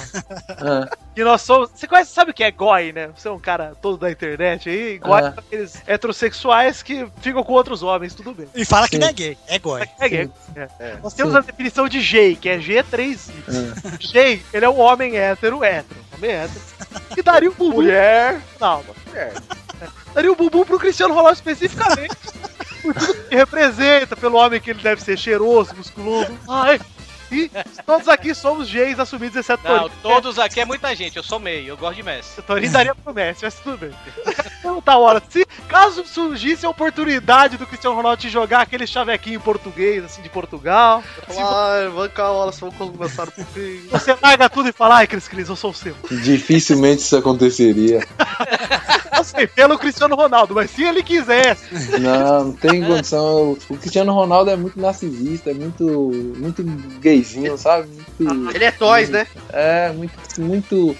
Ah. 0.49 0.89
Que 1.15 1.23
nós 1.25 1.43
somos. 1.43 1.71
Você 1.75 1.87
conhece, 1.87 2.13
sabe 2.13 2.31
o 2.31 2.35
que 2.35 2.43
é 2.45 2.51
goi, 2.51 2.93
né? 2.93 3.09
Você 3.17 3.29
é 3.29 3.31
um 3.31 3.39
cara 3.39 3.75
todo 3.81 3.97
da 3.99 4.11
internet 4.11 4.69
aí. 4.69 4.99
Goi 4.99 5.21
Ah. 5.21 5.33
são 5.33 5.39
aqueles 5.39 5.83
heterossexuais 5.87 6.83
que 6.83 7.07
ficam 7.21 7.43
com 7.43 7.53
outros 7.53 7.83
homens, 7.83 8.15
tudo 8.15 8.33
bem. 8.33 8.49
E 8.55 8.65
fala 8.65 8.89
que 8.89 8.99
não 8.99 9.09
é 9.09 9.13
gay, 9.13 9.39
é 9.47 9.59
goi. 9.59 9.83
É 10.01 10.09
gay. 10.09 10.31
É. 10.79 10.97
Nós 11.03 11.13
temos 11.15 11.33
Sim. 11.33 11.39
a 11.39 11.43
definição 11.43 11.89
de 11.89 12.01
gay, 12.01 12.37
que 12.37 12.49
é 12.49 12.59
G3. 12.59 13.31
Ah. 13.49 13.97
Gay, 14.13 14.43
ele 14.53 14.65
é 14.65 14.69
um 14.69 14.79
homem 14.79 15.17
hétero, 15.17 15.63
hétero. 15.63 16.01
Homem 16.17 16.31
hétero. 16.31 16.61
Que 17.15 17.23
daria 17.23 17.51
um 17.51 17.55
bumbum. 17.55 17.77
Mulher. 17.77 18.41
Não, 18.61 18.83
mulher. 19.07 19.33
Daria 20.15 20.33
um 20.33 20.37
bumbum 20.37 20.65
pro 20.65 20.79
Cristiano 20.79 21.15
Ronaldo 21.15 21.35
especificamente. 21.35 22.17
por 22.83 22.95
tudo 22.95 23.15
que 23.29 23.37
representa, 23.37 24.17
pelo 24.17 24.37
homem 24.37 24.61
que 24.61 24.71
ele 24.71 24.83
deve 24.83 25.03
ser 25.03 25.19
cheiroso, 25.19 25.75
musculoso. 25.75 26.33
Ai. 26.49 26.81
E 27.31 27.51
todos 27.85 28.09
aqui 28.09 28.35
somos 28.35 28.71
gays 28.71 28.99
assumidos, 28.99 29.37
exceto 29.37 29.63
Não, 29.65 29.81
Torinho. 29.81 29.99
todos 30.03 30.39
aqui 30.39 30.61
é 30.61 30.65
muita 30.65 30.95
gente. 30.95 31.17
Eu 31.17 31.23
sou 31.23 31.39
meio, 31.39 31.69
eu 31.69 31.77
gosto 31.77 31.97
de 31.97 32.03
Messi. 32.03 32.43
Torinho 32.43 32.71
daria 32.71 32.95
pro 32.95 33.15
Messi, 33.15 33.41
mas 33.43 33.55
tudo 33.55 33.79
bem. 33.79 33.91
Então 34.59 34.81
tá 34.81 34.97
hora. 34.97 35.23
Se 35.29 35.47
caso 35.69 36.05
surgisse 36.05 36.65
a 36.65 36.71
oportunidade 36.71 37.57
do 37.57 37.67
Cristiano 37.67 37.97
Ronaldo 37.97 38.21
te 38.21 38.29
jogar 38.29 38.61
aquele 38.61 38.87
chavequinho 38.87 39.41
português, 39.41 40.05
assim, 40.05 40.23
de 40.23 40.29
Portugal. 40.29 41.03
se 41.29 41.39
Ai, 41.39 41.89
vamos 41.89 42.13
cá, 42.13 42.31
Wallace, 42.31 42.61
vamos 42.61 42.77
começar 42.77 43.25
um 43.25 43.31
pouquinho. 43.31 43.89
Você 43.91 44.17
larga 44.23 44.49
tudo 44.49 44.69
e 44.69 44.73
fala, 44.73 44.97
ai, 44.97 45.07
Cris 45.07 45.29
Cris, 45.29 45.49
eu 45.49 45.57
sou 45.57 45.71
o 45.71 45.75
seu. 45.75 45.95
Dificilmente 46.11 47.03
isso 47.03 47.17
aconteceria. 47.17 48.07
Assim, 49.11 49.47
pelo 49.55 49.79
Cristiano 49.79 50.15
Ronaldo, 50.15 50.55
mas 50.55 50.71
se 50.71 50.85
ele 50.85 51.03
quisesse. 51.03 51.99
Não, 51.99 52.45
não 52.45 52.53
tem 52.53 52.85
condição. 52.85 53.57
O 53.69 53.77
Cristiano 53.79 54.13
Ronaldo 54.13 54.51
é 54.51 54.57
muito 54.57 54.79
narcisista, 54.79 55.51
é 55.51 55.55
muito, 55.55 55.85
muito 56.37 56.63
gayzinho, 57.17 57.59
sabe? 57.59 57.89
Muito- 58.19 58.55
Ele 58.57 58.65
é 58.65 58.71
toys, 58.71 59.09
né? 59.11 59.27
É, 59.53 59.93
muito, 59.93 60.15
muito. 60.41 60.97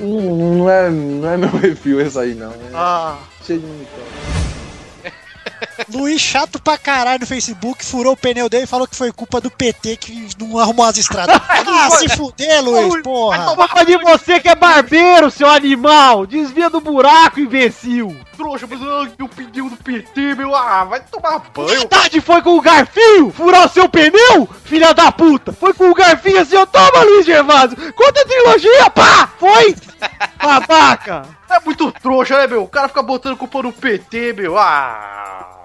Não, 0.00 0.20
não 0.58 0.70
é, 0.70 0.90
não 0.90 1.28
é 1.30 1.36
meu 1.36 1.50
perfil 1.60 2.00
esse 2.00 2.18
aí, 2.18 2.34
não. 2.34 2.52
É 2.52 2.56
Ah. 2.74 3.18
cheio 3.44 3.60
de 3.60 3.66
mimicão. 3.66 4.04
Luiz, 5.92 6.20
chato 6.20 6.60
pra 6.60 6.78
caralho 6.78 7.20
no 7.20 7.26
Facebook, 7.26 7.84
furou 7.84 8.12
o 8.12 8.16
pneu 8.16 8.48
dele 8.48 8.64
e 8.64 8.66
falou 8.66 8.86
que 8.86 8.96
foi 8.96 9.12
culpa 9.12 9.40
do 9.40 9.50
PT 9.50 9.96
que 9.96 10.28
não 10.38 10.58
arrumou 10.58 10.84
as 10.86 10.96
estradas. 10.98 11.36
ah, 11.40 11.90
se 11.90 12.08
fuder, 12.16 12.62
Luiz, 12.62 13.02
porra. 13.02 13.54
Culpa 13.54 13.84
de 13.84 13.96
você 13.98 14.40
que 14.40 14.48
é 14.48 14.54
barbeiro, 14.54 15.30
seu 15.30 15.48
animal! 15.48 16.26
Desvia 16.26 16.70
do 16.70 16.80
buraco, 16.80 17.40
imbecil! 17.40 18.16
Trouxa, 18.36 18.66
mas 18.68 18.80
meu 19.18 19.28
pneu 19.28 19.70
do 19.70 19.76
PT, 19.76 20.34
meu. 20.34 20.54
Ah, 20.54 20.84
vai 20.84 21.00
tomar 21.00 21.40
banho. 21.54 21.68
Verdade, 21.68 22.20
foi 22.20 22.42
com 22.42 22.56
o 22.56 22.60
garfinho 22.60 23.30
furar 23.30 23.66
o 23.66 23.70
seu 23.70 23.88
pneu, 23.88 24.48
filha 24.64 24.92
da 24.92 25.10
puta! 25.12 25.52
Foi 25.52 25.72
com 25.72 25.90
o 25.90 25.94
garfinho 25.94 26.40
assim, 26.40 26.56
ó, 26.56 26.66
toma, 26.66 27.04
Luiz 27.04 27.26
Gervásio! 27.26 27.76
Conta 27.94 28.20
a 28.20 28.24
trilogia, 28.24 28.90
pá! 28.90 29.30
Foi! 29.38 29.76
Babaca! 30.42 31.22
É 31.50 31.60
muito 31.64 31.92
trouxa, 31.92 32.38
né, 32.38 32.46
meu? 32.46 32.64
O 32.64 32.68
cara 32.68 32.88
fica 32.88 33.02
botando 33.02 33.36
culpa 33.36 33.62
no 33.62 33.72
PT, 33.72 34.32
meu. 34.32 34.58
Ah. 34.58 35.63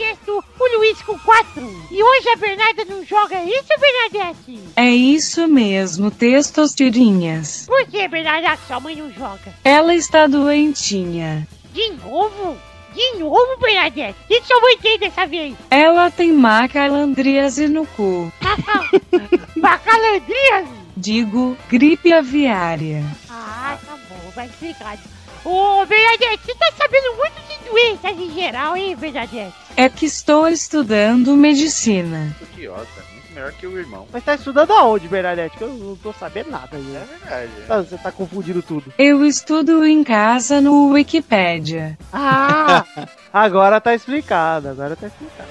Sexto, 0.00 0.42
o 0.58 0.78
Luiz 0.78 1.02
com 1.02 1.18
quatro. 1.18 1.86
E 1.90 2.02
hoje 2.02 2.30
a 2.30 2.36
Bernarda 2.36 2.86
não 2.86 3.04
joga 3.04 3.36
é 3.36 3.44
isso, 3.44 3.68
Bernadette? 3.78 4.58
É 4.74 4.88
isso 4.88 5.46
mesmo, 5.46 6.10
testosterinhas. 6.10 7.66
Por 7.66 7.86
que, 7.86 8.08
Bernarda, 8.08 8.58
sua 8.66 8.80
mãe 8.80 8.96
não 8.96 9.12
joga? 9.12 9.54
Ela 9.62 9.94
está 9.94 10.26
doentinha. 10.26 11.46
De 11.74 11.90
novo? 12.02 12.56
De 12.94 13.18
novo, 13.18 13.60
Bernadette? 13.60 14.16
O 14.22 14.26
que 14.26 14.42
sua 14.42 14.58
mãe 14.62 14.78
tem 14.78 14.98
dessa 14.98 15.26
vez? 15.26 15.54
Ela 15.70 16.10
tem 16.10 16.32
macalandríase 16.32 17.68
no 17.68 17.86
cu. 17.88 18.32
Bacalandrias? 19.54 20.66
Digo, 20.96 21.58
gripe 21.68 22.10
aviária. 22.10 23.04
Ah, 23.28 23.76
tá 23.86 23.98
bom, 24.08 24.30
vai 24.34 24.46
explicado. 24.46 25.02
Ô, 25.44 25.86
Bernadette, 25.86 26.44
você 26.44 26.54
tá 26.54 26.70
sabendo 26.76 27.16
muito 27.16 27.40
de 27.48 27.70
doenças 27.70 28.18
em 28.18 28.34
geral, 28.34 28.76
hein, 28.76 28.94
Bernadette? 28.94 29.54
É 29.76 29.88
que 29.88 30.04
estou 30.04 30.46
estudando 30.48 31.34
medicina. 31.36 32.36
Idiota, 32.52 32.86
muito 33.14 33.32
melhor 33.32 33.52
que 33.52 33.66
o 33.66 33.78
irmão. 33.78 34.06
Mas 34.12 34.22
tá 34.22 34.34
estudando 34.34 34.72
aonde, 34.72 35.08
Bernadette? 35.08 35.56
Que 35.56 35.64
eu 35.64 35.68
não 35.68 35.96
tô 35.96 36.12
sabendo 36.12 36.50
nada 36.50 36.76
aí. 36.76 36.96
É 36.96 37.06
verdade. 37.06 37.50
Tá, 37.66 37.82
Você 37.82 37.96
tá 37.96 38.12
confundindo 38.12 38.62
tudo. 38.62 38.92
Eu 38.98 39.24
estudo 39.24 39.86
em 39.86 40.04
casa 40.04 40.60
no 40.60 40.90
Wikipédia. 40.90 41.98
Ah! 42.12 42.84
agora 43.32 43.80
tá 43.80 43.94
explicado, 43.94 44.68
agora 44.68 44.94
tá 44.94 45.06
explicado. 45.06 45.48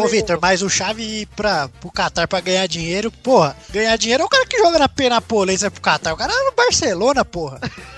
Ô, 0.00 0.06
Vitor, 0.06 0.38
mas 0.40 0.62
o 0.62 0.70
chave 0.70 1.02
ir 1.02 1.26
pra, 1.34 1.68
pro 1.80 1.90
Qatar 1.90 2.28
pra 2.28 2.40
ganhar 2.40 2.68
dinheiro, 2.68 3.10
porra, 3.10 3.56
ganhar 3.70 3.96
dinheiro 3.96 4.22
é 4.22 4.26
o 4.26 4.28
cara 4.28 4.46
que 4.46 4.56
joga 4.58 4.78
na 4.78 4.88
Penapolência 4.88 5.70
pro 5.72 5.82
Qatar. 5.82 6.14
O 6.14 6.16
cara 6.16 6.32
é 6.32 6.44
no 6.44 6.52
Barcelona, 6.52 7.24
porra. 7.24 7.60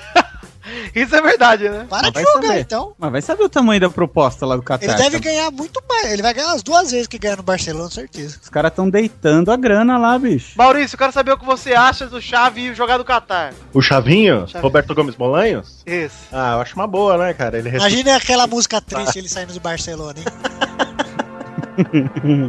Isso 0.94 1.14
é 1.14 1.22
verdade, 1.22 1.68
né? 1.68 1.86
Para 1.88 2.10
Mas 2.12 2.12
de 2.12 2.32
jogar, 2.32 2.48
saber. 2.48 2.60
então. 2.60 2.94
Mas 2.98 3.12
vai 3.12 3.22
saber 3.22 3.44
o 3.44 3.48
tamanho 3.48 3.80
da 3.80 3.90
proposta 3.90 4.46
lá 4.46 4.56
do 4.56 4.62
Qatar. 4.62 4.88
Ele 4.88 4.94
deve 4.94 5.20
cara. 5.20 5.34
ganhar 5.34 5.50
muito 5.50 5.82
mais. 5.88 6.12
Ele 6.12 6.22
vai 6.22 6.34
ganhar 6.34 6.52
as 6.52 6.62
duas 6.62 6.90
vezes 6.90 7.06
que 7.06 7.18
ganha 7.18 7.36
no 7.36 7.42
Barcelona, 7.42 7.90
certeza. 7.90 8.38
Os 8.42 8.48
caras 8.48 8.72
tão 8.72 8.88
deitando 8.88 9.50
a 9.50 9.56
grana 9.56 9.98
lá, 9.98 10.18
bicho. 10.18 10.52
Maurício, 10.56 10.94
eu 10.94 10.98
quero 10.98 11.12
saber 11.12 11.32
o 11.32 11.38
que 11.38 11.44
você 11.44 11.74
acha 11.74 12.06
do 12.06 12.20
Chave 12.20 12.74
jogar 12.74 12.98
do 12.98 13.04
Qatar. 13.04 13.52
O 13.72 13.80
Chavinho? 13.80 14.40
Chavinho. 14.46 14.62
Roberto 14.62 14.94
Gomes 14.94 15.14
Bolanhos? 15.14 15.82
Isso. 15.86 16.16
Ah, 16.32 16.54
eu 16.54 16.60
acho 16.60 16.74
uma 16.74 16.86
boa, 16.86 17.16
né, 17.18 17.34
cara? 17.34 17.58
Ele 17.58 17.68
Imagina 17.70 18.16
aquela 18.16 18.46
música 18.46 18.80
triste 18.80 19.18
ele 19.18 19.28
saindo 19.28 19.52
do 19.52 19.60
Barcelona, 19.60 20.18
hein? 20.18 20.24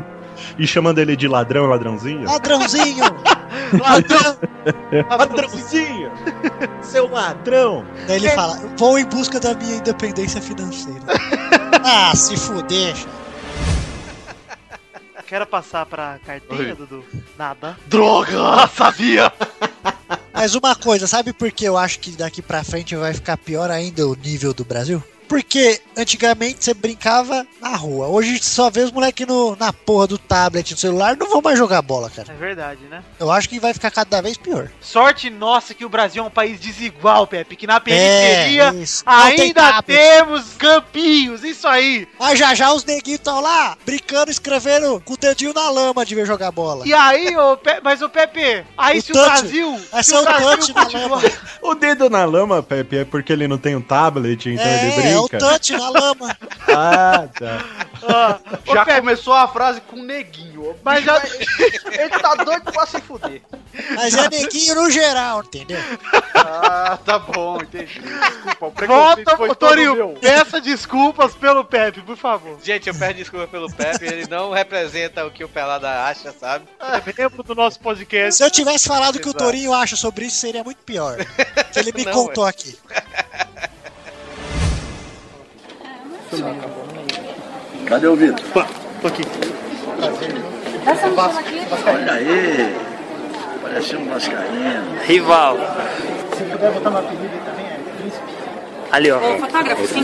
e 0.58 0.66
chamando 0.68 1.00
ele 1.00 1.16
de 1.16 1.28
ladrão, 1.28 1.66
ladrãozinho. 1.66 2.24
Ladrãozinho! 2.24 3.04
Ladrão! 3.80 4.38
Ladrãozinho! 5.10 6.12
Seu 6.82 7.10
ladrão! 7.10 7.86
Daí 8.08 8.18
ele 8.18 8.30
fala: 8.30 8.60
Vou 8.78 8.98
em 8.98 9.06
busca 9.06 9.40
da 9.40 9.54
minha 9.54 9.78
independência 9.78 10.42
financeira. 10.42 11.02
ah, 11.84 12.16
se 12.16 12.36
fuder. 12.38 12.96
Quero 15.28 15.46
passar 15.46 15.86
pra 15.86 16.18
carteira, 16.26 16.74
Dudu? 16.74 17.04
Nada. 17.38 17.78
Droga! 17.86 18.68
Sabia! 18.76 19.32
Mas 20.34 20.56
uma 20.56 20.76
coisa, 20.76 21.06
sabe 21.06 21.34
por 21.34 21.52
que 21.52 21.66
eu 21.66 21.78
acho 21.78 22.00
que 22.00 22.12
daqui 22.12 22.42
pra 22.42 22.64
frente 22.64 22.96
vai 22.96 23.14
ficar 23.14 23.38
pior 23.38 23.70
ainda 23.70 24.08
o 24.08 24.16
nível 24.16 24.56
do 24.56 24.66
Brasil? 24.66 25.04
Porque 25.30 25.80
antigamente 25.96 26.64
você 26.66 26.74
brincava 26.74 27.46
na 27.62 27.76
rua. 27.76 28.08
Hoje 28.08 28.40
só 28.42 28.70
vê 28.70 28.82
os 28.82 28.92
moleques 28.92 29.28
no, 29.28 29.56
na 29.56 29.72
porra 29.72 30.08
do 30.08 30.18
tablet, 30.18 30.74
do 30.74 30.80
celular, 30.80 31.16
não 31.16 31.30
vão 31.30 31.40
mais 31.42 31.58
jogar 31.58 31.82
bola, 31.84 32.10
cara. 32.10 32.34
É 32.34 32.36
verdade, 32.36 32.82
né? 32.90 33.04
Eu 33.20 33.32
acho 33.32 33.48
que 33.48 33.60
vai 33.60 33.72
ficar 33.74 33.92
cada 33.92 34.22
vez 34.22 34.36
pior. 34.38 34.70
Sorte 34.82 35.30
nossa 35.30 35.74
que 35.76 35.86
o 35.86 35.90
Brasil 35.90 36.24
é 36.24 36.26
um 36.28 36.32
país 36.32 36.60
desigual, 36.60 37.28
Pepe. 37.28 37.56
Que 37.56 37.68
na 37.68 37.80
periferia 37.80 38.74
isso. 38.74 39.04
Não 39.06 39.26
tem 39.30 39.42
ainda 39.42 39.62
tablet. 39.74 39.86
temos 40.00 40.54
campinhos. 40.58 41.44
Isso 41.44 41.68
aí. 41.68 42.08
Mas 42.20 42.40
já 42.40 42.56
já 42.56 42.74
os 42.74 42.84
neguinhos 42.84 43.20
estão 43.20 43.40
lá 43.40 43.78
brincando, 43.86 44.32
escrevendo 44.32 45.00
com 45.06 45.14
o 45.14 45.18
dedinho 45.18 45.54
na 45.54 45.70
lama 45.70 46.04
de 46.06 46.16
ver 46.16 46.26
jogar 46.26 46.52
bola. 46.52 46.88
E 46.88 46.94
aí, 46.94 47.36
ô, 47.38 47.56
Pe- 47.56 47.82
mas 47.84 48.02
o 48.02 48.10
Pepe, 48.10 48.66
aí 48.78 48.98
O 48.98 49.02
se 49.02 49.12
o 49.12 49.14
touch. 49.16 49.30
Brasil. 49.30 49.80
Vai 49.92 50.04
se 50.04 50.16
o 50.16 50.24
touch 50.24 50.74
na 50.74 50.86
continuar- 50.86 51.22
O 51.62 51.76
dedo 51.76 52.10
na 52.10 52.26
lama, 52.26 52.64
Pepe, 52.64 52.98
é 52.98 53.06
porque 53.06 53.32
ele 53.32 53.48
não 53.48 53.58
tem 53.60 53.76
um 53.76 53.82
tablet, 53.82 54.50
então 54.50 54.66
ele 54.66 54.92
É, 54.92 54.96
brinca. 54.96 55.19
É 55.20 55.22
o 55.22 55.30
touch 55.30 55.72
na 55.74 55.90
lama. 55.90 56.38
Ah, 56.72 57.28
tá. 57.40 57.66
Ah, 58.08 58.40
Já 58.68 58.86
Pepe, 58.86 59.00
começou 59.00 59.34
a 59.34 59.48
frase 59.48 59.82
com 59.82 59.96
neguinho. 59.96 60.76
Mas 60.84 61.04
já- 61.04 61.20
Ele 61.92 62.10
tá 62.20 62.36
doido 62.36 62.72
pra 62.72 62.86
se 62.86 63.02
fuder. 63.02 63.42
Mas 63.96 64.14
é 64.14 64.30
neguinho 64.30 64.76
no 64.76 64.92
geral, 64.92 65.42
entendeu? 65.44 65.80
Ah, 66.36 66.98
tá 67.04 67.18
bom, 67.18 67.60
entendi. 67.60 68.00
Desculpa, 68.00 68.84
o 68.84 68.88
Volta, 68.88 69.36
foi 69.36 69.56
Torinho. 69.56 69.96
meu. 69.96 70.10
Peça 70.22 70.62
desculpas 70.62 71.34
pelo 71.34 71.66
Pepe, 71.66 72.02
por 72.02 72.16
favor. 72.16 72.60
Gente, 72.64 72.88
eu 72.88 72.94
peço 72.96 73.16
desculpa 73.16 73.48
pelo 73.48 73.72
Pepe, 73.72 74.06
ele 74.06 74.28
não 74.30 74.52
representa 74.52 75.26
o 75.26 75.32
que 75.32 75.44
o 75.44 75.50
Pelada 75.50 75.90
acha, 76.06 76.32
sabe? 76.32 76.66
É 76.80 77.02
membro 77.22 77.42
do 77.42 77.56
nosso 77.56 77.80
podcast. 77.80 78.36
Se 78.38 78.44
eu 78.44 78.52
tivesse 78.52 78.88
falado 78.88 79.16
o 79.16 79.20
que 79.20 79.28
o. 79.30 79.34
Torinho 79.34 79.74
acha 79.74 79.96
sobre 79.96 80.26
isso, 80.26 80.38
seria 80.38 80.64
muito 80.64 80.84
pior. 80.84 81.18
Que 81.74 81.80
ele 81.80 81.92
me 81.94 82.06
Não, 82.06 82.12
contou 82.14 82.46
é. 82.46 82.50
aqui. 82.52 82.78
Cadê 87.88 88.08
o 88.08 88.16
Vitor? 88.16 88.66
Tô 89.02 89.08
aqui. 89.08 89.24
Olha 91.88 92.14
aí. 92.14 92.76
Parece 93.62 93.96
um 93.96 94.10
vascaíno. 94.10 95.00
Rival. 95.06 95.58
Se 96.38 96.44
puder 96.44 96.72
botar 96.72 96.90
no 96.92 96.98
apelido 97.00 97.38
também, 97.46 97.66
é 97.66 97.80
príncipe. 98.00 98.40
Ali, 98.92 99.12
ó. 99.12 99.20
fotógrafo, 99.20 99.88
sim, 99.88 100.04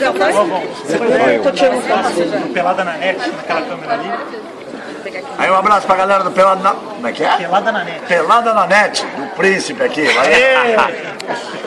Tô 1.43 1.51
tirando 1.51 1.81
foto. 1.81 2.53
Pelada 2.53 2.83
na 2.83 2.97
net, 2.97 3.19
naquela 3.29 3.61
câmera 3.61 3.93
ali. 3.93 4.11
Aí 5.37 5.51
um 5.51 5.55
abraço 5.55 5.87
pra 5.87 5.95
galera 5.95 6.23
do 6.23 6.31
Pelada 6.31 6.61
na... 6.61 6.71
Como 6.73 7.07
é 7.07 7.11
que 7.11 7.23
é? 7.23 7.37
Pelada 7.37 7.71
na 7.71 7.83
net. 7.83 8.05
Pelada 8.07 8.53
na 8.53 8.67
net, 8.67 9.05
do 9.05 9.27
príncipe 9.35 9.83
aqui. 9.83 10.05
Vai. 10.05 11.55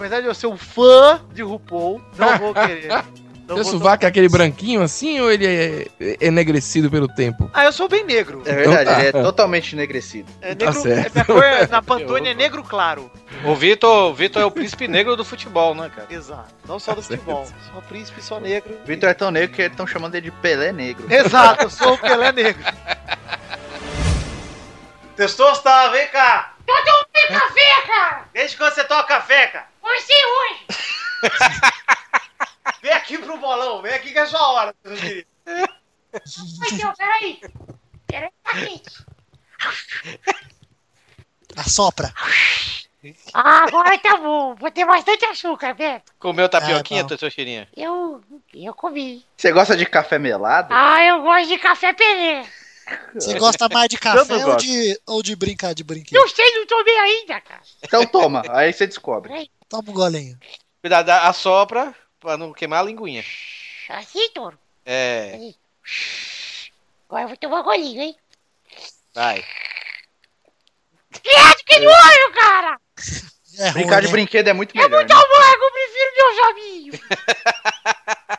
Apesar 0.00 0.22
de 0.22 0.26
eu 0.28 0.34
ser 0.34 0.46
um 0.46 0.56
fã 0.56 1.20
de 1.30 1.42
RuPaul, 1.42 2.00
não 2.16 2.38
vou 2.38 2.54
querer. 2.54 2.88
Não 3.46 3.56
Seu 3.56 3.64
sovaco 3.64 4.04
é 4.04 4.08
aquele 4.08 4.28
branquinho 4.28 4.80
assim 4.80 5.20
ou 5.20 5.28
ele 5.28 5.44
é 5.44 6.16
enegrecido 6.20 6.88
pelo 6.88 7.08
tempo? 7.08 7.50
Ah, 7.52 7.64
eu 7.64 7.72
sou 7.72 7.88
bem 7.88 8.04
negro. 8.04 8.42
É 8.46 8.54
verdade, 8.54 8.82
Então 8.82 8.94
tá. 8.94 8.98
ele 9.00 9.08
é 9.08 9.22
totalmente 9.24 9.72
enegrecido. 9.74 10.30
É 10.40 10.54
Tá 10.54 10.66
negro, 10.66 10.80
certo. 10.82 11.06
é 11.08 11.10
minha 11.14 11.24
cor 11.24 11.42
é- 11.42 11.66
na 11.66 11.82
Pantone 11.82 12.28
é 12.28 12.34
negro 12.34 12.62
claro. 12.62 13.10
O 13.44 13.52
Vitor, 13.56 14.12
o 14.12 14.14
Vitor 14.14 14.40
é 14.40 14.44
o 14.44 14.52
príncipe 14.52 14.86
negro 14.86 15.16
do 15.16 15.24
futebol, 15.24 15.74
né, 15.74 15.90
cara? 15.92 16.06
Exato. 16.08 16.54
Não 16.64 16.78
só 16.78 16.94
do 16.94 17.02
futebol. 17.02 17.44
Sou 17.72 17.82
príncipe, 17.82 18.22
sou 18.22 18.40
negro. 18.40 18.72
O 18.84 18.86
Vitor 18.86 19.08
é 19.10 19.14
tão 19.14 19.32
negro 19.32 19.52
que 19.56 19.62
estão 19.62 19.84
chamando 19.84 20.14
ele 20.14 20.30
de 20.30 20.36
Pelé 20.36 20.70
Negro. 20.70 21.12
Exato, 21.12 21.64
eu 21.64 21.70
sou 21.70 21.94
o 21.94 21.98
Pelé 21.98 22.30
negro. 22.30 22.62
Testosta, 25.16 25.88
vem 25.90 26.06
cá. 26.06 26.54
Tô 26.64 26.72
tomando 26.72 27.40
café, 27.40 27.86
cara! 27.88 28.24
Desde 28.32 28.56
quando 28.56 28.72
você 28.74 28.84
toca 28.84 29.02
café, 29.08 29.48
cara? 29.48 29.66
Você 29.82 30.12
hoje! 30.26 30.66
Vem 32.82 32.92
aqui 32.92 33.18
pro 33.18 33.36
bolão, 33.36 33.82
vem 33.82 33.92
aqui 33.92 34.10
que 34.10 34.18
é 34.18 34.26
sua 34.26 34.40
hora, 34.52 34.74
meu 34.84 34.96
querido. 34.96 35.28
Não, 36.82 36.94
peraí. 36.94 37.40
Peraí, 38.06 38.30
tá 38.42 38.52
quente. 38.52 39.04
Assopra. 41.56 42.12
Ah, 43.34 43.64
agora 43.64 43.98
tá 43.98 44.16
bom. 44.16 44.54
Vou 44.54 44.70
ter 44.70 44.86
bastante 44.86 45.24
açúcar, 45.26 45.74
Beto. 45.74 46.12
Comeu 46.18 46.48
tapioquinha, 46.48 47.02
É, 47.02 47.04
tua 47.04 47.18
tua 47.18 47.30
cheirinha? 47.30 47.68
Eu, 47.76 48.22
eu 48.54 48.74
comi. 48.74 49.24
Você 49.36 49.52
gosta 49.52 49.76
de 49.76 49.84
café 49.84 50.18
melado? 50.18 50.68
Ah, 50.70 51.02
eu 51.04 51.22
gosto 51.22 51.48
de 51.48 51.58
café 51.58 51.92
pelé. 51.92 52.46
Você 53.14 53.38
gosta 53.38 53.68
mais 53.68 53.88
de 53.88 53.98
café 53.98 54.46
ou 54.46 54.56
de, 54.56 55.00
ou 55.06 55.22
de 55.22 55.36
brincar 55.36 55.74
de 55.74 55.84
brinquedo? 55.84 56.18
Não 56.18 56.28
sei, 56.28 56.50
não 56.56 56.66
tomei 56.66 56.98
ainda, 56.98 57.40
cara. 57.40 57.60
Então 57.82 58.06
toma, 58.06 58.42
aí 58.48 58.72
você 58.72 58.86
descobre. 58.86 59.50
Toma 59.70 59.88
um 59.90 59.94
golinho. 59.94 60.38
Cuidado, 60.82 61.08
a- 61.08 61.28
assopra 61.28 61.94
pra 62.18 62.36
não 62.36 62.52
queimar 62.52 62.80
a 62.80 62.82
linguinha. 62.82 63.24
Assim, 63.88 64.28
touro. 64.30 64.58
É, 64.84 65.32
Aí. 65.34 65.54
Agora 67.08 67.22
eu 67.24 67.28
vou 67.28 67.36
tomar 67.38 67.60
um 67.60 67.64
golinho, 67.64 68.02
hein? 68.02 68.16
vai. 69.14 69.42
Credo, 71.22 71.64
que 71.66 71.78
nojo, 71.80 72.32
cara! 72.38 72.80
É 73.58 73.72
Brincar 73.72 73.94
ruim, 73.96 74.00
de 74.02 74.06
né? 74.06 74.12
brinquedo 74.12 74.48
é 74.48 74.52
muito 74.52 74.76
É 74.78 74.82
melhor. 74.82 74.98
muito 74.98 75.08
Né? 75.12 75.14
amargo, 75.14 75.64
eu 75.64 75.72
prefiro 75.72 76.10
meus 76.16 76.38
amigos. 76.50 77.00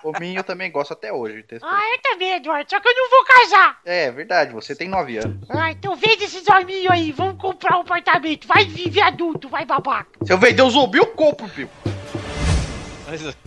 O 0.03 0.11
minho 0.19 0.39
eu 0.39 0.43
também 0.43 0.71
gosto 0.71 0.93
até 0.93 1.11
hoje. 1.11 1.43
Ah, 1.61 1.81
eu 1.93 2.01
também, 2.01 2.33
Eduardo, 2.35 2.69
só 2.69 2.79
que 2.79 2.87
eu 2.87 2.93
não 2.95 3.09
vou 3.09 3.25
casar. 3.25 3.79
É 3.85 4.11
verdade, 4.11 4.53
você 4.53 4.75
tem 4.75 4.87
9 4.87 5.17
anos. 5.17 5.37
Ah, 5.49 5.71
então 5.71 5.95
vende 5.95 6.23
esses 6.25 6.47
amigos 6.49 6.89
aí, 6.91 7.11
vamos 7.11 7.39
comprar 7.41 7.77
um 7.77 7.81
apartamento. 7.81 8.47
Vai 8.47 8.65
viver 8.65 9.01
adulto, 9.01 9.49
vai 9.49 9.65
babaca. 9.65 10.09
Se 10.25 10.31
eu 10.31 10.37
vender 10.37 10.61
o 10.61 10.69
zumbi, 10.69 10.97
eu 10.97 11.07
compro, 11.07 11.47
Pio. 11.49 11.69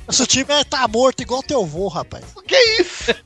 Nosso 0.06 0.26
time 0.26 0.52
é, 0.52 0.62
tá 0.64 0.86
morto 0.86 1.22
igual 1.22 1.42
teu 1.42 1.64
vô, 1.64 1.88
rapaz. 1.88 2.24
Que 2.46 2.56
isso? 2.80 3.14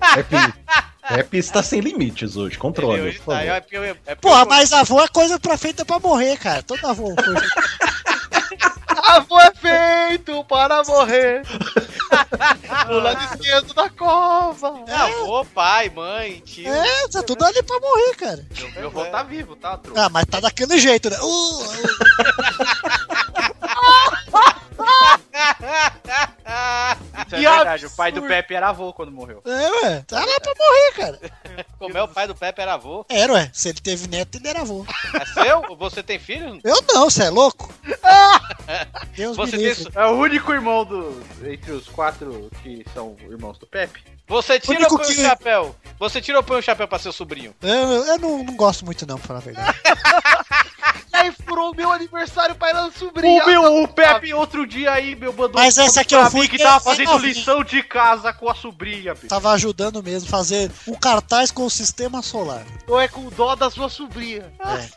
Rap, 0.00 0.54
rap 1.02 1.34
está 1.36 1.62
sem 1.62 1.80
limites 1.80 2.36
hoje, 2.36 2.58
controle. 2.58 3.00
Hoje 3.00 3.18
por 3.20 3.32
tá, 3.34 3.42
é, 3.42 3.48
é 3.48 3.60
pior- 3.60 3.96
Porra, 4.20 4.44
mas 4.44 4.72
avô 4.72 5.00
é 5.02 5.08
coisa 5.08 5.38
pra 5.40 5.56
feita 5.56 5.84
pra 5.84 5.98
morrer, 5.98 6.36
cara. 6.38 6.62
Todo 6.62 6.84
avô. 6.86 7.14
Avô 9.02 9.40
é 9.40 9.52
feito 9.54 10.44
para 10.44 10.82
morrer. 10.84 11.42
Do 12.86 13.00
lado 13.00 13.34
esquerdo 13.34 13.74
da 13.74 13.90
cova. 13.90 14.84
É 14.86 14.94
avô, 14.94 15.44
pai, 15.46 15.90
mãe, 15.90 16.40
tio. 16.44 16.72
É, 16.72 17.08
tá 17.08 17.22
tudo 17.22 17.44
ali 17.44 17.62
pra 17.62 17.80
morrer, 17.80 18.16
cara. 18.16 18.46
Meu, 18.58 18.70
meu 18.70 18.86
avô 18.88 19.04
tá 19.06 19.22
vivo, 19.22 19.56
tá? 19.56 19.76
Tru? 19.78 19.92
Ah, 19.96 20.08
mas 20.08 20.24
tá 20.26 20.40
daquele 20.40 20.78
jeito, 20.78 21.10
né? 21.10 21.18
Uh, 21.20 21.24
uh. 21.24 21.62
Isso 27.26 27.34
é 27.36 27.40
verdade, 27.40 27.86
o 27.86 27.90
pai 27.90 28.12
do 28.12 28.22
Pepe 28.22 28.54
era 28.54 28.68
avô 28.68 28.92
quando 28.92 29.10
morreu. 29.10 29.42
É, 29.46 29.70
ué. 29.86 30.04
Tá 30.06 30.20
lá 30.24 30.40
pra 30.40 30.52
morrer, 30.58 30.92
cara. 30.96 31.20
Como 31.78 31.96
é 31.96 32.02
o 32.02 32.08
pai 32.08 32.26
do 32.26 32.34
Pepe 32.34 32.60
era 32.60 32.74
avô. 32.74 33.04
Era, 33.08 33.32
ué. 33.32 33.50
Se 33.52 33.68
ele 33.70 33.80
teve 33.80 34.06
neto, 34.08 34.36
ele 34.38 34.48
era 34.48 34.60
avô. 34.60 34.84
É 35.14 35.24
seu? 35.44 35.62
Você 35.76 36.02
tem 36.02 36.18
filho? 36.18 36.60
Eu 36.62 36.82
não, 36.92 37.08
você 37.10 37.24
é 37.24 37.30
louco? 37.30 37.72
Deus 39.16 39.36
Você 39.36 39.56
me 39.56 39.62
livre. 39.64 39.88
É 39.94 40.06
o 40.06 40.12
único 40.12 40.52
irmão 40.52 40.84
do. 40.84 41.22
Entre 41.42 41.72
os 41.72 41.88
quatro 41.88 42.50
que 42.62 42.84
são 42.94 43.16
irmãos 43.28 43.58
do 43.58 43.66
Pepe. 43.66 44.02
você 44.28 44.58
tira 44.60 44.82
ou 44.84 44.98
põe 44.98 45.06
que- 45.06 45.12
o 45.12 45.24
chapéu? 45.24 45.74
Você 45.98 46.20
tira 46.20 46.38
ou 46.38 46.44
põe 46.44 46.58
o 46.58 46.62
chapéu 46.62 46.86
pra 46.88 46.98
seu 46.98 47.12
sobrinho? 47.12 47.54
Eu, 47.62 48.04
eu 48.06 48.18
não, 48.18 48.42
não 48.44 48.56
gosto 48.56 48.84
muito, 48.84 49.06
não, 49.06 49.16
pra 49.18 49.26
falar 49.26 49.38
a 49.40 49.42
verdade. 49.42 49.78
Aí 51.22 51.30
furou 51.30 51.70
o 51.70 51.74
meu 51.74 51.92
aniversário 51.92 52.56
pra 52.56 52.70
ir 52.70 52.72
lá 52.72 52.86
no 52.86 52.92
sobrinho. 52.92 53.44
O 53.44 53.46
meu, 53.46 53.82
o 53.84 53.86
Pepe, 53.86 54.34
outro 54.34 54.66
dia 54.66 54.90
aí, 54.90 55.14
meu, 55.14 55.32
mandou 55.32 55.52
Mas 55.54 55.78
essa 55.78 56.04
que 56.04 56.16
eu 56.16 56.28
fui 56.28 56.48
que 56.48 56.56
que 56.56 56.64
tava 56.64 56.78
é 56.78 56.80
fazendo 56.80 57.16
lição 57.18 57.62
de 57.62 57.80
casa 57.80 58.32
com 58.32 58.50
a 58.50 58.54
sobrinha, 58.56 59.14
Pio. 59.14 59.28
Tava 59.28 59.52
ajudando 59.52 60.02
mesmo 60.02 60.28
fazer 60.28 60.68
um 60.88 60.94
cartaz 60.94 61.52
com 61.52 61.64
o 61.64 61.70
sistema 61.70 62.22
solar. 62.22 62.64
Ou 62.88 63.00
é 63.00 63.06
com 63.06 63.28
dó 63.30 63.54
da 63.54 63.70
sua 63.70 63.88
sobrinha. 63.88 64.52
É. 64.58 64.88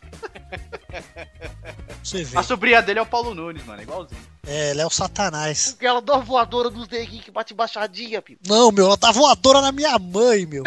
Você 2.01 2.23
vê. 2.23 2.37
A 2.37 2.41
sobrinha 2.41 2.81
dele 2.81 2.97
é 2.97 3.01
o 3.03 3.05
Paulo 3.05 3.35
Nunes, 3.35 3.63
mano, 3.63 3.79
é 3.79 3.83
igualzinho. 3.83 4.21
É, 4.47 4.71
ele 4.71 4.81
é 4.81 4.85
o 4.85 4.89
satanás. 4.89 5.75
Aquela 5.77 6.01
dó 6.01 6.19
voadora 6.19 6.71
dos 6.71 6.87
neguinhos 6.87 7.23
que 7.23 7.31
bate 7.31 7.53
baixadinha, 7.53 8.19
Pio. 8.19 8.39
Não, 8.47 8.71
meu, 8.71 8.87
ela 8.87 8.97
tá 8.97 9.11
voadora 9.11 9.61
na 9.61 9.71
minha 9.71 9.97
mãe, 9.99 10.45
meu. 10.47 10.63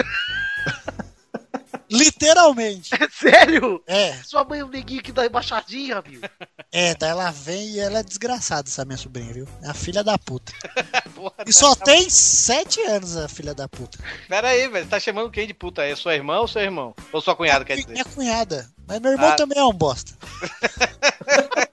Literalmente. 1.91 2.91
É 2.95 3.09
sério? 3.11 3.83
É, 3.87 4.13
Sua 4.25 4.45
mãe 4.45 4.61
é 4.61 4.65
um 4.65 4.69
neguinho 4.69 5.03
que 5.03 5.13
dá 5.13 5.25
embaixadinha, 5.27 6.03
Pio. 6.03 6.21
é, 6.73 6.95
daí 6.95 7.11
ela 7.11 7.31
vem 7.31 7.71
e 7.71 7.81
ela 7.81 8.01
é 8.01 8.03
desgraçada, 8.03 8.69
essa 8.69 8.85
minha 8.85 8.97
sobrinha, 8.99 9.33
viu? 9.33 9.49
É 9.63 9.69
a 9.71 9.75
filha 9.75 10.05
da 10.05 10.19
puta. 10.19 10.53
Porra, 11.15 11.33
E 11.47 11.53
só 11.53 11.75
tem 11.75 12.09
sete 12.11 12.81
anos 12.83 13.17
a 13.17 13.29
filha 13.29 13.55
da 13.55 13.69
puta. 13.69 13.99
Pera 14.29 14.49
aí, 14.49 14.69
velho. 14.69 14.87
Tá 14.87 15.01
chamando 15.01 15.31
quem 15.31 15.47
de 15.47 15.55
puta 15.55 15.83
aí? 15.83 15.93
É 15.93 15.97
sua 15.97 16.15
irmã 16.15 16.39
ou 16.41 16.49
seu 16.49 16.63
irmão? 16.63 16.95
Ou 17.13 17.21
sua 17.21 17.35
cunhada, 17.35 17.65
quer 17.65 17.77
dizer? 17.77 17.93
Minha 17.93 18.05
cunhada. 18.05 18.69
Mas 18.87 19.01
meu 19.01 19.13
irmão 19.13 19.29
Ah. 19.31 19.37
também 19.37 19.59
é 19.59 19.65
um 19.65 19.73
bosta. 19.73 20.13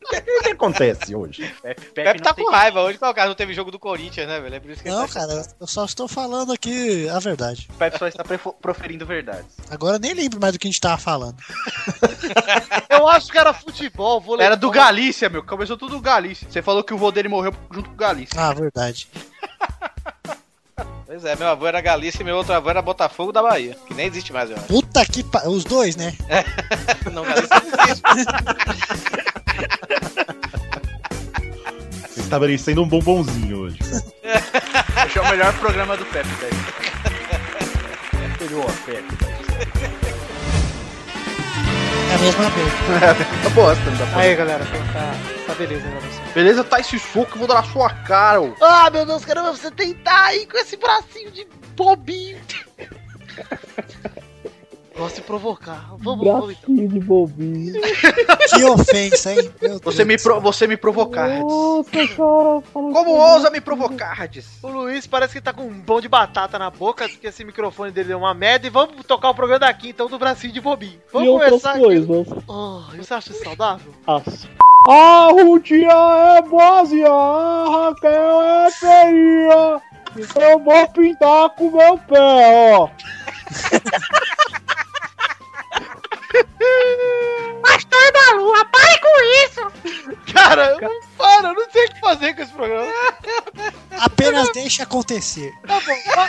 O 0.06 0.44
que 0.44 0.50
acontece 0.50 1.16
hoje? 1.16 1.54
Pepe, 1.62 1.82
Pepe 1.94 2.22
tá 2.22 2.34
com 2.34 2.50
raiva 2.50 2.82
hoje, 2.82 2.98
qual 2.98 3.14
cara? 3.14 3.28
Não 3.28 3.36
teve 3.36 3.54
jogo 3.54 3.72
do 3.72 3.80
Corinthians, 3.80 4.28
né, 4.28 4.40
velho? 4.40 4.56
É 4.56 4.60
por 4.60 4.72
isso 4.72 4.84
que 4.84 4.90
Não, 4.90 5.08
tá 5.08 5.14
cara, 5.14 5.46
eu 5.60 5.68
só 5.68 5.86
estou 5.86 6.08
falando 6.08 6.54
aqui 6.54 7.10
a 7.10 7.20
verdade. 7.20 7.68
O 7.74 7.78
Pepe 7.78 7.98
só 7.98 8.08
está 8.08 8.24
proferindo 8.62 9.06
verdades. 9.06 9.48
Agora 9.70 9.96
eu 9.96 10.00
nem 10.00 10.14
lembro 10.14 10.40
mais 10.40 10.54
do 10.54 10.60
que 10.60 10.68
a 10.68 10.72
gente 10.72 10.82
tava 10.82 10.98
falando. 10.98 11.36
Eu 12.90 13.08
acho 13.08 13.32
que 13.32 13.38
era 13.38 13.54
futebol, 13.54 14.20
voleibol. 14.20 14.46
Era 14.46 14.56
do 14.56 14.72
Galícia, 14.72 15.30
meu. 15.30 15.44
Começou 15.44 15.78
tudo 15.78 15.96
do 15.96 16.02
Galícia. 16.02 16.48
Você 16.50 16.62
falou 16.62 16.84
que 16.84 16.94
o 16.94 16.98
vô 16.98 17.12
dele 17.12 17.28
morreu 17.28 17.54
junto 17.72 17.90
com 17.90 17.96
o 17.96 17.98
Galícia. 17.98 18.40
Ah, 18.40 18.54
verdade. 18.54 19.10
Pois 21.06 21.24
é, 21.24 21.36
meu 21.36 21.48
avô 21.48 21.68
era 21.68 21.80
Galícia 21.80 22.22
e 22.22 22.26
meu 22.26 22.36
outro 22.36 22.54
avô 22.54 22.70
era 22.70 22.82
Botafogo 22.82 23.32
da 23.32 23.42
Bahia. 23.42 23.78
Que 23.88 23.94
nem 23.94 24.08
existe 24.08 24.34
mais, 24.34 24.50
eu 24.50 24.58
acho. 24.58 24.66
Puta 24.66 25.06
que 25.06 25.24
pa... 25.24 25.48
Os 25.48 25.64
dois, 25.64 25.96
né? 25.96 26.14
Não, 27.14 27.24
Galícia 27.24 27.48
não 27.62 27.84
existe. 27.86 28.04
Você 32.08 32.22
está 32.22 32.40
merecendo 32.40 32.84
um 32.84 32.88
bombonzinho 32.88 33.60
hoje. 33.60 33.80
Esse 33.82 35.18
é 35.18 35.22
o 35.22 35.30
melhor 35.30 35.54
programa 35.60 35.98
do 35.98 36.06
Pepe, 36.06 36.30
velho. 36.30 36.56
Melhor, 38.40 38.72
Pepe. 38.86 39.16
É 42.12 42.16
a 42.16 42.18
mesma 42.18 42.52
coisa. 42.52 42.76
Tá 43.44 43.50
bosta, 43.50 43.84
não 43.90 43.98
dá 43.98 44.06
pra 44.06 44.20
Aí, 44.20 44.36
galera, 44.36 44.66
tá, 44.94 45.16
tá 45.48 45.54
beleza 45.56 45.88
pra 45.88 46.00
você. 46.00 46.22
Beleza, 46.34 46.64
tá 46.64 46.80
esse 46.80 46.98
soco 47.00 47.38
vou 47.38 47.48
dar 47.48 47.56
na 47.56 47.64
sua 47.64 47.90
cara, 47.90 48.42
ô. 48.42 48.56
Ah, 48.62 48.90
meu 48.90 49.06
Deus, 49.06 49.26
caramba, 49.26 49.52
você 49.52 49.70
tentar 49.72 50.26
aí 50.26 50.46
com 50.46 50.58
esse 50.58 50.78
bracinho 50.78 51.32
de 51.32 51.48
bobinho. 51.76 52.40
Gosto 54.98 55.16
de 55.18 55.22
provocar. 55.24 55.90
Vamos, 55.98 56.26
vamos 56.26 56.52
então. 56.64 56.88
de 56.88 57.00
bobinho. 57.00 57.74
Que 58.56 58.64
ofensa, 58.64 59.34
hein? 59.34 59.52
Você 59.84 60.06
me, 60.06 60.18
pro, 60.18 60.40
você 60.40 60.68
me 60.68 60.78
provocar. 60.78 61.28
Nossa, 61.40 61.90
cara. 61.92 62.16
Como 62.72 63.10
ousa 63.12 63.50
me 63.50 63.60
provocar, 63.60 64.14
Radis? 64.14 64.48
O 64.64 64.68
Luiz 64.70 65.06
parece 65.08 65.34
que 65.34 65.42
tá 65.42 65.52
com 65.52 65.64
um 65.64 65.82
pão 65.82 66.00
de 66.00 66.08
batata 66.08 66.58
na 66.60 66.70
boca, 66.70 67.10
porque 67.10 67.28
esse 67.28 67.44
microfone 67.44 67.92
dele 67.92 68.14
é 68.14 68.16
uma 68.16 68.34
merda. 68.34 68.68
E 68.68 68.70
vamos 68.70 69.04
tocar 69.06 69.30
o 69.32 69.36
programa 69.36 69.60
daqui, 69.60 69.90
então, 69.90 70.08
do 70.08 70.18
bracinho 70.20 70.54
de 70.54 70.62
bobinho. 70.62 71.00
Vamos 71.12 71.28
E 71.28 71.32
começar 71.50 71.72
aqui. 71.72 71.80
coisas. 71.82 72.28
Oh, 72.48 72.82
você 72.96 73.14
acha 73.14 73.32
isso 73.32 73.44
saudável? 73.44 73.92
As- 74.08 74.48
A 74.88 75.30
Rutia 75.32 75.92
é 76.38 76.42
boazinha, 76.44 77.10
a 77.12 77.88
Raquel 77.90 78.42
é 78.44 78.72
feinha. 78.72 79.82
Eu 80.50 80.60
vou 80.60 80.88
pintar 80.90 81.50
com 81.56 81.72
meu 81.72 81.98
pé, 81.98 82.74
ó. 82.78 82.88
Pastor 87.62 88.12
da 88.12 88.34
Lua, 88.36 88.66
pare 88.66 89.00
com 89.00 89.22
isso! 89.46 89.62
Cara, 90.34 90.72
eu 90.72 90.82
não 90.82 91.00
para, 91.18 91.48
eu 91.50 91.54
não 91.54 91.70
sei 91.72 91.86
o 91.86 91.90
que 91.94 92.00
fazer 92.00 92.34
com 92.36 92.42
esse 92.44 92.52
programa. 92.54 92.92
Apenas 94.00 94.52
deixe 94.54 94.82
acontecer. 94.82 95.52
Tá 95.66 95.80
bom, 95.80 95.98
vai. 96.16 96.28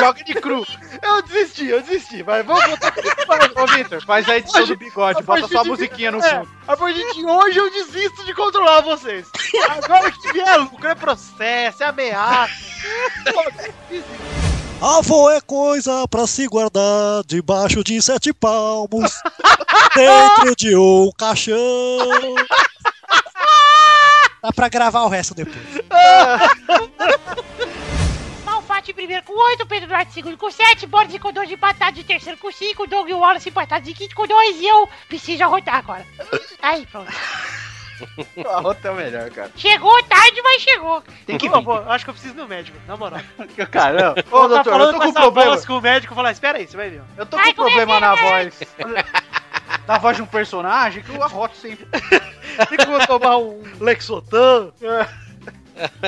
Joga 0.00 0.24
de 0.24 0.34
cru. 0.34 0.66
Eu 1.02 1.22
desisti, 1.22 1.66
eu 1.68 1.80
desisti. 1.82 2.22
Vai, 2.22 2.42
vamos 2.42 2.64
botar. 2.68 2.92
Ô, 3.56 3.66
Vitor, 3.68 4.04
faz 4.04 4.28
a 4.28 4.36
edição 4.38 4.66
do 4.66 4.76
bigode, 4.76 5.22
bota 5.22 5.46
só 5.48 5.60
a 5.60 5.64
musiquinha 5.64 6.10
no 6.10 6.18
É, 6.18 6.30
fundo. 6.30 6.48
a 6.66 6.76
partir 6.76 7.12
de 7.14 7.24
hoje 7.24 7.58
eu 7.58 7.70
desisto 7.70 8.24
de 8.24 8.34
controlar 8.34 8.80
vocês. 8.80 9.26
Agora 9.68 10.10
que 10.10 10.32
vier 10.32 10.56
lucro, 10.58 10.88
é 10.88 10.94
processo, 10.94 11.82
é 11.82 11.86
ameaça. 11.86 12.52
Avô 14.80 15.28
é 15.30 15.40
coisa 15.40 16.06
pra 16.06 16.24
se 16.24 16.46
guardar 16.46 17.24
debaixo 17.26 17.82
de 17.82 18.00
sete 18.00 18.32
palmos, 18.32 19.20
dentro 19.94 20.54
de 20.56 20.76
um 20.76 21.10
caixão. 21.18 21.56
Dá 24.40 24.52
pra 24.52 24.68
gravar 24.68 25.02
o 25.02 25.08
resto 25.08 25.34
depois. 25.34 25.58
Malfatti 28.44 28.94
primeiro 28.94 29.24
com 29.24 29.32
8, 29.32 29.66
Pedro 29.66 29.88
Duarte 29.88 30.12
segundo 30.12 30.36
com 30.36 30.48
7, 30.48 30.86
Borges 30.86 31.20
com 31.20 31.32
2 31.32 31.50
empatado 31.50 31.96
de 31.96 32.04
terceiro 32.04 32.38
com 32.38 32.52
5, 32.52 32.86
Doug 32.86 33.10
Wallace 33.10 33.48
empatado 33.48 33.84
de 33.84 33.92
quinto 33.94 34.14
com 34.14 34.28
2 34.28 34.60
e 34.60 34.66
eu 34.66 34.88
preciso 35.08 35.42
arrotar 35.42 35.74
agora. 35.74 36.06
Aí, 36.62 36.86
pronto. 36.86 37.12
A 38.46 38.60
outra 38.60 38.88
é 38.88 38.92
o 38.92 38.96
melhor, 38.96 39.30
cara. 39.30 39.50
Chegou 39.56 40.02
tarde, 40.04 40.40
mas 40.42 40.62
chegou. 40.62 41.02
Tem 41.26 41.38
que 41.38 41.48
Pô, 41.48 41.74
acho 41.74 42.04
que 42.04 42.10
eu 42.10 42.14
preciso 42.14 42.34
ir 42.34 42.36
no 42.36 42.48
médico, 42.48 42.78
na 42.86 42.96
moral. 42.96 43.20
Caramba. 43.70 44.24
Ô, 44.30 44.40
tá 44.42 44.46
doutor, 44.48 44.64
falando 44.72 44.86
eu 44.88 44.92
tô 44.92 44.98
com 45.00 45.06
com 45.06 45.12
problema. 45.12 45.50
voz 45.50 45.66
com 45.66 45.78
o 45.78 45.80
médico 45.80 46.14
falar, 46.14 46.32
espera 46.32 46.58
aí, 46.58 46.66
você 46.66 46.76
vai 46.76 46.90
ver. 46.90 47.02
Eu 47.16 47.26
tô 47.26 47.36
Ai, 47.36 47.52
com 47.52 47.62
problema 47.62 48.00
na 48.00 48.14
é 48.14 48.22
voz. 48.22 48.60
Na 49.86 49.98
voz 49.98 50.16
de 50.16 50.22
um 50.22 50.26
personagem 50.26 51.02
que 51.02 51.10
eu 51.14 51.22
arroto 51.22 51.56
sempre. 51.56 51.86
Tem 51.86 52.78
que 52.78 52.90
eu 52.90 53.06
tomar 53.06 53.38
um 53.38 53.62
Lexotan. 53.80 54.70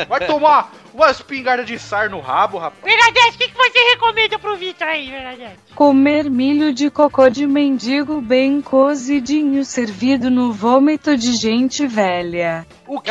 Vai 0.07 0.27
tomar 0.27 0.71
uma 0.95 1.11
espingarda 1.11 1.65
de 1.65 1.79
sar 1.79 2.11
no 2.11 2.21
rabo, 2.21 2.59
rapaz. 2.59 2.83
Bernadette, 2.83 3.37
o 3.37 3.39
que, 3.39 3.49
que 3.49 3.57
você 3.57 3.79
recomenda 3.91 4.39
pro 4.39 4.57
Vitor 4.57 4.87
aí, 4.89 5.11
Bernadette? 5.11 5.57
Comer 5.75 6.29
milho 6.31 6.73
de 6.73 6.91
cocô 6.91 7.29
de 7.29 7.47
mendigo 7.47 8.21
bem 8.21 8.61
cozidinho 8.61 9.65
servido 9.65 10.31
no 10.31 10.53
vômito 10.53 11.17
de 11.17 11.33
gente 11.35 11.87
velha. 11.87 12.67
O 12.87 13.01
quê? 13.01 13.11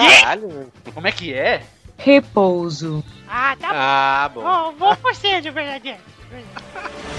Como 0.94 1.08
é 1.08 1.12
que 1.12 1.34
é? 1.34 1.64
Repouso. 1.98 3.04
Ah, 3.28 3.56
tá 3.60 3.70
Ah, 3.72 4.30
bom. 4.34 4.42
bom. 4.42 4.74
Bom, 4.74 4.74
bom 4.90 4.96
conselho, 4.98 5.52
Bernadette. 5.52 6.00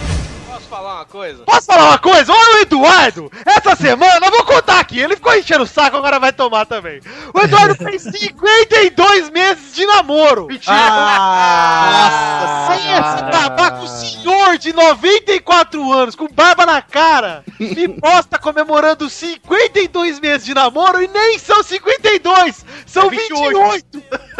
Posso 0.50 0.66
falar 0.68 0.94
uma 0.96 1.04
coisa? 1.04 1.44
Posso 1.44 1.66
falar 1.66 1.84
uma 1.90 1.98
coisa? 1.98 2.32
Olha 2.32 2.56
o 2.56 2.60
Eduardo! 2.62 3.30
Essa 3.46 3.76
semana, 3.76 4.26
eu 4.26 4.30
vou 4.32 4.44
contar 4.44 4.80
aqui, 4.80 4.98
ele 4.98 5.14
ficou 5.14 5.34
enchendo 5.34 5.62
o 5.62 5.66
saco, 5.66 5.96
agora 5.96 6.18
vai 6.18 6.32
tomar 6.32 6.66
também. 6.66 7.00
O 7.32 7.40
Eduardo 7.40 7.76
fez 7.84 8.02
52 8.02 9.30
meses 9.30 9.74
de 9.74 9.86
namoro! 9.86 10.46
Mentira! 10.48 10.74
Ah, 10.76 12.68
Sem 12.68 12.92
esse 12.92 13.22
babaca, 13.38 13.80
o 13.82 13.86
senhor 13.88 14.58
de 14.58 14.72
94 14.72 15.92
anos, 15.92 16.16
com 16.16 16.26
barba 16.26 16.66
na 16.66 16.82
cara, 16.82 17.44
me 17.58 17.88
posta 18.00 18.38
comemorando 18.38 19.08
52 19.08 20.18
meses 20.18 20.44
de 20.44 20.52
namoro 20.54 21.00
e 21.02 21.06
nem 21.08 21.38
são 21.38 21.62
52, 21.62 22.64
são 22.86 23.06
É 23.06 23.10
28. 23.10 23.72
28! 23.92 24.30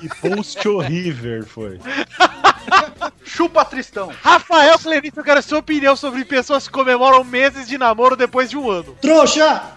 Que 0.00 0.08
post 0.20 0.68
horrível 0.68 1.44
foi. 1.46 1.78
Chupa 3.34 3.64
Tristão. 3.64 4.12
Rafael 4.22 4.78
Clarice, 4.78 5.16
eu 5.16 5.24
quero 5.24 5.38
a 5.38 5.42
sua 5.42 5.58
opinião 5.60 5.96
sobre 5.96 6.22
pessoas 6.22 6.66
que 6.66 6.72
comemoram 6.72 7.24
meses 7.24 7.66
de 7.66 7.78
namoro 7.78 8.14
depois 8.14 8.50
de 8.50 8.58
um 8.58 8.70
ano. 8.70 8.94
Trouxa! 9.00 9.62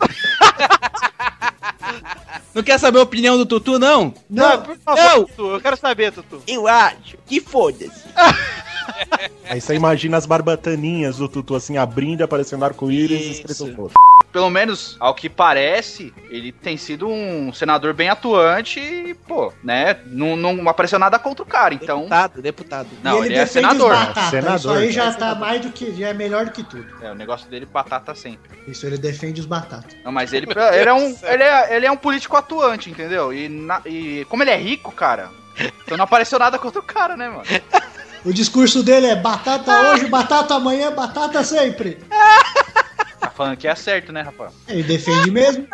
Não 2.54 2.64
quer 2.64 2.78
saber 2.78 3.00
a 3.00 3.04
opinião 3.04 3.38
do 3.38 3.46
Tutu, 3.46 3.78
não? 3.78 4.14
Não, 4.30 4.62
por 4.62 4.78
favor, 4.78 5.04
Não. 5.04 5.26
Tutu, 5.26 5.52
eu 5.52 5.62
quero 5.62 5.76
saber, 5.76 6.12
Tutu. 6.14 6.42
Eu 6.48 6.68
acho 6.68 7.18
que 7.26 7.42
foda-se. 7.42 8.04
Aí 9.50 9.62
você 9.62 9.76
imagina 9.76 10.18
as 10.18 10.26
barbataninhas 10.26 11.18
do 11.18 11.30
Tutu 11.30 11.56
assim 11.56 11.78
abrindo 11.78 12.22
e 12.22 12.24
aparecendo 12.24 12.66
arco-íris 12.66 13.22
e 13.22 13.32
escrito 13.32 13.74
foda. 13.76 13.94
Pelo 14.32 14.50
menos, 14.50 14.98
ao 15.00 15.16
que 15.16 15.30
parece, 15.30 16.14
ele 16.30 16.52
tem 16.52 16.76
sido 16.76 17.08
um 17.08 17.54
senador 17.54 17.94
bem 17.94 18.10
atuante 18.10 18.80
e, 18.82 19.14
pô, 19.14 19.54
né? 19.64 19.98
Não, 20.08 20.36
não 20.36 20.68
apareceu 20.68 21.00
nada 21.00 21.18
contra 21.18 21.42
o 21.44 21.46
cara, 21.46 21.74
então. 21.74 22.00
Deputado, 22.02 22.42
deputado. 22.42 22.88
Não, 23.02 23.24
e 23.24 23.28
ele, 23.28 23.34
ele, 23.36 23.42
é 23.44 23.46
senador. 23.46 23.94
os 23.94 23.98
batatas. 23.98 24.30
Senador, 24.30 24.58
Isso 24.58 24.70
aí 24.72 24.92
já 24.92 25.06
é 25.06 25.14
tá 25.14 25.36
mais 25.36 25.62
do 25.62 25.70
que. 25.72 25.94
Já 25.94 26.10
é 26.10 26.14
melhor 26.14 26.46
do 26.46 26.52
que 26.52 26.64
tudo. 26.64 26.86
É, 27.02 27.12
o 27.12 27.16
negócio 27.16 27.50
dele 27.50 27.66
batata 27.66 28.14
sempre. 28.14 28.52
Isso, 28.68 28.86
ele 28.86 28.98
defende 28.98 29.40
os 29.40 29.46
batatas. 29.46 29.96
Não, 30.04 30.12
mas 30.12 30.34
ele, 30.34 30.48
ele, 30.74 30.90
é 30.90 30.94
um, 30.94 31.18
ele, 31.24 31.44
é, 31.44 31.76
ele 31.78 31.86
é 31.86 31.92
um 31.92 31.98
político 31.98 32.36
atuante, 32.36 32.90
entendeu? 32.90 33.32
E, 33.34 33.48
na- 33.48 33.82
e 33.86 34.26
como 34.30 34.44
ele 34.44 34.52
é 34.52 34.58
rico, 34.58 34.92
cara, 34.92 35.30
então 35.86 35.98
não 35.98 36.04
apareceu 36.04 36.38
nada 36.38 36.60
contra 36.60 36.82
o 36.82 36.84
cara, 36.84 37.16
né, 37.16 37.30
mano? 37.30 37.44
O 38.26 38.34
discurso 38.34 38.82
dele 38.82 39.06
é 39.06 39.16
batata 39.16 39.92
hoje, 39.92 40.08
batata 40.08 40.56
amanhã, 40.56 40.92
batata 40.92 41.44
sempre. 41.44 42.00
Tá 43.20 43.30
falando 43.32 43.58
que 43.58 43.68
é 43.68 43.74
certo, 43.74 44.12
né, 44.12 44.22
Rafael? 44.22 44.52
Ele 44.68 44.84
defende 44.84 45.32
mesmo. 45.32 45.66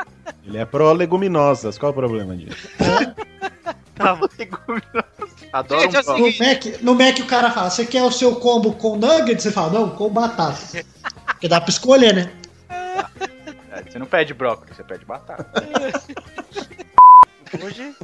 Ele 0.45 0.57
é 0.57 0.64
pró-leguminosas. 0.64 1.78
Qual 1.78 1.90
é 1.90 1.91
o 1.91 1.95
problema 1.95 2.38
disso? 2.38 2.69
Adoro 5.52 5.82
Gente, 5.82 5.95
é 5.98 5.99
o 5.99 6.14
um. 6.14 6.18
No 6.18 6.26
Mac, 6.26 6.65
no 6.82 6.95
Mac 6.95 7.19
o 7.19 7.26
cara 7.26 7.52
fala, 7.52 7.69
você 7.69 7.86
quer 7.86 8.03
o 8.03 8.11
seu 8.11 8.38
combo 8.38 8.72
com 8.73 8.95
nugget? 8.95 9.41
Você 9.41 9.52
fala, 9.52 9.80
não, 9.80 9.90
com 9.90 10.10
batata. 10.10 10.86
Porque 11.26 11.49
dá 11.49 11.60
pra 11.60 11.69
escolher, 11.69 12.14
né? 12.14 12.32
É, 12.69 13.84
Você 13.84 13.99
não 13.99 14.06
pede 14.06 14.34
brócolis, 14.34 14.76
você 14.76 14.84
pede 14.84 15.03
batata. 15.03 15.45
Hoje, 17.60 17.95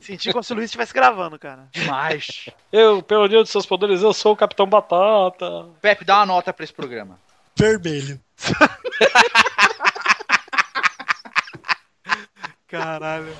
senti 0.00 0.32
como 0.32 0.42
se 0.42 0.52
o 0.52 0.56
Luiz 0.56 0.66
estivesse 0.66 0.94
gravando, 0.94 1.38
cara. 1.38 1.68
Demais. 1.72 2.48
Eu, 2.70 3.02
pelo 3.02 3.28
Deus 3.28 3.42
dos 3.44 3.50
seus 3.50 3.66
poderes, 3.66 4.02
eu 4.02 4.12
sou 4.12 4.32
o 4.32 4.36
Capitão 4.36 4.66
Batata. 4.66 5.68
Pepe, 5.80 6.04
dá 6.04 6.18
uma 6.18 6.26
nota 6.26 6.52
pra 6.52 6.64
esse 6.64 6.72
programa. 6.72 7.18
Vermelho. 7.56 8.20
Caralho. 12.66 13.34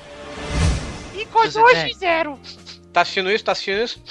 E 1.14 1.24
dois 1.50 1.84
de 1.84 1.94
zero. 1.94 2.38
Tá 2.92 3.00
assistindo 3.00 3.30
isso? 3.30 3.44
Tá 3.44 3.52
assistindo 3.52 3.82
isso? 3.82 4.02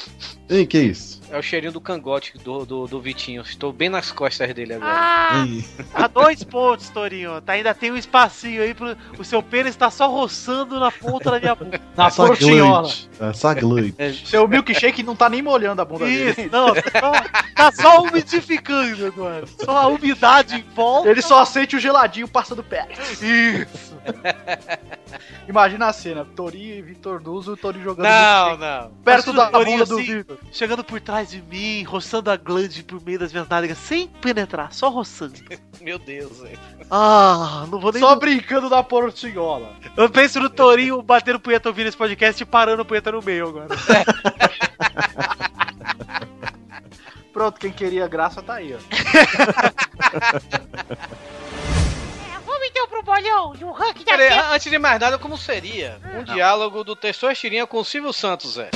Ei, 0.50 0.66
que 0.66 0.80
isso? 0.80 1.21
É 1.32 1.38
o 1.38 1.42
cheirinho 1.42 1.72
do 1.72 1.80
cangote 1.80 2.38
do, 2.38 2.66
do, 2.66 2.88
do 2.88 3.00
Vitinho. 3.02 3.42
Estou 3.42 3.72
bem 3.72 3.88
nas 3.88 4.12
costas 4.12 4.54
dele 4.54 4.74
agora. 4.74 4.92
Ah. 4.94 5.46
A 5.94 6.08
dois 6.08 6.44
pontos, 6.44 6.90
Torinho. 6.90 7.40
Tá, 7.42 7.54
ainda 7.54 7.74
tem 7.74 7.90
um 7.90 7.96
espacinho 7.96 8.62
aí 8.62 8.74
pro. 8.74 8.98
O 9.18 9.24
seu 9.24 9.42
pênis 9.42 9.76
tá 9.76 9.90
só 9.90 10.10
roçando 10.10 10.78
na 10.78 10.92
ponta 10.92 11.32
da 11.32 11.40
minha 11.40 11.56
bunda. 11.56 11.80
Na 11.96 12.08
Essa 12.08 12.26
portinhola. 12.28 12.82
glute. 12.82 13.10
Essa 13.20 13.54
glute. 13.54 13.96
Seu 14.28 14.46
milkshake 14.46 15.04
não 15.04 15.16
tá 15.16 15.30
nem 15.30 15.42
molhando 15.42 15.82
a 15.82 15.86
bunda 15.86 16.06
Isso, 16.06 16.36
dele. 16.36 16.50
não, 16.52 16.74
tá 16.74 16.82
só, 17.00 17.12
tá 17.56 17.72
só 17.72 18.02
umidificando, 18.04 19.08
Eduardo. 19.08 19.48
Só 19.64 19.78
a 19.78 19.88
umidade 19.88 20.56
em 20.58 20.64
volta. 20.76 21.10
Ele 21.10 21.22
só 21.22 21.46
sente 21.46 21.78
o 21.78 21.80
geladinho 21.80 22.28
passando 22.28 22.62
perto. 22.62 23.00
Isso. 23.24 23.96
Imagina 25.48 25.88
a 25.88 25.94
cena, 25.94 26.26
Torinho 26.36 26.76
e 26.76 26.82
Vitor 26.82 27.20
Duzo, 27.22 27.54
o 27.54 27.58
Torinho 27.58 27.84
jogando 27.84 28.06
Não, 28.06 28.48
milkshake 28.50 28.62
não. 28.84 28.92
perto 29.04 29.34
da 29.34 29.48
Torinho 29.50 29.78
bunda 29.80 29.90
do 29.90 30.00
assim, 30.00 30.18
Vitor. 30.18 30.38
Chegando 30.52 30.84
por 30.84 31.00
trás 31.02 31.21
de 31.30 31.42
mim, 31.42 31.84
roçando 31.84 32.32
a 32.32 32.38
glande 32.38 32.84
por 32.84 33.02
meio 33.04 33.20
das 33.20 33.32
minhas 33.32 33.48
nádegas, 33.48 33.78
sem 33.78 34.08
penetrar, 34.08 34.74
só 34.74 34.90
roçando. 34.90 35.36
Meu 35.82 36.00
Deus, 36.00 36.40
velho. 36.40 36.60
Ah, 36.90 37.66
não 37.70 37.80
vou 37.80 37.92
nem. 37.92 38.02
Só 38.02 38.16
brincando 38.16 38.70
da 38.70 38.84
portinhola. 38.84 39.74
Eu 39.96 40.10
penso 40.10 40.40
no 40.40 40.50
Torinho 40.50 41.02
batendo 41.02 41.40
punheta 41.40 41.70
ouvindo 41.70 41.88
esse 41.88 41.98
podcast 41.98 42.42
e 42.42 42.46
parando 42.46 42.86
punheta 42.86 43.12
no 43.12 43.22
meio 43.22 43.48
agora. 43.48 43.68
Pronto, 47.34 47.60
quem 47.60 47.72
queria 47.72 48.08
graça 48.08 48.42
tá 48.44 48.56
aí, 48.56 48.76
ó. 48.76 48.78
é, 52.28 52.40
vamos 52.46 52.68
então 52.68 52.88
pro 52.90 53.02
bolão 53.04 53.54
do 53.54 53.72
ranking 53.72 54.04
da 54.04 54.18
Peraí, 54.18 54.38
antes 54.54 54.70
de 54.70 54.78
mais 54.78 55.00
nada, 55.00 55.18
como 55.18 55.38
seria 55.38 55.98
um 56.14 56.24
diálogo 56.24 56.84
do 56.84 56.94
Testor 56.96 57.34
Tirinha 57.34 57.66
com 57.66 57.80
o 57.80 57.86
Silvio 57.86 58.12
Santos, 58.12 58.56
Zé? 58.56 58.70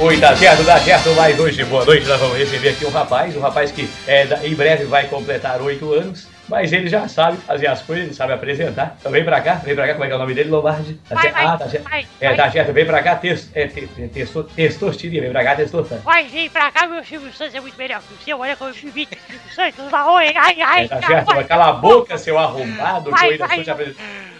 Oi, 0.00 0.20
tá 0.20 0.36
certo, 0.36 0.64
tá 0.64 0.78
certo, 0.78 1.10
mas 1.16 1.36
hoje, 1.40 1.64
boa 1.64 1.84
noite, 1.84 2.06
nós 2.06 2.20
vamos 2.20 2.38
receber 2.38 2.68
aqui 2.68 2.86
um 2.86 2.90
rapaz, 2.90 3.36
um 3.36 3.40
rapaz 3.40 3.72
que 3.72 3.90
é, 4.06 4.28
em 4.44 4.54
breve 4.54 4.84
vai 4.84 5.08
completar 5.08 5.60
oito 5.60 5.92
anos, 5.92 6.28
mas 6.48 6.72
ele 6.72 6.88
já 6.88 7.08
sabe 7.08 7.36
fazer 7.38 7.66
as 7.66 7.82
coisas, 7.82 8.04
ele 8.04 8.14
sabe 8.14 8.32
apresentar. 8.32 8.96
Então 9.00 9.10
vem 9.10 9.24
pra 9.24 9.40
cá, 9.40 9.54
vem 9.54 9.74
pra 9.74 9.88
cá, 9.88 9.94
como 9.94 10.04
é 10.04 10.06
que 10.06 10.12
é 10.12 10.16
o 10.16 10.18
nome 10.20 10.34
dele, 10.34 10.50
Lombardi? 10.50 10.94
Tá 11.08 11.16
Vai, 11.16 11.22
certo? 11.24 11.34
vai, 11.34 11.44
ah, 11.46 11.58
tá 11.58 11.68
certo. 11.68 11.90
vai, 11.90 12.06
É, 12.20 12.32
tá 12.34 12.48
certo, 12.48 12.72
vem 12.72 12.86
pra 12.86 13.02
cá, 13.02 13.16
tes- 13.16 13.50
é, 13.52 13.66
te- 13.66 13.88
te- 13.88 14.06
testo- 14.08 14.44
Testostirinha, 14.44 15.20
vem 15.20 15.32
pra 15.32 15.42
cá, 15.42 15.56
Testostirinha. 15.56 16.02
Vai, 16.04 16.24
vem 16.28 16.48
pra 16.48 16.70
cá, 16.70 16.86
meu 16.86 17.02
Silvio 17.04 17.32
Santos 17.32 17.56
é 17.56 17.60
muito 17.60 17.76
melhor 17.76 18.00
que 18.00 18.14
o 18.14 18.24
seu. 18.24 18.38
Olha 18.38 18.54
como 18.56 18.70
eu 18.70 18.74
me 18.76 18.90
vi, 18.92 19.08
Silvio 19.26 19.52
Santos, 19.52 19.84
oi, 19.92 20.32
ai, 20.36 20.60
ai, 20.62 20.84
É, 20.84 20.88
tá 20.88 20.96
ai, 21.02 21.06
certo, 21.24 21.44
cala 21.48 21.70
a 21.70 21.72
boca, 21.72 22.16
seu 22.16 22.38
arrumado, 22.38 23.06
que 23.06 23.10
Vai, 23.10 23.26
eu 23.26 23.32
ainda 23.32 23.46
vai. 23.48 23.58
estou 23.58 23.64
te 23.64 23.70
apresentando. 23.82 24.37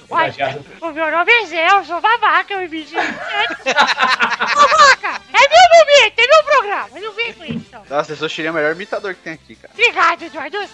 O 0.80 0.90
meu 0.90 1.10
nome 1.10 1.30
é 1.30 1.46
Zé, 1.46 1.70
eu 1.70 1.84
sou 1.84 2.00
babaca, 2.00 2.54
eu 2.54 2.68
me. 2.68 2.84
Babaca, 4.54 5.20
é 5.32 5.48
meu 5.48 5.68
momento, 5.78 6.18
é 6.18 6.26
meu 6.26 6.44
programa, 6.44 7.00
não 7.00 7.12
vem 7.12 7.32
com 7.34 7.44
isso. 7.44 7.68
Nossa, 7.90 8.12
eu 8.12 8.28
seria 8.28 8.50
o 8.50 8.54
melhor 8.54 8.72
imitador 8.72 9.14
que 9.14 9.20
tem 9.20 9.34
aqui, 9.34 9.54
cara. 9.54 9.72
Obrigado, 9.74 10.22
Eduardo, 10.22 10.56
eu. 10.56 10.68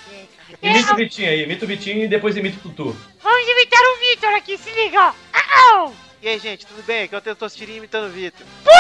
Imita 0.63 0.93
o 0.93 0.97
Vitinho 0.97 1.31
aí, 1.31 1.43
imita 1.43 1.65
o 1.65 1.69
Vitinho 1.69 2.05
e 2.05 2.09
depois 2.09 2.37
imita 2.37 2.59
o 2.59 2.61
Tutu. 2.71 2.97
Vamos 3.21 3.49
imitar 3.49 3.81
o 3.81 3.99
Vitor 3.99 4.35
aqui, 4.35 4.57
se 4.57 4.71
liga, 4.71 5.01
ó. 5.01 5.13
Ah, 5.33 5.43
ah. 5.43 5.91
E 6.25 6.29
aí, 6.29 6.39
gente, 6.39 6.65
tudo 6.65 6.83
bem? 6.85 7.03
Aqui 7.03 7.15
é 7.15 7.19
o 7.19 7.21
Testosterinho 7.21 7.77
imitando 7.77 8.07
o 8.07 8.09
Vitor. 8.09 8.47
Pô, 8.65 8.71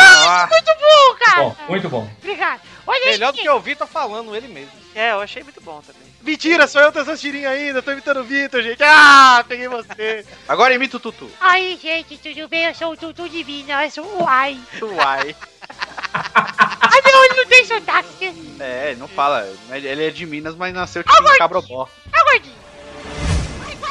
muito 0.49 0.71
bom, 0.81 1.15
cara. 1.23 1.43
Bom, 1.43 1.57
muito 1.69 1.89
bom. 1.91 2.11
Obrigado. 2.23 2.63
Olha 2.87 3.05
Melhor 3.05 3.29
aqui. 3.29 3.37
do 3.37 3.43
que 3.43 3.49
eu 3.51 3.61
vi, 3.61 3.77
tá 3.77 3.87
falando 3.87 4.35
ele 4.35 4.49
mesmo. 4.49 4.73
É, 4.95 5.11
eu 5.11 5.21
achei 5.21 5.43
muito 5.43 5.61
bom 5.61 5.83
também. 5.83 6.01
Mentira, 6.23 6.67
sou 6.67 6.81
eu, 6.81 6.91
Testosterinho 6.91 7.47
ainda, 7.47 7.83
tô 7.83 7.93
imitando 7.93 8.21
o 8.21 8.25
Vitor, 8.25 8.63
gente. 8.63 8.83
Ah, 8.83 9.45
peguei 9.47 9.69
você. 9.69 10.25
Agora 10.49 10.73
imita 10.73 10.97
o 10.97 11.01
Tutu. 11.01 11.31
Aí, 11.39 11.79
gente, 11.83 12.17
tudo 12.17 12.49
bem? 12.49 12.65
Eu 12.65 12.75
sou 12.75 12.93
o 12.93 12.97
Tutu 12.97 13.29
de 13.29 13.45
Minas, 13.45 13.95
eu 13.95 14.03
sou 14.05 14.23
o 14.23 14.27
Ai. 14.27 14.59
Uai. 14.81 15.37
Ai, 16.15 17.01
meu 17.05 17.19
olho 17.19 17.37
não 17.37 17.47
tem 17.47 17.67
sotaque. 17.67 18.57
É, 18.59 18.91
ele 18.93 19.01
não 19.01 19.09
fala. 19.09 19.47
Ele 19.71 20.07
é 20.07 20.09
de 20.09 20.25
Minas, 20.25 20.55
mas 20.55 20.73
nasceu 20.73 21.05
Ah, 21.07 21.13
tipo 21.15 21.29
em 21.31 21.37
Cabrobó. 21.37 21.87
Ah, 22.11 22.25
gordinho. 22.25 22.64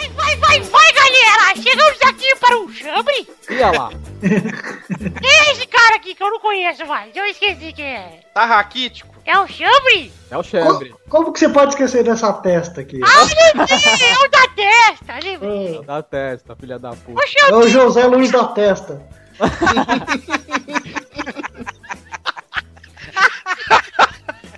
Vai, 0.10 0.36
vai, 0.38 0.40
vai, 0.60 0.60
vai, 0.62 0.92
galera. 0.94 1.56
Chegamos 1.62 2.02
aqui 2.02 2.36
para 2.40 2.58
o 2.58 2.72
chambre. 2.72 3.28
Ia 3.50 3.72
lá. 3.72 3.90
Quem 4.22 5.30
é 5.30 5.52
esse 5.52 5.66
cara 5.68 5.96
aqui 5.96 6.16
que 6.16 6.24
eu 6.24 6.32
não 6.32 6.40
conheço 6.40 6.86
mais? 6.86 7.14
Eu 7.16 7.26
esqueci 7.26 7.74
quem 7.74 7.86
é. 7.86 8.22
Tá 8.34 8.46
raquítico? 8.46 9.14
É 9.26 9.38
o 9.40 9.48
chambre? 9.48 10.12
É 10.30 10.38
o 10.38 10.44
Chambre. 10.44 10.94
Como 11.10 11.32
que 11.32 11.40
você 11.40 11.48
pode 11.48 11.72
esquecer 11.74 12.04
dessa 12.04 12.34
testa 12.34 12.82
aqui? 12.82 13.00
Ah, 13.02 13.22
lembrei, 13.22 13.78
é 13.78 14.26
o 14.26 14.30
da 14.30 14.48
testa, 14.50 15.14
lembrei. 15.24 15.78
É, 15.78 15.82
Da 15.84 16.04
testa, 16.04 16.56
filha 16.58 16.78
da 16.78 16.90
puta. 16.90 17.22
Ô, 17.22 17.24
é 17.24 17.56
o. 17.56 17.66
José 17.70 18.06
Luiz 18.06 18.30
da 18.32 18.44
testa. 18.48 19.02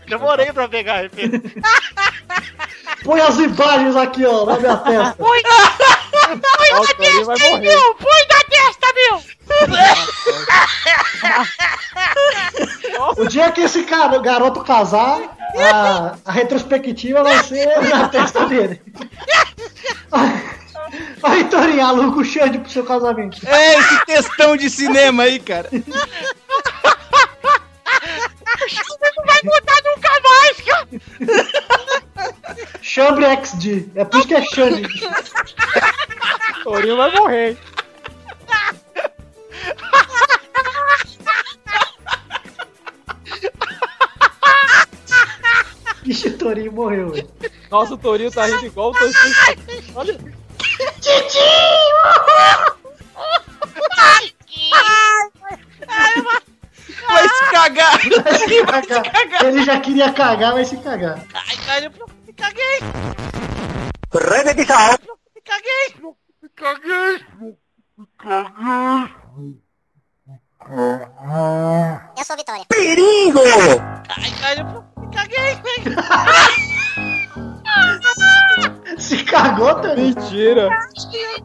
Demorei 0.07 0.51
pra 0.53 0.67
pegar 0.67 0.95
a 0.95 1.01
referência. 1.03 1.51
Põe 3.03 3.21
as 3.21 3.37
imagens 3.37 3.95
aqui, 3.95 4.25
ó, 4.25 4.45
na 4.45 4.59
minha 4.59 4.77
testa. 4.77 5.15
Põe, 5.17 5.41
vai 5.43 6.71
testa 6.95 7.59
meu. 7.59 7.95
Põe 7.95 8.27
da 8.27 8.43
testa, 8.49 8.87
O 13.17 13.25
dia 13.27 13.51
que 13.51 13.61
esse 13.61 13.83
cara, 13.83 14.17
garoto 14.19 14.63
casar, 14.63 15.19
a, 15.73 16.15
a 16.25 16.31
retrospectiva 16.31 17.23
vai 17.23 17.43
ser 17.43 17.79
na 17.89 18.09
testa 18.09 18.45
dele. 18.45 18.81
Vai, 21.19 21.43
Torinho, 21.45 21.85
aluga 21.85 22.19
o 22.19 22.25
Xande 22.25 22.59
pro 22.59 22.69
seu 22.69 22.85
casamento. 22.85 23.37
É, 23.47 23.79
esse 23.79 24.05
textão 24.05 24.55
de 24.55 24.69
cinema 24.69 25.23
aí, 25.23 25.39
cara. 25.39 25.69
Não 28.45 29.25
vai 29.25 29.41
mudar 29.43 29.81
nunca 29.83 30.11
mais, 30.23 30.57
cara! 30.61 30.87
Chambre 32.81 33.25
XD. 33.43 33.89
É 33.95 34.05
por 34.05 34.19
isso 34.19 34.27
que 34.27 34.35
é 34.35 34.43
Xande. 34.43 34.87
Torinho 36.63 36.97
vai 36.97 37.11
morrer, 37.11 37.49
hein? 37.49 37.57
Ixi, 46.05 46.27
o 46.29 46.37
Torinho 46.37 46.71
morreu, 46.71 47.09
velho. 47.11 47.29
Nossa, 47.71 47.95
o 47.95 47.97
Torinho 47.97 48.31
tá 48.31 48.45
rindo 48.45 48.65
igual 48.67 48.91
o 48.91 48.93
Torinho. 48.93 49.15
Olha. 49.95 50.17
Vai 57.07 57.27
se 57.29 57.51
cagar! 57.51 57.99
Vai 58.23 58.83
se 58.83 59.03
cagar. 59.03 59.45
Ele 59.45 59.63
já 59.63 59.79
queria 59.79 60.11
cagar, 60.13 60.53
vai 60.53 60.65
se 60.65 60.77
cagar. 60.77 61.19
Ai, 61.33 61.57
cara, 61.65 61.85
eu 61.85 61.91
me 62.25 62.33
caguei! 62.33 62.79
Repetição. 64.13 64.77
Me 65.35 65.41
caguei! 65.41 65.95
Me 66.41 66.49
caguei! 66.55 67.25
Me 67.97 68.07
caguei! 68.17 69.15
Eu 72.17 72.23
sou 72.25 72.35
Vitória. 72.37 72.65
Perigo! 72.69 73.39
Ai, 74.09 74.31
cara, 74.39 74.59
eu 74.61 74.65
me 75.01 75.07
caguei! 75.15 75.45
Se 78.97 79.23
cagou 79.23 79.75
também. 79.81 80.13
Mentira. 80.15 80.69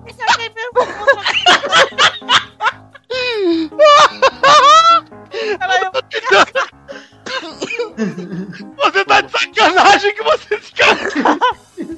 Me 0.04 0.14
caguei 0.14 0.48
mesmo! 0.50 0.80
Você 8.76 9.04
tá 9.04 9.20
de 9.20 9.30
sacanagem 9.32 10.14
que 10.14 10.22
você 10.22 10.60
se 10.60 10.72
cagou. 10.72 11.38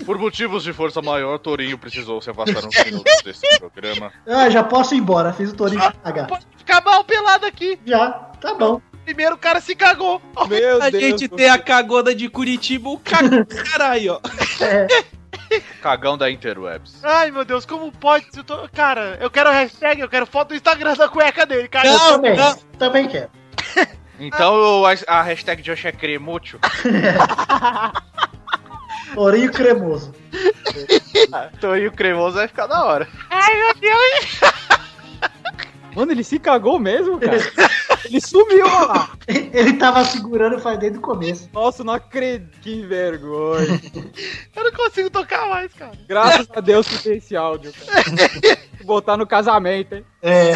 Por 0.04 0.18
motivos 0.18 0.64
de 0.64 0.72
força 0.72 1.00
maior, 1.00 1.38
Torinho 1.38 1.78
precisou 1.78 2.20
se 2.20 2.30
afastar 2.30 2.64
uns 2.66 2.84
minutos 2.84 3.22
desse 3.24 3.58
programa. 3.58 4.12
Ah, 4.26 4.50
já 4.50 4.62
posso 4.64 4.94
ir 4.94 4.98
embora. 4.98 5.32
Fiz 5.32 5.50
o 5.50 5.54
Torinho 5.54 5.80
cagar. 6.02 6.28
Ficar 6.56 6.82
mal 6.84 7.04
pelado 7.04 7.46
aqui. 7.46 7.78
Já, 7.86 8.10
tá 8.40 8.54
bom. 8.54 8.80
Primeiro 9.04 9.34
o 9.34 9.38
cara 9.38 9.60
se 9.60 9.74
cagou. 9.74 10.22
Meu 10.48 10.80
A 10.82 10.88
Deus. 10.90 11.02
gente 11.02 11.28
tem 11.28 11.48
a 11.48 11.58
cagoda 11.58 12.14
de 12.14 12.28
Curitiba, 12.28 12.88
o 12.88 12.98
cagão 12.98 13.44
caralho, 13.44 14.14
ó. 14.14 14.64
É. 14.64 14.86
Cagão 15.82 16.16
da 16.18 16.30
Interwebs. 16.30 17.04
Ai, 17.04 17.30
meu 17.30 17.44
Deus, 17.44 17.64
como 17.66 17.90
pode? 17.92 18.26
eu 18.36 18.44
tô- 18.44 18.68
Cara, 18.70 19.18
eu 19.20 19.30
quero 19.30 19.50
hashtag, 19.50 20.00
eu 20.00 20.08
quero 20.08 20.26
foto 20.26 20.48
do 20.48 20.54
Instagram 20.54 20.94
da 20.94 21.08
cueca 21.08 21.44
dele, 21.46 21.68
cara. 21.68 21.86
Eu 21.88 21.92
Não, 21.98 22.10
também. 22.12 22.36
não. 22.36 22.56
Também 22.78 23.08
quero. 23.08 23.30
Então 24.20 24.84
a, 24.86 24.92
a 25.18 25.22
hashtag 25.22 25.62
de 25.62 25.70
hoje 25.72 25.88
é 25.88 25.92
cremútil. 25.92 26.60
Torinho 29.14 29.52
cremoso. 29.52 30.14
Torinho 31.60 31.92
cremoso 31.92 32.36
vai 32.36 32.46
ficar 32.46 32.66
da 32.66 32.84
hora. 32.84 33.08
Ai, 33.30 33.54
meu 33.56 33.74
Deus! 33.74 34.40
Mano, 35.94 36.12
ele 36.12 36.24
se 36.24 36.38
cagou 36.38 36.78
mesmo, 36.78 37.18
cara. 37.18 37.38
Ele 38.04 38.20
sumiu 38.20 38.66
ó 38.66 38.86
lá. 38.86 39.10
Ele 39.28 39.74
tava 39.74 40.04
segurando 40.04 40.58
faz 40.58 40.78
desde 40.78 40.98
o 40.98 41.00
começo. 41.00 41.48
Nossa, 41.52 41.84
não 41.84 41.94
acredito. 41.94 42.60
Que 42.60 42.82
vergonha. 42.82 43.80
Eu 44.54 44.64
não 44.64 44.72
consigo 44.72 45.08
tocar 45.08 45.48
mais, 45.48 45.72
cara. 45.72 45.92
Graças 46.08 46.48
a 46.54 46.60
Deus 46.60 46.86
que 46.86 47.02
tem 47.02 47.16
esse 47.18 47.36
áudio, 47.36 47.72
cara. 47.72 48.02
Vou 48.78 48.86
botar 49.00 49.16
no 49.16 49.26
casamento, 49.26 49.94
hein? 49.94 50.04
É. 50.20 50.52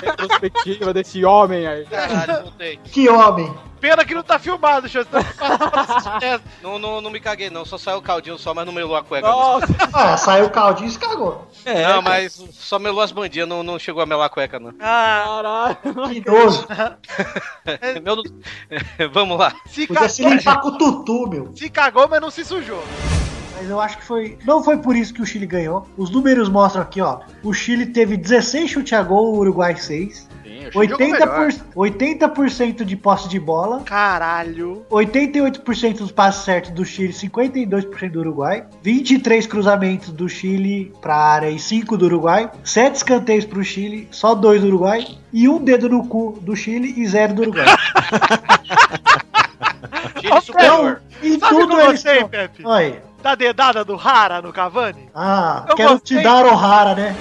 Retrospectiva 0.00 0.94
desse 0.94 1.24
homem 1.24 1.66
aí. 1.66 1.84
Caralho, 1.86 2.44
voltei. 2.44 2.78
Que 2.84 3.08
homem. 3.08 3.52
Pena 3.84 4.02
que 4.02 4.14
não 4.14 4.22
tá 4.22 4.38
filmado, 4.38 4.88
Xande. 4.88 5.08
Não, 6.62 6.78
não, 6.78 7.02
não 7.02 7.10
me 7.10 7.20
caguei, 7.20 7.50
não. 7.50 7.66
Só 7.66 7.76
saiu 7.76 7.98
o 7.98 8.02
caldinho 8.02 8.38
só, 8.38 8.54
mas 8.54 8.64
não 8.64 8.72
melou 8.72 8.96
a 8.96 9.04
cueca. 9.04 9.28
Nossa, 9.28 9.66
Ah, 9.92 10.16
saiu 10.16 10.46
o 10.46 10.50
caldinho 10.50 10.88
e 10.88 10.90
se 10.90 10.98
cagou. 10.98 11.46
É, 11.66 11.86
não, 11.86 12.00
mas 12.00 12.32
só 12.52 12.78
melou 12.78 13.02
as 13.02 13.12
bandinhas, 13.12 13.46
não, 13.46 13.62
não 13.62 13.78
chegou 13.78 14.02
a 14.02 14.06
melar 14.06 14.24
a 14.24 14.30
cueca, 14.30 14.58
não. 14.58 14.72
Ah, 14.80 15.24
caralho. 15.26 16.08
Que 16.08 16.26
nojo. 16.26 16.66
Meu... 18.02 19.10
Vamos 19.10 19.38
lá. 19.38 19.52
se, 19.66 19.86
Podia 19.86 20.08
se 20.08 20.22
cagou, 20.22 20.38
limpar 20.38 20.60
com 20.62 20.68
o 20.68 20.78
tutu, 20.78 21.28
meu. 21.28 21.52
se 21.54 21.68
cagou, 21.68 22.08
mas 22.08 22.22
não 22.22 22.30
se 22.30 22.42
sujou. 22.42 22.82
Mas 23.56 23.68
eu 23.68 23.78
acho 23.78 23.98
que 23.98 24.04
foi. 24.04 24.38
Não 24.46 24.64
foi 24.64 24.78
por 24.78 24.96
isso 24.96 25.12
que 25.12 25.20
o 25.20 25.26
Chile 25.26 25.46
ganhou. 25.46 25.86
Os 25.96 26.08
números 26.10 26.48
mostram 26.48 26.82
aqui, 26.82 27.02
ó. 27.02 27.20
O 27.42 27.52
Chile 27.52 27.84
teve 27.86 28.16
16 28.16 28.70
chute 28.70 28.94
a 28.94 29.02
gol, 29.02 29.34
o 29.34 29.38
Uruguai 29.38 29.76
6. 29.76 30.28
Sim, 30.54 30.68
o 30.68 30.72
Chile 30.72 30.88
jogou 30.88 30.98
80%, 30.98 31.08
melhor. 31.08 31.52
80% 31.76 32.84
de 32.84 32.96
posse 32.96 33.28
de 33.28 33.40
bola. 33.40 33.80
Caralho. 33.80 34.86
88% 34.90 35.98
dos 35.98 36.12
passes 36.12 36.44
certos 36.44 36.70
do 36.70 36.84
Chile, 36.84 37.12
52% 37.12 38.10
do 38.10 38.20
Uruguai. 38.20 38.64
23 38.82 39.46
cruzamentos 39.46 40.10
do 40.10 40.28
Chile 40.28 40.92
pra 41.00 41.16
área 41.16 41.50
e 41.50 41.58
5 41.58 41.96
do 41.96 42.06
Uruguai. 42.06 42.50
7 42.62 42.94
escanteios 42.96 43.44
pro 43.44 43.64
Chile, 43.64 44.06
só 44.10 44.34
2 44.34 44.60
do 44.62 44.68
Uruguai. 44.68 45.06
E 45.32 45.48
um 45.48 45.58
dedo 45.62 45.88
no 45.88 46.06
cu 46.06 46.38
do 46.40 46.54
Chile 46.54 46.94
e 46.96 47.06
0 47.06 47.34
do 47.34 47.42
Uruguai. 47.42 47.66
Chile 50.20 50.40
superior. 50.42 51.02
Em 51.22 51.38
Sabe 51.38 51.54
tudo 51.54 51.68
como 51.68 51.80
eles 51.80 52.04
eu 52.04 52.12
sei, 52.12 52.24
Pepe? 52.24 52.62
Aí. 52.66 53.00
Da 53.22 53.34
dedada 53.34 53.84
do 53.84 53.96
Rara 53.96 54.42
no 54.42 54.52
Cavani? 54.52 55.08
Ah, 55.14 55.64
Eu 55.68 55.74
quero 55.76 55.90
gostei. 55.92 56.18
te 56.18 56.22
dar 56.22 56.44
o 56.44 56.54
rara, 56.54 56.94
né? 56.94 57.16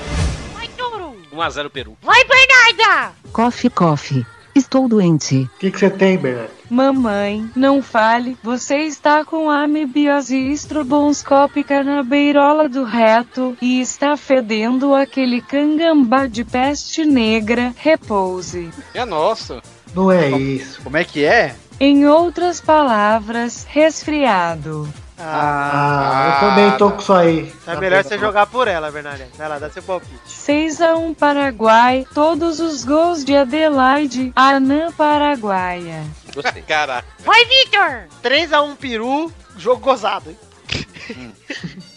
Vai, 1.34 1.52
Toro! 1.52 1.68
1x0 1.68 1.70
Peru. 1.70 1.98
Vai, 2.02 2.24
Bernarda! 2.24 3.14
Coffee, 3.32 3.70
coffee. 3.70 4.26
Estou 4.56 4.88
doente. 4.88 5.50
O 5.56 5.60
que 5.60 5.72
que 5.72 5.80
você 5.80 5.90
tem, 5.90 6.18
Bernardo? 6.18 6.52
Mamãe, 6.70 7.50
não 7.56 7.82
fale, 7.82 8.38
você 8.44 8.78
está 8.84 9.26
com 9.26 9.50
amibiose 9.50 10.38
estrobonscópica 10.38 11.84
na 11.84 12.04
beirola 12.04 12.70
do 12.70 12.84
reto 12.84 13.58
e 13.62 13.82
está 13.82 14.16
fedendo 14.16 14.94
aquele 14.94 15.42
cangambá 15.42 16.28
de 16.28 16.44
peste 16.44 17.04
negra. 17.04 17.74
Repouse. 17.76 18.70
É 18.94 19.04
nossa. 19.06 19.62
Não 19.96 20.12
é 20.12 20.30
isso. 20.30 20.82
Como 20.84 20.98
é 20.98 21.04
que 21.04 21.26
é? 21.26 21.56
Em 21.80 22.06
outras 22.06 22.62
palavras, 22.62 23.66
resfriado. 23.68 24.88
Ah, 25.18 26.40
eu 26.42 26.50
também 26.50 26.78
tô 26.78 26.92
com 26.92 27.02
isso 27.02 27.14
aí. 27.14 27.54
É 27.68 27.76
melhor 27.78 28.04
você 28.04 28.18
jogar 28.18 28.48
por 28.48 28.68
ela, 28.68 28.92
Bernarda. 28.92 29.28
Vai 29.38 29.48
lá, 29.48 29.60
dá 29.60 29.70
seu 29.70 29.84
palpite. 29.84 30.20
6 30.26 30.82
a 30.82 30.96
1 30.96 31.14
Paraguai, 31.14 32.06
todos 32.14 32.60
os 32.60 32.84
gols 32.84 33.24
de 33.24 33.36
Adelaide, 33.36 34.32
Anã 34.36 34.92
Paraguaia. 34.92 36.04
Gostei. 36.34 36.62
Caralho. 36.68 37.06
Vai, 37.20 37.46
Vitor! 37.46 38.08
3x1 38.24 38.76
Peru, 38.78 39.32
jogo 39.58 39.82
gozado, 39.82 40.30
hein? 40.30 40.38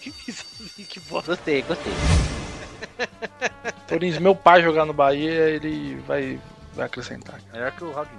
que 0.01 0.13
isso, 0.29 0.45
que 0.89 1.01
bosta. 1.01 1.35
Gostei, 1.35 1.63
gostei. 1.63 1.93
Torinho, 3.89 4.15
se 4.15 4.21
meu 4.21 4.35
pai 4.35 4.63
jogar 4.63 4.85
no 4.85 4.93
Bahia, 4.93 5.49
ele 5.51 5.97
vai, 6.07 6.39
vai 6.77 6.87
acrescentar. 6.87 7.41
Melhor 7.53 7.73
que 7.73 7.83
o 7.85 7.91
Rodney. 7.91 8.17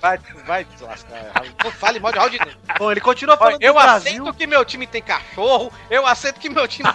Vai, 0.00 0.18
vai 0.46 0.64
te 0.64 0.82
lascar. 0.82 1.32
Não 1.62 1.70
fale 1.72 1.98
mal 2.00 2.12
de 2.12 2.18
Rodney. 2.18 2.56
Bom, 2.78 2.90
ele 2.92 3.00
continua 3.00 3.34
Olha, 3.34 3.38
falando 3.38 3.62
eu 3.62 3.72
do 3.74 3.80
Brasil. 3.80 4.12
aceito 4.22 4.34
que 4.36 4.46
meu 4.46 4.64
time 4.64 4.86
tem 4.86 5.02
cachorro, 5.02 5.72
eu 5.90 6.06
aceito 6.06 6.38
que 6.38 6.48
meu 6.48 6.66
time 6.68 6.88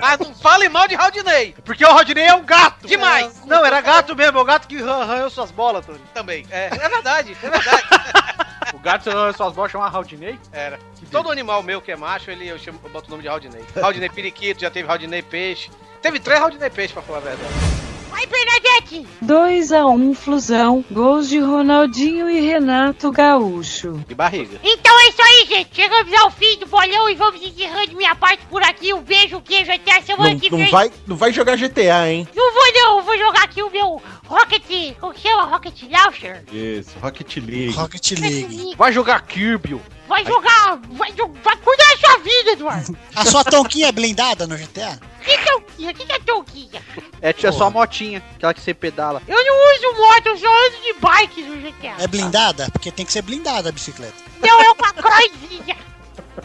Mas 0.00 0.18
não 0.18 0.34
fale 0.34 0.68
mal 0.68 0.88
de 0.88 0.94
Rodney. 0.94 1.54
Porque 1.64 1.84
o 1.84 1.92
Rodney 1.92 2.24
é 2.24 2.34
um 2.34 2.44
gato. 2.44 2.86
Demais. 2.86 3.44
Não, 3.44 3.64
era 3.64 3.80
gato 3.80 4.16
mesmo, 4.16 4.38
é 4.38 4.42
o 4.42 4.44
gato 4.44 4.66
que 4.66 4.78
ran- 4.82 5.02
arranhou 5.02 5.30
suas 5.30 5.50
bolas, 5.50 5.84
Tony. 5.84 6.00
Também. 6.14 6.46
É, 6.50 6.66
é 6.66 6.88
verdade, 6.88 7.36
é 7.42 7.50
verdade. 7.50 7.84
O 8.74 8.78
gato, 8.80 9.04
suas 9.36 9.54
vozes 9.54 9.72
chamam 9.72 9.88
Haldinei? 9.88 10.38
Era. 10.52 10.78
Todo 11.10 11.30
animal 11.30 11.62
meu 11.62 11.80
que 11.80 11.92
é 11.92 11.96
macho, 11.96 12.30
ele, 12.32 12.48
eu, 12.48 12.58
chamo, 12.58 12.80
eu 12.82 12.90
boto 12.90 13.06
o 13.06 13.10
nome 13.10 13.22
de 13.22 13.28
Rodney. 13.28 13.64
Rodney 13.80 14.08
periquito, 14.10 14.60
já 14.60 14.70
teve 14.70 14.88
Rodney 14.88 15.22
peixe. 15.22 15.70
Teve 16.02 16.18
três 16.18 16.40
Rodney 16.40 16.68
peixe, 16.68 16.92
pra 16.92 17.00
falar 17.02 17.18
a 17.18 17.20
verdade. 17.22 17.85
Vai, 18.16 18.26
Bernadette! 18.28 19.06
2 19.20 19.72
a 19.72 19.86
1 19.86 20.14
Flusão, 20.14 20.82
gols 20.90 21.28
de 21.28 21.38
Ronaldinho 21.38 22.30
e 22.30 22.40
Renato 22.40 23.12
Gaúcho. 23.12 24.02
De 24.08 24.14
barriga. 24.14 24.58
Então 24.64 24.98
é 25.00 25.08
isso 25.10 25.20
aí, 25.22 25.46
gente. 25.46 25.68
Chegamos 25.76 26.10
ao 26.14 26.30
fim 26.30 26.58
do 26.58 26.66
bolão 26.66 27.10
e 27.10 27.14
vamos 27.14 27.42
encerrando 27.42 27.94
minha 27.94 28.14
parte 28.14 28.42
por 28.46 28.62
aqui. 28.62 28.94
Um 28.94 29.02
beijo, 29.02 29.38
queijo, 29.42 29.70
até 29.70 29.98
a 29.98 30.02
semana 30.02 30.30
Não, 30.30 30.40
que 30.40 30.50
não 30.50 30.56
vem. 30.56 30.70
vai, 30.70 30.90
não 31.06 31.14
vai 31.14 31.30
jogar 31.30 31.58
GTA, 31.58 32.10
hein? 32.10 32.26
Não 32.34 32.54
vou 32.54 32.72
não, 32.72 33.02
vou 33.02 33.18
jogar 33.18 33.44
aqui 33.44 33.62
o 33.62 33.70
meu 33.70 34.02
Rocket... 34.24 34.62
Como 34.98 35.12
que 35.12 35.20
chama? 35.20 35.44
Rocket 35.44 35.82
Launcher? 35.90 36.42
Isso, 36.50 36.98
Rocket 37.02 37.36
League. 37.36 37.72
Rocket 37.72 38.10
League. 38.12 38.74
Vai 38.78 38.92
jogar 38.94 39.20
Kirby. 39.26 39.78
Vai 40.08 40.24
jogar... 40.24 40.80
Vai, 40.92 41.12
vai 41.12 41.56
cuidar 41.58 41.90
da 41.90 41.96
sua 41.98 42.18
vida, 42.20 42.50
Eduardo. 42.52 42.96
A 43.14 43.26
sua 43.26 43.44
tonquinha 43.44 43.88
é 43.88 43.92
blindada 43.92 44.46
no 44.46 44.56
GTA? 44.56 44.98
Que 45.26 45.48
é? 45.48 45.54
O 45.56 45.60
que 45.94 46.06
que 46.06 46.12
é 46.12 46.18
touquinha? 46.20 46.82
É, 47.20 47.32
tia, 47.32 47.50
só 47.52 47.66
a 47.66 47.70
motinha, 47.70 48.22
aquela 48.36 48.54
que 48.54 48.60
você 48.60 48.72
pedala. 48.72 49.20
Eu 49.26 49.44
não 49.44 49.74
uso 49.74 49.92
moto, 50.00 50.26
eu 50.26 50.38
só 50.38 50.46
ando 50.46 50.76
de 50.82 50.92
bike 51.00 51.42
no 51.42 51.56
GTA. 51.56 51.94
É 51.98 52.06
blindada? 52.06 52.68
Porque 52.70 52.92
tem 52.92 53.04
que 53.04 53.12
ser 53.12 53.22
blindada 53.22 53.68
a 53.68 53.72
bicicleta. 53.72 54.14
Não, 54.40 54.60
é 54.60 54.70
uma 54.70 54.92
croizinha. 54.92 55.76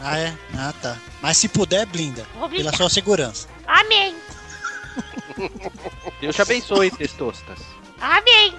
Ah, 0.04 0.18
é? 0.18 0.34
Ah, 0.58 0.72
tá. 0.80 0.96
Mas 1.20 1.36
se 1.36 1.48
puder, 1.48 1.84
blinda. 1.86 2.26
Pela 2.50 2.74
sua 2.74 2.88
segurança. 2.88 3.46
Amém. 3.66 4.16
Deus 6.20 6.34
te 6.34 6.42
abençoe, 6.42 6.90
testostas. 6.90 7.58
Amém. 8.00 8.54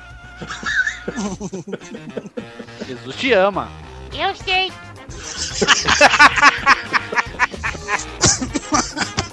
Jesus 2.88 3.16
te 3.16 3.34
ama. 3.34 3.70
Eu 4.14 4.34
sei. 4.36 4.72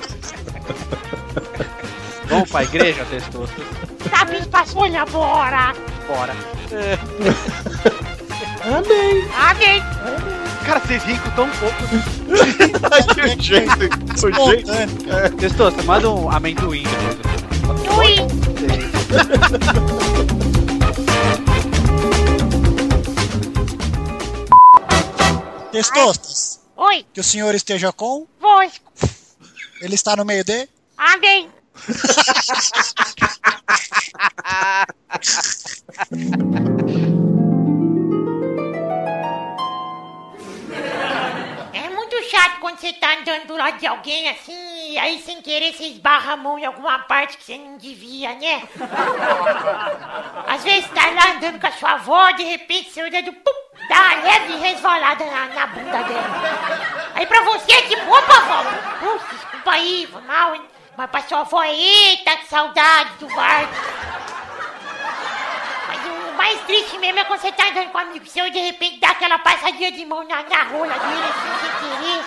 Vamos 2.29 2.51
pra 2.51 2.63
igreja, 2.63 3.05
testostas. 3.07 3.65
Sabe, 4.09 4.47
pasolha, 4.47 5.05
bora. 5.07 5.75
Bora. 6.07 6.35
Amém. 8.65 9.25
Amém. 9.37 9.83
Cara, 10.65 10.81
vocês 10.81 11.03
ricos 11.03 11.33
tão 11.35 11.49
pouco. 11.51 11.77
que 13.15 13.43
jeito, 13.43 14.19
sujeito. 14.19 14.71
É. 15.11 15.29
Testosta, 15.31 15.83
manda 15.83 16.11
um 16.11 16.31
amendoim. 16.31 16.85
Ui. 17.97 18.17
Testostas. 25.73 26.61
Oi. 26.77 27.05
Que 27.13 27.21
o 27.21 27.25
senhor 27.25 27.55
esteja 27.55 27.93
com. 27.93 28.27
Voz. 28.41 28.81
Ele 29.81 29.95
está 29.95 30.15
no 30.15 30.25
meio 30.25 30.45
de. 30.45 30.69
Amém. 30.97 31.51
Muito 42.21 42.33
chato 42.33 42.61
quando 42.61 42.79
você 42.79 42.93
tá 42.93 43.15
andando 43.15 43.47
do 43.47 43.57
lado 43.57 43.79
de 43.79 43.87
alguém 43.87 44.29
assim, 44.29 44.93
e 44.93 44.99
aí 44.99 45.23
sem 45.23 45.41
querer 45.41 45.73
você 45.73 45.85
esbarra 45.85 46.35
a 46.35 46.37
mão 46.37 46.59
em 46.59 46.67
alguma 46.67 46.99
parte 46.99 47.39
que 47.39 47.43
você 47.43 47.57
não 47.57 47.79
devia, 47.79 48.35
né? 48.35 48.63
Às 50.47 50.63
vezes 50.63 50.91
tá 50.91 51.07
lá 51.13 51.33
andando 51.33 51.59
com 51.59 51.67
a 51.67 51.73
sua 51.73 51.93
avó, 51.93 52.31
de 52.33 52.45
repente 52.45 52.91
seu 52.91 53.11
dedo 53.11 53.33
pum, 53.33 53.87
dá 53.89 53.97
uma 53.97 54.15
leve 54.23 54.57
resvalada 54.59 55.25
na, 55.25 55.47
na 55.47 55.67
bunda 55.69 56.03
dela. 56.03 57.11
Aí 57.15 57.25
pra 57.25 57.41
você 57.41 57.73
é 57.73 57.83
tipo, 57.89 58.15
opa, 58.15 58.37
avó, 58.37 58.65
desculpa 59.31 59.71
aí, 59.71 60.07
foi 60.13 60.21
mal, 60.21 60.55
hein? 60.55 60.63
Mas 60.99 61.11
pra 61.11 61.23
sua 61.23 61.41
avó, 61.41 61.63
eita, 61.65 62.37
que 62.37 62.49
saudade 62.49 63.15
do 63.19 63.29
barco. 63.29 63.73
O 66.31 66.37
mais 66.37 66.61
triste 66.63 66.97
mesmo 66.99 67.19
é 67.19 67.25
quando 67.25 67.41
você 67.41 67.53
tá 67.53 67.69
andando 67.69 67.91
com 67.91 67.99
um 67.99 68.01
amigo 68.01 68.27
seu 68.27 68.47
e 68.47 68.51
de 68.51 68.59
repente 68.61 68.99
dá 68.99 69.11
aquela 69.11 69.39
passadinha 69.39 69.91
de 69.91 70.05
mão 70.07 70.23
na, 70.25 70.43
na 70.43 70.63
rola 70.65 70.95
dele 70.99 71.23
assim, 71.29 71.61
sem 71.61 71.99
querer. 71.99 72.25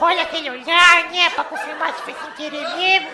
Olha 0.00 0.22
aquele 0.22 0.50
olhar, 0.50 1.10
né? 1.10 1.30
Pra 1.30 1.44
confirmar 1.44 1.94
se 1.94 2.02
foi 2.02 2.14
sem 2.14 2.30
querer 2.32 2.68
mesmo. 2.76 3.08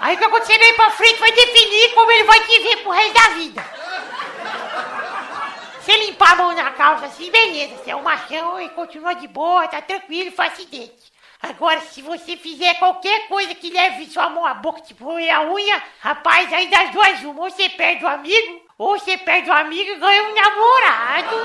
Aí 0.00 0.14
o 0.14 0.18
que 0.18 0.24
acontecer 0.24 0.58
daí 0.58 0.72
pra 0.74 0.90
frente 0.90 1.20
vai 1.20 1.30
definir 1.32 1.94
como 1.94 2.10
ele 2.10 2.24
vai 2.24 2.40
te 2.40 2.58
ver 2.58 2.76
pro 2.78 2.90
resto 2.90 3.14
da 3.14 3.28
vida. 3.34 3.64
Você 5.80 5.96
limpar 6.06 6.32
a 6.32 6.36
mão 6.36 6.52
na 6.52 6.70
calça 6.70 7.06
assim, 7.06 7.30
beleza. 7.30 7.76
Você 7.76 7.90
é 7.90 7.96
um 7.96 8.02
machão 8.02 8.60
e 8.60 8.68
continua 8.70 9.14
de 9.14 9.28
boa, 9.28 9.68
tá 9.68 9.82
tranquilo, 9.82 10.32
faz 10.32 10.54
acidente. 10.54 11.12
Agora, 11.42 11.80
se 11.80 12.00
você 12.02 12.36
fizer 12.36 12.74
qualquer 12.74 13.26
coisa 13.26 13.52
que 13.54 13.68
leve 13.68 14.06
sua 14.06 14.30
mão 14.30 14.46
à 14.46 14.54
boca, 14.54 14.80
tipo 14.80 15.10
a 15.10 15.42
unha, 15.52 15.82
rapaz, 15.98 16.52
aí 16.52 16.68
das 16.68 16.90
duas 16.90 17.20
uma, 17.22 17.42
ou 17.42 17.50
você 17.50 17.68
perde 17.68 18.04
o 18.04 18.08
amigo, 18.08 18.62
você 18.82 19.16
perde 19.16 19.48
o 19.48 19.52
amigo 19.52 19.90
e 19.92 19.98
ganha 19.98 20.22
um 20.24 20.34
namorado. 20.34 21.36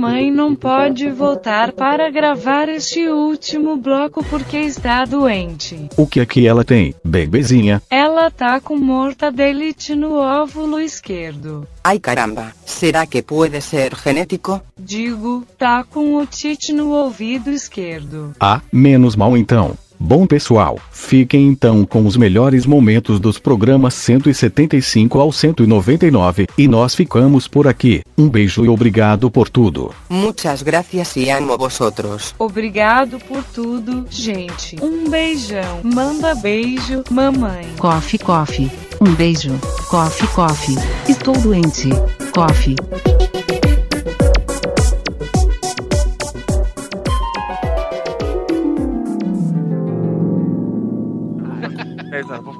Mãe 0.00 0.30
não 0.30 0.56
pode 0.56 1.10
voltar 1.10 1.72
para 1.72 2.10
gravar 2.10 2.70
este 2.70 3.06
último 3.06 3.76
bloco 3.76 4.24
porque 4.24 4.56
está 4.56 5.04
doente. 5.04 5.90
O 5.94 6.06
que 6.06 6.20
é 6.20 6.24
que 6.24 6.46
ela 6.46 6.64
tem, 6.64 6.94
bebezinha? 7.04 7.82
Ela 7.90 8.30
tá 8.30 8.58
com 8.62 8.78
mortadelite 8.78 9.94
no 9.94 10.14
óvulo 10.14 10.80
esquerdo. 10.80 11.68
Ay 11.84 11.98
caramba, 11.98 12.54
¿será 12.64 13.04
que 13.06 13.20
puede 13.22 13.60
ser 13.60 13.94
genético? 13.94 14.62
Digo, 14.78 15.44
tá 15.58 15.84
com 15.84 16.14
otite 16.16 16.72
no 16.72 16.92
ouvido 16.92 17.50
esquerdo. 17.50 18.34
Ah, 18.40 18.62
menos 18.72 19.14
mal 19.14 19.36
então. 19.36 19.76
Bom 20.02 20.26
pessoal, 20.26 20.78
fiquem 20.90 21.46
então 21.46 21.84
com 21.84 22.06
os 22.06 22.16
melhores 22.16 22.64
momentos 22.64 23.20
dos 23.20 23.38
programas 23.38 23.92
175 23.92 25.20
ao 25.20 25.30
199 25.30 26.46
e 26.56 26.66
nós 26.66 26.94
ficamos 26.94 27.46
por 27.46 27.68
aqui. 27.68 28.02
Um 28.16 28.26
beijo 28.26 28.64
e 28.64 28.68
obrigado 28.70 29.30
por 29.30 29.50
tudo. 29.50 29.94
Muchas 30.08 30.62
gracias 30.62 31.18
y 31.18 31.28
amo 31.28 31.58
vosotros. 31.58 32.34
Obrigado 32.38 33.18
por 33.18 33.44
tudo, 33.44 34.06
gente. 34.08 34.76
Um 34.82 35.10
beijão. 35.10 35.80
Manda 35.84 36.34
beijo, 36.34 37.04
mamãe. 37.10 37.66
Coffee, 37.78 38.18
coffee. 38.18 38.70
Um 39.02 39.14
beijo. 39.14 39.52
Coffee, 39.90 40.28
coffee. 40.28 40.76
Estou 41.10 41.36
doente. 41.36 41.90
Coffee. 42.34 42.74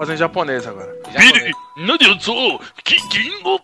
Em 0.09 0.17
japonês 0.17 0.67
agora. 0.67 0.97
Biri, 1.17 1.53
Nadiotsu, 1.77 2.59
Kikingo, 2.83 3.61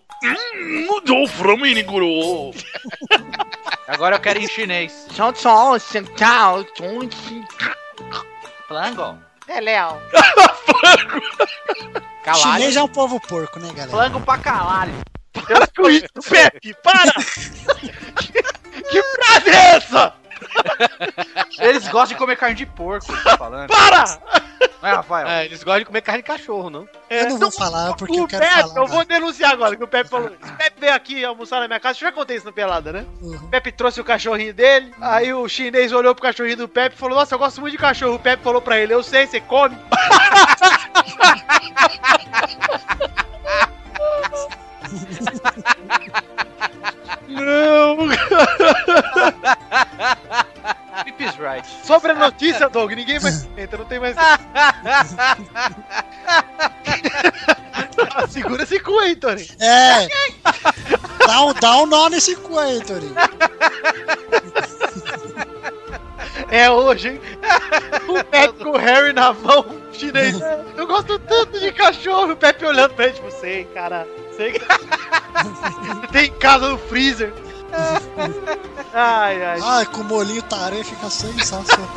Nudo 0.86 1.26
Flamingo. 1.28 2.52
Agora 3.88 4.16
eu 4.16 4.20
quero 4.20 4.38
em 4.38 4.46
chinês. 4.46 5.06
Flango? 8.68 9.18
É, 9.48 9.60
Léo. 9.60 9.98
Chinês 12.34 12.76
é 12.76 12.82
um 12.82 12.88
povo 12.88 13.18
porco, 13.20 13.58
né, 13.58 13.68
galera? 13.68 13.90
Flango 13.90 14.20
pra 14.20 14.38
caralho. 14.38 14.94
Para 15.32 15.66
com 15.68 15.88
isso, 15.88 16.06
Pepe! 16.28 16.74
Para! 16.82 17.12
que 18.90 19.02
frase 19.02 19.50
é 19.50 19.76
essa? 19.76 20.14
Eles 21.58 21.84
gostam 21.88 22.08
de 22.08 22.14
comer 22.16 22.36
carne 22.36 22.54
de 22.54 22.66
porco, 22.66 23.06
tá 23.22 23.36
falando. 23.36 23.68
Para! 23.68 24.04
Não 24.82 24.88
é, 24.88 24.92
Rafael? 24.94 25.26
É, 25.26 25.44
eles 25.46 25.62
gostam 25.62 25.78
de 25.80 25.84
comer 25.86 26.02
carne 26.02 26.22
de 26.22 26.26
cachorro, 26.26 26.68
não? 26.70 26.88
Eu 27.08 27.30
não 27.30 27.38
vou 27.38 27.50
falar 27.50 27.94
porque 27.94 28.18
o 28.18 28.24
eu 28.24 28.28
quero 28.28 28.44
Pepe, 28.44 28.60
falar. 28.68 28.80
eu 28.80 28.86
vou 28.86 29.04
denunciar 29.04 29.52
agora 29.52 29.74
que 29.76 29.82
o 29.84 29.88
Pepe 29.88 30.10
falou. 30.10 30.28
O 30.28 30.56
Pepe 30.56 30.80
veio 30.80 30.94
aqui 30.94 31.24
almoçar 31.24 31.60
na 31.60 31.66
minha 31.68 31.80
casa, 31.80 31.96
eu 31.98 32.00
já 32.08 32.12
contei 32.12 32.36
isso 32.36 32.46
no 32.46 32.52
Pelada, 32.52 32.92
né? 32.92 33.06
O 33.22 33.48
Pepe 33.48 33.72
trouxe 33.72 34.00
o 34.00 34.04
cachorrinho 34.04 34.52
dele, 34.52 34.92
aí 35.00 35.32
o 35.32 35.48
chinês 35.48 35.92
olhou 35.92 36.14
pro 36.14 36.22
cachorrinho 36.22 36.58
do 36.58 36.68
Pepe 36.68 36.94
e 36.94 36.98
falou: 36.98 37.18
Nossa, 37.18 37.34
eu 37.34 37.38
gosto 37.38 37.60
muito 37.60 37.72
de 37.72 37.78
cachorro. 37.78 38.14
O 38.14 38.20
Pepe 38.20 38.42
falou 38.42 38.60
pra 38.60 38.78
ele: 38.78 38.92
Eu 38.92 39.02
sei, 39.02 39.26
você 39.26 39.40
come. 39.40 39.76
Não! 47.28 47.96
Pip 51.04 51.22
is 51.22 51.36
right. 51.36 51.66
Sobre 51.84 52.12
a 52.12 52.14
notícia, 52.14 52.68
Doug, 52.68 52.92
ninguém 52.92 53.20
mais 53.20 53.42
comenta, 53.42 53.76
não 53.76 53.84
tem 53.84 54.00
mais. 54.00 54.16
Segura 58.30 58.62
esse 58.62 58.80
cu 58.80 58.98
aí, 58.98 59.14
Tony. 59.16 59.46
É! 59.60 60.08
Dá 61.26 61.44
um, 61.44 61.52
dá 61.54 61.76
um 61.78 61.86
nó 61.86 62.08
nesse 62.08 62.36
cu 62.36 62.58
aí, 62.58 62.80
Torinho. 62.82 63.14
É 66.50 66.70
hoje, 66.70 67.08
hein? 67.08 67.20
O 68.08 68.22
Pepe 68.24 68.64
com 68.64 68.70
o 68.70 68.76
Harry 68.76 69.12
na 69.12 69.32
mão, 69.32 69.64
chinês. 69.92 70.36
Eu 70.76 70.86
gosto 70.86 71.18
tanto 71.18 71.58
de 71.58 71.72
cachorro. 71.72 72.32
O 72.32 72.36
Pepe 72.36 72.64
olhando 72.64 72.94
pra 72.94 73.06
ele, 73.06 73.14
tipo, 73.14 73.30
sei, 73.30 73.64
cara. 73.74 74.06
Sei. 74.36 74.54
Tem 76.12 76.26
em 76.26 76.38
casa 76.38 76.68
no 76.68 76.78
freezer. 76.78 77.32
Ai, 78.92 79.44
ai. 79.44 79.60
Ai, 79.62 79.86
com 79.86 80.02
molinho 80.02 80.42
tarefa 80.42 80.90
fica 80.90 81.10
sensacional. 81.10 81.88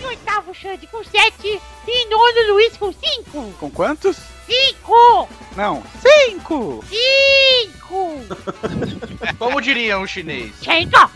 Em 0.00 0.06
oitavo, 0.06 0.54
Xande 0.54 0.86
com 0.86 1.02
7. 1.04 1.60
E 1.86 2.08
nono, 2.08 2.52
Luiz 2.54 2.76
com 2.76 2.92
5. 2.92 3.52
Com 3.58 3.70
quantos? 3.70 4.16
5! 4.46 5.28
Não, 5.56 5.82
cinco! 6.02 6.84
5! 6.88 8.20
Como 9.38 9.60
diria 9.60 9.98
um 9.98 10.06
chinês? 10.06 10.52
Chega! 10.62 11.10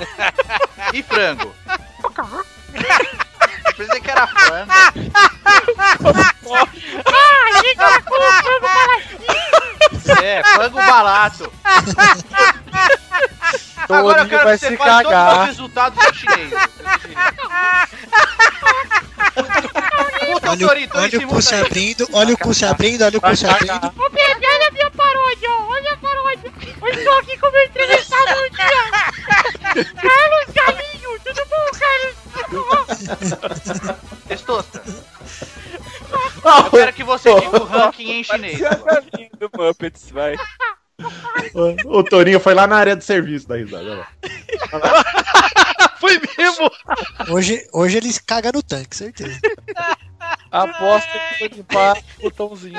E 0.94 1.02
frango? 1.02 1.54
Eu 3.80 3.86
pensei 3.86 4.00
que 4.00 4.10
era 4.10 4.26
frango. 4.26 4.72
Ah, 7.06 7.48
a 7.48 7.62
gente 7.62 7.76
tá 7.76 8.02
colocando 8.02 8.60
baratinho! 8.60 9.20
É, 10.22 10.42
frango 10.44 10.76
barato. 10.82 11.52
Agora 13.88 14.22
eu 14.22 14.28
quero 14.28 14.44
vai 14.44 14.58
que 14.58 14.60
você 14.66 14.68
se 14.68 14.76
fale 14.76 15.02
todos 15.04 15.10
cagar. 15.18 15.40
os 15.40 15.46
resultados 15.46 16.04
do 16.04 16.14
chinês. 16.14 16.50
Puta, 20.26 20.50
Olha, 20.50 20.64
o- 20.64 20.68
Torito, 20.68 20.98
olha 20.98 21.18
o 21.18 21.26
cu 21.28 21.42
se 21.42 21.54
abrindo, 21.54 22.08
olha 22.12 22.34
o 22.34 22.38
cu 22.38 22.54
se 22.54 22.64
abrindo, 22.66 23.02
olha 23.04 23.18
o 23.18 23.20
cu 23.20 23.36
se 23.36 23.46
abrindo. 23.46 23.86
Ô, 23.96 24.10
Pepe, 24.10 24.46
olha 24.46 24.68
a 24.68 24.70
minha 24.70 24.90
paródia, 24.90 25.50
ó. 25.50 25.62
Olha 25.72 25.92
a 25.92 25.96
paródia. 25.96 26.52
Eu 26.82 26.88
estou 26.88 27.18
aqui 27.18 27.38
com 27.38 27.46
o 27.48 27.52
meu 27.52 27.62
entrevistado 27.64 28.30
no 28.30 28.50
dia. 28.50 28.90
Carlos 29.84 30.54
Galinho, 30.54 31.20
tudo 31.24 31.42
bom, 31.48 31.78
Carlos? 31.78 32.19
Testosta. 34.28 34.82
Eu 36.44 36.70
quero 36.70 36.92
que 36.92 37.04
você 37.04 37.34
diga 37.40 37.62
o 37.62 37.64
ranking 37.66 38.10
em 38.10 38.24
chinês. 38.24 38.58
do 39.38 39.50
Muppets, 39.56 40.10
vai. 40.10 40.36
O, 41.54 41.98
o 41.98 42.04
Torinho 42.04 42.40
foi 42.40 42.54
lá 42.54 42.66
na 42.66 42.76
área 42.76 42.96
de 42.96 43.04
serviço 43.04 43.48
da 43.48 43.56
risada. 43.56 43.84
olha 43.84 43.96
lá. 43.96 44.08
Foi 46.00 46.18
mesmo? 46.38 46.70
Hoje, 47.28 47.68
hoje 47.74 47.98
eles 47.98 48.18
cagam 48.18 48.52
no 48.54 48.62
tanque, 48.62 48.96
certeza. 48.96 49.38
Aposto 50.50 51.08
que 51.10 51.38
foi 51.38 51.48
limpar 51.48 51.98
o 52.18 52.22
botãozinho. 52.22 52.78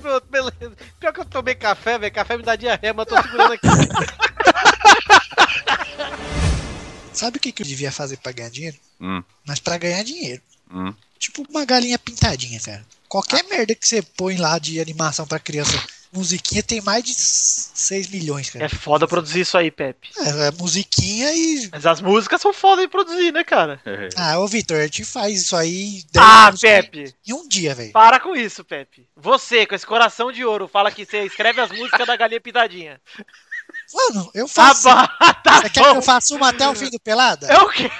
Pronto, 0.00 0.26
beleza. 0.30 0.76
Pior 0.98 1.12
que 1.12 1.20
eu 1.20 1.24
tomei 1.26 1.54
café, 1.54 1.98
velho. 1.98 2.12
Café 2.12 2.38
me 2.38 2.42
dá 2.42 2.56
diarreia, 2.56 2.94
mas 2.94 3.06
eu 3.06 3.16
tô 3.16 3.22
segurando 3.22 3.52
aqui. 3.52 3.68
Sabe 7.20 7.36
o 7.36 7.40
que, 7.40 7.52
que 7.52 7.60
eu 7.60 7.66
devia 7.66 7.92
fazer 7.92 8.16
pra 8.16 8.32
ganhar 8.32 8.48
dinheiro? 8.48 8.78
Hum, 8.98 9.22
Mas 9.46 9.60
pra 9.60 9.76
ganhar 9.76 10.02
dinheiro. 10.02 10.40
hum. 10.72 10.94
Tipo 11.18 11.44
uma 11.50 11.66
galinha 11.66 11.98
pintadinha, 11.98 12.58
cara. 12.58 12.82
Qualquer 13.06 13.44
merda 13.44 13.74
que 13.74 13.86
você 13.86 14.00
põe 14.00 14.38
lá 14.38 14.58
de 14.58 14.80
animação 14.80 15.26
pra 15.26 15.38
criança, 15.38 15.78
musiquinha, 16.10 16.62
tem 16.62 16.80
mais 16.80 17.04
de 17.04 17.12
6 17.12 18.08
milhões, 18.08 18.48
cara. 18.48 18.64
É 18.64 18.68
foda 18.70 19.06
produzir 19.06 19.40
isso 19.40 19.58
aí, 19.58 19.70
Pepe. 19.70 20.08
É, 20.16 20.46
é 20.46 20.50
musiquinha 20.52 21.30
e. 21.34 21.68
Mas 21.70 21.84
as 21.84 22.00
músicas 22.00 22.40
são 22.40 22.54
foda 22.54 22.80
de 22.80 22.88
produzir, 22.88 23.32
né, 23.34 23.44
cara? 23.44 23.78
Ah, 24.16 24.38
ô 24.38 24.46
Vitor, 24.48 24.78
a 24.78 24.84
gente 24.84 25.04
faz 25.04 25.42
isso 25.42 25.54
aí. 25.54 26.02
Ah, 26.16 26.50
Pepe. 26.58 27.14
Em 27.26 27.34
um 27.34 27.46
dia, 27.46 27.74
velho. 27.74 27.92
Para 27.92 28.18
com 28.18 28.34
isso, 28.34 28.64
Pepe. 28.64 29.06
Você, 29.14 29.66
com 29.66 29.74
esse 29.74 29.86
coração 29.86 30.32
de 30.32 30.42
ouro, 30.42 30.66
fala 30.66 30.90
que 30.90 31.04
você 31.04 31.24
escreve 31.26 31.60
as 31.60 31.70
músicas 31.70 32.06
da 32.06 32.16
Galinha 32.16 32.40
Pintadinha. 32.40 32.98
Mano, 33.94 34.30
eu 34.34 34.46
faço. 34.48 34.84
Tá 34.84 35.06
bom, 35.18 35.34
tá 35.42 35.54
Você 35.62 35.70
quer 35.70 35.82
que 35.82 35.88
eu 35.88 36.02
faça 36.02 36.34
uma 36.34 36.48
até 36.50 36.68
o 36.68 36.74
fim 36.74 36.90
do 36.90 37.00
pelada? 37.00 37.46
Eu 37.52 37.68
quero. 37.68 37.90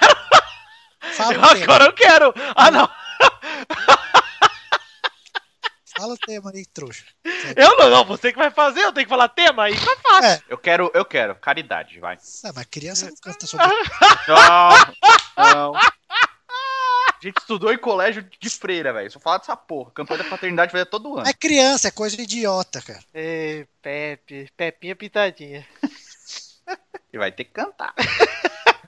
Fala 1.15 1.33
Eu 1.35 1.41
o 1.41 1.49
tema. 1.49 1.65
agora 1.65 1.85
eu 1.87 1.93
quero. 1.93 2.35
Ah, 2.55 2.71
não. 2.71 2.89
Fala 5.97 6.15
o 6.15 6.19
tema 6.19 6.51
aí, 6.55 6.65
trouxa. 6.67 7.05
Eu 7.57 7.77
não, 7.77 7.91
não. 7.91 8.05
Você 8.05 8.33
que 8.33 8.39
vai 8.39 8.51
fazer, 8.51 8.81
eu 8.81 8.93
tenho 8.93 9.07
que 9.07 9.11
falar 9.11 9.29
tema 9.29 9.65
aí. 9.65 9.75
Tá 9.75 9.97
fácil. 10.03 10.31
É. 10.31 10.41
Eu 10.49 10.57
quero, 10.57 10.91
eu 10.95 11.05
quero. 11.05 11.35
Caridade, 11.35 11.99
vai. 11.99 12.17
Ah, 12.45 12.53
mas 12.55 12.65
criança 12.67 13.07
não 13.07 13.15
canta 13.21 13.47
sobre. 13.47 13.67
Não, 14.29 15.73
não. 15.73 15.73
A 17.23 17.27
gente 17.27 17.39
estudou 17.39 17.71
em 17.71 17.77
colégio 17.77 18.27
de 18.41 18.49
freira, 18.49 18.95
velho. 18.95 19.11
Só 19.11 19.21
fala 19.21 19.39
dessa 19.39 19.55
porra. 19.55 19.91
Campanha 19.91 20.23
da 20.23 20.31
paternidade 20.31 20.73
vai 20.73 20.87
todo 20.87 21.19
ano. 21.19 21.29
É 21.29 21.35
criança, 21.35 21.89
é 21.89 21.91
coisa 21.91 22.17
de 22.17 22.23
idiota, 22.23 22.81
cara. 22.81 23.05
Ei, 23.13 23.67
Pepe. 23.83 24.51
Pepinha 24.57 24.97
Pintadinha. 24.97 25.67
E 27.13 27.19
vai 27.19 27.31
ter 27.31 27.45
que 27.45 27.51
cantar. 27.51 27.93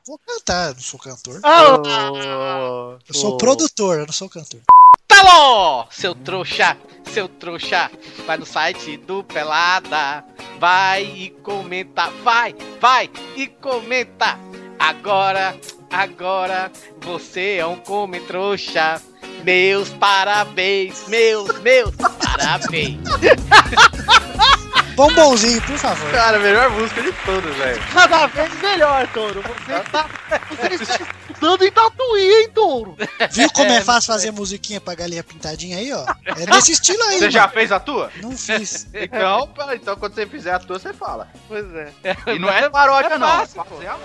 Vou 0.07 0.19
cantar, 0.27 0.69
eu 0.69 0.75
não 0.75 0.81
sou 0.81 0.99
cantor. 0.99 1.41
Ah, 1.45 2.99
eu 3.07 3.15
sou 3.15 3.37
produtor, 3.37 4.01
eu 4.01 4.07
não 4.07 4.13
sou 4.13 4.29
cantor. 4.29 4.61
Taló! 5.07 5.87
Seu 5.91 6.15
trouxa, 6.15 6.77
seu 7.13 7.29
trouxa, 7.29 7.91
vai 8.27 8.37
no 8.37 8.47
site 8.47 8.97
do 8.97 9.23
Pelada, 9.23 10.25
vai 10.59 11.05
e 11.05 11.31
comenta, 11.31 12.09
vai, 12.25 12.55
vai 12.81 13.11
e 13.37 13.47
comenta. 13.47 14.39
Agora, 14.79 15.55
agora, 15.91 16.71
você 17.01 17.57
é 17.59 17.67
um 17.67 17.77
come 17.77 18.21
trouxa. 18.21 19.01
Meus 19.45 19.89
parabéns, 19.91 21.07
meus, 21.09 21.59
meus 21.61 21.91
parabéns. 21.97 22.99
Bombonzinho, 24.95 25.61
por 25.63 25.79
favor. 25.79 26.11
Cara, 26.13 26.37
a 26.37 26.41
melhor 26.41 26.71
música 26.71 27.03
de 27.03 27.13
todas, 27.25 27.57
velho. 27.57 27.83
Cada 27.95 28.27
vez 28.27 28.61
melhor, 28.61 29.07
Touro. 29.09 29.43
Você 29.43 29.73
está, 29.73 30.07
você 30.51 30.75
está 30.75 30.99
estudando 31.31 31.63
em 31.65 31.73
Tatuí, 31.73 32.21
hein, 32.43 32.51
Touro? 32.55 32.97
Viu 33.31 33.51
como 33.53 33.73
é 33.73 33.81
fácil 33.81 34.13
fazer 34.13 34.31
musiquinha 34.33 34.81
pra 34.83 34.95
galinha 34.95 35.25
pintadinha 35.25 35.79
aí, 35.79 35.93
ó? 35.93 36.05
É 36.27 36.47
nesse 36.47 36.73
estilo 36.73 37.03
aí. 37.05 37.19
Você 37.19 37.31
já 37.31 37.41
mano. 37.43 37.53
fez 37.55 37.73
a 37.73 37.81
tua? 37.81 38.13
Não 38.23 38.37
fiz. 38.37 38.87
Então, 38.93 39.49
então 39.75 39.97
quando 39.97 40.15
você 40.15 40.27
fizer 40.27 40.53
a 40.53 40.59
tua, 40.59 40.79
você 40.79 40.93
fala. 40.93 41.27
Pois 41.49 41.65
é. 41.75 41.89
E 42.27 42.39
não 42.39 42.51
é 42.51 42.69
paródia, 42.69 43.15
É 43.15 43.19
não. 43.19 43.27
fácil, 43.27 43.61
É 43.63 43.65
fazer 43.65 43.87
a- 43.89 43.99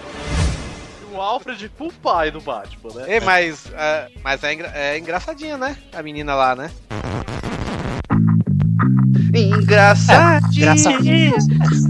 O 1.18 1.22
Alfred 1.22 1.72
full 1.76 1.92
pai 2.04 2.30
do 2.30 2.40
Batman, 2.40 2.94
né? 2.94 3.16
Ei, 3.16 3.20
mas, 3.20 3.66
é, 3.74 4.08
mas 4.24 4.44
é, 4.44 4.54
engra- 4.54 4.72
é 4.76 5.00
engraçadinha, 5.00 5.58
né? 5.58 5.76
A 5.92 6.04
menina 6.04 6.36
lá, 6.36 6.56
né? 6.56 6.70
Engraçadinho. 9.34 11.34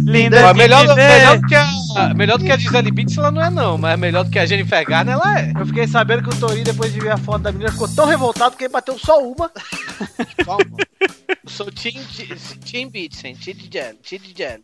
Linda 0.06 0.54
melhor, 0.54 0.96
melhor, 0.96 1.38
do 1.40 1.46
que 1.48 1.56
a, 1.56 2.14
melhor 2.14 2.38
do 2.38 2.46
que 2.46 2.52
a 2.54 2.58
Gisele 2.58 2.90
Bits 2.90 3.18
ela 3.18 3.30
não 3.30 3.42
é 3.44 3.50
não, 3.50 3.78
mas 3.78 4.00
melhor 4.00 4.24
do 4.24 4.32
que 4.32 4.40
a 4.40 4.46
Jennifer 4.46 4.86
Garner 4.88 5.16
ela 5.16 5.40
é. 5.42 5.52
Eu 5.60 5.66
fiquei 5.66 5.88
sabendo 5.88 6.24
que 6.24 6.30
o 6.30 6.40
Torinho, 6.40 6.64
depois 6.64 6.94
de 6.94 7.00
ver 7.02 7.12
a 7.12 7.18
foto 7.18 7.42
da 7.42 7.52
menina, 7.52 7.70
ficou 7.72 7.90
tão 7.94 8.06
revoltado 8.06 8.56
que 8.56 8.64
ele 8.64 8.72
bateu 8.72 8.98
só 8.98 9.22
uma. 9.22 9.52
Só 10.46 10.56
uma. 10.56 10.78
Sou 11.46 11.70
Tim, 11.70 12.00
Tim 12.64 12.88
Beats, 12.90 13.24
hein? 13.26 13.36
Tim 13.40 13.56
Jelly, 13.72 13.98
Tim 14.02 14.20
Jelly. 14.34 14.64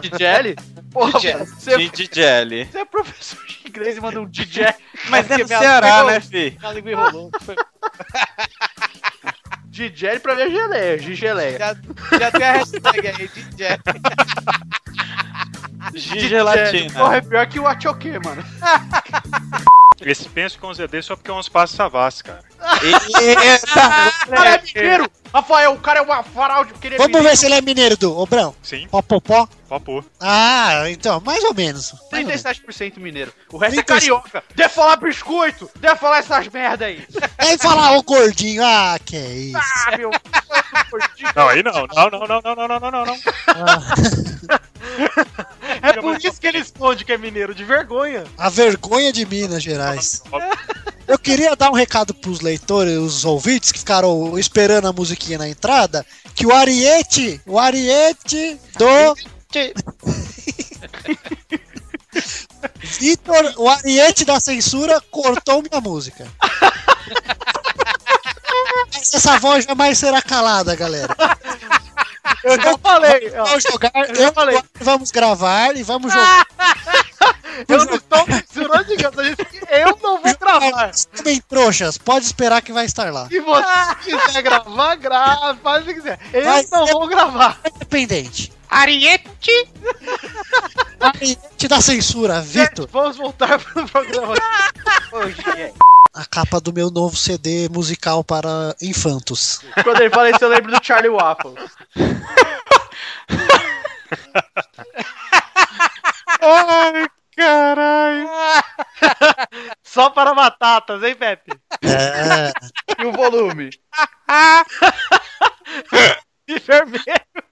DJ? 0.00 0.56
Porra, 0.90 1.18
DJ. 1.18 1.34
você, 1.36 1.88
DJ. 1.90 2.64
você 2.64 2.78
é 2.78 2.84
professor 2.84 3.46
de 3.46 3.68
inglês 3.68 3.96
e 3.96 4.00
manda 4.00 4.20
um 4.20 4.26
DJ. 4.26 4.74
Mas 5.08 5.30
é 5.30 5.38
no 5.38 5.46
Ceará, 5.46 6.04
né, 6.04 6.20
fi? 6.20 6.56
Minha 6.58 6.72
língua 6.72 6.92
enrolou. 6.92 7.30
DJ 9.66 10.18
pra 10.20 10.34
ver 10.34 10.50
geleia, 10.50 10.98
gigeleia. 10.98 11.58
Já, 11.58 11.76
já 12.18 12.30
tem 12.30 12.46
a 12.46 12.52
hashtag 12.52 13.08
aí, 13.08 13.28
DJ. 13.28 13.78
Gigelatina. 15.94 16.98
Porra, 16.98 17.16
é 17.16 17.20
pior 17.20 17.46
que 17.46 17.60
o 17.60 17.66
Achoque, 17.66 18.18
mano. 18.18 18.42
Esse 20.00 20.28
penso 20.28 20.58
com 20.58 20.72
ZD 20.72 21.02
só 21.02 21.16
porque 21.16 21.30
é 21.30 21.34
um 21.34 21.40
espaço 21.40 21.74
savassi, 21.74 22.22
cara. 22.22 22.40
Eita! 22.82 23.66
Ah, 23.76 24.26
cara 24.28 24.50
é 24.56 24.62
mineiro! 24.62 25.10
Rafael, 25.32 25.72
o 25.72 25.78
cara 25.78 25.98
é 25.98 26.02
uma 26.02 26.22
fraude 26.22 26.72
porque 26.72 26.86
ele 26.86 26.94
é 26.94 26.98
Vamos 26.98 27.12
mineiro. 27.12 27.28
ver 27.30 27.36
se 27.36 27.46
ele 27.46 27.54
é 27.54 27.60
mineiro 27.60 27.96
do 27.96 28.16
Obrão. 28.16 28.54
Sim. 28.62 28.86
Popopó. 28.88 29.48
Popô. 29.68 30.04
Ah, 30.20 30.84
então, 30.88 31.20
mais 31.20 31.42
ou 31.44 31.52
menos. 31.54 31.94
37% 32.12 32.98
mineiro. 32.98 33.32
O 33.52 33.56
resto 33.58 33.74
30... 33.74 33.92
é 33.92 33.96
carioca. 33.96 34.44
Deve 34.54 34.68
falar 34.72 34.96
biscoito! 34.96 35.70
Deve 35.76 35.96
falar 35.96 36.18
essas 36.18 36.48
merda 36.48 36.86
aí! 36.86 37.06
Aí 37.38 37.58
falar 37.58 37.96
o 37.96 38.02
gordinho. 38.02 38.62
Ah, 38.64 38.98
que 39.04 39.16
é 39.16 39.28
isso. 39.32 39.58
Ah, 39.86 39.96
meu. 39.96 40.10
Não, 41.34 41.48
aí 41.48 41.62
não. 41.62 41.72
Não, 41.72 42.10
não, 42.10 42.26
não, 42.26 42.40
não, 42.40 42.54
não, 42.56 42.68
não, 42.68 42.90
não, 42.90 43.06
não. 43.06 43.18
Ah. 43.48 43.80
É 45.82 45.92
por 45.94 46.16
isso 46.16 46.40
que 46.40 46.46
ele 46.46 46.58
esconde 46.58 47.04
que 47.04 47.12
é 47.12 47.18
mineiro, 47.18 47.54
de 47.54 47.64
vergonha. 47.64 48.24
A 48.36 48.48
vergonha 48.48 49.12
de 49.12 49.24
Minas 49.26 49.62
Gerais. 49.62 50.22
Eu 51.06 51.18
queria 51.18 51.54
dar 51.54 51.70
um 51.70 51.74
recado 51.74 52.12
pros 52.12 52.40
leitores, 52.40 52.96
os 52.96 53.24
ouvintes 53.24 53.70
que 53.70 53.78
ficaram 53.78 54.36
esperando 54.36 54.88
a 54.88 54.92
musiquinha 54.92 55.38
na 55.38 55.48
entrada, 55.48 56.04
que 56.34 56.44
o 56.44 56.52
Ariete, 56.52 57.40
o 57.46 57.60
Ariete 57.60 58.58
do 58.76 59.14
Vitor, 62.98 63.54
o 63.56 63.68
Ariete 63.68 64.24
da 64.24 64.40
censura 64.40 65.00
cortou 65.10 65.62
minha 65.62 65.80
música. 65.80 66.26
Essa 69.00 69.38
voz 69.38 69.64
jamais 69.64 69.98
será 69.98 70.20
calada, 70.20 70.74
galera. 70.74 71.14
Eu 72.44 72.60
já 72.60 72.78
falei. 72.78 73.32
ó. 73.36 73.44
Vamos 73.44 73.62
jogar, 73.62 73.92
Eu 73.94 74.32
falei. 74.32 74.62
vamos 74.80 75.10
gravar 75.10 75.76
e 75.76 75.82
vamos 75.82 76.12
jogar. 76.12 76.46
Eu 77.68 77.84
não 77.86 77.94
estou 77.94 78.24
censurando 78.26 78.84
ninguém, 78.90 79.80
eu 79.80 79.98
não 80.02 80.20
vou 80.20 80.36
gravar. 80.38 80.90
Bem 81.24 81.40
trouxas, 81.48 81.96
pode 81.96 82.26
esperar 82.26 82.60
que 82.60 82.70
vai 82.72 82.84
estar 82.84 83.10
lá. 83.10 83.26
Se 83.28 83.40
você 83.40 84.26
quiser 84.26 84.42
gravar, 84.42 84.94
grava, 84.96 85.58
faz 85.62 85.82
o 85.82 85.86
que 85.86 85.94
quiser. 85.94 86.18
Eu 86.34 86.44
não 86.70 86.86
vou 86.86 87.06
gravar. 87.08 87.58
Independente. 87.74 88.52
Ariete! 88.76 89.70
Ariete 91.00 91.66
da 91.66 91.80
censura, 91.80 92.42
Vitor. 92.42 92.86
Vamos 92.92 93.16
voltar 93.16 93.58
pro 93.58 93.88
programa. 93.88 94.34
Hoje. 95.12 95.72
A 96.12 96.26
capa 96.26 96.60
do 96.60 96.74
meu 96.74 96.90
novo 96.90 97.16
CD 97.16 97.70
musical 97.70 98.22
para 98.22 98.76
infantos. 98.82 99.62
Quando 99.82 100.02
ele 100.02 100.10
fala 100.10 100.28
isso, 100.28 100.44
eu 100.44 100.50
lembro 100.50 100.70
do 100.70 100.84
Charlie 100.84 101.08
Waffle. 101.08 101.54
Ai, 106.42 107.08
caralho. 107.34 108.28
Só 109.82 110.10
para 110.10 110.34
batatas, 110.34 111.02
hein, 111.02 111.14
Pepe? 111.14 111.58
É. 111.82 112.52
E 113.02 113.06
o 113.06 113.12
volume? 113.12 113.70
E 116.46 116.58
vermelho. 116.58 117.45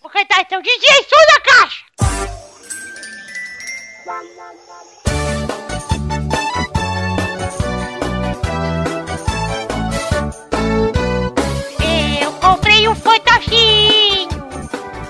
Vou 0.00 0.10
cantar 0.10 0.40
então. 0.40 0.62
DJ, 0.62 0.80
da 1.26 1.40
caixa! 1.40 1.84
Eu 12.20 12.32
comprei 12.34 12.88
um 12.88 12.94
fantocinho. 12.94 14.28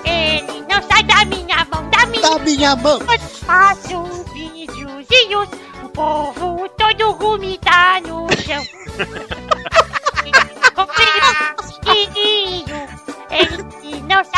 Ele 0.03 0.65
não 0.69 0.81
sai 0.89 1.03
da 1.03 1.25
minha 1.25 1.65
mão, 1.65 1.89
da 1.89 2.05
minha, 2.07 2.29
Da 2.29 2.39
minha 2.39 2.75
mão. 2.75 2.99
Faço 3.45 4.03
videozinhos. 4.33 5.49
O 5.83 5.89
povo 5.89 6.67
todo 6.69 7.13
gumita 7.15 8.01
no 8.01 8.27
chão. 8.41 8.65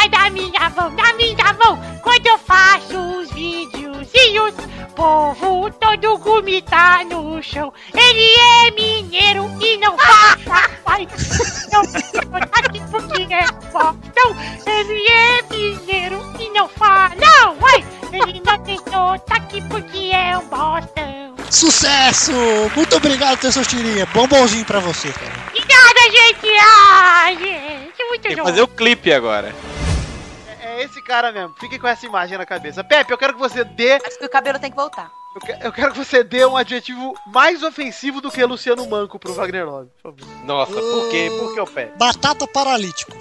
Sai 0.08 0.10
da 0.10 0.30
minha 0.30 0.70
mão, 0.70 0.96
da 0.96 1.14
minha 1.14 1.54
mão. 1.54 1.80
Quando 2.02 2.28
eu 2.28 2.38
faço 2.38 2.98
os 2.98 3.32
videozinhos, 3.32 4.54
povo 4.96 5.70
todo 5.72 6.18
gumita 6.20 7.04
no 7.06 7.42
chão. 7.44 7.74
Ele 7.94 8.36
é 8.40 8.72
mineiro 8.72 9.50
e 9.60 9.78
não 9.78 9.98
faz 10.00 10.72
pai. 10.84 11.08
Não 11.72 11.82
aqui 11.82 12.82
porque 12.90 13.34
é 13.34 13.46
botão. 13.72 14.36
Ele 14.66 15.08
é 15.08 15.42
mineiro 15.54 16.34
e 16.40 16.50
não 16.52 16.70
fala, 16.70 17.12
não, 17.16 17.58
uai. 17.60 17.84
Ele 18.14 18.42
não 18.46 18.58
tem 18.60 18.78
sotaque 18.78 19.62
porque 19.70 20.12
é 20.14 20.38
um 20.38 20.48
bostão. 20.48 21.36
Sucesso! 21.50 22.32
Muito 22.76 22.96
obrigado, 22.96 23.40
Tessotirinha. 23.40 24.06
Bombonzinho 24.08 24.66
pra 24.66 24.80
você, 24.80 25.12
cara. 25.12 25.34
Nada, 25.68 26.02
gente. 26.12 26.48
Ai, 26.60 27.38
gente, 27.38 28.04
muito 28.10 28.22
Tem 28.22 28.36
que 28.36 28.42
fazer 28.42 28.62
o 28.62 28.68
clipe 28.68 29.12
agora. 29.12 29.54
É 30.78 30.84
esse 30.84 31.02
cara 31.02 31.32
mesmo. 31.32 31.56
Fique 31.60 31.80
com 31.80 31.88
essa 31.88 32.06
imagem 32.06 32.38
na 32.38 32.46
cabeça. 32.46 32.84
Pepe, 32.84 33.12
eu 33.12 33.18
quero 33.18 33.34
que 33.34 33.40
você 33.40 33.64
dê. 33.64 33.94
Acho 33.94 34.20
que 34.20 34.26
o 34.26 34.30
cabelo 34.30 34.60
tem 34.60 34.70
que 34.70 34.76
voltar. 34.78 35.10
Eu, 35.36 35.42
que- 35.42 35.66
eu 35.68 35.72
quero 35.72 35.92
que 35.92 35.98
você 36.00 36.24
dê 36.24 36.46
um 36.46 36.58
adjetivo 36.58 37.14
mais 37.28 37.62
ofensivo 37.64 38.20
do 38.22 38.32
que 38.32 38.44
Luciano 38.44 38.88
Manco 38.88 39.20
pro 39.20 39.34
Wagner 39.34 39.66
Love, 39.66 39.90
por 40.02 40.14
favor. 40.16 40.46
Nossa, 40.46 40.74
por 40.74 41.10
quê? 41.10 41.30
Por 41.40 41.54
que 41.54 41.60
o 41.62 41.68
pé? 41.68 41.92
Batata 41.98 42.48
paralítico. 42.48 43.12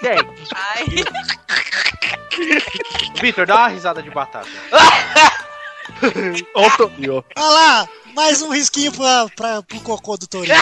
Quem? 0.00 0.18
Ai. 0.54 0.84
Vitor, 3.20 3.46
dá 3.46 3.56
uma 3.56 3.68
risada 3.68 4.02
de 4.02 4.10
batata. 4.10 4.48
Olha 6.54 7.24
lá, 7.36 7.88
mais 8.18 8.42
um 8.42 8.50
risquinho 8.50 8.90
pra, 8.90 9.28
pra, 9.36 9.62
pro 9.62 9.80
cocô 9.80 10.16
do 10.16 10.26
Torinho. 10.26 10.56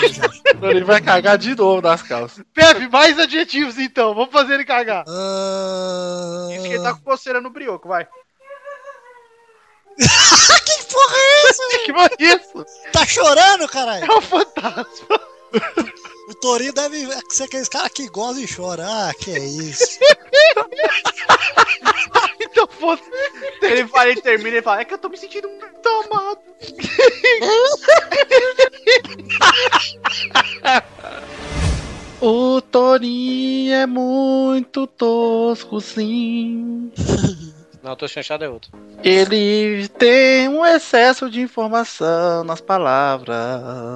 Ele 0.60 0.84
vai 0.84 1.00
cagar 1.00 1.38
de 1.38 1.54
novo 1.54 1.80
nas 1.80 2.02
calças. 2.02 2.44
Pepe, 2.52 2.86
mais 2.88 3.18
adjetivos 3.18 3.78
então. 3.78 4.14
Vamos 4.14 4.30
fazer 4.30 4.54
ele 4.54 4.64
cagar. 4.66 5.04
Isso 6.52 6.62
que 6.62 6.74
ele 6.74 6.82
tá 6.82 6.92
com 6.92 7.00
coceira 7.00 7.40
no 7.40 7.48
brioco, 7.48 7.88
vai. 7.88 8.04
que 9.96 10.84
porra 10.84 11.16
é 11.16 11.48
essa? 11.48 11.62
Que 11.86 11.94
foi 11.94 12.10
isso? 12.20 12.66
Tá 12.92 13.06
chorando, 13.06 13.66
caralho? 13.68 14.04
É 14.04 14.18
um 14.18 14.20
fantasma. 14.20 15.20
O 16.28 16.34
Torinho 16.34 16.72
deve 16.72 17.06
ser 17.28 17.44
aqueles 17.44 17.68
caras 17.68 17.92
que 17.92 18.08
gozam 18.08 18.42
e 18.42 18.48
choram. 18.48 18.84
Ah, 18.84 19.12
que 19.18 19.30
é 19.30 19.38
isso. 19.38 20.00
então, 22.40 22.68
Ele 23.62 23.86
fala, 23.86 24.10
ele 24.10 24.20
termina 24.20 24.58
e 24.58 24.62
fala, 24.62 24.80
é 24.80 24.84
que 24.84 24.94
eu 24.94 24.98
tô 24.98 25.08
me 25.08 25.16
sentindo 25.16 25.48
tomado. 25.82 26.40
O 32.18 32.62
Torinho 32.62 33.74
é 33.74 33.86
muito 33.86 34.86
tosco, 34.86 35.82
sim. 35.82 36.90
Não, 37.86 37.94
tô 37.94 38.08
chanchado 38.08 38.44
é 38.44 38.48
outro. 38.48 38.72
Ele 39.04 39.86
tem 39.96 40.48
um 40.48 40.66
excesso 40.66 41.30
de 41.30 41.40
informação 41.40 42.42
nas 42.42 42.60
palavras. 42.60 43.36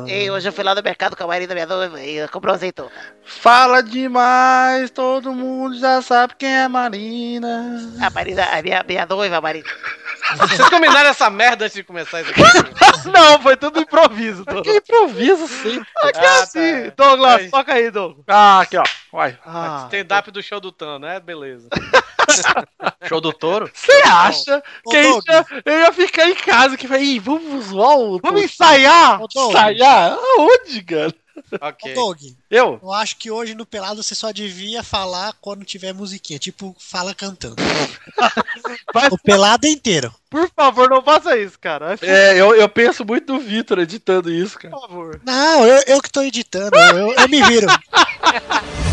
Ei, 0.07 0.31
hoje 0.31 0.49
eu 0.49 0.53
fui 0.53 0.63
lá 0.63 0.77
no 0.77 0.81
mercado 0.83 1.17
com 1.17 1.25
a 1.25 1.27
Marina, 1.27 1.53
minha 1.55 1.67
noiva, 1.67 2.01
e 2.01 2.29
comprou 2.29 2.55
azeitona. 2.55 2.89
Fala 3.25 3.83
demais, 3.83 4.91
todo 4.91 5.33
mundo 5.35 5.77
já 5.77 6.01
sabe 6.03 6.35
quem 6.39 6.49
é 6.55 6.69
Marina. 6.69 7.91
A 8.01 8.11
Marina, 8.11 8.45
a 8.45 8.63
minha, 8.63 8.85
minha 8.87 9.05
noiva, 9.07 9.39
a 9.39 9.41
Marina. 9.41 9.67
Vocês 10.39 10.69
combinaram 10.69 11.11
essa 11.11 11.29
merda 11.29 11.65
antes 11.65 11.75
de 11.75 11.83
começar 11.83 12.21
isso 12.21 12.31
aqui? 12.31 12.43
Não, 13.11 13.43
foi 13.43 13.57
tudo 13.57 13.81
improviso. 13.81 14.45
Douglas. 14.45 14.63
Que 14.69 14.77
improviso, 14.77 15.49
sim. 15.49 15.83
Aqui 16.05 16.21
é 16.21 16.27
Ah, 16.29 16.43
assim. 16.43 16.91
tá. 16.91 17.05
Douglas, 17.05 17.41
Aí. 17.41 17.51
toca 17.51 17.75
aí, 17.75 17.91
Douglas. 17.91 18.25
Ah, 18.29 18.61
aqui 18.61 18.77
ó. 18.77 18.85
Vai. 19.13 19.39
Ah, 19.45 19.85
Stand-up 19.87 20.31
do 20.31 20.43
show 20.43 20.61
do 20.61 20.71
Tano, 20.73 20.99
né? 21.01 21.19
Beleza. 21.21 21.69
Show 23.09 23.21
do 23.21 23.33
touro? 23.33 23.69
Você 23.75 23.91
acha 24.07 24.63
Ô, 24.85 24.91
que 24.91 24.97
ia- 24.99 25.47
eu 25.65 25.79
ia 25.81 25.93
ficar 25.93 26.29
em 26.29 26.35
casa 26.37 26.77
que 26.77 26.87
vai, 26.87 27.03
"Ih, 27.03 27.19
vamos 27.19 27.67
zoar 27.67 27.97
o 27.99 28.21
vamos 28.21 28.43
ensaiar? 28.43 29.21
Ô, 29.21 29.27
ensaiar? 29.49 30.13
Aonde, 30.17 30.83
cara? 30.85 31.13
ok. 31.61 31.93
ô, 31.93 31.95
Doug, 31.95 32.19
Eu? 32.49 32.79
eu 32.81 32.93
acho 32.93 33.17
que 33.17 33.31
hoje 33.33 33.55
no 33.55 33.67
Pelado 33.67 34.01
você 34.03 34.15
só 34.15 34.31
devia 34.31 34.85
falar 34.85 35.33
quando 35.41 35.65
tiver 35.65 35.93
musiquinha. 35.93 36.39
Tipo, 36.39 36.77
fala 36.79 37.13
cantando. 37.15 37.57
O 39.11 39.19
Pelado 39.19 39.67
inteiro. 39.67 40.13
Por 40.29 40.49
favor, 40.55 40.89
não 40.89 41.03
faça 41.03 41.37
isso, 41.39 41.59
cara. 41.59 41.97
É, 42.03 42.33
eu, 42.41 42.55
eu 42.55 42.69
penso 42.69 43.05
muito 43.05 43.33
no 43.33 43.41
Vitor 43.41 43.79
editando 43.79 44.31
isso, 44.33 44.59
cara. 44.59 44.75
Por 44.75 44.81
favor. 44.83 45.21
Não, 45.25 45.65
eu, 45.67 45.83
eu 45.87 46.03
que 46.03 46.11
tô 46.11 46.23
editando. 46.23 46.77
Eu, 46.77 47.13
eu 47.13 47.29
me 47.29 47.43
viro. 47.43 47.67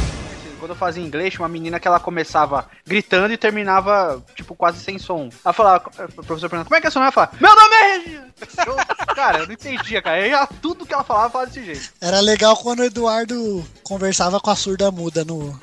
Quando 0.59 0.71
eu 0.71 0.75
fazia 0.75 1.03
inglês, 1.03 1.33
tinha 1.33 1.43
uma 1.43 1.49
menina 1.49 1.79
que 1.79 1.87
ela 1.87 1.99
começava 1.99 2.67
gritando 2.85 3.31
e 3.33 3.37
terminava, 3.37 4.23
tipo, 4.35 4.55
quase 4.55 4.79
sem 4.79 4.97
som. 4.97 5.29
Ela 5.45 5.53
falava, 5.53 5.85
o 5.87 6.23
professor 6.23 6.49
perguntava, 6.49 6.65
como 6.65 6.75
é 6.75 6.81
que 6.81 6.87
é 6.87 6.89
seu 6.89 6.99
nome? 6.99 7.11
Ela 7.15 7.27
falava, 7.27 7.31
meu 7.39 7.55
nome 7.55 7.75
é 7.75 7.97
Regina! 7.97 8.27
Eu- 8.65 9.15
cara, 9.15 9.39
eu 9.39 9.45
não 9.47 9.53
entendia, 9.53 10.01
cara. 10.01 10.19
Eu 10.21 10.27
ia, 10.27 10.47
tudo 10.61 10.85
que 10.85 10.93
ela 10.93 11.03
falava, 11.03 11.29
falava 11.29 11.49
desse 11.51 11.65
jeito. 11.65 11.91
Era 12.01 12.19
legal 12.19 12.55
quando 12.57 12.79
o 12.79 12.83
Eduardo 12.83 13.65
conversava 13.83 14.39
com 14.39 14.49
a 14.49 14.55
surda 14.55 14.91
muda 14.91 15.23
no. 15.25 15.57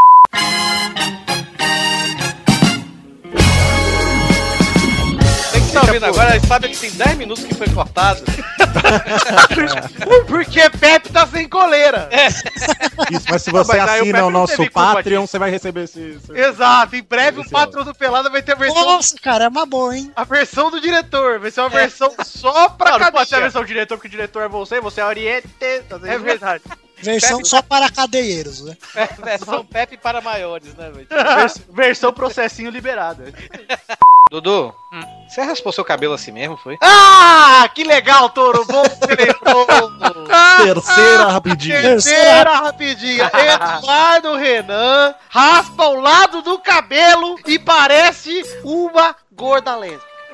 Tem 5.52 5.60
que 5.60 5.66
estar 5.68 5.80
ouvindo 5.86 6.04
agora, 6.06 6.40
sabe 6.46 6.68
que 6.68 6.76
tem 6.78 6.90
10 6.90 7.16
minutos 7.18 7.44
que 7.44 7.54
foi 7.54 7.68
cortado. 7.70 8.22
Porque 10.26 10.70
Pepe 10.70 11.08
tá 11.10 11.26
sem 11.26 11.48
coleira. 11.48 12.08
Isso, 13.10 13.24
mas 13.30 13.42
se 13.42 13.50
você 13.50 13.76
mas 13.76 13.90
o 13.90 13.94
assina 13.94 14.18
o 14.18 14.22
não 14.22 14.40
nosso 14.40 14.70
Patreon, 14.70 15.26
você 15.26 15.38
vai 15.38 15.50
receber 15.50 15.84
esse. 15.84 16.00
esse- 16.00 16.32
Exato, 16.38 16.96
em 16.96 17.02
breve 17.02 17.40
o 17.40 17.50
patrão 17.50 17.84
do 17.84 17.94
Pelada 17.94 18.30
vai 18.30 18.42
ter 18.42 18.52
a 18.52 18.56
versão, 18.56 18.84
Nossa, 18.84 19.16
cara, 19.18 19.44
é 19.44 19.48
uma 19.48 19.66
boa, 19.66 19.96
hein? 19.96 20.12
a 20.14 20.24
versão 20.24 20.70
do 20.70 20.80
diretor. 20.80 21.38
Vai 21.38 21.50
ser 21.50 21.60
uma 21.60 21.70
versão 21.70 22.12
só 22.24 22.68
pra 22.68 22.92
Não, 22.92 22.98
não 22.98 23.12
pode 23.12 23.28
ser 23.28 23.36
a 23.36 23.40
versão 23.40 23.62
do 23.62 23.66
diretor, 23.68 23.96
porque 23.96 24.08
o 24.08 24.10
diretor 24.10 24.42
é 24.42 24.48
você, 24.48 24.80
você 24.80 25.00
é 25.00 25.04
Oriente. 25.06 25.48
É 25.60 26.18
verdade. 26.18 26.62
Versão 27.02 27.44
só 27.44 27.60
para 27.62 27.90
cadeieiros, 27.90 28.62
né? 28.64 28.76
Versão 29.22 29.64
Pepe 29.64 29.96
para 29.96 30.20
maiores, 30.20 30.74
né, 30.74 30.90
velho? 30.90 31.06
Vers- 31.08 31.60
versão 31.70 32.12
processinho 32.12 32.70
liberado. 32.70 33.24
Dudu, 34.30 34.74
você 35.28 35.42
raspou 35.42 35.70
seu 35.72 35.84
cabelo 35.84 36.14
assim 36.14 36.32
mesmo, 36.32 36.56
foi? 36.56 36.78
Ah, 36.80 37.68
que 37.74 37.84
legal, 37.84 38.30
Toro. 38.30 38.64
Bom 38.64 38.82
que 38.82 39.14
lembrou. 39.14 39.66
Terceira 40.64 41.24
rapidinha. 41.28 41.82
Terceira 41.82 42.54
rapidinha. 42.54 43.30
Eduardo 43.78 44.34
Renan 44.36 45.14
raspa 45.28 45.84
o 45.88 46.00
lado 46.00 46.42
do 46.42 46.58
cabelo 46.58 47.36
e 47.46 47.58
parece 47.58 48.42
uma 48.64 49.14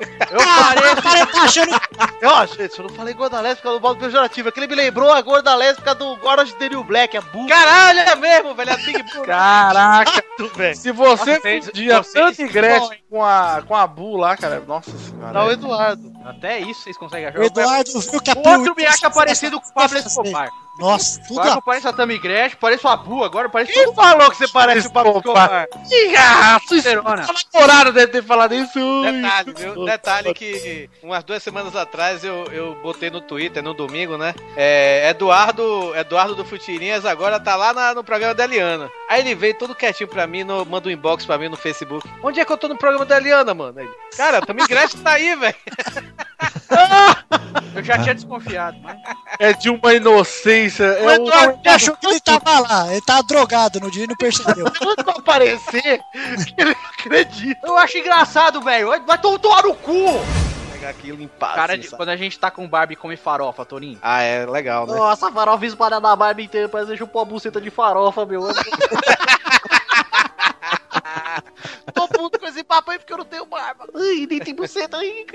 gorda 0.05 0.81
lésbica. 0.81 0.97
Eu 0.97 1.01
parei, 1.01 1.25
tá 1.27 1.43
achando. 1.43 1.81
Eu 2.21 2.29
achei, 2.35 2.65
eu 2.77 2.83
não 2.83 2.89
falei 2.89 3.13
gorda 3.13 3.41
lésbica 3.41 3.69
do 3.71 3.79
modo 3.81 3.99
pejorativo. 3.99 4.49
É 4.49 4.51
que 4.51 4.59
ele 4.59 4.67
me 4.67 4.75
lembrou 4.75 5.11
a 5.11 5.21
gorda 5.21 5.53
lésbica 5.55 5.93
do 5.95 6.17
Orange 6.25 6.55
Daniel 6.59 6.83
Black, 6.83 7.15
a 7.17 7.21
burra. 7.21 7.49
Caralho, 7.49 7.99
é 7.99 8.15
mesmo, 8.15 8.53
velho. 8.55 8.73
A 8.73 8.77
Big 8.77 9.03
Bull. 9.13 9.23
Caraca, 9.25 10.23
bem. 10.55 10.73
se 10.75 10.91
você 10.91 11.39
fundia 11.39 12.01
vocês 12.03 12.13
tanto 12.13 12.51
são- 12.51 12.91
com 13.09 13.23
a, 13.23 13.61
com 13.67 13.75
a 13.75 13.85
Bu 13.87 14.17
lá, 14.17 14.37
cara, 14.37 14.61
nossa 14.67 14.91
senhora. 14.97 15.33
Não, 15.33 15.47
o 15.47 15.51
Eduardo. 15.51 16.11
Até 16.25 16.59
isso 16.59 16.81
vocês 16.83 16.97
conseguem 16.97 17.27
achar. 17.27 17.39
O 17.39 17.43
Eduardo 17.43 17.99
viu 17.99 18.21
que 18.21 18.31
a 18.31 18.33
O 18.33 18.47
outro 18.59 18.75
me 18.75 18.85
acha 18.85 19.09
parecido 19.09 19.59
com 19.59 19.67
o 19.69 19.73
Pablo 19.73 19.97
Escobar. 19.97 20.49
Nossa, 20.79 21.21
tudo 21.27 21.39
Agora 21.41 21.55
a... 21.55 21.57
eu 21.57 21.61
pareço 21.61 21.87
a 21.89 21.93
Tammy 21.93 22.17
Gretchen, 22.17 22.57
pareço 22.57 22.87
a 22.87 22.95
Bu, 22.95 23.23
agora 23.25 23.49
parece 23.49 23.73
Quem 23.73 23.93
falou 23.93 24.31
que 24.31 24.37
você 24.37 24.47
parece 24.47 24.87
o 24.87 24.91
Pablo 24.91 25.17
Escobar? 25.17 25.67
Ih, 25.91 26.15
ah, 26.15 26.59
sua 26.65 26.77
Testosterona. 26.81 27.27
namorada 27.53 27.91
deve 27.91 28.11
ter 28.13 28.23
falado 28.23 28.55
isso. 28.55 28.79
Detalhe, 29.03 29.53
viu? 29.53 29.85
Detalhe 29.85 30.33
que 30.33 30.89
umas 31.03 31.23
duas 31.25 31.43
semanas 31.43 31.75
atrás 31.75 32.23
eu, 32.23 32.45
eu 32.45 32.75
botei 32.81 33.09
no 33.11 33.19
Twitter, 33.19 33.61
no 33.61 33.73
domingo, 33.73 34.17
né? 34.17 34.33
É, 34.55 35.09
Eduardo, 35.09 35.93
Eduardo 35.95 36.35
do 36.35 36.45
Futirinhas 36.45 37.05
agora 37.05 37.37
tá 37.39 37.55
lá 37.55 37.73
na- 37.73 37.93
no 37.93 38.03
programa 38.03 38.33
da 38.33 38.45
Eliana. 38.45 38.89
Aí 39.09 39.19
ele 39.19 39.35
veio 39.35 39.57
todo 39.57 39.75
quietinho 39.75 40.09
pra 40.09 40.25
mim, 40.25 40.43
no, 40.45 40.65
manda 40.65 40.87
um 40.87 40.91
inbox 40.91 41.25
pra 41.25 41.37
mim 41.37 41.49
no 41.49 41.57
Facebook. 41.57 42.09
Onde 42.23 42.39
é 42.39 42.45
que 42.45 42.51
eu 42.51 42.57
tô 42.57 42.69
no 42.69 42.77
programa 42.77 43.05
da 43.05 43.17
Eliana, 43.17 43.53
mano? 43.53 43.77
Ele, 43.81 43.91
Cara, 44.15 44.41
também 44.41 44.65
Gretchen 44.65 45.01
tá 45.01 45.11
aí, 45.11 45.35
velho. 45.35 45.55
Eu 47.75 47.83
já 47.83 47.97
tinha 47.99 48.13
desconfiado, 48.13 48.77
mas. 48.81 48.97
É 49.39 49.53
de 49.53 49.69
uma 49.69 49.93
inocência. 49.93 50.85
O 51.01 51.09
É 51.09 51.15
Eduardo 51.15 51.59
um... 51.65 51.69
achou 51.71 51.95
que 51.95 52.05
ele 52.07 52.19
tava 52.19 52.59
lá, 52.59 52.91
ele 52.91 53.01
tava 53.01 53.23
drogado 53.23 53.79
no 53.79 53.89
dia 53.89 54.03
e 54.03 54.07
não 54.07 54.15
percebeu. 54.15 54.65
Quando 54.77 55.09
aparecer, 55.09 55.99
que 56.45 56.53
ele 56.61 56.75
acredita. 56.99 57.65
Eu 57.65 57.77
acho 57.77 57.97
engraçado, 57.97 58.61
velho. 58.61 58.87
Vai- 58.89 58.99
Vai 59.01 59.17
to- 59.17 59.39
tomar 59.39 59.63
no 59.63 59.73
cu! 59.75 60.19
Pegar 60.73 60.89
aqui 60.89 61.09
e 61.09 61.11
limpar. 61.11 61.55
Cara, 61.55 61.73
assim, 61.73 61.83
de- 61.83 61.89
quando 61.89 62.09
a 62.09 62.17
gente 62.17 62.37
tá 62.37 62.51
com 62.51 62.67
Barbie 62.67 62.93
e 62.93 62.97
come 62.97 63.15
farofa, 63.15 63.63
Torinho. 63.65 63.97
Ah, 64.01 64.21
é 64.21 64.45
legal, 64.45 64.85
né? 64.85 64.93
Nossa, 64.93 65.31
farofa 65.31 65.65
espalhada 65.65 66.01
na 66.07 66.15
Barbie 66.15 66.43
inteira, 66.43 66.67
parece 66.67 66.91
que 66.91 66.97
chupou 66.97 67.21
a 67.21 67.25
buceta 67.25 67.61
de 67.61 67.69
farofa, 67.69 68.25
meu. 68.25 68.41
Tô 71.93 72.07
puto 72.07 72.39
com 72.39 72.45
esse 72.47 72.63
papo 72.63 72.91
aí 72.91 72.97
porque 72.99 73.13
eu 73.13 73.17
não 73.17 73.25
tenho 73.25 73.45
barba. 73.45 73.87
Ai, 73.95 74.25
nem 74.29 74.39
tem 74.39 74.53
buceta 74.55 74.97
aí. 74.97 75.25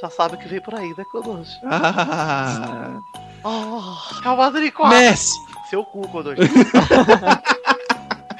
Já 0.00 0.10
sabe 0.10 0.34
o 0.34 0.38
que 0.38 0.48
vem 0.48 0.60
por 0.60 0.74
aí, 0.74 0.88
né, 0.96 1.04
Kodoshi? 1.10 1.58
Ah, 1.64 2.98
Oh, 3.46 3.80
Real 4.22 4.36
Madrid 4.38 4.72
4. 4.72 4.96
Messi. 4.98 5.32
Seu 5.68 5.84
cu, 5.84 6.08
Kodoshi. 6.08 6.40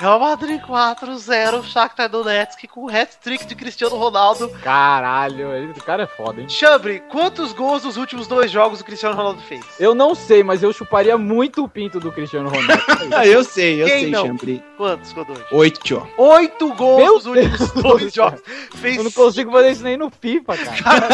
Real 0.04 0.20
Madrid 0.20 0.60
4-0, 0.60 1.64
Shakhtar 1.64 2.10
Donetsk 2.10 2.68
com 2.68 2.90
hat-trick 2.90 3.46
de 3.46 3.54
Cristiano 3.54 3.96
Ronaldo. 3.96 4.50
Caralho, 4.62 5.70
esse 5.70 5.80
cara 5.80 6.02
é 6.02 6.06
foda, 6.06 6.42
hein? 6.42 6.46
Chambre, 6.46 7.02
quantos 7.10 7.54
gols 7.54 7.84
nos 7.84 7.96
últimos 7.96 8.26
dois 8.26 8.50
jogos 8.50 8.82
o 8.82 8.84
Cristiano 8.84 9.16
Ronaldo 9.16 9.40
fez? 9.40 9.64
Eu 9.80 9.94
não 9.94 10.14
sei, 10.14 10.42
mas 10.42 10.62
eu 10.62 10.74
chuparia 10.74 11.16
muito 11.16 11.64
o 11.64 11.68
pinto 11.70 11.98
do 11.98 12.12
Cristiano 12.12 12.50
Ronaldo. 12.50 12.84
Ah, 13.14 13.26
eu 13.26 13.44
sei, 13.44 13.82
eu 13.82 13.86
Quem 13.86 14.00
sei, 14.00 14.10
não? 14.10 14.26
Chambri. 14.26 14.62
Quantos, 14.76 15.12
Kodoshi? 15.12 15.44
Oito. 15.52 16.08
Oito 16.16 16.74
gols 16.74 17.02
Meu 17.02 17.14
nos 17.14 17.26
últimos 17.26 17.70
dois 17.72 18.12
jogos. 18.12 18.40
Fez, 18.76 18.96
Eu 18.96 19.04
não 19.04 19.10
consigo 19.10 19.52
fazer 19.52 19.70
isso 19.70 19.84
nem 19.84 19.96
no 19.96 20.10
FIFA, 20.10 20.56
cara. 20.82 21.08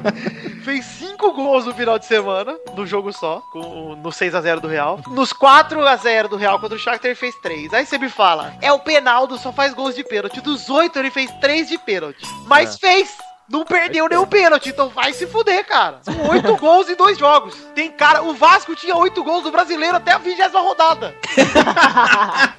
fez 0.64 0.84
cinco 0.84 1.32
gols 1.32 1.64
no 1.66 1.74
final 1.74 1.98
de 1.98 2.06
semana, 2.06 2.58
no 2.74 2.86
jogo 2.86 3.12
só, 3.12 3.40
com, 3.52 3.94
no 3.96 4.10
6x0 4.10 4.60
do 4.60 4.68
Real. 4.68 5.00
Nos 5.08 5.32
4x0 5.32 6.28
do 6.28 6.36
Real 6.36 6.58
contra 6.58 6.76
o 6.76 6.78
Shakhtar 6.80 7.06
ele 7.06 7.14
fez 7.14 7.34
três. 7.36 7.72
Aí 7.72 7.86
você 7.86 7.98
me 7.98 8.08
fala, 8.08 8.25
é 8.60 8.72
o 8.72 8.78
Penaldo, 8.78 9.38
só 9.38 9.52
faz 9.52 9.72
gols 9.74 9.94
de 9.94 10.02
pênalti. 10.04 10.40
Dos 10.40 10.68
oito 10.70 10.98
ele 10.98 11.10
fez 11.10 11.30
três 11.40 11.68
de 11.68 11.78
pênalti. 11.78 12.24
Mas 12.46 12.74
É. 12.74 12.78
fez! 12.78 13.10
Não 13.48 13.64
perdeu 13.64 14.08
nenhum 14.08 14.26
pênalti, 14.26 14.70
então 14.70 14.88
vai 14.88 15.12
se 15.12 15.24
fuder, 15.24 15.64
cara. 15.64 16.00
São 16.02 16.28
oito 16.30 16.54
gols 16.58 16.88
em 16.88 16.96
dois 16.96 17.16
jogos. 17.16 17.54
Tem 17.76 17.88
cara, 17.92 18.20
o 18.22 18.34
Vasco 18.34 18.74
tinha 18.74 18.96
oito 18.96 19.22
gols 19.22 19.44
do 19.44 19.52
brasileiro 19.52 19.96
até 19.96 20.10
a 20.10 20.18
vigésima 20.18 20.60
rodada. 20.60 21.14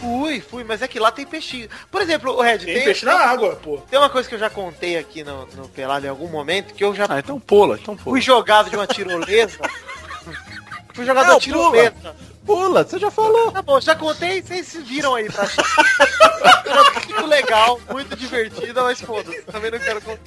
Fui, 0.00 0.38
fui, 0.40 0.64
mas 0.64 0.82
é 0.82 0.88
que 0.88 0.98
lá 1.00 1.10
tem 1.10 1.24
peixinho. 1.24 1.66
Por 1.90 2.02
exemplo, 2.02 2.32
o 2.36 2.42
Red, 2.42 2.58
Tem 2.58 2.84
peixe 2.84 3.06
na 3.06 3.14
água, 3.14 3.56
pô. 3.56 3.78
Tem 3.88 3.98
uma 3.98 4.10
coisa 4.10 4.28
que 4.28 4.34
eu 4.34 4.38
já 4.38 4.50
contei 4.50 4.98
aqui 4.98 5.24
no, 5.24 5.46
no 5.54 5.66
Pelado 5.68 6.04
em 6.04 6.10
algum 6.10 6.28
momento, 6.28 6.74
que 6.74 6.84
eu 6.84 6.94
já 6.94 7.06
Ah, 7.08 7.20
então 7.20 7.40
pula, 7.40 7.78
então 7.80 7.96
pula. 7.96 8.12
fui 8.12 8.20
jogado 8.20 8.68
de 8.68 8.76
uma 8.76 8.86
tirolesa. 8.86 9.58
fui 10.92 11.06
jogado 11.06 11.24
de 11.26 11.30
uma 11.32 11.40
tirolesa. 11.40 11.90
Pula, 11.92 12.16
você 12.44 12.98
já 12.98 13.10
falou. 13.10 13.50
Tá 13.52 13.62
bom, 13.62 13.80
já 13.80 13.94
contei, 13.94 14.42
vocês 14.42 14.66
se 14.66 14.78
viram 14.80 15.14
aí. 15.14 15.26
Era 15.26 16.90
muito 16.92 17.26
legal, 17.26 17.80
muito 17.90 18.16
divertida, 18.16 18.82
mas 18.82 19.00
foda-se, 19.00 19.42
também 19.42 19.70
não 19.70 19.78
quero 19.78 20.00
contar. 20.02 20.20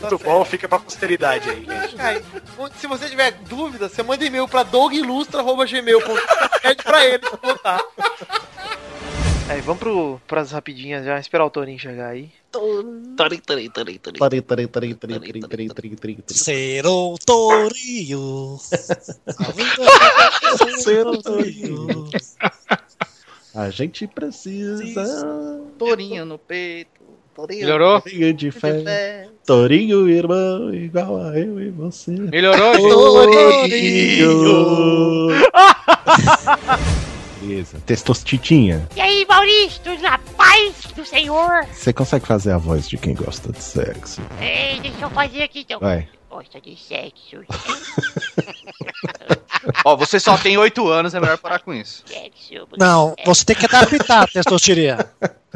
Muito 0.00 0.18
bom, 0.18 0.44
fica 0.44 0.68
pra 0.68 0.78
posteridade 0.78 1.50
aí, 1.50 1.64
gente. 1.64 2.00
Aí, 2.00 2.24
se 2.78 2.86
você 2.86 3.08
tiver 3.08 3.32
dúvida, 3.32 3.88
você 3.88 4.02
manda 4.02 4.24
e-mail 4.24 4.46
pra 4.46 4.62
dogilustra.gmail.com 4.62 6.14
pede 6.62 6.82
pra 6.82 7.04
ele 7.04 7.18
pra 7.18 7.36
contar. 7.36 7.80
Aí, 9.48 9.62
vamos 9.62 9.78
pro, 9.78 10.20
pras 10.28 10.52
rapidinhas 10.52 11.06
já, 11.06 11.18
esperar 11.18 11.46
o 11.46 11.50
Torinho 11.50 11.78
chegar 11.78 12.10
aí. 12.10 12.30
Serou 16.34 17.16
Torinho. 17.24 18.58
Serou 20.78 21.22
Torinho. 21.22 22.10
A 23.54 23.70
gente 23.70 24.06
precisa. 24.06 24.84
Torinho 25.78 26.26
no 26.26 26.38
peito. 26.38 26.90
Torinho. 27.34 27.60
Melhorou? 27.60 28.02
Torinho 28.02 28.34
de 28.34 28.50
fé. 28.50 29.28
Torinho, 29.46 30.10
irmão, 30.10 30.74
igual 30.74 31.22
a 31.22 31.38
eu 31.38 31.58
e 31.58 31.70
você. 31.70 32.10
Melhorou, 32.10 32.74
Torinho. 33.30 34.28
Beleza. 37.40 37.80
Testostitinha. 37.86 38.88
E 38.96 39.00
aí, 39.00 39.24
Maurício, 39.28 39.80
tudo 39.82 40.02
na 40.02 40.18
paz 40.18 40.74
do 40.94 41.04
Senhor? 41.04 41.64
Você 41.66 41.92
consegue 41.92 42.26
fazer 42.26 42.52
a 42.52 42.58
voz 42.58 42.88
de 42.88 42.96
quem 42.96 43.14
gosta 43.14 43.52
de 43.52 43.62
sexo? 43.62 44.20
Ei, 44.40 44.80
deixa 44.80 45.00
eu 45.00 45.10
fazer 45.10 45.42
aqui 45.42 45.60
então. 45.60 45.78
Vai. 45.80 46.08
Gosta 46.28 46.60
de 46.60 46.76
sexo, 46.76 47.42
Ó, 49.84 49.96
você 49.96 50.20
só 50.20 50.36
tem 50.36 50.56
8 50.56 50.86
anos, 50.88 51.14
é 51.14 51.20
melhor 51.20 51.38
parar 51.38 51.58
com 51.60 51.72
isso. 51.72 52.02
sexo. 52.06 52.68
Não, 52.78 53.14
você 53.24 53.44
tem 53.44 53.56
que 53.56 53.64
adaptar, 53.66 54.28
testosteria. 54.28 55.10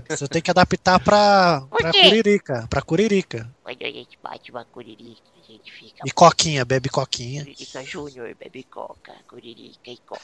Você 0.09 0.27
tem 0.29 0.43
que 0.43 0.51
adaptar 0.51 0.99
pra, 0.99 1.63
pra 1.71 1.93
curirica, 1.93 2.67
pra 2.69 2.83
curirica. 2.83 3.49
Quando 3.63 3.83
a 3.83 3.91
gente 3.91 4.19
bate 4.23 4.51
uma 4.51 4.65
curirica, 4.65 5.21
a 5.43 5.53
gente 5.53 5.73
fica... 5.73 6.03
E 6.05 6.11
coquinha, 6.11 6.65
bebe 6.65 6.89
coquinha. 6.89 7.45
Curirica 7.45 7.85
Júnior, 7.85 8.35
bebe 8.39 8.63
coca, 8.65 9.13
curirica 9.29 9.91
e 9.91 9.99
coca. 10.07 10.23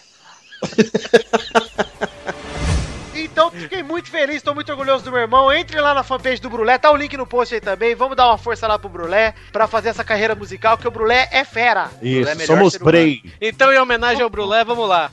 Então, 3.14 3.50
fiquei 3.50 3.82
muito 3.82 4.10
feliz, 4.10 4.42
tô 4.42 4.54
muito 4.54 4.70
orgulhoso 4.70 5.04
do 5.04 5.12
meu 5.12 5.20
irmão. 5.20 5.52
Entre 5.52 5.80
lá 5.80 5.94
na 5.94 6.02
fanpage 6.02 6.40
do 6.40 6.50
Brulé, 6.50 6.76
tá 6.76 6.90
o 6.90 6.96
link 6.96 7.16
no 7.16 7.26
post 7.26 7.54
aí 7.54 7.60
também. 7.60 7.94
Vamos 7.94 8.16
dar 8.16 8.26
uma 8.26 8.38
força 8.38 8.66
lá 8.66 8.78
pro 8.78 8.88
Brulé 8.88 9.34
pra 9.52 9.68
fazer 9.68 9.90
essa 9.90 10.02
carreira 10.02 10.34
musical, 10.34 10.76
que 10.76 10.88
o 10.88 10.90
Brulé 10.90 11.28
é 11.30 11.44
fera. 11.44 11.88
Isso, 12.02 12.28
é 12.28 12.34
melhor 12.34 12.56
somos. 12.56 12.76
Bray. 12.76 13.22
Então, 13.40 13.72
em 13.72 13.78
homenagem 13.78 14.22
ao 14.22 14.30
Brulé, 14.30 14.64
vamos 14.64 14.88
lá. 14.88 15.10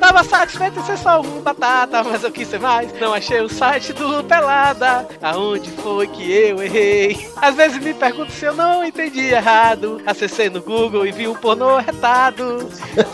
Tava 0.00 0.22
satisfeito 0.24 0.78
em 0.78 0.84
ser 0.84 0.96
só 0.98 1.20
um 1.20 1.40
batata, 1.40 2.04
mas 2.04 2.22
eu 2.22 2.30
quis 2.30 2.48
ser 2.48 2.60
mais. 2.60 2.92
Não 3.00 3.12
achei 3.12 3.40
o 3.40 3.48
site 3.48 3.92
do 3.92 4.22
Pelada. 4.24 5.06
Aonde 5.20 5.70
foi 5.70 6.06
que 6.06 6.30
eu 6.30 6.62
errei? 6.62 7.28
Às 7.36 7.56
vezes 7.56 7.82
me 7.82 7.92
pergunto 7.92 8.32
se 8.32 8.44
eu 8.44 8.54
não 8.54 8.84
entendi 8.84 9.26
errado. 9.26 10.00
Acessei 10.06 10.48
no 10.48 10.62
Google 10.62 11.06
e 11.06 11.12
vi 11.12 11.26
um 11.26 11.34
pornô 11.34 11.78
retado. 11.78 12.68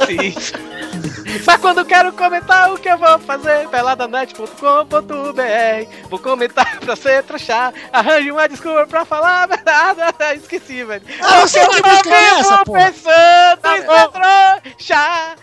Isso. 0.08 0.52
Mas 1.46 1.60
quando 1.60 1.84
quero 1.84 2.12
comentar 2.12 2.72
o 2.72 2.78
que 2.78 2.88
eu 2.88 2.96
vou 2.98 3.18
fazer, 3.18 3.68
peladanet.com.br. 3.68 6.08
Vou 6.08 6.18
comentar 6.18 6.78
pra 6.80 6.96
ser 6.96 7.22
trouxa. 7.24 7.72
Arranje 7.92 8.30
uma 8.30 8.48
desculpa 8.48 8.86
pra 8.86 9.04
falar 9.04 9.42
a 9.44 9.46
verdade. 9.46 10.00
Esqueci, 10.40 10.84
velho. 10.84 11.02
Ah, 11.20 11.40
você 11.40 11.60
Porque 11.64 11.82
que 11.82 11.88
música 11.88 12.14
é 12.14 12.30
eu 12.30 12.36
essa, 12.38 12.64
pensando 12.64 13.60
Tá 13.60 13.78
em 13.78 13.82
ser 13.82 14.08
trouxa. 14.10 15.34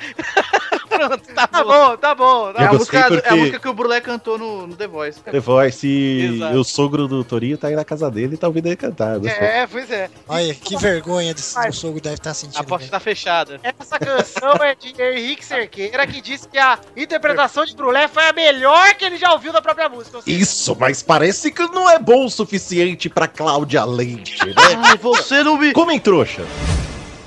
Pronto, 0.92 1.34
tá, 1.34 1.48
Tá 1.48 1.64
bom. 1.64 1.70
bom, 1.72 1.98
tá 1.98 2.14
bom. 2.16 2.50
É 2.50 2.54
Tá 2.54 2.62
a, 2.62 2.66
Eu 2.66 2.74
música, 2.74 3.00
gostei 3.00 3.18
é 3.18 3.20
a 3.20 3.22
porque- 3.22 3.36
música 3.36 3.60
que 3.60 3.68
o 3.70 3.74
Brulé 3.74 4.02
cantou 4.02 4.38
no, 4.38 4.68
no 4.68 4.76
The 4.76 4.88
Voice. 4.88 5.20
The 5.22 5.40
Voice. 5.40 5.88
E 5.88 6.36
Exato. 6.36 6.58
o 6.58 6.64
sogro 6.66 7.08
do 7.08 7.24
Torinho 7.24 7.58
tá 7.58 7.70
aí 7.70 7.76
na 7.76 7.86
casa 7.86 8.12
dele 8.12 8.36
e 8.36 8.38
tá 8.38 8.48
ouvindo 8.48 8.66
ele 8.68 8.76
cantar. 8.76 9.18
gostou? 9.18 9.42
É, 9.44 9.66
pois 9.68 9.90
é. 9.90 10.10
Olha, 10.28 10.54
que 10.54 10.76
vergonha 10.78 11.34
desse 11.34 11.54
seu 11.62 11.72
sogro 11.74 12.02
deve 12.02 12.16
estar 12.16 12.34
sentindo. 12.34 12.60
A 12.60 12.64
porta 12.64 12.88
tá 12.90 13.00
fechada. 13.00 13.60
Essa 13.64 13.98
canção 13.98 14.54
é 14.56 14.76
de 14.76 14.94
Henrique 15.02 15.46
Cerqueira, 15.82 16.06
que 16.06 16.22
disse 16.22 16.48
que 16.48 16.58
a 16.60 16.78
interpretação 16.96 17.66
de 17.66 17.76
Brulé 17.76 18.08
foi 18.08 18.28
a 18.28 18.34
melhor 18.34 18.94
que 18.96 19.06
ele 19.06 19.18
já 19.18 19.34
ouviu 19.34 19.52
da 19.52 19.62
própria 19.62 19.90
música. 19.90 20.22
Seja, 20.22 20.38
Isso, 20.38 20.78
mas 20.80 21.02
parece 21.02 21.52
que 21.52 21.64
não 21.64 21.90
é 21.90 21.98
bom 21.98 22.26
o 22.26 22.30
suficiente 22.30 23.10
pra 23.10 23.28
Cláudia 23.28 23.84
Leite, 23.84 24.46
né? 24.46 24.54
Ai, 24.84 24.98
você 24.98 25.44
não 25.44 25.58
me. 25.58 25.74
Comem 25.74 26.00
trouxa. 26.00 26.44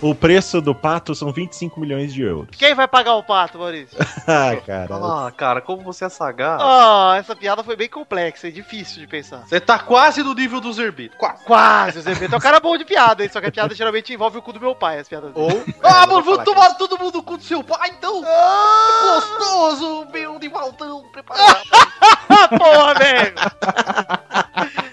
O 0.05 0.15
preço 0.15 0.61
do 0.61 0.75
pato 0.75 1.15
são 1.15 1.33
25 1.33 1.81
milhões 1.81 2.13
de 2.13 2.21
euros. 2.21 2.49
Quem 2.59 2.75
vai 2.75 2.87
pagar 2.87 3.15
o 3.15 3.23
pato, 3.23 3.59
Maurício? 3.59 3.97
ah, 4.29 4.55
cara. 4.67 4.89
Ah, 4.97 5.33
cara, 5.35 5.61
como 5.63 5.83
você 5.83 6.05
é 6.05 6.09
sagaz. 6.11 6.61
Ah, 6.63 7.15
essa 7.19 7.35
piada 7.35 7.65
foi 7.65 7.75
bem 7.75 7.89
complexa 7.89 8.47
e 8.49 8.53
difícil 8.53 9.01
de 9.01 9.07
pensar. 9.07 9.39
Você 9.49 9.59
tá 9.59 9.79
quase 9.79 10.23
no 10.23 10.35
nível 10.35 10.61
do 10.61 10.71
Zerbito. 10.75 11.17
Quase. 11.17 11.45
Quase, 11.45 11.99
o 12.01 12.03
Zerbeto 12.03 12.35
é 12.35 12.37
um 12.37 12.41
cara 12.41 12.61
bom 12.61 12.77
de 12.77 12.85
piada, 12.85 13.23
hein? 13.23 13.31
Só 13.33 13.41
que 13.41 13.47
a 13.47 13.51
piada 13.51 13.75
geralmente 13.75 14.13
envolve 14.13 14.37
o 14.37 14.43
cu 14.43 14.53
do 14.53 14.61
meu 14.61 14.75
pai, 14.75 14.99
as 14.99 15.09
piadas. 15.09 15.31
Ou. 15.35 15.65
Ah, 15.83 16.07
mano, 16.07 16.23
vamos 16.23 16.45
tomar 16.45 16.75
todo 16.75 16.99
mundo 16.99 17.17
no 17.19 17.23
cu 17.23 17.39
do 17.39 17.43
seu 17.43 17.63
pai, 17.65 17.91
então! 17.97 18.23
Gostoso, 18.23 20.07
meu 20.13 20.39
de 20.39 20.49
Valdão 20.49 21.05
preparado. 21.13 21.63
Porra, 22.59 22.95
velho! 22.95 23.35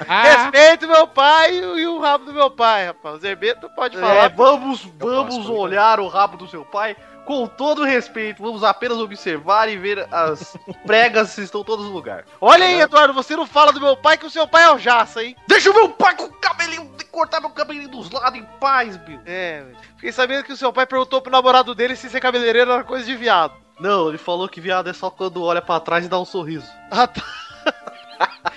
Respeito 0.07 0.87
meu 0.87 1.07
pai 1.07 1.55
e 1.57 1.65
o- 1.65 1.79
e 1.79 1.87
o 1.87 1.99
rabo 1.99 2.25
do 2.25 2.33
meu 2.33 2.51
pai, 2.51 2.87
rapaz. 2.87 3.15
O 3.15 3.19
Zerbeto 3.19 3.69
pode 3.69 3.97
falar. 3.97 4.25
É, 4.25 4.29
vamos, 4.29 4.81
vamos 5.01 5.49
olhar 5.49 5.99
o 5.99 6.07
rabo 6.07 6.37
do 6.37 6.47
seu 6.47 6.63
pai 6.63 6.95
com 7.25 7.47
todo 7.47 7.83
respeito. 7.83 8.41
Vamos 8.41 8.63
apenas 8.63 8.97
observar 8.97 9.69
e 9.69 9.77
ver 9.77 10.07
as 10.11 10.57
pregas 10.85 11.29
se 11.29 11.43
estão 11.43 11.63
todas 11.63 11.85
no 11.85 11.91
lugar. 11.91 12.25
Olha 12.39 12.65
aí, 12.65 12.81
Eduardo, 12.81 13.13
você 13.13 13.35
não 13.35 13.45
fala 13.45 13.71
do 13.71 13.81
meu 13.81 13.95
pai 13.95 14.17
que 14.17 14.25
o 14.25 14.29
seu 14.29 14.47
pai 14.47 14.63
é 14.63 14.71
o 14.71 14.77
Jaça, 14.79 15.23
hein? 15.23 15.35
Deixa 15.47 15.69
o 15.69 15.73
meu 15.73 15.89
pai 15.89 16.15
com 16.15 16.25
o 16.25 16.33
cabelinho, 16.33 16.91
cortar 17.11 17.39
meu 17.39 17.49
cabelinho 17.49 17.89
dos 17.89 18.09
lados 18.09 18.39
em 18.39 18.45
paz, 18.59 18.99
meu. 19.07 19.19
É, 19.25 19.63
velho. 19.63 19.77
fiquei 19.95 20.11
sabendo 20.11 20.43
que 20.43 20.53
o 20.53 20.57
seu 20.57 20.71
pai 20.71 20.85
perguntou 20.85 21.21
pro 21.21 21.31
namorado 21.31 21.75
dele 21.75 21.95
se 21.95 22.09
ser 22.09 22.19
cabeleireiro 22.19 22.71
era 22.71 22.83
coisa 22.83 23.05
de 23.05 23.15
viado. 23.15 23.53
Não, 23.79 24.09
ele 24.09 24.17
falou 24.17 24.47
que 24.47 24.61
viado 24.61 24.89
é 24.89 24.93
só 24.93 25.09
quando 25.09 25.43
olha 25.43 25.61
pra 25.61 25.79
trás 25.79 26.05
e 26.05 26.09
dá 26.09 26.19
um 26.19 26.25
sorriso. 26.25 26.69
Ah, 26.89 27.07
tá. 27.07 27.21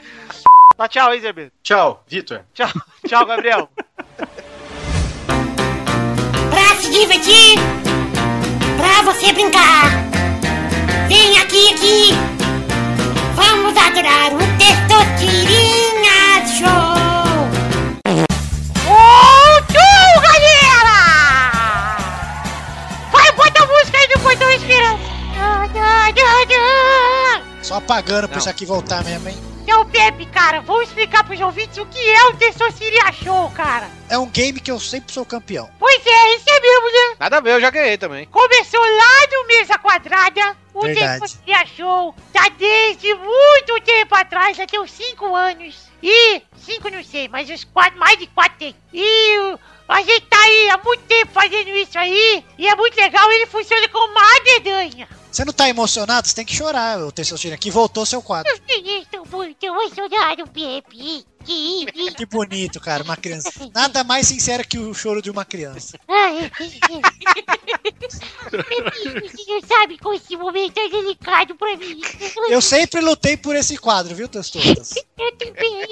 Tá, 0.77 0.89
tchau, 0.89 1.15
hein, 1.15 1.21
Zerbeto? 1.21 1.53
Tchau, 1.63 2.03
Vitor. 2.05 2.45
Tchau, 2.53 2.69
tchau, 3.07 3.25
Gabriel. 3.25 3.69
Divertir, 6.95 7.59
pra 8.77 9.03
você 9.03 9.33
brincar. 9.33 9.91
Vem 11.09 11.37
aqui, 11.39 11.75
aqui. 11.75 12.15
Vamos 13.35 13.77
adorar 13.77 14.33
o 14.33 14.39
Testosterinha 14.59 16.47
Show. 16.57 16.71
Ô, 18.87 19.61
tchau, 19.73 20.23
galera! 20.23 21.97
Vai, 23.11 23.33
bota 23.33 23.65
a 23.65 23.67
música 23.67 23.99
aí 23.99 24.07
do 24.15 24.21
Portão 24.21 24.49
Esperança. 24.51 25.03
Ah, 25.37 25.69
ah, 25.75 26.13
ah. 26.17 26.44
Só 27.65 27.77
apagando 27.77 28.29
pra 28.29 28.37
isso 28.37 28.51
aqui 28.51 28.67
voltar 28.67 29.03
mesmo, 29.03 29.27
hein? 29.27 29.43
Então, 29.63 29.87
Pepe, 29.87 30.27
cara, 30.27 30.61
vamos 30.61 30.89
explicar 30.89 31.25
pros 31.25 31.41
ouvintes 31.41 31.79
o 31.79 31.87
que 31.87 31.99
é 31.99 32.25
o 32.27 32.37
Testosterinha 32.37 33.11
Show, 33.11 33.51
cara. 33.53 33.89
É 34.11 34.19
um 34.19 34.29
game 34.29 34.61
que 34.61 34.71
eu 34.71 34.79
sempre 34.79 35.11
sou 35.11 35.25
campeão. 35.25 35.71
Pois 35.79 36.07
é, 36.07 36.37
isso 36.37 36.45
é 36.47 36.61
mesmo, 36.61 36.87
né? 36.93 37.17
Nada 37.19 37.39
a 37.39 37.41
ver, 37.41 37.53
eu 37.53 37.61
já 37.63 37.71
ganhei 37.71 37.97
também. 37.97 38.27
Começou 38.27 38.81
lá 38.83 39.27
no 39.33 39.47
Mesa 39.47 39.79
Quadrada, 39.79 40.55
o 40.75 40.83
Verdade. 40.83 41.39
Show 41.75 42.15
tá 42.35 42.51
desde 42.51 43.15
muito 43.15 43.81
tempo 43.83 44.15
atrás, 44.15 44.59
já 44.59 44.67
tem 44.67 44.79
uns 44.79 44.93
5 44.93 45.35
anos. 45.35 45.89
E, 46.03 46.43
5 46.59 46.91
não 46.91 47.03
sei, 47.03 47.29
mas 47.29 47.49
uns 47.49 47.65
quatro, 47.65 47.99
mais 47.99 48.19
de 48.19 48.27
4 48.27 48.59
tem. 48.59 48.77
E 48.93 49.57
a 49.89 50.03
gente 50.03 50.27
tá 50.27 50.39
aí 50.39 50.69
há 50.69 50.79
muito 50.85 51.03
tempo 51.05 51.33
fazendo 51.33 51.71
isso 51.71 51.99
aí, 51.99 52.45
e 52.59 52.69
é 52.69 52.77
muito 52.77 52.95
legal, 52.95 53.33
ele 53.33 53.47
funciona 53.47 53.89
como 53.89 54.13
uma 54.13 54.41
dedanha. 54.41 55.09
Você 55.35 55.45
não 55.45 55.53
tá 55.53 55.69
emocionado? 55.69 56.29
Você 56.29 56.35
tem 56.37 56.45
que 56.45 56.55
chorar, 56.55 57.01
o 57.01 57.11
Testosterona. 57.11 57.57
Aqui 57.57 57.69
voltou 57.69 58.07
seu 58.07 58.23
quadro. 58.23 58.53
Estou 58.69 59.27
muito 59.33 59.65
emocionado, 59.65 60.47
Pepe. 60.47 61.27
Que 61.45 62.25
bonito, 62.25 62.81
cara, 62.81 63.03
uma 63.03 63.17
criança. 63.17 63.51
Nada 63.75 64.05
mais 64.05 64.29
sincero 64.29 64.65
que 64.67 64.79
o 64.79 64.95
choro 64.95 65.21
de 65.21 65.33
uma 65.33 65.45
criança. 65.45 65.99
Você 69.25 69.67
sabe 69.67 69.99
como 69.99 70.15
esse 70.15 70.37
momento 70.37 70.79
é 70.79 70.89
delicado 70.89 71.57
pra 71.57 71.77
mim. 71.79 72.01
Eu 72.49 72.63
sempre 72.63 73.01
lutei 73.01 73.37
por 73.37 73.57
esse 73.57 73.77
quadro, 73.77 74.15
viu, 74.15 74.29
Testotas? 74.29 74.95
Eu 75.19 75.37
também. 75.37 75.83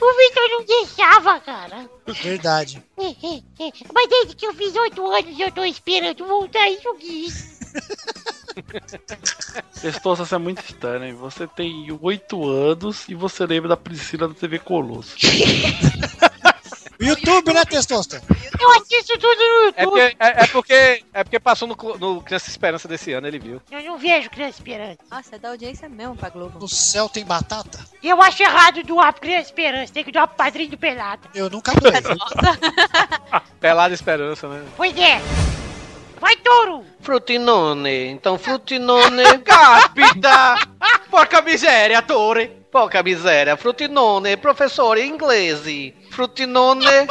O 0.00 0.16
Vitor 0.16 0.48
não 0.50 0.64
deixava, 0.64 1.38
cara. 1.38 1.88
Verdade. 2.08 2.82
Mas 2.98 4.08
desde 4.08 4.34
que 4.34 4.46
eu 4.48 4.54
fiz 4.54 4.74
oito 4.74 5.06
anos 5.06 5.38
eu 5.38 5.52
tô 5.52 5.64
esperando 5.64 6.26
voltar 6.26 6.68
isso 6.68 6.88
aqui. 6.88 7.28
Você 9.72 10.34
é 10.34 10.38
muito 10.38 10.62
estranho, 10.62 11.04
hein? 11.04 11.14
Você 11.14 11.46
tem 11.46 11.86
8 12.00 12.48
anos 12.48 13.08
e 13.08 13.14
você 13.14 13.46
lembra 13.46 13.68
da 13.68 13.76
Priscila 13.76 14.28
da 14.28 14.34
TV 14.34 14.58
Colosso. 14.58 15.16
YouTube, 17.00 17.54
né, 17.54 17.64
Testosta? 17.64 18.22
Eu 18.60 18.70
assisto 18.72 19.18
tudo 19.18 19.38
no 19.38 19.72
É 19.74 19.82
YouTube. 19.84 19.84
porque, 19.84 20.16
é, 20.18 20.42
é 20.42 20.46
porque, 20.48 21.04
é 21.14 21.24
porque 21.24 21.40
passou 21.40 21.66
no, 21.66 21.74
no 21.98 22.20
Criança 22.20 22.50
Esperança 22.50 22.86
desse 22.86 23.10
ano, 23.12 23.26
ele 23.26 23.38
viu. 23.38 23.62
Eu 23.70 23.82
não 23.82 23.98
vejo 23.98 24.28
Criança 24.28 24.58
Esperança. 24.58 24.98
Nossa, 25.10 25.36
é 25.36 25.38
da 25.38 25.48
audiência 25.48 25.88
mesmo 25.88 26.14
pra 26.14 26.28
Globo. 26.28 26.58
No 26.58 26.68
céu 26.68 27.08
tem 27.08 27.24
batata? 27.24 27.80
Eu 28.02 28.20
acho 28.20 28.42
errado 28.42 28.82
doar 28.82 29.14
pro 29.14 29.22
Criança 29.22 29.46
Esperança. 29.46 29.92
Tem 29.94 30.04
que 30.04 30.12
doar 30.12 30.28
pro 30.28 30.36
padrinho 30.36 30.70
do 30.72 30.78
Pelado. 30.78 31.26
Eu 31.34 31.48
nunca 31.48 31.72
doei. 31.72 31.92
Pelada 33.58 33.94
Esperança, 33.94 34.46
né? 34.48 34.62
Pois 34.76 34.94
é. 34.98 35.20
Vai, 36.20 36.36
touro. 36.36 36.84
Frutinone, 37.00 38.08
então 38.08 38.38
frutinone. 38.38 39.22
Capita! 39.42 40.56
Porca 41.10 41.40
miséria, 41.40 42.02
Tore! 42.02 42.60
Porca 42.70 43.02
miséria, 43.02 43.56
frutinone, 43.56 44.36
professore 44.36 45.04
inglese. 45.04 45.92
Frutinone, 46.10 47.08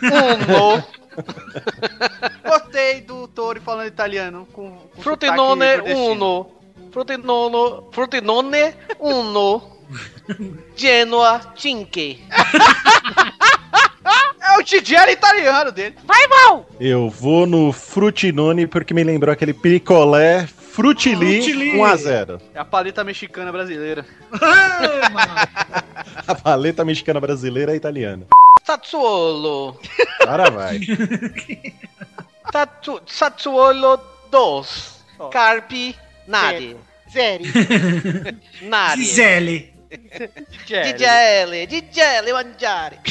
uno. 0.00 0.82
Gostei 2.42 3.02
do 3.02 3.28
Tori 3.28 3.60
falando 3.60 3.88
italiano 3.88 4.46
com, 4.50 4.70
com 4.94 5.02
Frutinone, 5.02 5.82
uno. 5.92 6.50
Frutinone, 6.90 7.88
frutinone, 7.92 8.74
uno. 8.98 9.76
Genoa, 10.74 11.52
cinque. 11.54 12.24
É 14.04 14.58
o 14.58 14.62
Tidiero 14.62 15.10
italiano 15.10 15.70
dele. 15.72 15.94
Vai, 16.04 16.26
mal! 16.26 16.66
Eu 16.80 17.08
vou 17.08 17.46
no 17.46 17.72
Frutinone 17.72 18.66
porque 18.66 18.92
me 18.92 19.04
lembrou 19.04 19.32
aquele 19.32 19.54
picolé 19.54 20.46
Frutili 20.46 21.42
Frutili. 21.42 21.72
1x0. 21.74 22.40
É 22.54 22.58
a 22.58 22.64
paleta 22.64 23.04
mexicana 23.04 23.52
brasileira. 23.52 24.06
A 26.26 26.34
paleta 26.34 26.84
mexicana 26.84 27.20
brasileira 27.20 27.72
é 27.72 27.76
italiana. 27.76 28.26
Sassuolo. 28.64 29.78
Agora 30.22 30.50
vai. 30.50 30.80
Tatu, 32.50 33.02
Sassuolo 33.06 34.00
2. 34.30 35.04
Carpi, 35.30 35.94
nade. 36.26 36.76
Sério. 37.12 37.52
Nade. 38.62 39.04
Gisele. 39.04 39.71
Digele, 40.66 41.66
digele 41.66 42.32
mangiare. 42.32 43.00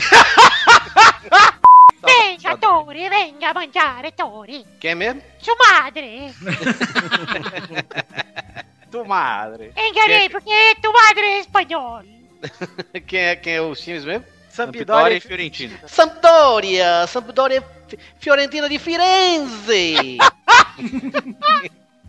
Venga, 2.04 2.58
Tori, 2.58 3.08
venga 3.10 3.54
mangiare, 3.54 4.12
Tori. 4.14 4.66
Quem 4.80 4.92
é 4.92 4.96
mesmo? 4.96 5.22
Sua 5.40 5.56
madre. 5.56 6.34
Tu 8.92 9.06
madre. 9.06 9.72
Enganei, 9.78 10.28
porque 10.30 10.76
tu 10.82 10.92
madre 10.92 11.22
é 11.22 11.40
espanhol. 11.40 12.04
Quem 13.08 13.20
é, 13.22 13.36
quem 13.38 13.54
é 13.54 13.62
os 13.62 13.80
times 13.80 14.04
mesmo? 14.04 14.26
Sampdoria 14.50 15.16
e 15.16 15.20
Fiorentina. 15.22 15.80
Sampdoria, 15.88 17.08
Sampdoria 17.08 17.64
Fi- 17.88 17.98
Fiorentina 18.20 18.68
de 18.68 18.78
Firenze. 18.80 20.18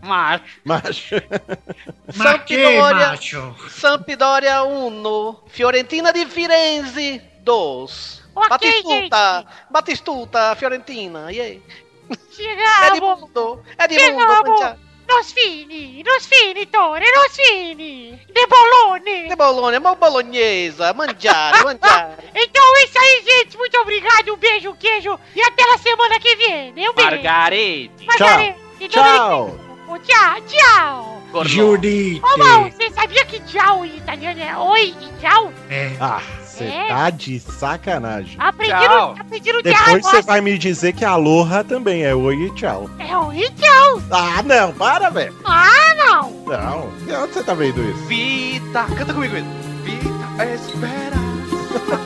Macho. 0.03 0.45
Macho. 0.65 1.15
Sampdoria, 2.13 2.95
macho. 3.09 3.57
Sampdoria 3.71 4.65
1, 4.65 5.37
Fiorentina 5.47 6.13
de 6.13 6.27
Firenze 6.27 7.23
2. 7.41 8.23
Ok, 8.35 8.49
Batistuta, 8.49 9.47
Batistuta, 9.71 10.57
Fiorentina, 10.57 11.31
e 11.31 11.41
aí? 11.41 11.63
É 12.11 12.17
Chegamos. 12.35 12.97
Edmundo, 12.97 13.63
Edmundo, 13.79 14.01
Chegamos. 14.01 14.49
mangiare. 14.49 14.79
Nos 15.09 15.33
fini, 15.33 16.03
nos 16.03 16.27
fini, 16.27 16.67
Tori, 16.67 17.05
nos 17.05 17.37
fini. 17.37 18.19
De 18.33 18.47
Bolone. 18.47 19.29
De 19.29 19.37
Bologna, 19.37 19.79
ma 19.81 19.95
bolognesa, 19.95 20.93
mangiare, 20.95 21.63
mangiare. 21.65 22.25
Então 22.35 22.77
é 22.77 22.85
isso 22.85 22.99
aí, 22.99 23.23
gente. 23.25 23.59
Muito 23.59 23.79
obrigado. 23.79 24.33
Um 24.33 24.37
beijo, 24.37 24.71
um 24.71 24.77
queijo. 24.77 25.19
E 25.35 25.43
até 25.43 25.63
a 25.75 25.79
semana 25.79 26.19
que 26.19 26.35
vem. 26.37 26.71
Um 26.71 26.95
beijo. 26.95 27.11
Margarete. 27.11 28.07
Margarete. 28.07 28.59
Tchau. 28.89 28.89
Tchau, 28.89 29.59
tchau. 29.99 31.23
Judite. 31.45 32.21
Ô, 32.23 32.39
Mal, 32.39 32.71
você 32.71 32.91
sabia 32.91 33.25
que 33.25 33.41
tchau 33.41 33.85
em 33.85 33.97
italiano 33.97 34.41
é 34.41 34.57
oi 34.57 34.95
e 35.01 35.21
tchau? 35.21 35.53
É. 35.71 35.91
Ah, 35.99 36.21
você 36.45 36.65
É? 36.65 36.89
tá 36.89 37.09
de 37.11 37.41
sacanagem. 37.41 38.37
Aprendi 38.39 38.71
Tchau. 38.73 39.15
no, 39.15 39.21
aprendi 39.23 39.53
no 39.53 39.63
Depois 39.63 40.03
você 40.05 40.23
vai 40.23 40.41
me 40.43 40.59
dizer 40.59 40.93
que 40.93 41.05
aloha 41.05 41.65
também 41.65 42.05
é 42.05 42.15
oi 42.15 42.35
e 42.37 42.51
tchau. 42.55 42.91
É 42.99 43.17
oi 43.17 43.39
e 43.39 43.51
tchau. 43.51 44.03
Ah, 44.11 44.43
não, 44.43 44.73
para, 44.75 45.09
velho. 45.09 45.35
Ah, 45.45 45.95
não. 45.97 46.31
Não, 46.47 46.93
e 47.09 47.13
onde 47.15 47.33
você 47.33 47.43
tá 47.43 47.55
vendo 47.55 47.83
isso? 47.83 48.05
Vita. 48.05 48.85
Canta 48.97 49.15
comigo. 49.15 49.35
Vita, 49.83 50.45
espera. 50.45 51.17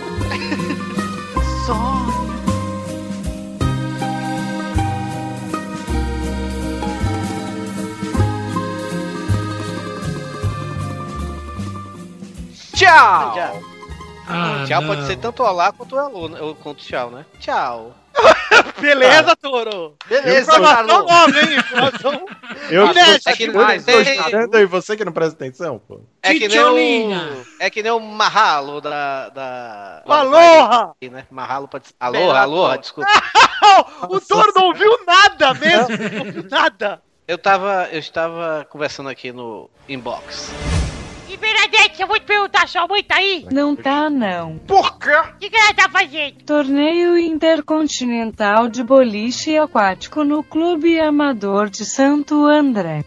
Sonho. 1.66 1.95
Tchau! 12.76 13.32
Tchau. 13.32 13.62
Ah, 14.28 14.64
tchau 14.66 14.82
não. 14.82 14.88
pode 14.88 15.06
ser 15.06 15.16
tanto 15.16 15.42
olá 15.42 15.72
quanto 15.72 15.98
alô, 15.98 16.28
né? 16.28 16.38
ou 16.42 16.54
quanto 16.54 16.84
tchau, 16.84 17.10
né? 17.10 17.24
Tchau. 17.40 17.94
Beleza, 18.78 19.34
Toro. 19.36 19.94
Beleza, 20.06 20.52
Informação 20.52 21.06
nova, 21.06 21.40
hein? 21.40 21.56
Informação 21.56 22.26
Eu 22.68 22.90
inédita. 22.90 23.30
É 23.30 23.32
que 23.34 23.44
eu 23.44 23.54
mais, 23.54 23.84
tô 23.84 23.92
escutando 23.92 24.54
aí, 24.56 24.66
você 24.66 24.94
que 24.94 25.04
não 25.06 25.12
presta 25.12 25.34
atenção, 25.34 25.78
pô. 25.78 26.00
É 26.22 26.34
que 26.34 26.48
nem 26.48 26.60
o. 26.60 27.46
É 27.60 27.70
que 27.70 27.82
nem 27.82 27.92
o 27.92 28.00
Mahalo 28.00 28.82
da. 28.82 29.30
da 29.30 30.02
Aloha! 30.06 30.92
né? 31.10 31.26
Mahalo 31.30 31.68
pode 31.68 31.88
ser. 31.88 31.94
Aloha, 31.98 32.40
aloha, 32.40 32.76
desculpa. 32.76 33.08
o 34.08 34.20
Toro 34.20 34.52
não 34.54 34.66
ouviu 34.66 34.98
nada 35.06 35.54
mesmo. 35.54 35.88
Não 35.88 36.26
ouviu 36.26 36.46
nada. 36.50 37.00
Eu 37.26 37.38
tava. 37.38 37.88
Eu 37.90 38.00
estava 38.00 38.66
conversando 38.68 39.08
aqui 39.08 39.32
no 39.32 39.70
inbox. 39.88 40.52
E 41.36 41.38
Bernadette, 41.38 42.00
eu 42.00 42.08
vou 42.08 42.18
te 42.18 42.24
perguntar, 42.24 42.66
sua 42.66 42.88
mãe 42.88 43.02
tá 43.02 43.16
aí? 43.16 43.46
Não 43.52 43.76
tá, 43.76 44.08
não. 44.08 44.56
Por 44.66 44.98
quê? 44.98 45.10
O 45.10 45.38
que, 45.38 45.50
que 45.50 45.56
ela 45.56 45.74
tá 45.74 45.88
fazendo? 45.90 46.42
Torneio 46.44 47.18
Intercontinental 47.18 48.68
de 48.68 48.82
Boliche 48.82 49.58
Aquático 49.58 50.24
no 50.24 50.42
Clube 50.42 50.98
Amador 50.98 51.68
de 51.68 51.84
Santo 51.84 52.46
André. 52.46 53.04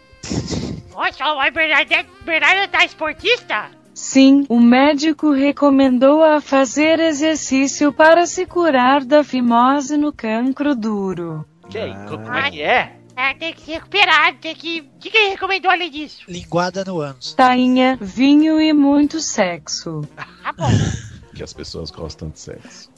Nossa, 0.94 1.24
a 1.24 1.50
Bernadette, 1.50 2.08
Bernadette 2.24 2.68
tá 2.68 2.84
esportista? 2.84 3.70
Sim, 3.92 4.46
o 4.48 4.60
médico 4.60 5.32
recomendou 5.32 6.22
a 6.22 6.40
fazer 6.40 7.00
exercício 7.00 7.92
para 7.92 8.26
se 8.26 8.46
curar 8.46 9.04
da 9.04 9.24
fimose 9.24 9.96
no 9.96 10.12
cancro 10.12 10.76
duro. 10.76 11.44
Que 11.68 11.78
aí? 11.78 11.94
Como 12.08 12.32
é 12.32 12.50
que 12.50 12.62
é? 12.62 12.99
É, 13.20 13.34
tem 13.34 13.52
que 13.52 13.60
se 13.60 13.72
recuperar, 13.72 14.34
tem 14.40 14.54
que... 14.54 14.80
O 14.80 14.98
que, 14.98 15.10
que 15.10 15.18
ele 15.18 15.30
recomendou 15.32 15.70
além 15.70 15.90
disso? 15.90 16.22
Linguada 16.26 16.82
no 16.86 17.00
ânus. 17.00 17.34
Tainha, 17.34 17.98
vinho 18.00 18.58
e 18.58 18.72
muito 18.72 19.20
sexo. 19.20 20.00
Tá 20.16 20.52
bom. 20.54 20.70
Que 21.32 21.44
as 21.44 21.52
pessoas 21.52 21.90
gostam 21.90 22.28
de 22.28 22.40
sexo. 22.40 22.89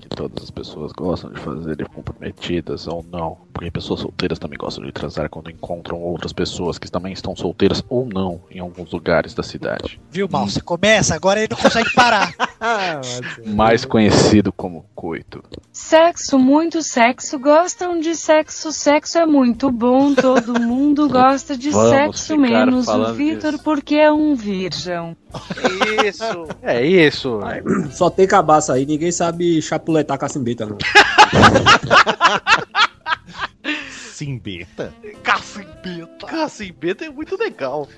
Que 0.00 0.08
todas 0.08 0.44
as 0.44 0.50
pessoas 0.50 0.92
gostam 0.92 1.30
de 1.30 1.40
fazer 1.40 1.88
comprometidas 1.88 2.86
ou 2.86 3.04
não. 3.10 3.38
Porque 3.52 3.70
pessoas 3.70 4.00
solteiras 4.00 4.38
também 4.38 4.58
gostam 4.58 4.84
de 4.84 4.92
transar 4.92 5.28
quando 5.28 5.50
encontram 5.50 6.00
outras 6.00 6.32
pessoas 6.32 6.78
que 6.78 6.90
também 6.90 7.12
estão 7.12 7.34
solteiras 7.36 7.82
ou 7.88 8.06
não 8.06 8.40
em 8.50 8.58
alguns 8.58 8.92
lugares 8.92 9.34
da 9.34 9.42
cidade. 9.42 10.00
Viu, 10.10 10.28
mal? 10.30 10.48
Você 10.48 10.60
começa, 10.60 11.14
agora 11.14 11.40
ele 11.40 11.48
não 11.50 11.58
consegue 11.58 11.92
parar. 11.94 12.32
Mais 13.46 13.84
conhecido 13.84 14.52
como 14.52 14.84
coito. 14.94 15.42
Sexo, 15.72 16.38
muito 16.38 16.82
sexo, 16.82 17.38
gostam 17.38 18.00
de 18.00 18.14
sexo, 18.14 18.72
sexo 18.72 19.18
é 19.18 19.26
muito 19.26 19.70
bom, 19.70 20.14
todo 20.14 20.58
mundo 20.60 21.08
gosta 21.08 21.56
de 21.56 21.70
Vamos 21.70 21.90
sexo, 21.90 22.36
menos 22.36 22.88
o 22.88 23.14
Vitor 23.14 23.58
porque 23.62 23.96
é 23.96 24.12
um 24.12 24.34
virgem. 24.34 25.16
Isso. 26.06 26.48
É 26.62 26.84
isso. 26.84 27.40
Só 27.92 28.10
tem 28.10 28.26
cabaça 28.26 28.74
aí, 28.74 28.84
ninguém 28.86 29.10
sabe 29.10 29.60
chapuletar 29.62 30.18
cacimbita, 30.18 30.66
não. 30.66 30.78
Simbeta? 33.90 34.92
Cacimbeta. 35.22 36.26
Cacimbeta 36.26 37.04
é 37.06 37.10
muito 37.10 37.36
legal. 37.36 37.88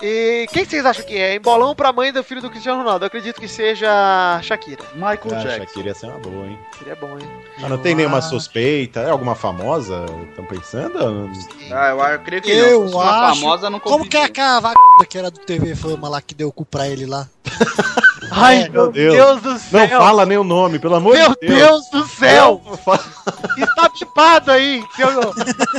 E 0.00 0.46
quem 0.52 0.64
vocês 0.64 0.86
acham 0.86 1.04
que 1.04 1.16
é? 1.16 1.34
Embolão 1.34 1.74
pra 1.74 1.92
mãe 1.92 2.12
do 2.12 2.22
filho 2.22 2.40
do 2.40 2.48
Cristiano 2.50 2.78
Ronaldo. 2.78 3.04
Eu 3.04 3.08
acredito 3.08 3.40
que 3.40 3.48
seja 3.48 4.40
Shakira. 4.42 4.84
Michael 4.94 5.18
Ah, 5.32 5.38
Jackson. 5.42 5.58
Shakira 5.66 5.88
ia 5.88 5.94
ser 5.94 6.06
uma 6.06 6.18
boa, 6.18 6.46
hein? 6.46 6.58
Seria 6.78 6.94
bom, 6.94 7.18
hein? 7.18 7.28
Mas 7.58 7.68
não 7.70 7.78
tem 7.78 7.94
nenhuma 7.96 8.22
suspeita? 8.22 9.00
É 9.00 9.10
alguma 9.10 9.34
famosa? 9.34 10.06
Estão 10.30 10.44
pensando? 10.44 11.28
Ah, 11.72 11.88
eu, 11.88 11.98
eu 12.00 12.18
creio 12.20 12.42
que 12.42 12.50
Eu 12.50 12.80
não. 12.82 12.88
Se 12.88 12.94
uma 12.94 13.04
acho. 13.30 13.40
famosa, 13.40 13.70
não 13.70 13.80
Como 13.80 14.08
que 14.08 14.16
é 14.16 14.24
aquela 14.24 14.60
vaga 14.60 14.76
que 15.08 15.18
era 15.18 15.30
do 15.32 15.40
TV 15.40 15.74
Fama 15.74 16.08
lá 16.08 16.22
que 16.22 16.34
deu 16.34 16.48
o 16.48 16.52
cu 16.52 16.64
pra 16.64 16.88
ele 16.88 17.04
lá? 17.06 17.26
Ai, 18.30 18.62
É, 18.62 18.68
meu 18.68 18.90
Deus, 18.90 19.42
do 19.42 19.58
céu. 19.58 19.88
Não 19.88 19.98
fala 19.98 20.26
nem 20.26 20.38
o 20.38 20.44
nome, 20.44 20.78
pelo 20.78 20.94
amor 20.96 21.14
Meu 21.14 21.30
de 21.30 21.46
Deus. 21.46 21.58
Deus 21.58 21.90
do 21.90 22.08
céu! 22.08 22.60
Está 23.58 23.88
pipado 23.90 24.50
aí! 24.52 24.82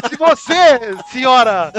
Se 0.09 0.15
você, 0.17 0.79
senhora, 1.11 1.71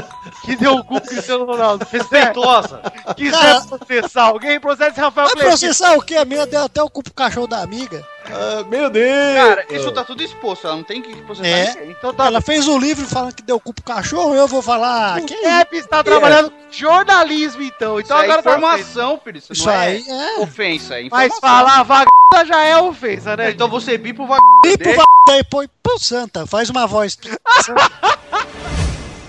que 0.44 0.56
deu 0.56 0.76
o 0.76 0.84
cu 0.84 1.01
pro 1.01 1.09
Cristiano 1.10 1.44
Ronaldo, 1.44 1.86
respeitosa, 1.90 2.80
quiser 3.16 3.60
processar 3.66 4.24
alguém, 4.24 4.60
processe 4.60 5.01
Rafael 5.01 5.26
Vai 5.28 5.36
Clemente. 5.36 5.59
processar 5.59 5.97
o 5.97 6.02
quê? 6.02 6.16
A 6.16 6.24
minha 6.24 6.47
deu 6.47 6.64
até 6.64 6.82
o 6.82 6.88
cu 6.90 7.02
pro 7.02 7.12
cachorro 7.14 7.47
da 7.47 7.62
amiga. 7.62 8.05
Ah, 8.32 8.65
meu 8.69 8.89
Deus! 8.90 9.35
Cara, 9.36 9.66
isso 9.70 9.90
tá 9.93 10.05
tudo 10.05 10.23
exposto, 10.23 10.66
ela 10.66 10.77
não 10.77 10.82
tem 10.85 11.02
que 11.02 11.15
processar 11.23 11.48
É. 11.48 11.66
ninguém. 11.74 11.90
Então 11.90 12.12
tá, 12.15 12.27
Ela 12.27 12.40
fez 12.40 12.66
um 12.69 12.78
livro 12.78 13.07
falando 13.07 13.35
que 13.35 13.43
deu 13.43 13.57
o 13.57 13.61
cu 13.61 13.73
pro 13.74 13.85
cachorro, 13.85 14.35
eu 14.35 14.47
vou 14.47 14.62
falar. 14.62 15.19
o 15.19 15.27
Que 15.27 15.36
Pepe 15.36 15.77
está 15.78 16.02
trabalhando 16.02 16.51
com 16.51 16.57
jornalismo, 16.70 17.62
então. 17.62 17.98
Isso 17.98 18.07
Então 18.07 18.19
é 18.19 18.24
agora 18.24 18.43
tá 18.43 18.51
informação, 18.57 19.20
filho. 19.23 19.39
Isso, 19.39 19.52
Isso 19.52 19.66
não 19.66 19.73
é 19.73 19.77
aí 19.78 20.05
é. 20.09 20.40
ofensa, 20.40 21.01
é 21.01 21.09
Mas 21.11 21.39
falar 21.39 21.82
vagabunda 21.82 22.44
já 22.47 22.62
é 22.65 22.77
ofensa, 22.78 23.36
né? 23.36 23.51
Então 23.51 23.69
você 23.69 23.98
bipa 23.98 24.23
o 24.23 24.27
Limpa 24.27 24.36
o 24.36 24.93
vagabundo. 24.93 25.05
v... 25.27 25.32
aí, 25.32 25.44
põe 25.44 25.69
pro 25.82 25.98
Santa, 25.98 26.47
faz 26.47 26.70
uma 26.70 26.86
voz. 26.86 27.19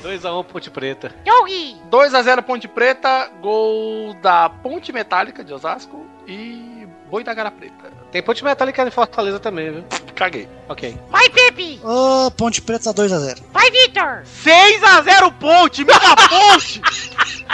2x1 0.04 0.46
Ponte 0.46 0.70
Preta. 0.72 1.14
Yogi! 1.28 1.78
2x0 1.90 2.42
Ponte 2.42 2.68
Preta, 2.68 3.30
gol 3.42 4.14
da 4.22 4.50
Ponte 4.50 4.92
Metálica 4.92 5.44
de 5.44 5.54
Osasco 5.54 6.06
e 6.28 6.88
Boi 7.10 7.24
da 7.24 7.34
Gara 7.34 7.52
Preta. 7.52 8.01
Tem 8.12 8.22
Ponte 8.22 8.44
Metálica 8.44 8.84
em 8.86 8.92
Fortaleza 8.92 9.40
também, 9.40 9.72
viu? 9.72 9.84
Caguei. 10.16 10.48
Ok. 10.68 10.98
Vai, 11.10 11.30
Pepe! 11.30 11.80
Ô, 11.84 12.30
Ponte 12.32 12.62
Preta 12.62 12.94
2x0. 12.94 13.42
Vai, 13.54 13.72
Vitor! 13.72 14.24
6x0 14.44 15.34
Ponte, 15.40 15.86
minha 15.86 16.00
ponte! 16.00 16.82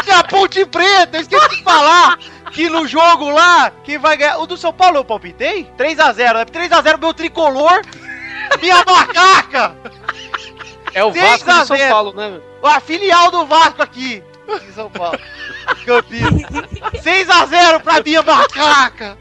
minha 0.08 0.24
ponte 0.24 0.66
preta, 0.66 1.18
eu 1.18 1.22
esqueci 1.22 1.50
de 1.50 1.64
falar 1.64 2.18
que 2.52 2.70
no 2.70 2.88
jogo 2.88 3.30
lá, 3.30 3.72
quem 3.84 3.98
vai 3.98 4.18
ganhar. 4.18 4.38
O 4.40 4.48
do 4.48 4.58
São 4.58 4.74
Paulo 4.74 4.98
eu 4.98 5.06
palpitei? 5.06 5.70
3x0, 5.78 6.38
é 6.38 6.46
3x0 6.46 6.98
meu 7.00 7.14
tricolor, 7.14 7.82
minha 8.62 8.84
macaca! 8.86 9.76
É 10.94 11.04
o 11.04 11.12
6 11.12 11.24
Vasco 11.44 11.52
de 11.62 11.68
São 11.68 11.78
0. 11.78 11.90
Paulo, 11.92 12.14
né? 12.14 12.40
A 12.64 12.80
filial 12.80 13.30
do 13.30 13.46
Vasco 13.46 13.82
aqui, 13.84 14.24
em 14.48 14.74
São 14.74 14.90
Paulo. 14.90 15.20
Campinas. 15.86 16.50
6x0 17.04 17.82
pra 17.82 18.02
minha 18.02 18.24
macaca! 18.24 19.18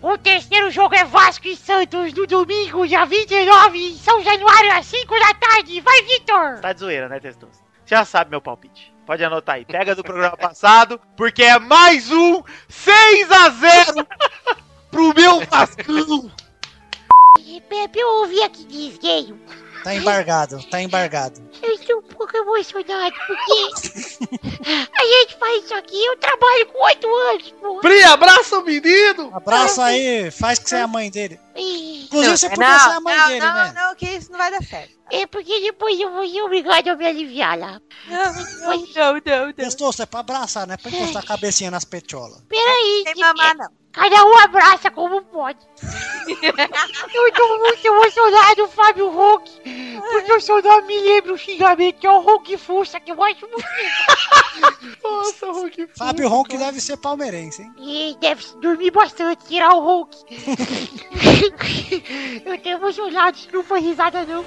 O 0.00 0.16
terceiro 0.16 0.70
jogo 0.70 0.94
é 0.94 1.04
Vasco 1.04 1.48
e 1.48 1.56
Santos 1.56 2.12
no 2.12 2.24
domingo, 2.24 2.86
dia 2.86 3.04
29, 3.04 3.78
em 3.78 3.96
São 3.96 4.22
Januário, 4.22 4.72
às 4.72 4.86
5 4.86 5.18
da 5.18 5.34
tarde. 5.34 5.80
Vai, 5.80 6.02
Vitor! 6.02 6.60
Tá 6.60 6.72
de 6.72 6.80
zoeira, 6.80 7.08
né, 7.08 7.18
Testoso? 7.18 7.60
Já 7.84 8.04
sabe 8.04 8.30
meu 8.30 8.40
palpite. 8.40 8.94
Pode 9.04 9.24
anotar 9.24 9.56
aí. 9.56 9.64
Pega 9.64 9.96
do 9.96 10.04
programa 10.04 10.36
passado, 10.38 11.00
porque 11.16 11.42
é 11.42 11.58
mais 11.58 12.12
um 12.12 12.42
6x0 12.70 14.06
pro 14.90 15.14
meu 15.14 15.40
Vascão. 15.46 16.30
Pepe, 17.68 17.98
eu 17.98 18.08
ouvi 18.20 18.42
aqui 18.42 18.64
dizer. 18.64 19.34
Tá 19.88 19.94
embargado, 19.94 20.62
tá 20.70 20.82
embargado. 20.82 21.40
Eu 21.62 21.72
estou 21.72 21.98
um 21.98 22.02
pouco 22.02 22.36
emocionado, 22.36 23.14
porque 23.26 24.88
a 24.94 25.04
gente 25.06 25.38
faz 25.38 25.64
isso 25.64 25.74
aqui, 25.74 26.04
eu 26.04 26.14
trabalho 26.18 26.66
com 26.66 26.84
8 26.84 27.06
anos, 27.08 27.54
pô. 27.58 27.80
Pri, 27.80 28.02
abraça 28.02 28.58
o 28.58 28.62
menino! 28.62 29.30
Abraça 29.34 29.84
aí, 29.84 30.30
faz 30.30 30.58
que 30.58 30.68
você 30.68 30.76
é 30.76 30.82
a 30.82 30.86
mãe 30.86 31.10
dele. 31.10 31.40
Inclusive, 31.56 32.36
você 32.36 32.50
podia 32.50 32.78
ser 32.80 32.90
a 32.90 33.00
mãe 33.00 33.16
não, 33.16 33.28
dele, 33.28 33.40
não, 33.40 33.54
né? 33.54 33.72
não, 33.74 33.94
que 33.94 34.06
isso 34.10 34.30
não 34.30 34.38
vai 34.38 34.50
dar 34.50 34.62
certo. 34.62 34.92
É 35.10 35.26
porque 35.26 35.58
depois 35.62 35.98
eu 35.98 36.12
vou 36.12 36.28
ser 36.28 36.42
obrigado 36.42 36.88
a 36.88 36.94
me 36.94 37.06
aliviar 37.06 37.58
lá. 37.58 37.80
Não, 38.08 38.24
não, 38.34 38.34
não, 38.34 39.14
não. 39.14 39.46
não. 39.46 39.52
Testoso, 39.54 40.02
é 40.02 40.06
pra 40.06 40.20
abraçar, 40.20 40.66
não 40.66 40.74
é 40.74 40.76
pra 40.76 40.90
encostar 40.90 41.22
a 41.22 41.26
cabecinha 41.26 41.70
nas 41.70 41.86
petiolas. 41.86 42.42
Peraí, 42.46 43.04
Sem 43.06 43.14
que- 43.14 43.20
mamar, 43.20 43.56
não. 43.56 43.68
Cada 43.98 44.24
um 44.24 44.38
abraça 44.38 44.90
como 44.92 45.20
pode. 45.22 45.58
eu 46.28 47.32
tô 47.32 47.58
muito 47.58 47.84
emocionado, 47.84 48.68
Fábio 48.68 49.10
Hulk. 49.10 49.50
Porque 50.00 50.32
eu 50.32 50.40
só 50.40 50.62
não 50.62 50.86
me 50.86 51.00
lembro 51.00 51.34
o 51.34 51.38
xingamento, 51.38 51.98
que 51.98 52.06
é 52.06 52.10
o 52.10 52.20
Hulk 52.20 52.56
Fuça, 52.58 53.00
que 53.00 53.10
eu 53.10 53.20
acho 53.20 53.44
muito 53.48 53.66
Nossa, 55.02 55.50
Hulk. 55.50 55.88
Fábio 55.96 56.28
Ronk 56.28 56.56
deve 56.56 56.80
ser 56.80 56.96
palmeirense, 56.98 57.62
hein? 57.62 57.74
E 57.78 58.16
deve 58.20 58.44
dormir 58.60 58.92
bastante, 58.92 59.46
tirar 59.46 59.74
o 59.74 59.80
Hulk. 59.80 60.16
eu 62.46 62.58
tô 62.58 62.68
emocionado, 62.68 63.36
não 63.52 63.64
foi 63.64 63.80
risada 63.80 64.24
não. 64.24 64.44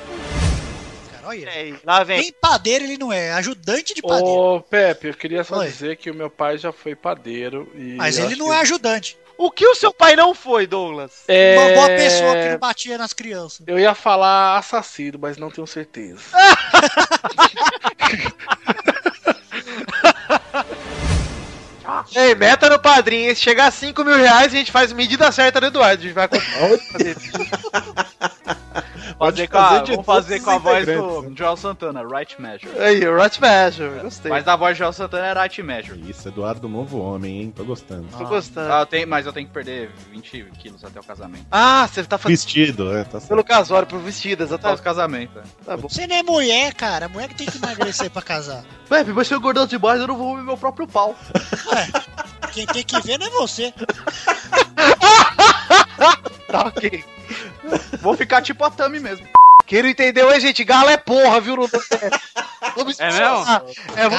Cara, 1.22 1.28
olha. 1.30 1.50
Aí, 1.50 1.76
lá 1.84 2.04
vem. 2.04 2.20
Nem 2.22 2.32
padeiro 2.34 2.84
ele 2.86 2.98
não 2.98 3.12
é, 3.14 3.32
ajudante 3.34 3.94
de 3.94 4.02
padeiro. 4.02 4.28
Ô, 4.28 4.62
Pepe, 4.62 5.08
eu 5.10 5.14
queria 5.14 5.44
só 5.44 5.58
Oi. 5.58 5.68
dizer 5.68 5.98
que 5.98 6.10
o 6.12 6.16
meu 6.16 6.30
pai 6.30 6.58
já 6.58 6.72
foi 6.72 6.96
padeiro 6.96 7.72
e. 7.76 7.96
Mas 7.96 8.18
ele 8.18 8.36
não 8.36 8.48
que- 8.48 8.54
é 8.54 8.58
ajudante. 8.58 9.18
O 9.38 9.50
que 9.50 9.66
o 9.66 9.74
seu 9.74 9.92
pai 9.92 10.16
não 10.16 10.36
foi, 10.36 10.68
Douglas? 10.68 11.24
É... 11.28 11.58
Uma 11.58 11.74
boa 11.74 11.88
pessoa 11.88 12.36
que 12.36 12.50
não 12.50 12.60
batia 12.60 12.96
nas 12.96 13.12
crianças. 13.12 13.62
Eu 13.66 13.80
ia 13.80 13.96
falar 13.96 14.60
assassino, 14.60 15.18
mas 15.20 15.36
não 15.38 15.50
tenho 15.50 15.66
certeza. 15.66 16.22
Ei, 22.16 22.36
meta 22.36 22.70
no 22.70 22.80
padrinho. 22.80 23.36
Se 23.36 23.42
chegar 23.42 23.68
a 23.68 23.72
5 23.72 24.04
mil 24.04 24.16
reais, 24.16 24.54
a 24.54 24.58
gente 24.58 24.72
faz 24.72 24.92
medida 24.94 25.32
certa 25.32 25.60
do 25.60 25.68
Eduardo. 25.68 26.02
A 26.02 26.06
gente 26.06 26.14
vai 26.14 26.28
comprar 26.28 26.70
Fazer 29.22 29.48
com 29.48 29.58
a, 29.60 29.84
vamos 29.84 30.06
fazer 30.06 30.40
com 30.40 30.50
a 30.50 30.58
voz 30.58 30.86
do 30.88 31.34
Joel 31.38 31.56
Santana, 31.56 32.02
Right 32.04 32.42
Measure. 32.42 32.72
Aí, 32.80 33.00
Right 33.02 33.40
Measure, 33.40 34.00
gostei. 34.02 34.32
Mas 34.32 34.44
da 34.44 34.56
voz 34.56 34.76
do 34.76 34.80
Joel 34.80 34.94
Santana 34.94 35.28
é 35.28 35.34
Right 35.44 35.62
Measure. 35.62 36.10
Isso, 36.10 36.28
Eduardo, 36.28 36.68
novo 36.68 36.98
homem, 37.00 37.42
hein? 37.44 37.54
Tô 37.56 37.64
gostando. 37.64 38.08
Tô 38.18 38.26
gostando. 38.26 38.74
Ah, 38.74 38.80
eu 38.80 38.86
tenho, 38.88 39.08
mas 39.08 39.28
eu 39.28 39.32
tenho 39.32 39.46
que 39.46 39.54
perder 39.54 39.92
20 40.12 40.46
quilos 40.58 40.84
até 40.84 41.00
o 41.00 41.04
casamento. 41.04 41.46
Ah, 41.52 41.88
você 41.88 42.04
tá 42.04 42.18
fazendo 42.18 42.36
Vestido, 42.36 42.92
né? 42.92 43.04
Tá 43.04 43.20
certo. 43.20 43.28
pelo 43.30 43.44
casório, 43.44 43.88
pro 43.88 44.00
vestido, 44.00 44.44
Até 44.44 44.54
o 44.54 44.56
exatamente. 44.56 44.82
casamento. 44.82 45.38
é. 45.38 45.44
Tá 45.66 45.78
bom. 45.78 45.88
Você 45.88 46.08
não 46.08 46.16
é 46.16 46.24
mulher, 46.24 46.74
cara. 46.74 47.08
Mulher 47.08 47.28
que 47.28 47.36
tem 47.36 47.46
que 47.46 47.58
emagrecer 47.60 48.10
pra 48.10 48.24
casar. 48.24 48.64
Pepe, 48.90 49.14
mas 49.14 49.28
se 49.28 49.36
eu 49.36 49.38
engordar 49.38 49.68
demais, 49.68 50.02
eu 50.02 50.08
não 50.08 50.18
vou 50.18 50.36
ver 50.36 50.42
meu 50.42 50.58
próprio 50.58 50.88
pau. 50.88 51.16
Quem 52.52 52.66
tem 52.66 52.84
que 52.84 53.00
ver 53.02 53.20
não 53.20 53.28
é 53.28 53.30
você. 53.30 53.72
Tá 56.48 56.68
ok. 56.68 57.04
Vou 58.02 58.16
ficar 58.18 58.42
tipo 58.42 58.64
a 58.64 58.70
Tami 58.70 59.00
mesmo. 59.00 59.26
Quem 59.66 59.84
não 59.84 59.90
entendeu 59.90 60.28
aí, 60.30 60.40
gente? 60.42 60.64
Gala 60.66 60.92
é 60.92 60.98
porra, 60.98 61.40
viu? 61.40 61.56
Não... 61.56 61.66
Vamos 62.76 63.00
É 63.00 63.06
mesmo? 63.06 63.24
É. 63.96 64.10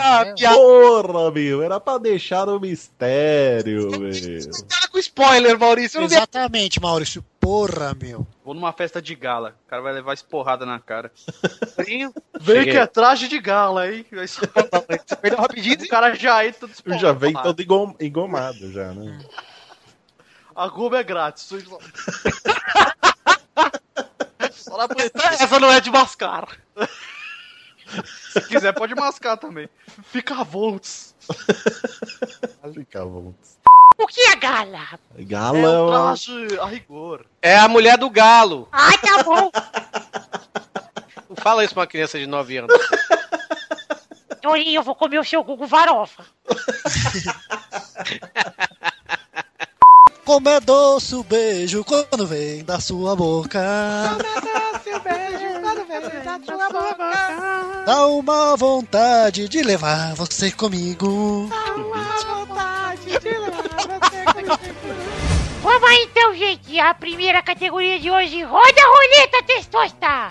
Ah, 0.00 0.24
né? 0.24 0.32
piada 0.36 0.56
Porra, 0.56 1.30
meu, 1.30 1.62
era 1.62 1.78
pra 1.78 1.98
deixar 1.98 2.48
o 2.48 2.58
mistério, 2.58 3.90
meu. 3.90 4.10
com 4.90 4.98
spoiler, 4.98 5.56
Maurício. 5.58 6.02
Exatamente, 6.02 6.80
Maurício. 6.80 7.24
Porra, 7.38 7.94
meu. 8.00 8.26
Vou 8.44 8.54
numa 8.54 8.72
festa 8.72 9.00
de 9.00 9.14
gala. 9.14 9.54
O 9.66 9.70
cara 9.70 9.82
vai 9.82 9.92
levar 9.92 10.14
esporrada 10.14 10.66
na 10.66 10.80
cara. 10.80 11.12
Vem 11.76 12.10
Cheguei. 12.40 12.72
que 12.72 12.78
é 12.78 12.86
traje 12.86 13.28
de 13.28 13.38
gala, 13.38 13.88
hein? 13.88 14.04
Perdeu 15.20 15.38
rapidinho. 15.38 15.84
O 15.84 15.88
cara 15.88 16.14
já 16.14 16.44
entra 16.44 16.60
todo 16.60 16.72
esporrado. 16.72 17.00
já 17.00 17.12
vem 17.12 17.32
todo 17.32 17.60
engom- 17.62 17.94
engomado, 18.00 18.72
já, 18.72 18.92
né? 18.92 19.18
A 20.56 20.68
Globo 20.68 20.96
é 20.96 21.02
grátis. 21.04 21.44
Só 24.52 24.78
na. 24.78 24.86
Essa 25.38 25.60
não 25.60 25.70
é 25.70 25.80
de 25.82 25.90
mascar. 25.90 26.48
Se 28.32 28.40
quiser, 28.48 28.72
pode 28.72 28.94
mascar 28.94 29.36
também. 29.36 29.68
Fica 30.04 30.42
volts. 30.42 31.14
Fica 32.72 33.04
bom. 33.04 33.34
O 33.98 34.06
que 34.06 34.20
é 34.22 34.36
gala? 34.36 34.98
É 35.16 35.20
um 35.20 35.26
Galão. 35.26 35.88
traje 35.88 36.58
a 36.58 36.64
rigor. 36.66 37.26
É 37.42 37.58
a 37.58 37.68
mulher 37.68 37.98
do 37.98 38.08
galo. 38.08 38.66
Ai, 38.72 38.96
tá 38.98 39.22
bom. 39.22 39.50
Não 41.28 41.36
fala 41.36 41.64
isso 41.64 41.74
pra 41.74 41.82
uma 41.82 41.86
criança 41.86 42.18
de 42.18 42.26
9 42.26 42.56
anos. 42.58 42.72
Torinho, 44.40 44.78
eu 44.78 44.82
vou 44.82 44.94
comer 44.94 45.18
o 45.18 45.24
seu 45.24 45.44
Gugu 45.44 45.66
Varofa. 45.66 46.24
Como 50.26 50.48
é 50.48 50.58
doce 50.60 51.14
o 51.14 51.22
beijo 51.22 51.84
quando 51.84 52.26
vem 52.26 52.64
da 52.64 52.80
sua 52.80 53.14
boca. 53.14 53.60
Dá 57.86 58.06
uma 58.08 58.56
vontade 58.56 59.48
de 59.48 59.62
levar 59.62 60.14
você 60.16 60.50
comigo. 60.50 61.48
Vamos 65.62 65.88
aí 65.88 66.08
então, 66.10 66.34
gente. 66.34 66.78
A 66.80 66.92
primeira 66.92 67.40
categoria 67.40 68.00
de 68.00 68.10
hoje. 68.10 68.42
Roda 68.42 68.80
a 68.80 68.88
roleta, 68.88 69.42
testosta. 69.46 70.28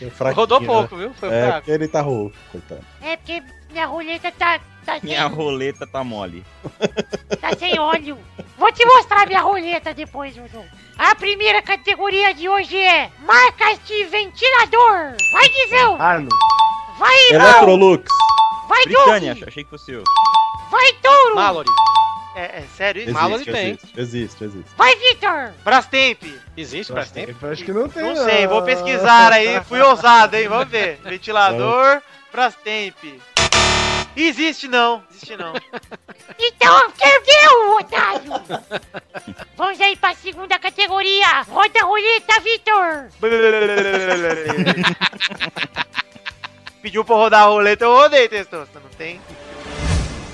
É 0.00 0.30
Rodou 0.32 0.60
né? 0.60 0.66
pouco, 0.66 0.96
viu? 0.96 1.14
Foi 1.14 1.28
É, 1.32 1.46
fraco. 1.46 1.70
ele 1.70 1.88
tá 1.88 2.00
rouco, 2.02 2.36
coitado. 2.52 2.84
É 3.00 3.16
porque 3.16 3.42
minha 3.76 3.86
roleta 3.86 4.32
tá, 4.32 4.58
tá, 4.86 4.98
Minha 5.02 5.28
sem, 5.28 5.36
roleta 5.36 5.86
tá 5.86 6.02
mole. 6.02 6.42
tá 7.38 7.54
sem 7.58 7.78
óleo. 7.78 8.18
Vou 8.56 8.72
te 8.72 8.86
mostrar 8.86 9.26
minha 9.26 9.42
roleta 9.42 9.92
depois, 9.92 10.34
Dudu. 10.34 10.64
A 10.96 11.14
primeira 11.14 11.60
categoria 11.60 12.32
de 12.32 12.48
hoje 12.48 12.74
é 12.78 13.10
marcas 13.18 13.78
de 13.84 14.04
ventilador. 14.04 15.14
Vai, 15.30 15.48
Guizão. 15.50 16.00
Arno. 16.00 16.30
Vai, 16.98 17.14
Irmão. 17.32 17.48
Eletrolux. 17.48 18.10
Vai, 18.66 18.84
Britânia, 18.84 19.34
Doug. 19.34 19.48
achei 19.48 19.62
que 19.62 19.68
fosse 19.68 19.92
eu. 19.92 20.02
Vai, 20.70 20.92
Touro. 20.94 21.34
Mallory. 21.34 21.68
É, 22.34 22.60
é 22.60 22.64
sério 22.76 23.00
isso? 23.02 23.10
Existe, 23.10 23.22
Mallory 23.22 23.44
tem. 23.44 23.70
existe, 23.70 24.00
existe, 24.00 24.44
existe. 24.44 24.70
Vai, 24.76 24.96
Vitor. 24.96 25.52
Brastemp. 25.62 26.22
Existe 26.56 26.92
tempo? 27.12 27.36
Eu 27.42 27.52
acho 27.52 27.64
que 27.64 27.72
não 27.72 27.88
tem. 27.90 28.02
Não 28.02 28.16
sei, 28.24 28.46
vou 28.46 28.62
pesquisar 28.62 29.32
aí. 29.32 29.62
Fui 29.64 29.80
ousado, 29.82 30.34
hein? 30.34 30.48
Vamos 30.48 30.68
ver. 30.68 30.98
Ventilador, 31.04 32.00
Brastemp. 32.32 32.96
Existe 34.16 34.66
não. 34.66 35.02
Existe 35.10 35.36
não. 35.36 35.52
Então, 36.38 36.90
perdeu, 36.90 37.76
otário. 37.78 38.30
Vamos 39.56 39.80
aí 39.80 39.96
pra 39.96 40.14
segunda 40.14 40.58
categoria. 40.58 41.40
Roda 41.42 41.80
a 41.80 41.84
roleta, 41.84 42.40
Vitor. 42.40 43.08
Pediu 46.82 47.04
pra 47.04 47.16
rodar 47.16 47.42
a 47.44 47.46
roleta, 47.46 47.84
eu 47.84 47.94
rodei, 47.94 48.28
Testosta. 48.28 48.80
Não 48.80 48.90
tem? 48.90 49.20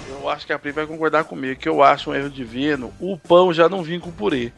Eu 0.09 0.29
acho 0.29 0.45
que 0.47 0.53
a 0.53 0.59
Pri 0.59 0.73
vai 0.73 0.87
concordar 0.87 1.25
comigo, 1.25 1.61
que 1.61 1.69
eu 1.69 1.83
acho 1.83 2.11
um 2.11 2.15
erro 2.15 2.31
divino 2.31 2.93
o 2.99 3.17
pão 3.17 3.53
já 3.53 3.69
não 3.69 3.83
vir 3.83 4.01
com 4.01 4.11
purê. 4.11 4.53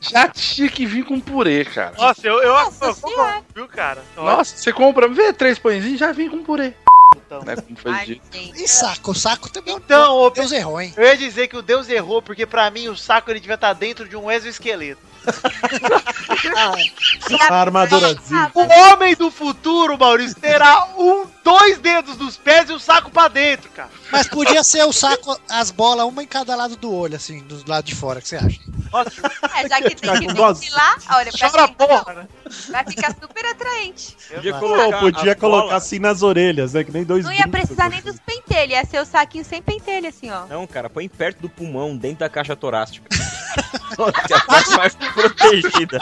Já 0.00 0.28
tinha 0.28 0.68
que 0.68 0.86
vir 0.86 1.04
com 1.04 1.20
purê, 1.20 1.64
cara. 1.64 1.94
Nossa, 1.96 2.26
eu, 2.26 2.42
eu, 2.42 2.52
Nossa 2.52 2.86
eu 2.86 2.94
senhora. 2.94 3.16
concordo, 3.16 3.46
viu, 3.54 3.68
cara? 3.68 4.02
Nossa, 4.16 4.56
você 4.56 4.72
compra, 4.72 5.08
vê 5.08 5.32
três 5.32 5.58
pãezinhos, 5.58 5.98
já 5.98 6.12
vem 6.12 6.28
com 6.28 6.42
purê. 6.42 6.72
Então. 7.14 7.42
Né, 7.42 7.56
como 7.56 7.76
foi 7.76 7.92
Ai, 7.92 8.06
dito. 8.06 8.22
E 8.36 8.68
saco, 8.68 9.10
o 9.10 9.14
saco 9.14 9.50
também. 9.50 9.74
Então, 9.74 10.16
ô, 10.16 10.30
Deus 10.30 10.52
errou, 10.52 10.80
hein? 10.80 10.92
eu 10.96 11.04
ia 11.04 11.16
dizer 11.16 11.48
que 11.48 11.56
o 11.56 11.62
Deus 11.62 11.88
errou, 11.88 12.22
porque 12.22 12.46
pra 12.46 12.70
mim 12.70 12.88
o 12.88 12.96
saco 12.96 13.30
ele 13.30 13.40
devia 13.40 13.54
estar 13.54 13.72
dentro 13.72 14.08
de 14.08 14.16
um 14.16 14.30
exoesqueleto. 14.30 15.09
A 17.50 17.54
armadurazinha. 17.54 18.50
O 18.54 18.60
homem 18.92 19.14
do 19.14 19.30
futuro, 19.30 19.98
Maurício, 19.98 20.36
terá 20.40 20.86
um, 20.98 21.26
dois 21.44 21.78
dedos 21.78 22.16
dos 22.16 22.36
pés 22.36 22.68
e 22.70 22.72
o 22.72 22.78
saco 22.78 23.10
pra 23.10 23.28
dentro, 23.28 23.68
cara. 23.70 23.88
Mas 24.10 24.26
podia 24.28 24.62
ser 24.64 24.84
o 24.84 24.92
saco, 24.92 25.38
as 25.48 25.70
bolas, 25.70 26.06
uma 26.06 26.22
em 26.22 26.26
cada 26.26 26.54
lado 26.56 26.76
do 26.76 26.92
olho, 26.92 27.16
assim, 27.16 27.40
do 27.40 27.62
lado 27.68 27.84
de 27.84 27.94
fora, 27.94 28.18
o 28.18 28.22
que 28.22 28.28
você 28.28 28.36
acha? 28.36 28.58
Nossa, 28.92 29.10
É, 29.56 29.68
já 29.68 29.80
que 29.80 29.94
tem 29.94 30.20
que 30.20 30.26
ventilar, 30.32 30.96
olha, 31.12 31.30
pra 31.32 31.50
chora 31.50 31.66
quem- 31.68 31.74
porra, 31.76 32.14
né? 32.14 32.28
vai 32.70 32.84
ficar 32.84 33.14
super 33.20 33.46
atraente. 33.46 34.16
Podia 34.34 34.52
Não, 34.52 34.60
colocar 34.60 34.98
podia 35.00 35.34
colocar 35.36 35.76
assim 35.76 35.98
nas 35.98 36.22
orelhas, 36.22 36.72
né? 36.72 36.82
Que 36.82 36.90
nem 36.90 37.04
dois 37.04 37.24
Não 37.24 37.32
ia 37.32 37.46
precisar 37.46 37.88
nem 37.88 38.00
assim. 38.00 38.10
dos 38.10 38.18
pentelhos, 38.20 38.72
ia 38.72 38.84
ser 38.84 39.00
o 39.00 39.06
saquinho 39.06 39.44
sem 39.44 39.62
pentelho, 39.62 40.08
assim, 40.08 40.30
ó. 40.30 40.46
Não, 40.46 40.66
cara, 40.66 40.90
põe 40.90 41.08
perto 41.08 41.40
do 41.42 41.48
pulmão, 41.48 41.96
dentro 41.96 42.18
da 42.20 42.28
caixa 42.28 42.56
torácica. 42.56 43.08
que 43.96 44.32
é 44.32 44.36
a 44.36 44.40
parte 44.40 44.70
mais 44.76 44.94
protegida. 45.14 45.98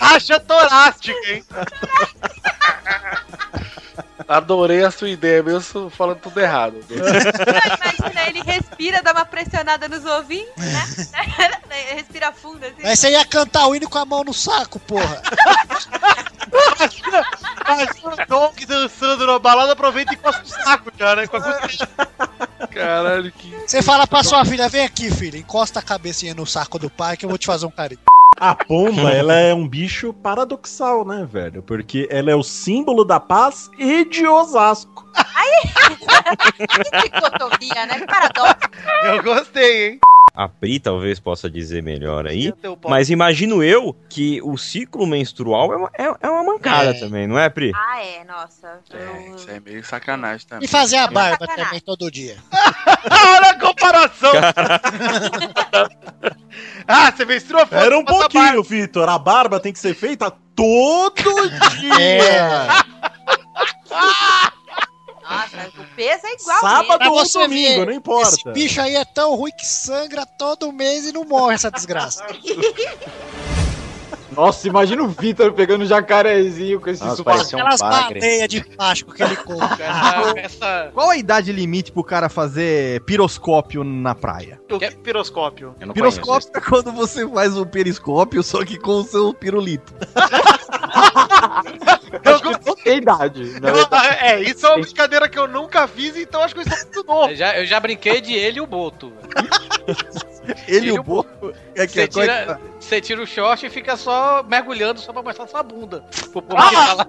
Acha 0.00 0.40
torácica, 0.40 1.12
hein? 1.28 1.44
Adorei 4.32 4.82
a 4.82 4.90
sua 4.90 5.10
ideia, 5.10 5.42
mesmo 5.42 5.90
falando 5.90 6.20
tudo 6.20 6.40
errado. 6.40 6.76
Imagina, 6.88 8.28
ele 8.28 8.40
respira, 8.42 9.02
dá 9.02 9.12
uma 9.12 9.26
pressionada 9.26 9.88
nos 9.88 10.06
ovinhos, 10.06 10.56
né? 10.56 10.82
respira 11.94 12.32
fundo, 12.32 12.64
assim. 12.64 12.86
Aí 12.86 12.96
você 12.96 13.10
ia 13.10 13.24
cantar 13.26 13.66
o 13.66 13.76
hino 13.76 13.90
com 13.90 13.98
a 13.98 14.06
mão 14.06 14.24
no 14.24 14.32
saco, 14.32 14.80
porra. 14.80 15.20
Imagina 17.66 18.14
o 18.14 18.26
Donk 18.26 18.64
dançando 18.64 19.26
na 19.26 19.38
balada, 19.38 19.72
aproveita 19.72 20.12
e 20.12 20.16
encosta 20.16 20.42
o 20.42 20.46
saco, 20.46 20.90
cara. 20.96 21.28
Com 21.28 21.36
a. 21.36 22.66
Caralho, 22.68 23.30
que. 23.32 23.54
Você 23.66 23.82
fala 23.82 24.06
pra 24.06 24.24
sua 24.24 24.46
filha, 24.46 24.66
vem 24.68 24.84
aqui, 24.84 25.10
filha, 25.10 25.36
encosta 25.36 25.80
a 25.80 25.82
cabecinha 25.82 26.34
no 26.34 26.46
saco 26.46 26.78
do 26.78 26.88
pai 26.88 27.18
que 27.18 27.26
eu 27.26 27.28
vou 27.28 27.38
te 27.38 27.46
fazer 27.46 27.66
um 27.66 27.70
carinho. 27.70 28.00
A 28.42 28.56
pomba, 28.56 29.08
ela 29.14 29.34
é 29.34 29.54
um 29.54 29.68
bicho 29.68 30.12
paradoxal, 30.12 31.06
né, 31.06 31.24
velho? 31.30 31.62
Porque 31.62 32.08
ela 32.10 32.28
é 32.28 32.34
o 32.34 32.42
símbolo 32.42 33.04
da 33.04 33.20
paz 33.20 33.70
e 33.78 34.04
de 34.04 34.26
Osasco. 34.26 35.06
Que 36.92 37.02
dicotomia, 37.02 37.86
né? 37.86 38.00
Que 38.00 38.06
paradoxo. 38.06 38.68
Eu 39.04 39.22
gostei, 39.22 39.90
hein? 39.90 40.00
A 40.34 40.48
Pri 40.48 40.80
talvez 40.80 41.20
possa 41.20 41.50
dizer 41.50 41.82
melhor 41.82 42.26
aí. 42.26 42.52
Mas 42.88 43.10
imagino 43.10 43.62
eu 43.62 43.94
que 44.08 44.40
o 44.42 44.56
ciclo 44.56 45.06
menstrual 45.06 45.72
é 45.72 45.76
uma, 45.76 45.90
é, 45.92 46.26
é 46.26 46.30
uma 46.30 46.42
mancada 46.42 46.90
É. 46.90 46.98
também, 46.98 47.26
não 47.26 47.38
é, 47.38 47.50
Pri? 47.50 47.70
Ah, 47.74 48.02
é, 48.02 48.24
nossa. 48.24 48.80
É, 48.94 49.30
isso 49.36 49.50
é 49.50 49.60
meio 49.60 49.84
sacanagem 49.84 50.46
também. 50.46 50.64
E 50.64 50.68
fazer 50.68 50.96
a 50.96 51.06
barba 51.06 51.36
sacanagem. 51.40 51.64
também 51.66 51.80
todo 51.80 52.10
dia. 52.10 52.36
Olha 52.50 53.50
a 53.50 53.60
comparação! 53.60 54.32
ah, 56.88 57.12
você 57.12 57.24
menstrua 57.26 57.66
foda 57.66 57.84
Era 57.84 57.98
um 57.98 58.04
pouquinho, 58.04 58.62
Vitor. 58.62 59.08
A 59.08 59.18
barba 59.18 59.60
tem 59.60 59.72
que 59.72 59.78
ser 59.78 59.94
feita 59.94 60.30
todo 60.54 61.12
dia. 61.78 62.68
Nossa, 65.22 65.72
o 65.78 65.96
peso 65.96 66.26
é 66.26 66.34
igual 66.34 66.60
Sábado 66.60 67.12
ou 67.12 67.24
domingo, 67.24 67.80
ver, 67.80 67.86
não 67.86 67.92
importa. 67.92 68.28
Esse 68.34 68.52
bicho 68.52 68.80
aí 68.80 68.96
é 68.96 69.04
tão 69.04 69.34
ruim 69.36 69.52
que 69.52 69.66
sangra 69.66 70.26
todo 70.26 70.72
mês 70.72 71.06
e 71.06 71.12
não 71.12 71.24
morre 71.24 71.54
essa 71.54 71.70
desgraça. 71.70 72.26
Nossa, 74.34 74.66
imagina 74.66 75.02
o 75.02 75.08
Vitor 75.08 75.52
pegando 75.52 75.84
jacarezinho 75.84 76.80
com 76.80 76.88
esse 76.88 77.04
Nossa, 77.04 77.22
um 77.22 77.30
Aquelas 77.30 77.80
baleias 77.80 78.48
de 78.48 78.64
plástico 78.64 79.12
que 79.12 79.22
ele 79.22 79.36
compra. 79.36 79.84
Essa, 80.36 80.38
essa... 80.38 80.90
Qual 80.94 81.10
a 81.10 81.16
idade 81.16 81.52
limite 81.52 81.92
pro 81.92 82.02
cara 82.02 82.28
fazer 82.28 83.02
piroscópio 83.04 83.84
na 83.84 84.14
praia? 84.14 84.60
O 84.70 84.78
que 84.78 84.84
é 84.84 84.90
piroscópio? 84.90 85.74
Piroscópio 85.92 86.50
é 86.54 86.60
quando 86.60 86.92
você 86.92 87.28
faz 87.28 87.56
um 87.56 87.64
periscópio, 87.64 88.42
só 88.42 88.64
que 88.64 88.78
com 88.78 89.00
o 89.00 89.04
seu 89.04 89.34
pirulito. 89.34 89.92
Acho 92.24 92.42
que 92.42 92.66
não 92.66 92.76
tem 92.76 92.98
idade. 92.98 93.52
É, 94.20 94.40
isso 94.40 94.66
é 94.66 94.70
uma 94.70 94.80
brincadeira 94.80 95.28
que 95.28 95.38
eu 95.38 95.48
nunca 95.48 95.86
fiz, 95.86 96.16
então 96.16 96.42
acho 96.42 96.54
que 96.54 96.60
eu 96.60 96.64
estou 96.64 96.78
muito 96.78 97.04
novo. 97.04 97.30
Eu 97.30 97.36
já, 97.36 97.58
eu 97.58 97.66
já 97.66 97.80
brinquei 97.80 98.20
de 98.20 98.34
ele 98.34 98.58
e 98.58 98.60
o 98.60 98.66
Boto. 98.66 99.12
Ele 100.66 100.88
e 100.88 100.98
o 100.98 101.02
Boto. 101.02 101.54
É 101.74 101.86
que 101.86 101.92
Você 101.94 102.00
é 102.00 102.06
tira, 102.06 102.60
você 102.80 103.00
tira 103.00 103.22
o 103.22 103.26
short 103.26 103.64
e 103.64 103.70
fica 103.70 103.96
só 103.96 104.42
mergulhando 104.42 105.00
só 105.00 105.12
pra 105.12 105.22
mostrar 105.22 105.46
sua 105.46 105.62
bunda. 105.62 106.04
Pro 106.32 106.42
povo 106.42 106.68
que 106.68 106.74
tá 106.74 106.94
lá. 106.94 107.06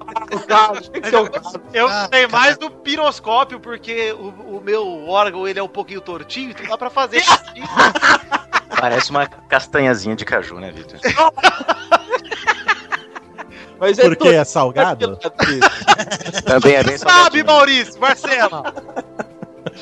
Eu 1.74 1.90
sei 2.12 2.28
mais 2.28 2.58
do 2.58 2.70
piroscópio, 2.70 3.60
porque 3.60 4.12
o, 4.14 4.58
o 4.58 4.62
meu 4.62 5.08
órgão 5.08 5.48
ele 5.48 5.60
é 5.60 5.64
um 5.64 5.68
pouquinho 5.68 6.02
tortinho, 6.02 6.52
então 6.52 6.66
dá 6.68 6.78
pra 6.78 6.90
fazer. 6.90 7.24
Parece 8.80 9.12
uma 9.12 9.26
castanhazinha 9.28 10.16
de 10.16 10.26
caju, 10.26 10.60
né, 10.60 10.72
Vitor? 10.72 11.00
Mas 13.84 13.98
Porque 14.00 14.30
é 14.30 14.46
salgado? 14.46 15.20
Também 16.46 16.76
é 16.76 16.84
bem 16.84 16.98
Sabe, 16.98 17.44
Maurício, 17.44 18.00
Marcelo. 18.00 18.64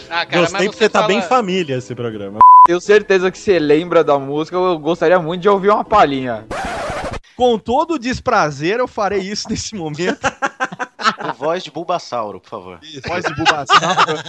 Ah, 0.10 0.26
Gostei 0.26 0.70
porque 0.70 0.90
tá 0.90 1.04
bem 1.04 1.22
família 1.22 1.78
esse 1.78 1.94
programa. 1.94 2.40
Tenho 2.66 2.82
certeza 2.82 3.30
que 3.30 3.38
você 3.38 3.60
lembra 3.60 4.04
da 4.04 4.18
música, 4.18 4.58
eu 4.58 4.80
gostaria 4.80 5.20
muito 5.20 5.42
de 5.42 5.50
ouvir 5.50 5.70
uma 5.70 5.84
palhinha. 5.84 6.46
Com 7.36 7.60
todo 7.60 7.94
o 7.94 8.00
desprazer, 8.00 8.80
eu 8.80 8.88
farei 8.88 9.20
isso 9.20 9.48
nesse 9.50 9.76
momento. 9.76 10.20
Com 11.20 11.34
voz 11.38 11.64
de 11.64 11.70
Bulbasauro, 11.70 12.40
por 12.40 12.50
favor. 12.50 12.80
Voz 13.08 13.24
de 13.24 13.36
Bulbasauro. 13.36 14.24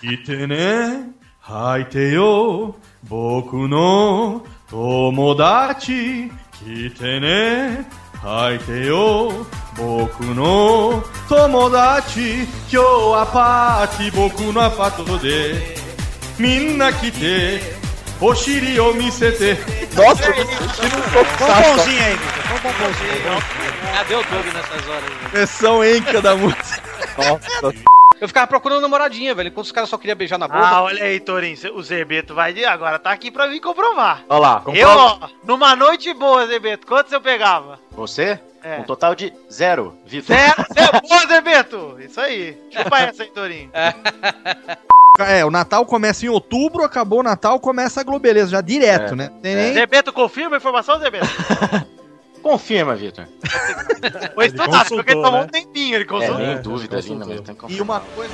Kitene, 0.00 1.12
haite 1.42 2.14
yo, 2.14 2.74
boku 3.02 3.68
no 3.68 4.42
tomodachi. 4.68 6.30
Kitene, 6.52 7.86
haite 8.22 8.86
yo, 8.86 9.46
boku 9.76 10.24
no 10.34 11.02
tomodachi. 11.28 12.46
Kyo 12.68 13.10
wa 13.10 13.26
pati, 13.26 14.10
boku 14.10 14.52
no 14.52 14.60
apato 14.60 15.04
de. 15.18 15.76
Minna 16.38 16.92
kite, 16.92 17.60
oshiri 18.20 18.78
o 18.80 18.92
misete. 18.94 19.56
Nossa, 19.96 20.32
Bombonzinho 21.38 22.04
aí, 22.04 22.16
Vitor. 22.16 22.42
Põe 22.48 22.56
um 22.56 22.62
bombonzinho 22.62 23.12
aí. 23.12 23.22
Cadê 23.94 24.14
o 24.14 24.22
Doug 24.22 24.46
nessas 24.46 24.88
horas? 24.88 25.02
velho? 25.04 25.30
Versão 25.32 25.84
enca 25.84 26.22
da 26.22 26.36
música. 26.36 26.82
Nossa. 27.18 27.97
Eu 28.20 28.28
ficava 28.28 28.46
procurando 28.46 28.80
namoradinha, 28.80 29.34
velho. 29.34 29.48
Enquanto 29.48 29.66
os 29.66 29.72
caras 29.72 29.88
só 29.88 29.96
queriam 29.98 30.16
beijar 30.16 30.38
na 30.38 30.48
boca. 30.48 30.60
Ah, 30.60 30.82
olha 30.82 31.04
aí, 31.04 31.20
Torinho, 31.20 31.56
o 31.74 31.82
Zerbeto 31.82 32.34
vai 32.34 32.52
de 32.52 32.64
agora, 32.64 32.98
tá 32.98 33.10
aqui 33.12 33.30
pra 33.30 33.46
vir 33.46 33.60
comprovar. 33.60 34.24
Olha 34.28 34.38
lá, 34.40 34.62
Eu, 34.74 34.88
ó, 34.88 35.28
numa 35.44 35.76
noite 35.76 36.12
boa, 36.14 36.46
Zerbeto, 36.46 36.86
quantos 36.86 37.12
eu 37.12 37.20
pegava? 37.20 37.78
Você? 37.92 38.40
É. 38.62 38.78
Um 38.78 38.82
total 38.82 39.14
de 39.14 39.32
zero, 39.50 39.96
Vitor. 40.04 40.34
Zero, 40.36 40.64
zero, 40.74 41.00
boa, 41.08 41.26
Zerbeto! 41.28 41.96
Isso 42.00 42.20
aí. 42.20 42.58
Chupa 42.70 42.98
essa 42.98 43.22
aí, 43.22 43.30
Torinho. 43.30 43.70
É, 45.20 45.44
o 45.44 45.50
Natal 45.50 45.84
começa 45.86 46.24
em 46.26 46.28
outubro, 46.28 46.84
acabou 46.84 47.20
o 47.20 47.22
Natal, 47.24 47.58
começa 47.60 48.00
a 48.00 48.04
Globeleza, 48.04 48.50
já 48.50 48.60
direto, 48.60 49.14
É. 49.14 49.16
né? 49.16 49.32
Tem 49.42 49.54
nem... 49.54 49.72
Zerbeto, 49.74 50.12
confirma 50.12 50.56
a 50.56 50.58
informação, 50.58 50.98
Zerbeto? 50.98 51.26
Confirma, 52.42 52.94
Vitor. 52.94 53.26
Foi 54.34 54.46
estudado, 54.46 54.88
porque 54.88 55.12
ele 55.12 55.22
tomou 55.22 55.40
né? 55.40 55.44
um 55.44 55.48
tempinho, 55.48 55.94
ele 55.94 56.04
É, 56.04 56.06
consultou. 56.06 56.38
nem 56.38 56.60
dúvida 56.62 56.96
ainda, 56.98 57.26
mas 57.26 57.40
tem 57.40 57.54
que 57.54 57.72
E 57.72 57.80
uma 57.80 58.00
coisa... 58.00 58.32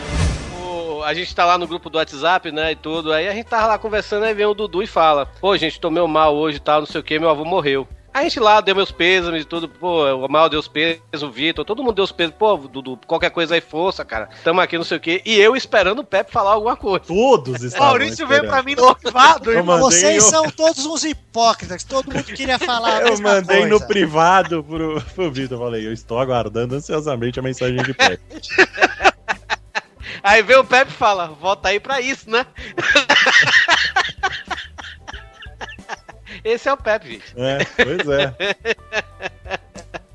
A 1.05 1.13
gente 1.13 1.35
tá 1.35 1.45
lá 1.45 1.59
no 1.59 1.67
grupo 1.67 1.91
do 1.91 1.99
WhatsApp, 1.99 2.51
né, 2.51 2.73
e 2.73 2.77
tudo. 2.77 3.13
Aí 3.13 3.29
a 3.29 3.33
gente 3.35 3.47
tava 3.47 3.67
lá 3.67 3.79
conversando, 3.79 4.25
aí 4.25 4.33
vem 4.33 4.47
o 4.47 4.55
Dudu 4.55 4.83
e 4.83 4.87
fala: 4.87 5.27
Pô, 5.39 5.55
gente, 5.55 5.79
tô 5.79 5.91
meio 5.91 6.09
mal 6.09 6.35
hoje 6.35 6.57
e 6.57 6.61
tal, 6.61 6.81
não 6.81 6.87
sei 6.87 7.01
o 7.01 7.05
que, 7.05 7.19
meu 7.19 7.29
avô 7.29 7.45
morreu. 7.45 7.87
A 8.15 8.23
gente 8.23 8.39
lá 8.39 8.61
deu 8.61 8.77
meus 8.77 8.93
pêsames 8.93 9.43
e 9.43 9.45
tudo, 9.45 9.69
pô, 9.69 10.05
o 10.15 10.29
Mal 10.29 10.49
deu 10.49 10.61
os 10.61 10.69
pesos, 10.69 11.03
o 11.21 11.33
Vitor, 11.33 11.65
todo 11.65 11.83
mundo 11.83 11.97
deu 11.97 12.05
os 12.05 12.13
pesos, 12.13 12.33
pô, 12.39 12.57
Dudu, 12.57 12.97
qualquer 13.09 13.31
coisa 13.31 13.57
aí, 13.57 13.61
força, 13.61 14.05
cara. 14.05 14.29
Tamo 14.45 14.61
aqui, 14.61 14.79
não 14.79 14.85
sei 14.85 14.99
o 14.99 15.01
que. 15.01 15.21
E 15.25 15.35
eu 15.35 15.57
esperando 15.57 15.99
o 15.99 16.05
Pepe 16.05 16.31
falar 16.31 16.53
alguma 16.53 16.77
coisa. 16.77 17.05
Todos 17.07 17.65
estavam 17.65 17.89
Maurício 17.89 18.25
veio 18.29 18.47
pra 18.47 18.63
mim 18.63 18.77
no 18.77 18.95
privado, 18.95 19.51
irmão. 19.51 19.81
Vocês 19.81 20.23
eu- 20.23 20.31
são 20.31 20.49
todos 20.49 20.87
uns 20.87 21.03
hipócritas. 21.03 21.83
Todo 21.83 22.07
mundo 22.15 22.23
queria 22.25 22.57
falar 22.57 22.99
a 22.99 23.01
Eu 23.01 23.09
mesma 23.11 23.35
mandei 23.35 23.63
coisa. 23.63 23.75
no 23.75 23.81
privado 23.85 24.63
pro, 24.63 25.03
pro 25.15 25.33
Vitor. 25.33 25.59
Falei, 25.59 25.85
eu 25.85 25.93
estou 25.93 26.21
aguardando 26.21 26.77
ansiosamente 26.77 27.41
a 27.41 27.43
mensagem 27.43 27.83
de 27.83 27.93
Pepe. 27.95 28.23
Aí 30.23 30.41
vem 30.41 30.57
o 30.57 30.65
Pepe 30.65 30.93
e 30.93 30.95
fala: 30.95 31.27
Volta 31.27 31.69
aí 31.69 31.81
pra 31.81 32.01
isso, 32.01 32.31
né? 32.31 32.47
Esse 36.45 36.69
é 36.69 36.73
o 36.73 36.77
Pepe, 36.77 37.11
gente. 37.13 37.35
É, 37.37 37.65
pois 37.65 38.09
é. 38.09 38.35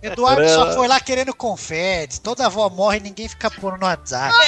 Eduardo 0.02 0.42
Era- 0.44 0.54
só 0.54 0.72
foi 0.74 0.88
lá 0.88 0.98
querendo 1.00 1.34
confetes. 1.34 2.20
Toda 2.20 2.46
avó 2.46 2.70
morre 2.70 2.98
e 2.98 3.02
ninguém 3.02 3.28
fica 3.28 3.50
pondo 3.52 3.78
no 3.78 3.86
WhatsApp. 3.86 4.34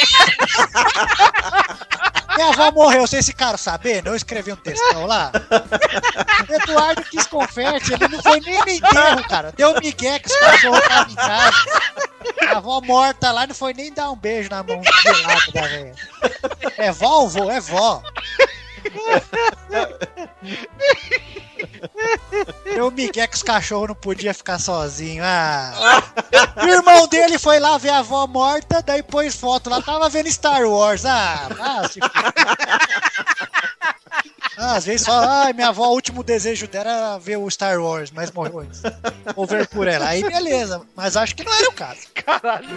Minha 2.37 2.47
avó 2.49 2.71
morreu, 2.71 3.05
vocês 3.05 3.25
ficaram 3.25 3.57
sabendo? 3.57 4.07
Eu 4.07 4.15
escrevi 4.15 4.53
um 4.53 4.55
textão 4.55 5.05
lá. 5.05 5.29
Eduardo 6.49 7.03
quis 7.03 7.27
confete, 7.27 7.93
ele 7.93 8.07
não 8.07 8.21
foi 8.23 8.39
nem 8.39 8.57
no 8.59 8.69
enterro, 8.69 9.27
cara. 9.27 9.51
Deu 9.51 9.73
migué 9.81 10.17
que 10.19 10.29
os 10.29 10.35
cachorros 10.37 10.79
estavam 10.79 11.11
em 11.11 11.15
casa. 11.15 11.57
A 12.47 12.51
avó 12.57 12.79
morta 12.79 13.33
lá 13.33 13.45
não 13.45 13.53
foi 13.53 13.73
nem 13.73 13.91
dar 13.91 14.09
um 14.11 14.15
beijo 14.15 14.49
na 14.49 14.63
mão 14.63 14.81
gelada 15.03 15.51
da 15.53 15.61
velha. 15.67 15.93
É 16.77 16.89
vó 16.93 17.23
ou 17.23 17.27
vô? 17.27 17.51
É 17.51 17.59
vó. 17.59 18.01
Deu 22.63 22.91
migué 22.91 23.27
que 23.27 23.35
os 23.35 23.43
cachorros 23.43 23.89
não 23.89 23.95
podiam 23.95 24.33
ficar 24.33 24.59
sozinhos. 24.59 25.25
Ah. 25.25 26.03
O 26.61 26.67
irmão 26.67 27.07
dele 27.07 27.39
foi 27.39 27.59
lá 27.59 27.77
ver 27.77 27.89
a 27.89 27.99
avó 27.99 28.27
morta, 28.27 28.81
daí 28.81 29.01
pôs 29.01 29.35
foto 29.35 29.69
lá, 29.69 29.81
tava 29.81 30.09
vendo 30.09 30.31
Star 30.31 30.63
Wars. 30.63 31.05
Ah, 31.05 31.49
ah, 31.59 31.87
se 31.87 31.99
ah, 34.57 34.75
às 34.75 34.85
vezes 34.85 35.05
só, 35.05 35.27
ai, 35.27 35.53
minha 35.53 35.69
avó, 35.69 35.87
o 35.87 35.93
último 35.93 36.23
desejo 36.23 36.67
dela 36.67 36.91
era 36.91 37.17
ver 37.17 37.37
o 37.37 37.49
Star 37.49 37.79
Wars, 37.81 38.11
mas 38.11 38.31
morreu 38.31 38.59
antes. 38.59 38.81
Vou 39.35 39.47
ver 39.47 39.67
por 39.67 39.87
ela. 39.87 40.07
Aí 40.07 40.21
beleza, 40.23 40.81
mas 40.95 41.17
acho 41.17 41.35
que 41.35 41.43
não 41.43 41.53
era 41.53 41.69
o 41.69 41.73
caso. 41.73 42.01
Caralho. 42.13 42.69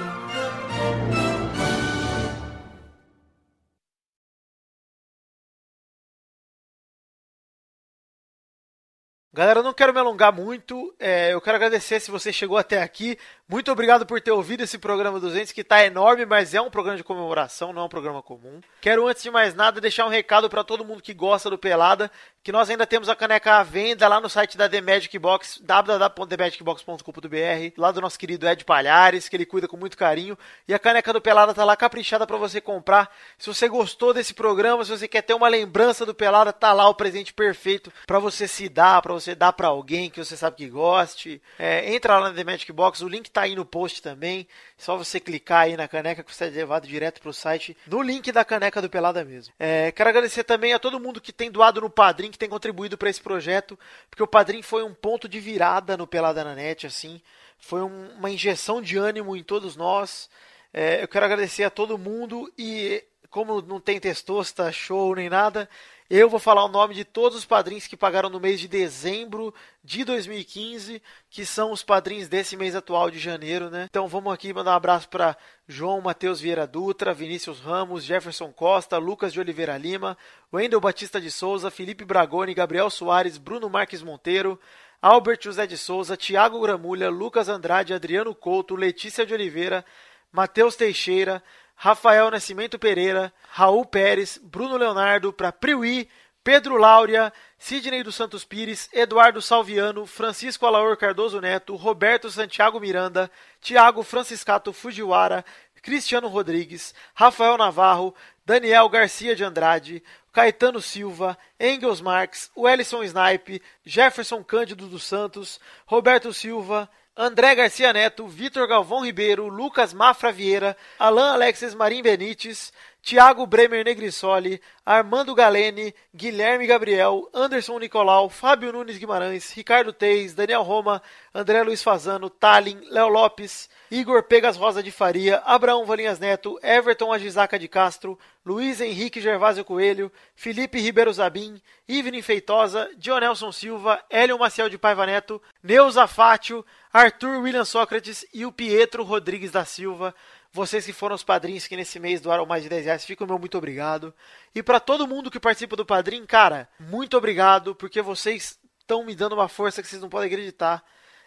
Galera, 9.34 9.62
não 9.64 9.74
quero 9.74 9.92
me 9.92 9.98
alongar 9.98 10.32
muito. 10.32 10.94
é, 10.96 11.32
eu 11.32 11.40
quero 11.40 11.56
agradecer 11.56 11.98
se 11.98 12.08
você 12.08 12.32
chegou 12.32 12.56
até 12.56 12.80
aqui. 12.80 13.18
Muito 13.48 13.70
obrigado 13.70 14.04
por 14.06 14.18
ter 14.20 14.30
ouvido 14.30 14.62
esse 14.62 14.78
programa 14.78 15.20
200, 15.20 15.52
que 15.52 15.62
tá 15.62 15.84
enorme, 15.84 16.24
mas 16.24 16.54
é 16.54 16.62
um 16.62 16.70
programa 16.70 16.96
de 16.96 17.04
comemoração, 17.04 17.74
não 17.74 17.82
é 17.82 17.84
um 17.84 17.90
programa 17.90 18.22
comum. 18.22 18.60
Quero, 18.80 19.06
antes 19.06 19.22
de 19.24 19.30
mais 19.30 19.54
nada, 19.54 19.82
deixar 19.82 20.06
um 20.06 20.08
recado 20.08 20.48
para 20.48 20.64
todo 20.64 20.84
mundo 20.84 21.02
que 21.02 21.12
gosta 21.12 21.50
do 21.50 21.58
Pelada, 21.58 22.10
que 22.42 22.50
nós 22.52 22.70
ainda 22.70 22.86
temos 22.86 23.08
a 23.08 23.16
caneca 23.16 23.56
à 23.56 23.62
venda 23.62 24.08
lá 24.08 24.18
no 24.20 24.30
site 24.30 24.56
da 24.56 24.68
The 24.68 24.80
Magic 24.80 25.18
Box, 25.18 25.60
www.themagicbox.com.br, 25.62 27.74
lá 27.76 27.90
do 27.90 28.00
nosso 28.00 28.18
querido 28.18 28.48
Ed 28.48 28.64
Palhares, 28.64 29.28
que 29.28 29.36
ele 29.36 29.44
cuida 29.44 29.66
com 29.66 29.76
muito 29.76 29.96
carinho. 29.96 30.38
E 30.68 30.72
a 30.72 30.78
caneca 30.78 31.12
do 31.12 31.20
Pelada 31.20 31.52
tá 31.52 31.64
lá 31.64 31.76
caprichada 31.76 32.24
para 32.26 32.36
você 32.36 32.60
comprar. 32.60 33.10
Se 33.38 33.48
você 33.48 33.68
gostou 33.68 34.14
desse 34.14 34.32
programa, 34.32 34.84
se 34.84 34.90
você 34.90 35.08
quer 35.08 35.22
ter 35.22 35.34
uma 35.34 35.48
lembrança 35.48 36.06
do 36.06 36.14
Pelada, 36.14 36.52
tá 36.52 36.72
lá 36.72 36.88
o 36.88 36.94
presente 36.94 37.34
perfeito 37.34 37.92
para 38.06 38.18
você 38.18 38.48
se 38.48 38.68
dar, 38.68 39.02
para 39.02 39.12
você 39.12 39.23
dar 39.32 39.52
para 39.52 39.68
alguém 39.68 40.10
que 40.10 40.18
você 40.18 40.36
sabe 40.36 40.56
que 40.56 40.68
goste. 40.68 41.40
É, 41.56 41.94
entra 41.94 42.18
lá 42.18 42.30
na 42.30 42.34
The 42.34 42.42
Magic 42.42 42.72
Box, 42.72 43.00
o 43.04 43.08
link 43.08 43.30
tá 43.30 43.42
aí 43.42 43.54
no 43.54 43.64
post 43.64 44.02
também. 44.02 44.48
Só 44.76 44.96
você 44.96 45.20
clicar 45.20 45.60
aí 45.66 45.76
na 45.76 45.86
caneca 45.86 46.24
que 46.24 46.34
você 46.34 46.46
é 46.46 46.50
levado 46.50 46.88
direto 46.88 47.20
pro 47.20 47.32
site, 47.32 47.76
no 47.86 48.02
link 48.02 48.32
da 48.32 48.44
caneca 48.44 48.82
do 48.82 48.90
Pelada 48.90 49.24
mesmo. 49.24 49.54
É, 49.56 49.92
quero 49.92 50.08
agradecer 50.10 50.42
também 50.42 50.72
a 50.72 50.80
todo 50.80 50.98
mundo 50.98 51.20
que 51.20 51.32
tem 51.32 51.48
doado 51.48 51.80
no 51.80 51.88
Padrim, 51.88 52.32
que 52.32 52.38
tem 52.38 52.48
contribuído 52.48 52.98
para 52.98 53.08
esse 53.08 53.20
projeto, 53.20 53.78
porque 54.10 54.22
o 54.22 54.26
Padrim 54.26 54.62
foi 54.62 54.82
um 54.82 54.92
ponto 54.92 55.28
de 55.28 55.38
virada 55.38 55.96
no 55.96 56.08
Pelada 56.08 56.42
na 56.42 56.56
Net, 56.56 56.88
assim. 56.88 57.22
Foi 57.56 57.82
um- 57.82 58.10
uma 58.18 58.30
injeção 58.30 58.82
de 58.82 58.96
ânimo 58.98 59.36
em 59.36 59.44
todos 59.44 59.76
nós. 59.76 60.28
É, 60.72 61.00
eu 61.00 61.06
quero 61.06 61.24
agradecer 61.24 61.62
a 61.62 61.70
todo 61.70 61.96
mundo 61.96 62.52
e 62.58 63.04
como 63.30 63.62
não 63.62 63.80
tem 63.80 63.98
testosta, 63.98 64.70
show 64.70 65.14
nem 65.14 65.28
nada, 65.28 65.68
Eu 66.10 66.28
vou 66.28 66.38
falar 66.38 66.62
o 66.66 66.68
nome 66.68 66.94
de 66.94 67.02
todos 67.02 67.38
os 67.38 67.46
padrinhos 67.46 67.86
que 67.86 67.96
pagaram 67.96 68.28
no 68.28 68.38
mês 68.38 68.60
de 68.60 68.68
dezembro 68.68 69.54
de 69.82 70.04
2015, 70.04 71.00
que 71.30 71.46
são 71.46 71.72
os 71.72 71.82
padrinhos 71.82 72.28
desse 72.28 72.58
mês 72.58 72.76
atual 72.76 73.10
de 73.10 73.18
janeiro, 73.18 73.70
né? 73.70 73.86
Então 73.88 74.06
vamos 74.06 74.30
aqui 74.30 74.52
mandar 74.52 74.72
um 74.72 74.76
abraço 74.76 75.08
para 75.08 75.34
João 75.66 76.02
Matheus 76.02 76.42
Vieira 76.42 76.66
Dutra, 76.66 77.14
Vinícius 77.14 77.58
Ramos, 77.58 78.04
Jefferson 78.04 78.52
Costa, 78.52 78.98
Lucas 78.98 79.32
de 79.32 79.40
Oliveira 79.40 79.78
Lima, 79.78 80.14
Wendel 80.52 80.78
Batista 80.78 81.18
de 81.18 81.30
Souza, 81.30 81.70
Felipe 81.70 82.04
Bragoni, 82.04 82.52
Gabriel 82.52 82.90
Soares, 82.90 83.38
Bruno 83.38 83.70
Marques 83.70 84.02
Monteiro, 84.02 84.60
Albert 85.00 85.38
José 85.40 85.66
de 85.66 85.78
Souza, 85.78 86.18
Tiago 86.18 86.60
Gramulha, 86.60 87.08
Lucas 87.08 87.48
Andrade, 87.48 87.94
Adriano 87.94 88.34
Couto, 88.34 88.76
Letícia 88.76 89.24
de 89.24 89.32
Oliveira, 89.32 89.82
Matheus 90.30 90.76
Teixeira, 90.76 91.42
Rafael 91.84 92.30
Nascimento 92.30 92.78
Pereira, 92.78 93.30
Raul 93.52 93.84
Pérez, 93.84 94.38
Bruno 94.42 94.78
Leonardo, 94.78 95.34
para 95.34 95.52
Priui, 95.52 96.08
Pedro 96.42 96.78
Láurea, 96.78 97.30
Sidney 97.58 98.02
dos 98.02 98.14
Santos 98.14 98.42
Pires, 98.42 98.88
Eduardo 98.90 99.42
Salviano, 99.42 100.06
Francisco 100.06 100.66
Alaor 100.66 100.96
Cardoso 100.96 101.42
Neto, 101.42 101.76
Roberto 101.76 102.30
Santiago 102.30 102.80
Miranda, 102.80 103.30
Tiago 103.60 104.02
Franciscato 104.02 104.72
Fujiwara, 104.72 105.44
Cristiano 105.82 106.28
Rodrigues, 106.28 106.94
Rafael 107.14 107.58
Navarro, 107.58 108.14
Daniel 108.46 108.88
Garcia 108.88 109.36
de 109.36 109.44
Andrade, 109.44 110.02
Caetano 110.32 110.80
Silva, 110.80 111.36
Engels 111.60 112.00
Marx, 112.00 112.50
Wellison 112.56 113.06
Snipe, 113.06 113.60
Jefferson 113.84 114.42
Cândido 114.42 114.88
dos 114.88 115.04
Santos, 115.04 115.60
Roberto 115.84 116.32
Silva, 116.32 116.88
André 117.16 117.54
Garcia 117.54 117.92
Neto, 117.92 118.26
Vitor 118.26 118.66
Galvão 118.66 119.04
Ribeiro, 119.04 119.46
Lucas 119.46 119.94
Mafra 119.94 120.32
Vieira, 120.32 120.76
Alan 120.98 121.34
Alexis 121.34 121.72
Marim 121.72 122.02
Benites, 122.02 122.72
Thiago 123.04 123.44
Bremer 123.46 123.84
Negrissoli, 123.84 124.58
Armando 124.84 125.34
Galene, 125.34 125.92
Guilherme 126.14 126.66
Gabriel, 126.66 127.28
Anderson 127.34 127.78
Nicolau, 127.78 128.30
Fábio 128.30 128.72
Nunes 128.72 128.96
Guimarães, 128.96 129.52
Ricardo 129.52 129.92
Teis, 129.92 130.32
Daniel 130.32 130.62
Roma, 130.62 131.02
André 131.34 131.62
Luiz 131.62 131.82
Fazano, 131.82 132.30
Talin, 132.30 132.80
Léo 132.88 133.08
Lopes, 133.08 133.68
Igor 133.90 134.22
Pegas 134.22 134.56
Rosa 134.56 134.82
de 134.82 134.90
Faria, 134.90 135.42
Abraão 135.44 135.84
Valinhas 135.84 136.18
Neto, 136.18 136.58
Everton 136.62 137.12
Agisaca 137.12 137.58
de 137.58 137.68
Castro, 137.68 138.18
Luiz 138.44 138.80
Henrique 138.80 139.20
Gervásio 139.20 139.66
Coelho, 139.66 140.10
Felipe 140.34 140.80
Ribeiro 140.80 141.12
Zabim, 141.12 141.60
Ivne 141.86 142.22
Feitosa, 142.22 142.88
Dionelson 142.96 143.52
Silva, 143.52 144.02
Hélio 144.08 144.38
Maciel 144.38 144.70
de 144.70 144.78
Paiva 144.78 145.04
Neto, 145.04 145.40
Neuza 145.62 146.06
Fátio, 146.06 146.64
Arthur 146.92 147.42
William 147.42 147.64
Sócrates 147.64 148.24
e 148.32 148.46
o 148.46 148.52
Pietro 148.52 149.02
Rodrigues 149.02 149.50
da 149.50 149.64
Silva. 149.64 150.14
Vocês 150.54 150.86
que 150.86 150.92
foram 150.92 151.16
os 151.16 151.24
padrinhos 151.24 151.66
que 151.66 151.76
nesse 151.76 151.98
mês 151.98 152.20
doaram 152.20 152.46
mais 152.46 152.62
de 152.62 152.68
10 152.68 152.84
reais, 152.84 153.04
fica 153.04 153.24
o 153.24 153.26
meu 153.26 153.40
muito 153.40 153.58
obrigado. 153.58 154.14
E 154.54 154.62
para 154.62 154.78
todo 154.78 155.04
mundo 155.04 155.28
que 155.28 155.40
participa 155.40 155.74
do 155.74 155.84
padrinho, 155.84 156.24
cara, 156.28 156.68
muito 156.78 157.16
obrigado, 157.16 157.74
porque 157.74 158.00
vocês 158.00 158.56
estão 158.78 159.04
me 159.04 159.16
dando 159.16 159.32
uma 159.32 159.48
força 159.48 159.82
que 159.82 159.88
vocês 159.88 160.00
não 160.00 160.08
podem 160.08 160.28
acreditar. 160.28 160.84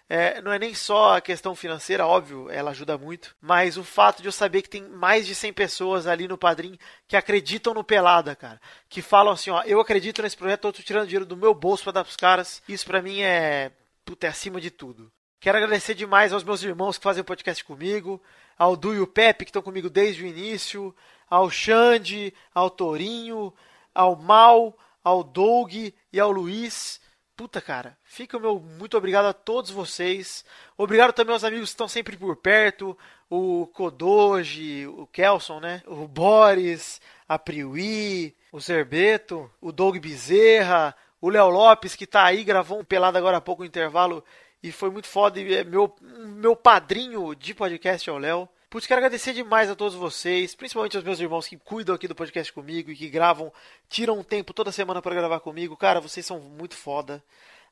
É, 0.07 0.41
não 0.41 0.53
é 0.53 0.57
nem 0.57 0.73
só 0.73 1.17
a 1.17 1.22
questão 1.22 1.53
financeira, 1.53 2.07
óbvio, 2.07 2.49
ela 2.49 2.72
ajuda 2.72 2.97
muito, 2.97 3.35
mas 3.41 3.75
o 3.75 3.83
fato 3.83 4.22
de 4.22 4.30
eu 4.30 4.31
saber 4.31 4.61
que 4.61 4.69
tem 4.69 4.88
mais 4.88 5.27
de 5.27 5.35
100 5.35 5.51
pessoas 5.51 6.07
ali 6.07 6.25
no 6.25 6.38
Padrim 6.38 6.80
que 7.06 7.17
acreditam 7.17 7.73
no 7.73 7.83
Pelada, 7.83 8.33
cara. 8.33 8.61
Que 8.88 9.01
falam 9.01 9.33
assim, 9.33 9.49
ó, 9.49 9.61
eu 9.64 9.81
acredito 9.81 10.22
nesse 10.22 10.38
projeto, 10.38 10.65
eu 10.65 10.72
tô 10.72 10.81
tirando 10.81 11.06
dinheiro 11.06 11.25
do 11.25 11.35
meu 11.35 11.53
bolso 11.53 11.83
para 11.83 11.91
dar 11.91 12.06
pros 12.06 12.15
caras. 12.15 12.64
Isso 12.69 12.85
para 12.85 13.01
mim 13.01 13.19
é, 13.19 13.73
puta, 14.06 14.25
é 14.25 14.30
acima 14.30 14.61
de 14.61 14.72
tudo. 14.72 15.11
Quero 15.41 15.57
agradecer 15.57 15.93
demais 15.93 16.31
aos 16.31 16.45
meus 16.45 16.64
irmãos 16.64 16.97
que 16.97 17.03
fazem 17.03 17.22
o 17.22 17.25
podcast 17.25 17.64
comigo, 17.65 18.22
ao 18.58 18.76
Du 18.76 18.94
e 18.94 19.00
o 19.00 19.08
Pepe 19.08 19.45
que 19.45 19.50
estão 19.50 19.61
comigo 19.61 19.90
desde 19.90 20.24
o 20.24 20.27
início, 20.27 20.95
ao 21.30 21.50
Xande, 21.50 22.34
ao 22.53 22.69
Torinho, 22.69 23.53
ao 23.94 24.16
Mal, 24.16 24.77
ao 25.03 25.24
Doug 25.24 25.74
e 25.74 26.19
ao 26.19 26.32
Luiz. 26.32 27.00
Puta, 27.36 27.61
cara, 27.61 27.95
fica 28.03 28.36
o 28.36 28.40
meu 28.40 28.60
muito 28.60 28.98
obrigado 28.98 29.26
a 29.26 29.34
todos 29.34 29.69
vocês. 29.69 30.44
Obrigado 30.76 31.14
também 31.14 31.34
aos 31.34 31.44
amigos 31.44 31.69
que 31.69 31.74
estão 31.74 31.88
sempre 31.88 32.18
por 32.18 32.36
perto, 32.38 32.98
o 33.30 33.68
Kodoji, 33.68 34.88
o 34.88 35.06
Kelson, 35.08 35.60
né? 35.60 35.84
O 35.86 36.08
Boris, 36.08 37.00
a 37.30 37.38
Priui, 37.38 38.36
o 38.52 38.60
Zerbeto, 38.60 39.52
o 39.61 39.72
Doug 39.72 39.98
Bezerra, 39.98 40.95
o 41.22 41.30
Léo 41.30 41.50
Lopes 41.50 41.95
que 41.95 42.08
tá 42.08 42.24
aí, 42.24 42.44
gravou 42.44 42.80
um 42.80 42.84
pelado 42.84 43.18
agora 43.18 43.38
há 43.38 43.42
pouco 43.42 43.61
no 43.61 43.68
intervalo 43.68 44.24
e 44.61 44.72
foi 44.72 44.90
muito 44.90 45.08
foda. 45.08 45.40
E 45.40 45.53
é 45.53 45.64
meu, 45.64 45.94
meu 46.02 46.56
padrinho 46.56 47.36
de 47.36 47.53
podcast 47.53 48.10
é 48.10 48.14
o 48.14 48.18
Léo. 48.18 48.50
Putz, 48.69 48.86
quero 48.86 49.00
agradecer 49.00 49.34
demais 49.34 49.69
a 49.69 49.76
todos 49.76 49.95
vocês, 49.95 50.53
principalmente 50.53 50.98
aos 50.98 51.06
meus 51.06 51.19
irmãos 51.22 51.48
que 51.48 51.56
cuidam 51.56 51.95
aqui 51.95 52.06
do 52.06 52.14
podcast 52.14 52.52
comigo 52.52 52.92
e 52.92 52.98
que 52.98 53.10
gravam, 53.10 53.52
tiram 53.88 54.19
um 54.19 54.24
tempo 54.24 54.53
toda 54.53 54.74
semana 54.74 55.02
para 55.02 55.16
gravar 55.16 55.40
comigo. 55.40 55.77
Cara, 55.77 56.02
vocês 56.02 56.26
são 56.26 56.40
muito 56.40 56.76
foda. 56.76 57.24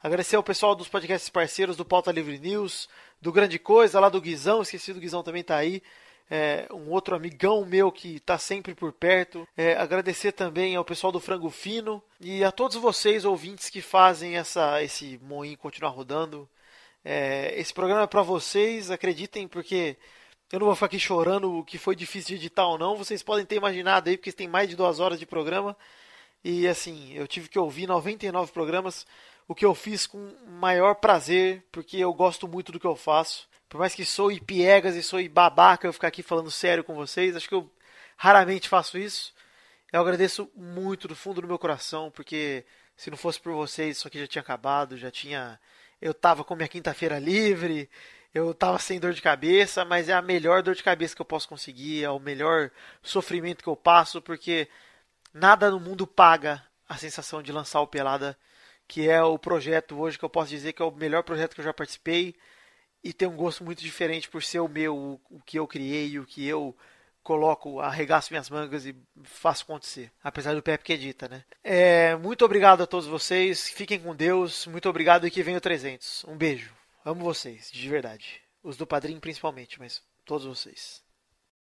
Agradecer 0.01 0.37
ao 0.37 0.43
pessoal 0.43 0.73
dos 0.73 0.87
podcasts 0.87 1.29
parceiros 1.29 1.75
do 1.75 1.83
Pauta 1.83 2.11
Livre 2.11 2.39
News, 2.39 2.87
do 3.21 3.31
Grande 3.31 3.59
Coisa, 3.59 3.99
lá 3.99 4.07
do 4.07 4.21
Guizão, 4.21 4.61
esqueci 4.61 4.93
do 4.93 4.99
Guizão 4.99 5.23
também 5.23 5.43
tá 5.43 5.57
aí. 5.57 5.81
É, 6.29 6.67
um 6.71 6.89
outro 6.91 7.15
amigão 7.15 7.65
meu 7.65 7.91
que 7.91 8.19
tá 8.21 8.37
sempre 8.37 8.73
por 8.73 8.93
perto. 8.93 9.47
É, 9.57 9.73
agradecer 9.75 10.31
também 10.31 10.75
ao 10.75 10.85
pessoal 10.85 11.11
do 11.11 11.19
Frango 11.19 11.49
Fino 11.49 12.01
e 12.21 12.43
a 12.43 12.51
todos 12.51 12.77
vocês, 12.77 13.25
ouvintes, 13.25 13.69
que 13.69 13.81
fazem 13.81 14.37
essa, 14.37 14.81
esse 14.81 15.19
moinho 15.21 15.57
continuar 15.57 15.91
rodando. 15.91 16.47
É, 17.07 17.53
esse 17.59 17.71
programa 17.71 18.01
é 18.01 18.07
para 18.07 18.23
vocês, 18.23 18.89
acreditem, 18.89 19.47
porque 19.47 19.95
eu 20.51 20.57
não 20.59 20.65
vou 20.65 20.75
ficar 20.75 20.87
aqui 20.87 20.99
chorando 20.99 21.59
o 21.59 21.63
que 21.63 21.77
foi 21.77 21.95
difícil 21.95 22.29
de 22.29 22.45
editar 22.45 22.65
ou 22.65 22.79
não. 22.79 22.97
Vocês 22.97 23.21
podem 23.21 23.45
ter 23.45 23.57
imaginado 23.57 24.09
aí, 24.09 24.17
porque 24.17 24.31
tem 24.31 24.47
mais 24.47 24.67
de 24.67 24.75
duas 24.75 24.99
horas 24.99 25.19
de 25.19 25.25
programa. 25.25 25.77
E 26.43 26.67
assim, 26.67 27.13
eu 27.13 27.27
tive 27.27 27.47
que 27.47 27.59
ouvir 27.59 27.87
99 27.87 28.51
programas, 28.51 29.05
o 29.47 29.53
que 29.53 29.65
eu 29.65 29.75
fiz 29.75 30.07
com 30.07 30.33
maior 30.47 30.95
prazer, 30.95 31.63
porque 31.71 31.97
eu 31.97 32.11
gosto 32.11 32.47
muito 32.47 32.71
do 32.71 32.79
que 32.79 32.87
eu 32.87 32.95
faço. 32.95 33.47
Por 33.69 33.77
mais 33.77 33.93
que 33.93 34.03
sou 34.03 34.31
piegas 34.39 34.95
e 34.95 35.03
sou 35.03 35.27
babaca 35.29 35.87
eu 35.87 35.93
ficar 35.93 36.07
aqui 36.07 36.23
falando 36.23 36.49
sério 36.49 36.83
com 36.83 36.95
vocês, 36.95 37.35
acho 37.35 37.47
que 37.47 37.55
eu 37.55 37.69
raramente 38.17 38.67
faço 38.67 38.97
isso. 38.97 39.33
Eu 39.93 40.01
agradeço 40.01 40.49
muito 40.55 41.07
do 41.07 41.15
fundo 41.15 41.41
do 41.41 41.47
meu 41.47 41.59
coração, 41.59 42.09
porque 42.11 42.65
se 42.97 43.11
não 43.11 43.17
fosse 43.17 43.39
por 43.39 43.53
vocês, 43.53 43.97
isso 43.97 44.07
aqui 44.07 44.19
já 44.19 44.27
tinha 44.27 44.41
acabado, 44.41 44.97
já 44.97 45.11
tinha 45.11 45.59
eu 46.01 46.13
tava 46.13 46.43
com 46.43 46.55
minha 46.55 46.67
quinta-feira 46.67 47.19
livre, 47.19 47.89
eu 48.33 48.53
tava 48.53 48.79
sem 48.79 48.99
dor 48.99 49.13
de 49.13 49.21
cabeça, 49.21 49.85
mas 49.85 50.09
é 50.09 50.13
a 50.13 50.21
melhor 50.21 50.61
dor 50.61 50.75
de 50.75 50.83
cabeça 50.83 51.15
que 51.15 51.21
eu 51.21 51.25
posso 51.25 51.47
conseguir, 51.47 52.03
é 52.03 52.09
o 52.09 52.19
melhor 52.19 52.71
sofrimento 53.01 53.63
que 53.63 53.69
eu 53.69 53.75
passo, 53.75 54.21
porque 54.21 54.67
nada 55.33 55.71
no 55.71 55.79
mundo 55.79 56.05
paga 56.05 56.63
a 56.87 56.97
sensação 56.97 57.41
de 57.41 57.51
lançar 57.51 57.81
o 57.81 57.87
Pelada, 57.87 58.37
que 58.87 59.09
é 59.09 59.23
o 59.23 59.39
projeto 59.39 59.99
hoje 59.99 60.17
que 60.19 60.25
eu 60.25 60.29
posso 60.29 60.49
dizer 60.49 60.73
que 60.73 60.81
é 60.81 60.85
o 60.85 60.91
melhor 60.91 61.23
projeto 61.23 61.55
que 61.55 61.61
eu 61.61 61.65
já 61.65 61.73
participei 61.73 62.35
e 63.03 63.13
tem 63.13 63.27
um 63.27 63.35
gosto 63.35 63.63
muito 63.63 63.81
diferente 63.81 64.27
por 64.27 64.43
ser 64.43 64.59
o 64.59 64.67
meu, 64.67 65.19
o, 65.29 65.39
que 65.45 65.59
eu 65.59 65.67
criei, 65.67 66.17
o 66.19 66.25
que 66.25 66.45
eu 66.45 66.75
coloco, 67.25 67.79
arregaço 67.79 68.31
minhas 68.31 68.49
mangas 68.49 68.85
e 68.85 68.95
faço 69.23 69.63
acontecer. 69.63 70.11
Apesar 70.23 70.53
do 70.53 70.61
Pepe 70.61 70.83
que 70.83 70.93
edita, 70.93 71.27
né? 71.27 71.43
É, 71.63 72.15
muito 72.15 72.45
obrigado 72.45 72.83
a 72.83 72.87
todos 72.87 73.07
vocês. 73.07 73.67
Fiquem 73.67 73.99
com 73.99 74.15
Deus. 74.15 74.67
Muito 74.67 74.87
obrigado 74.87 75.25
e 75.25 75.31
que 75.31 75.43
venha 75.43 75.57
o 75.57 75.61
300. 75.61 76.23
Um 76.25 76.37
beijo. 76.37 76.71
Amo 77.03 77.23
vocês, 77.23 77.71
de 77.71 77.89
verdade. 77.89 78.41
Os 78.63 78.77
do 78.77 78.87
padrinho 78.87 79.19
principalmente, 79.19 79.79
mas 79.79 80.01
todos 80.23 80.45
vocês. 80.45 81.04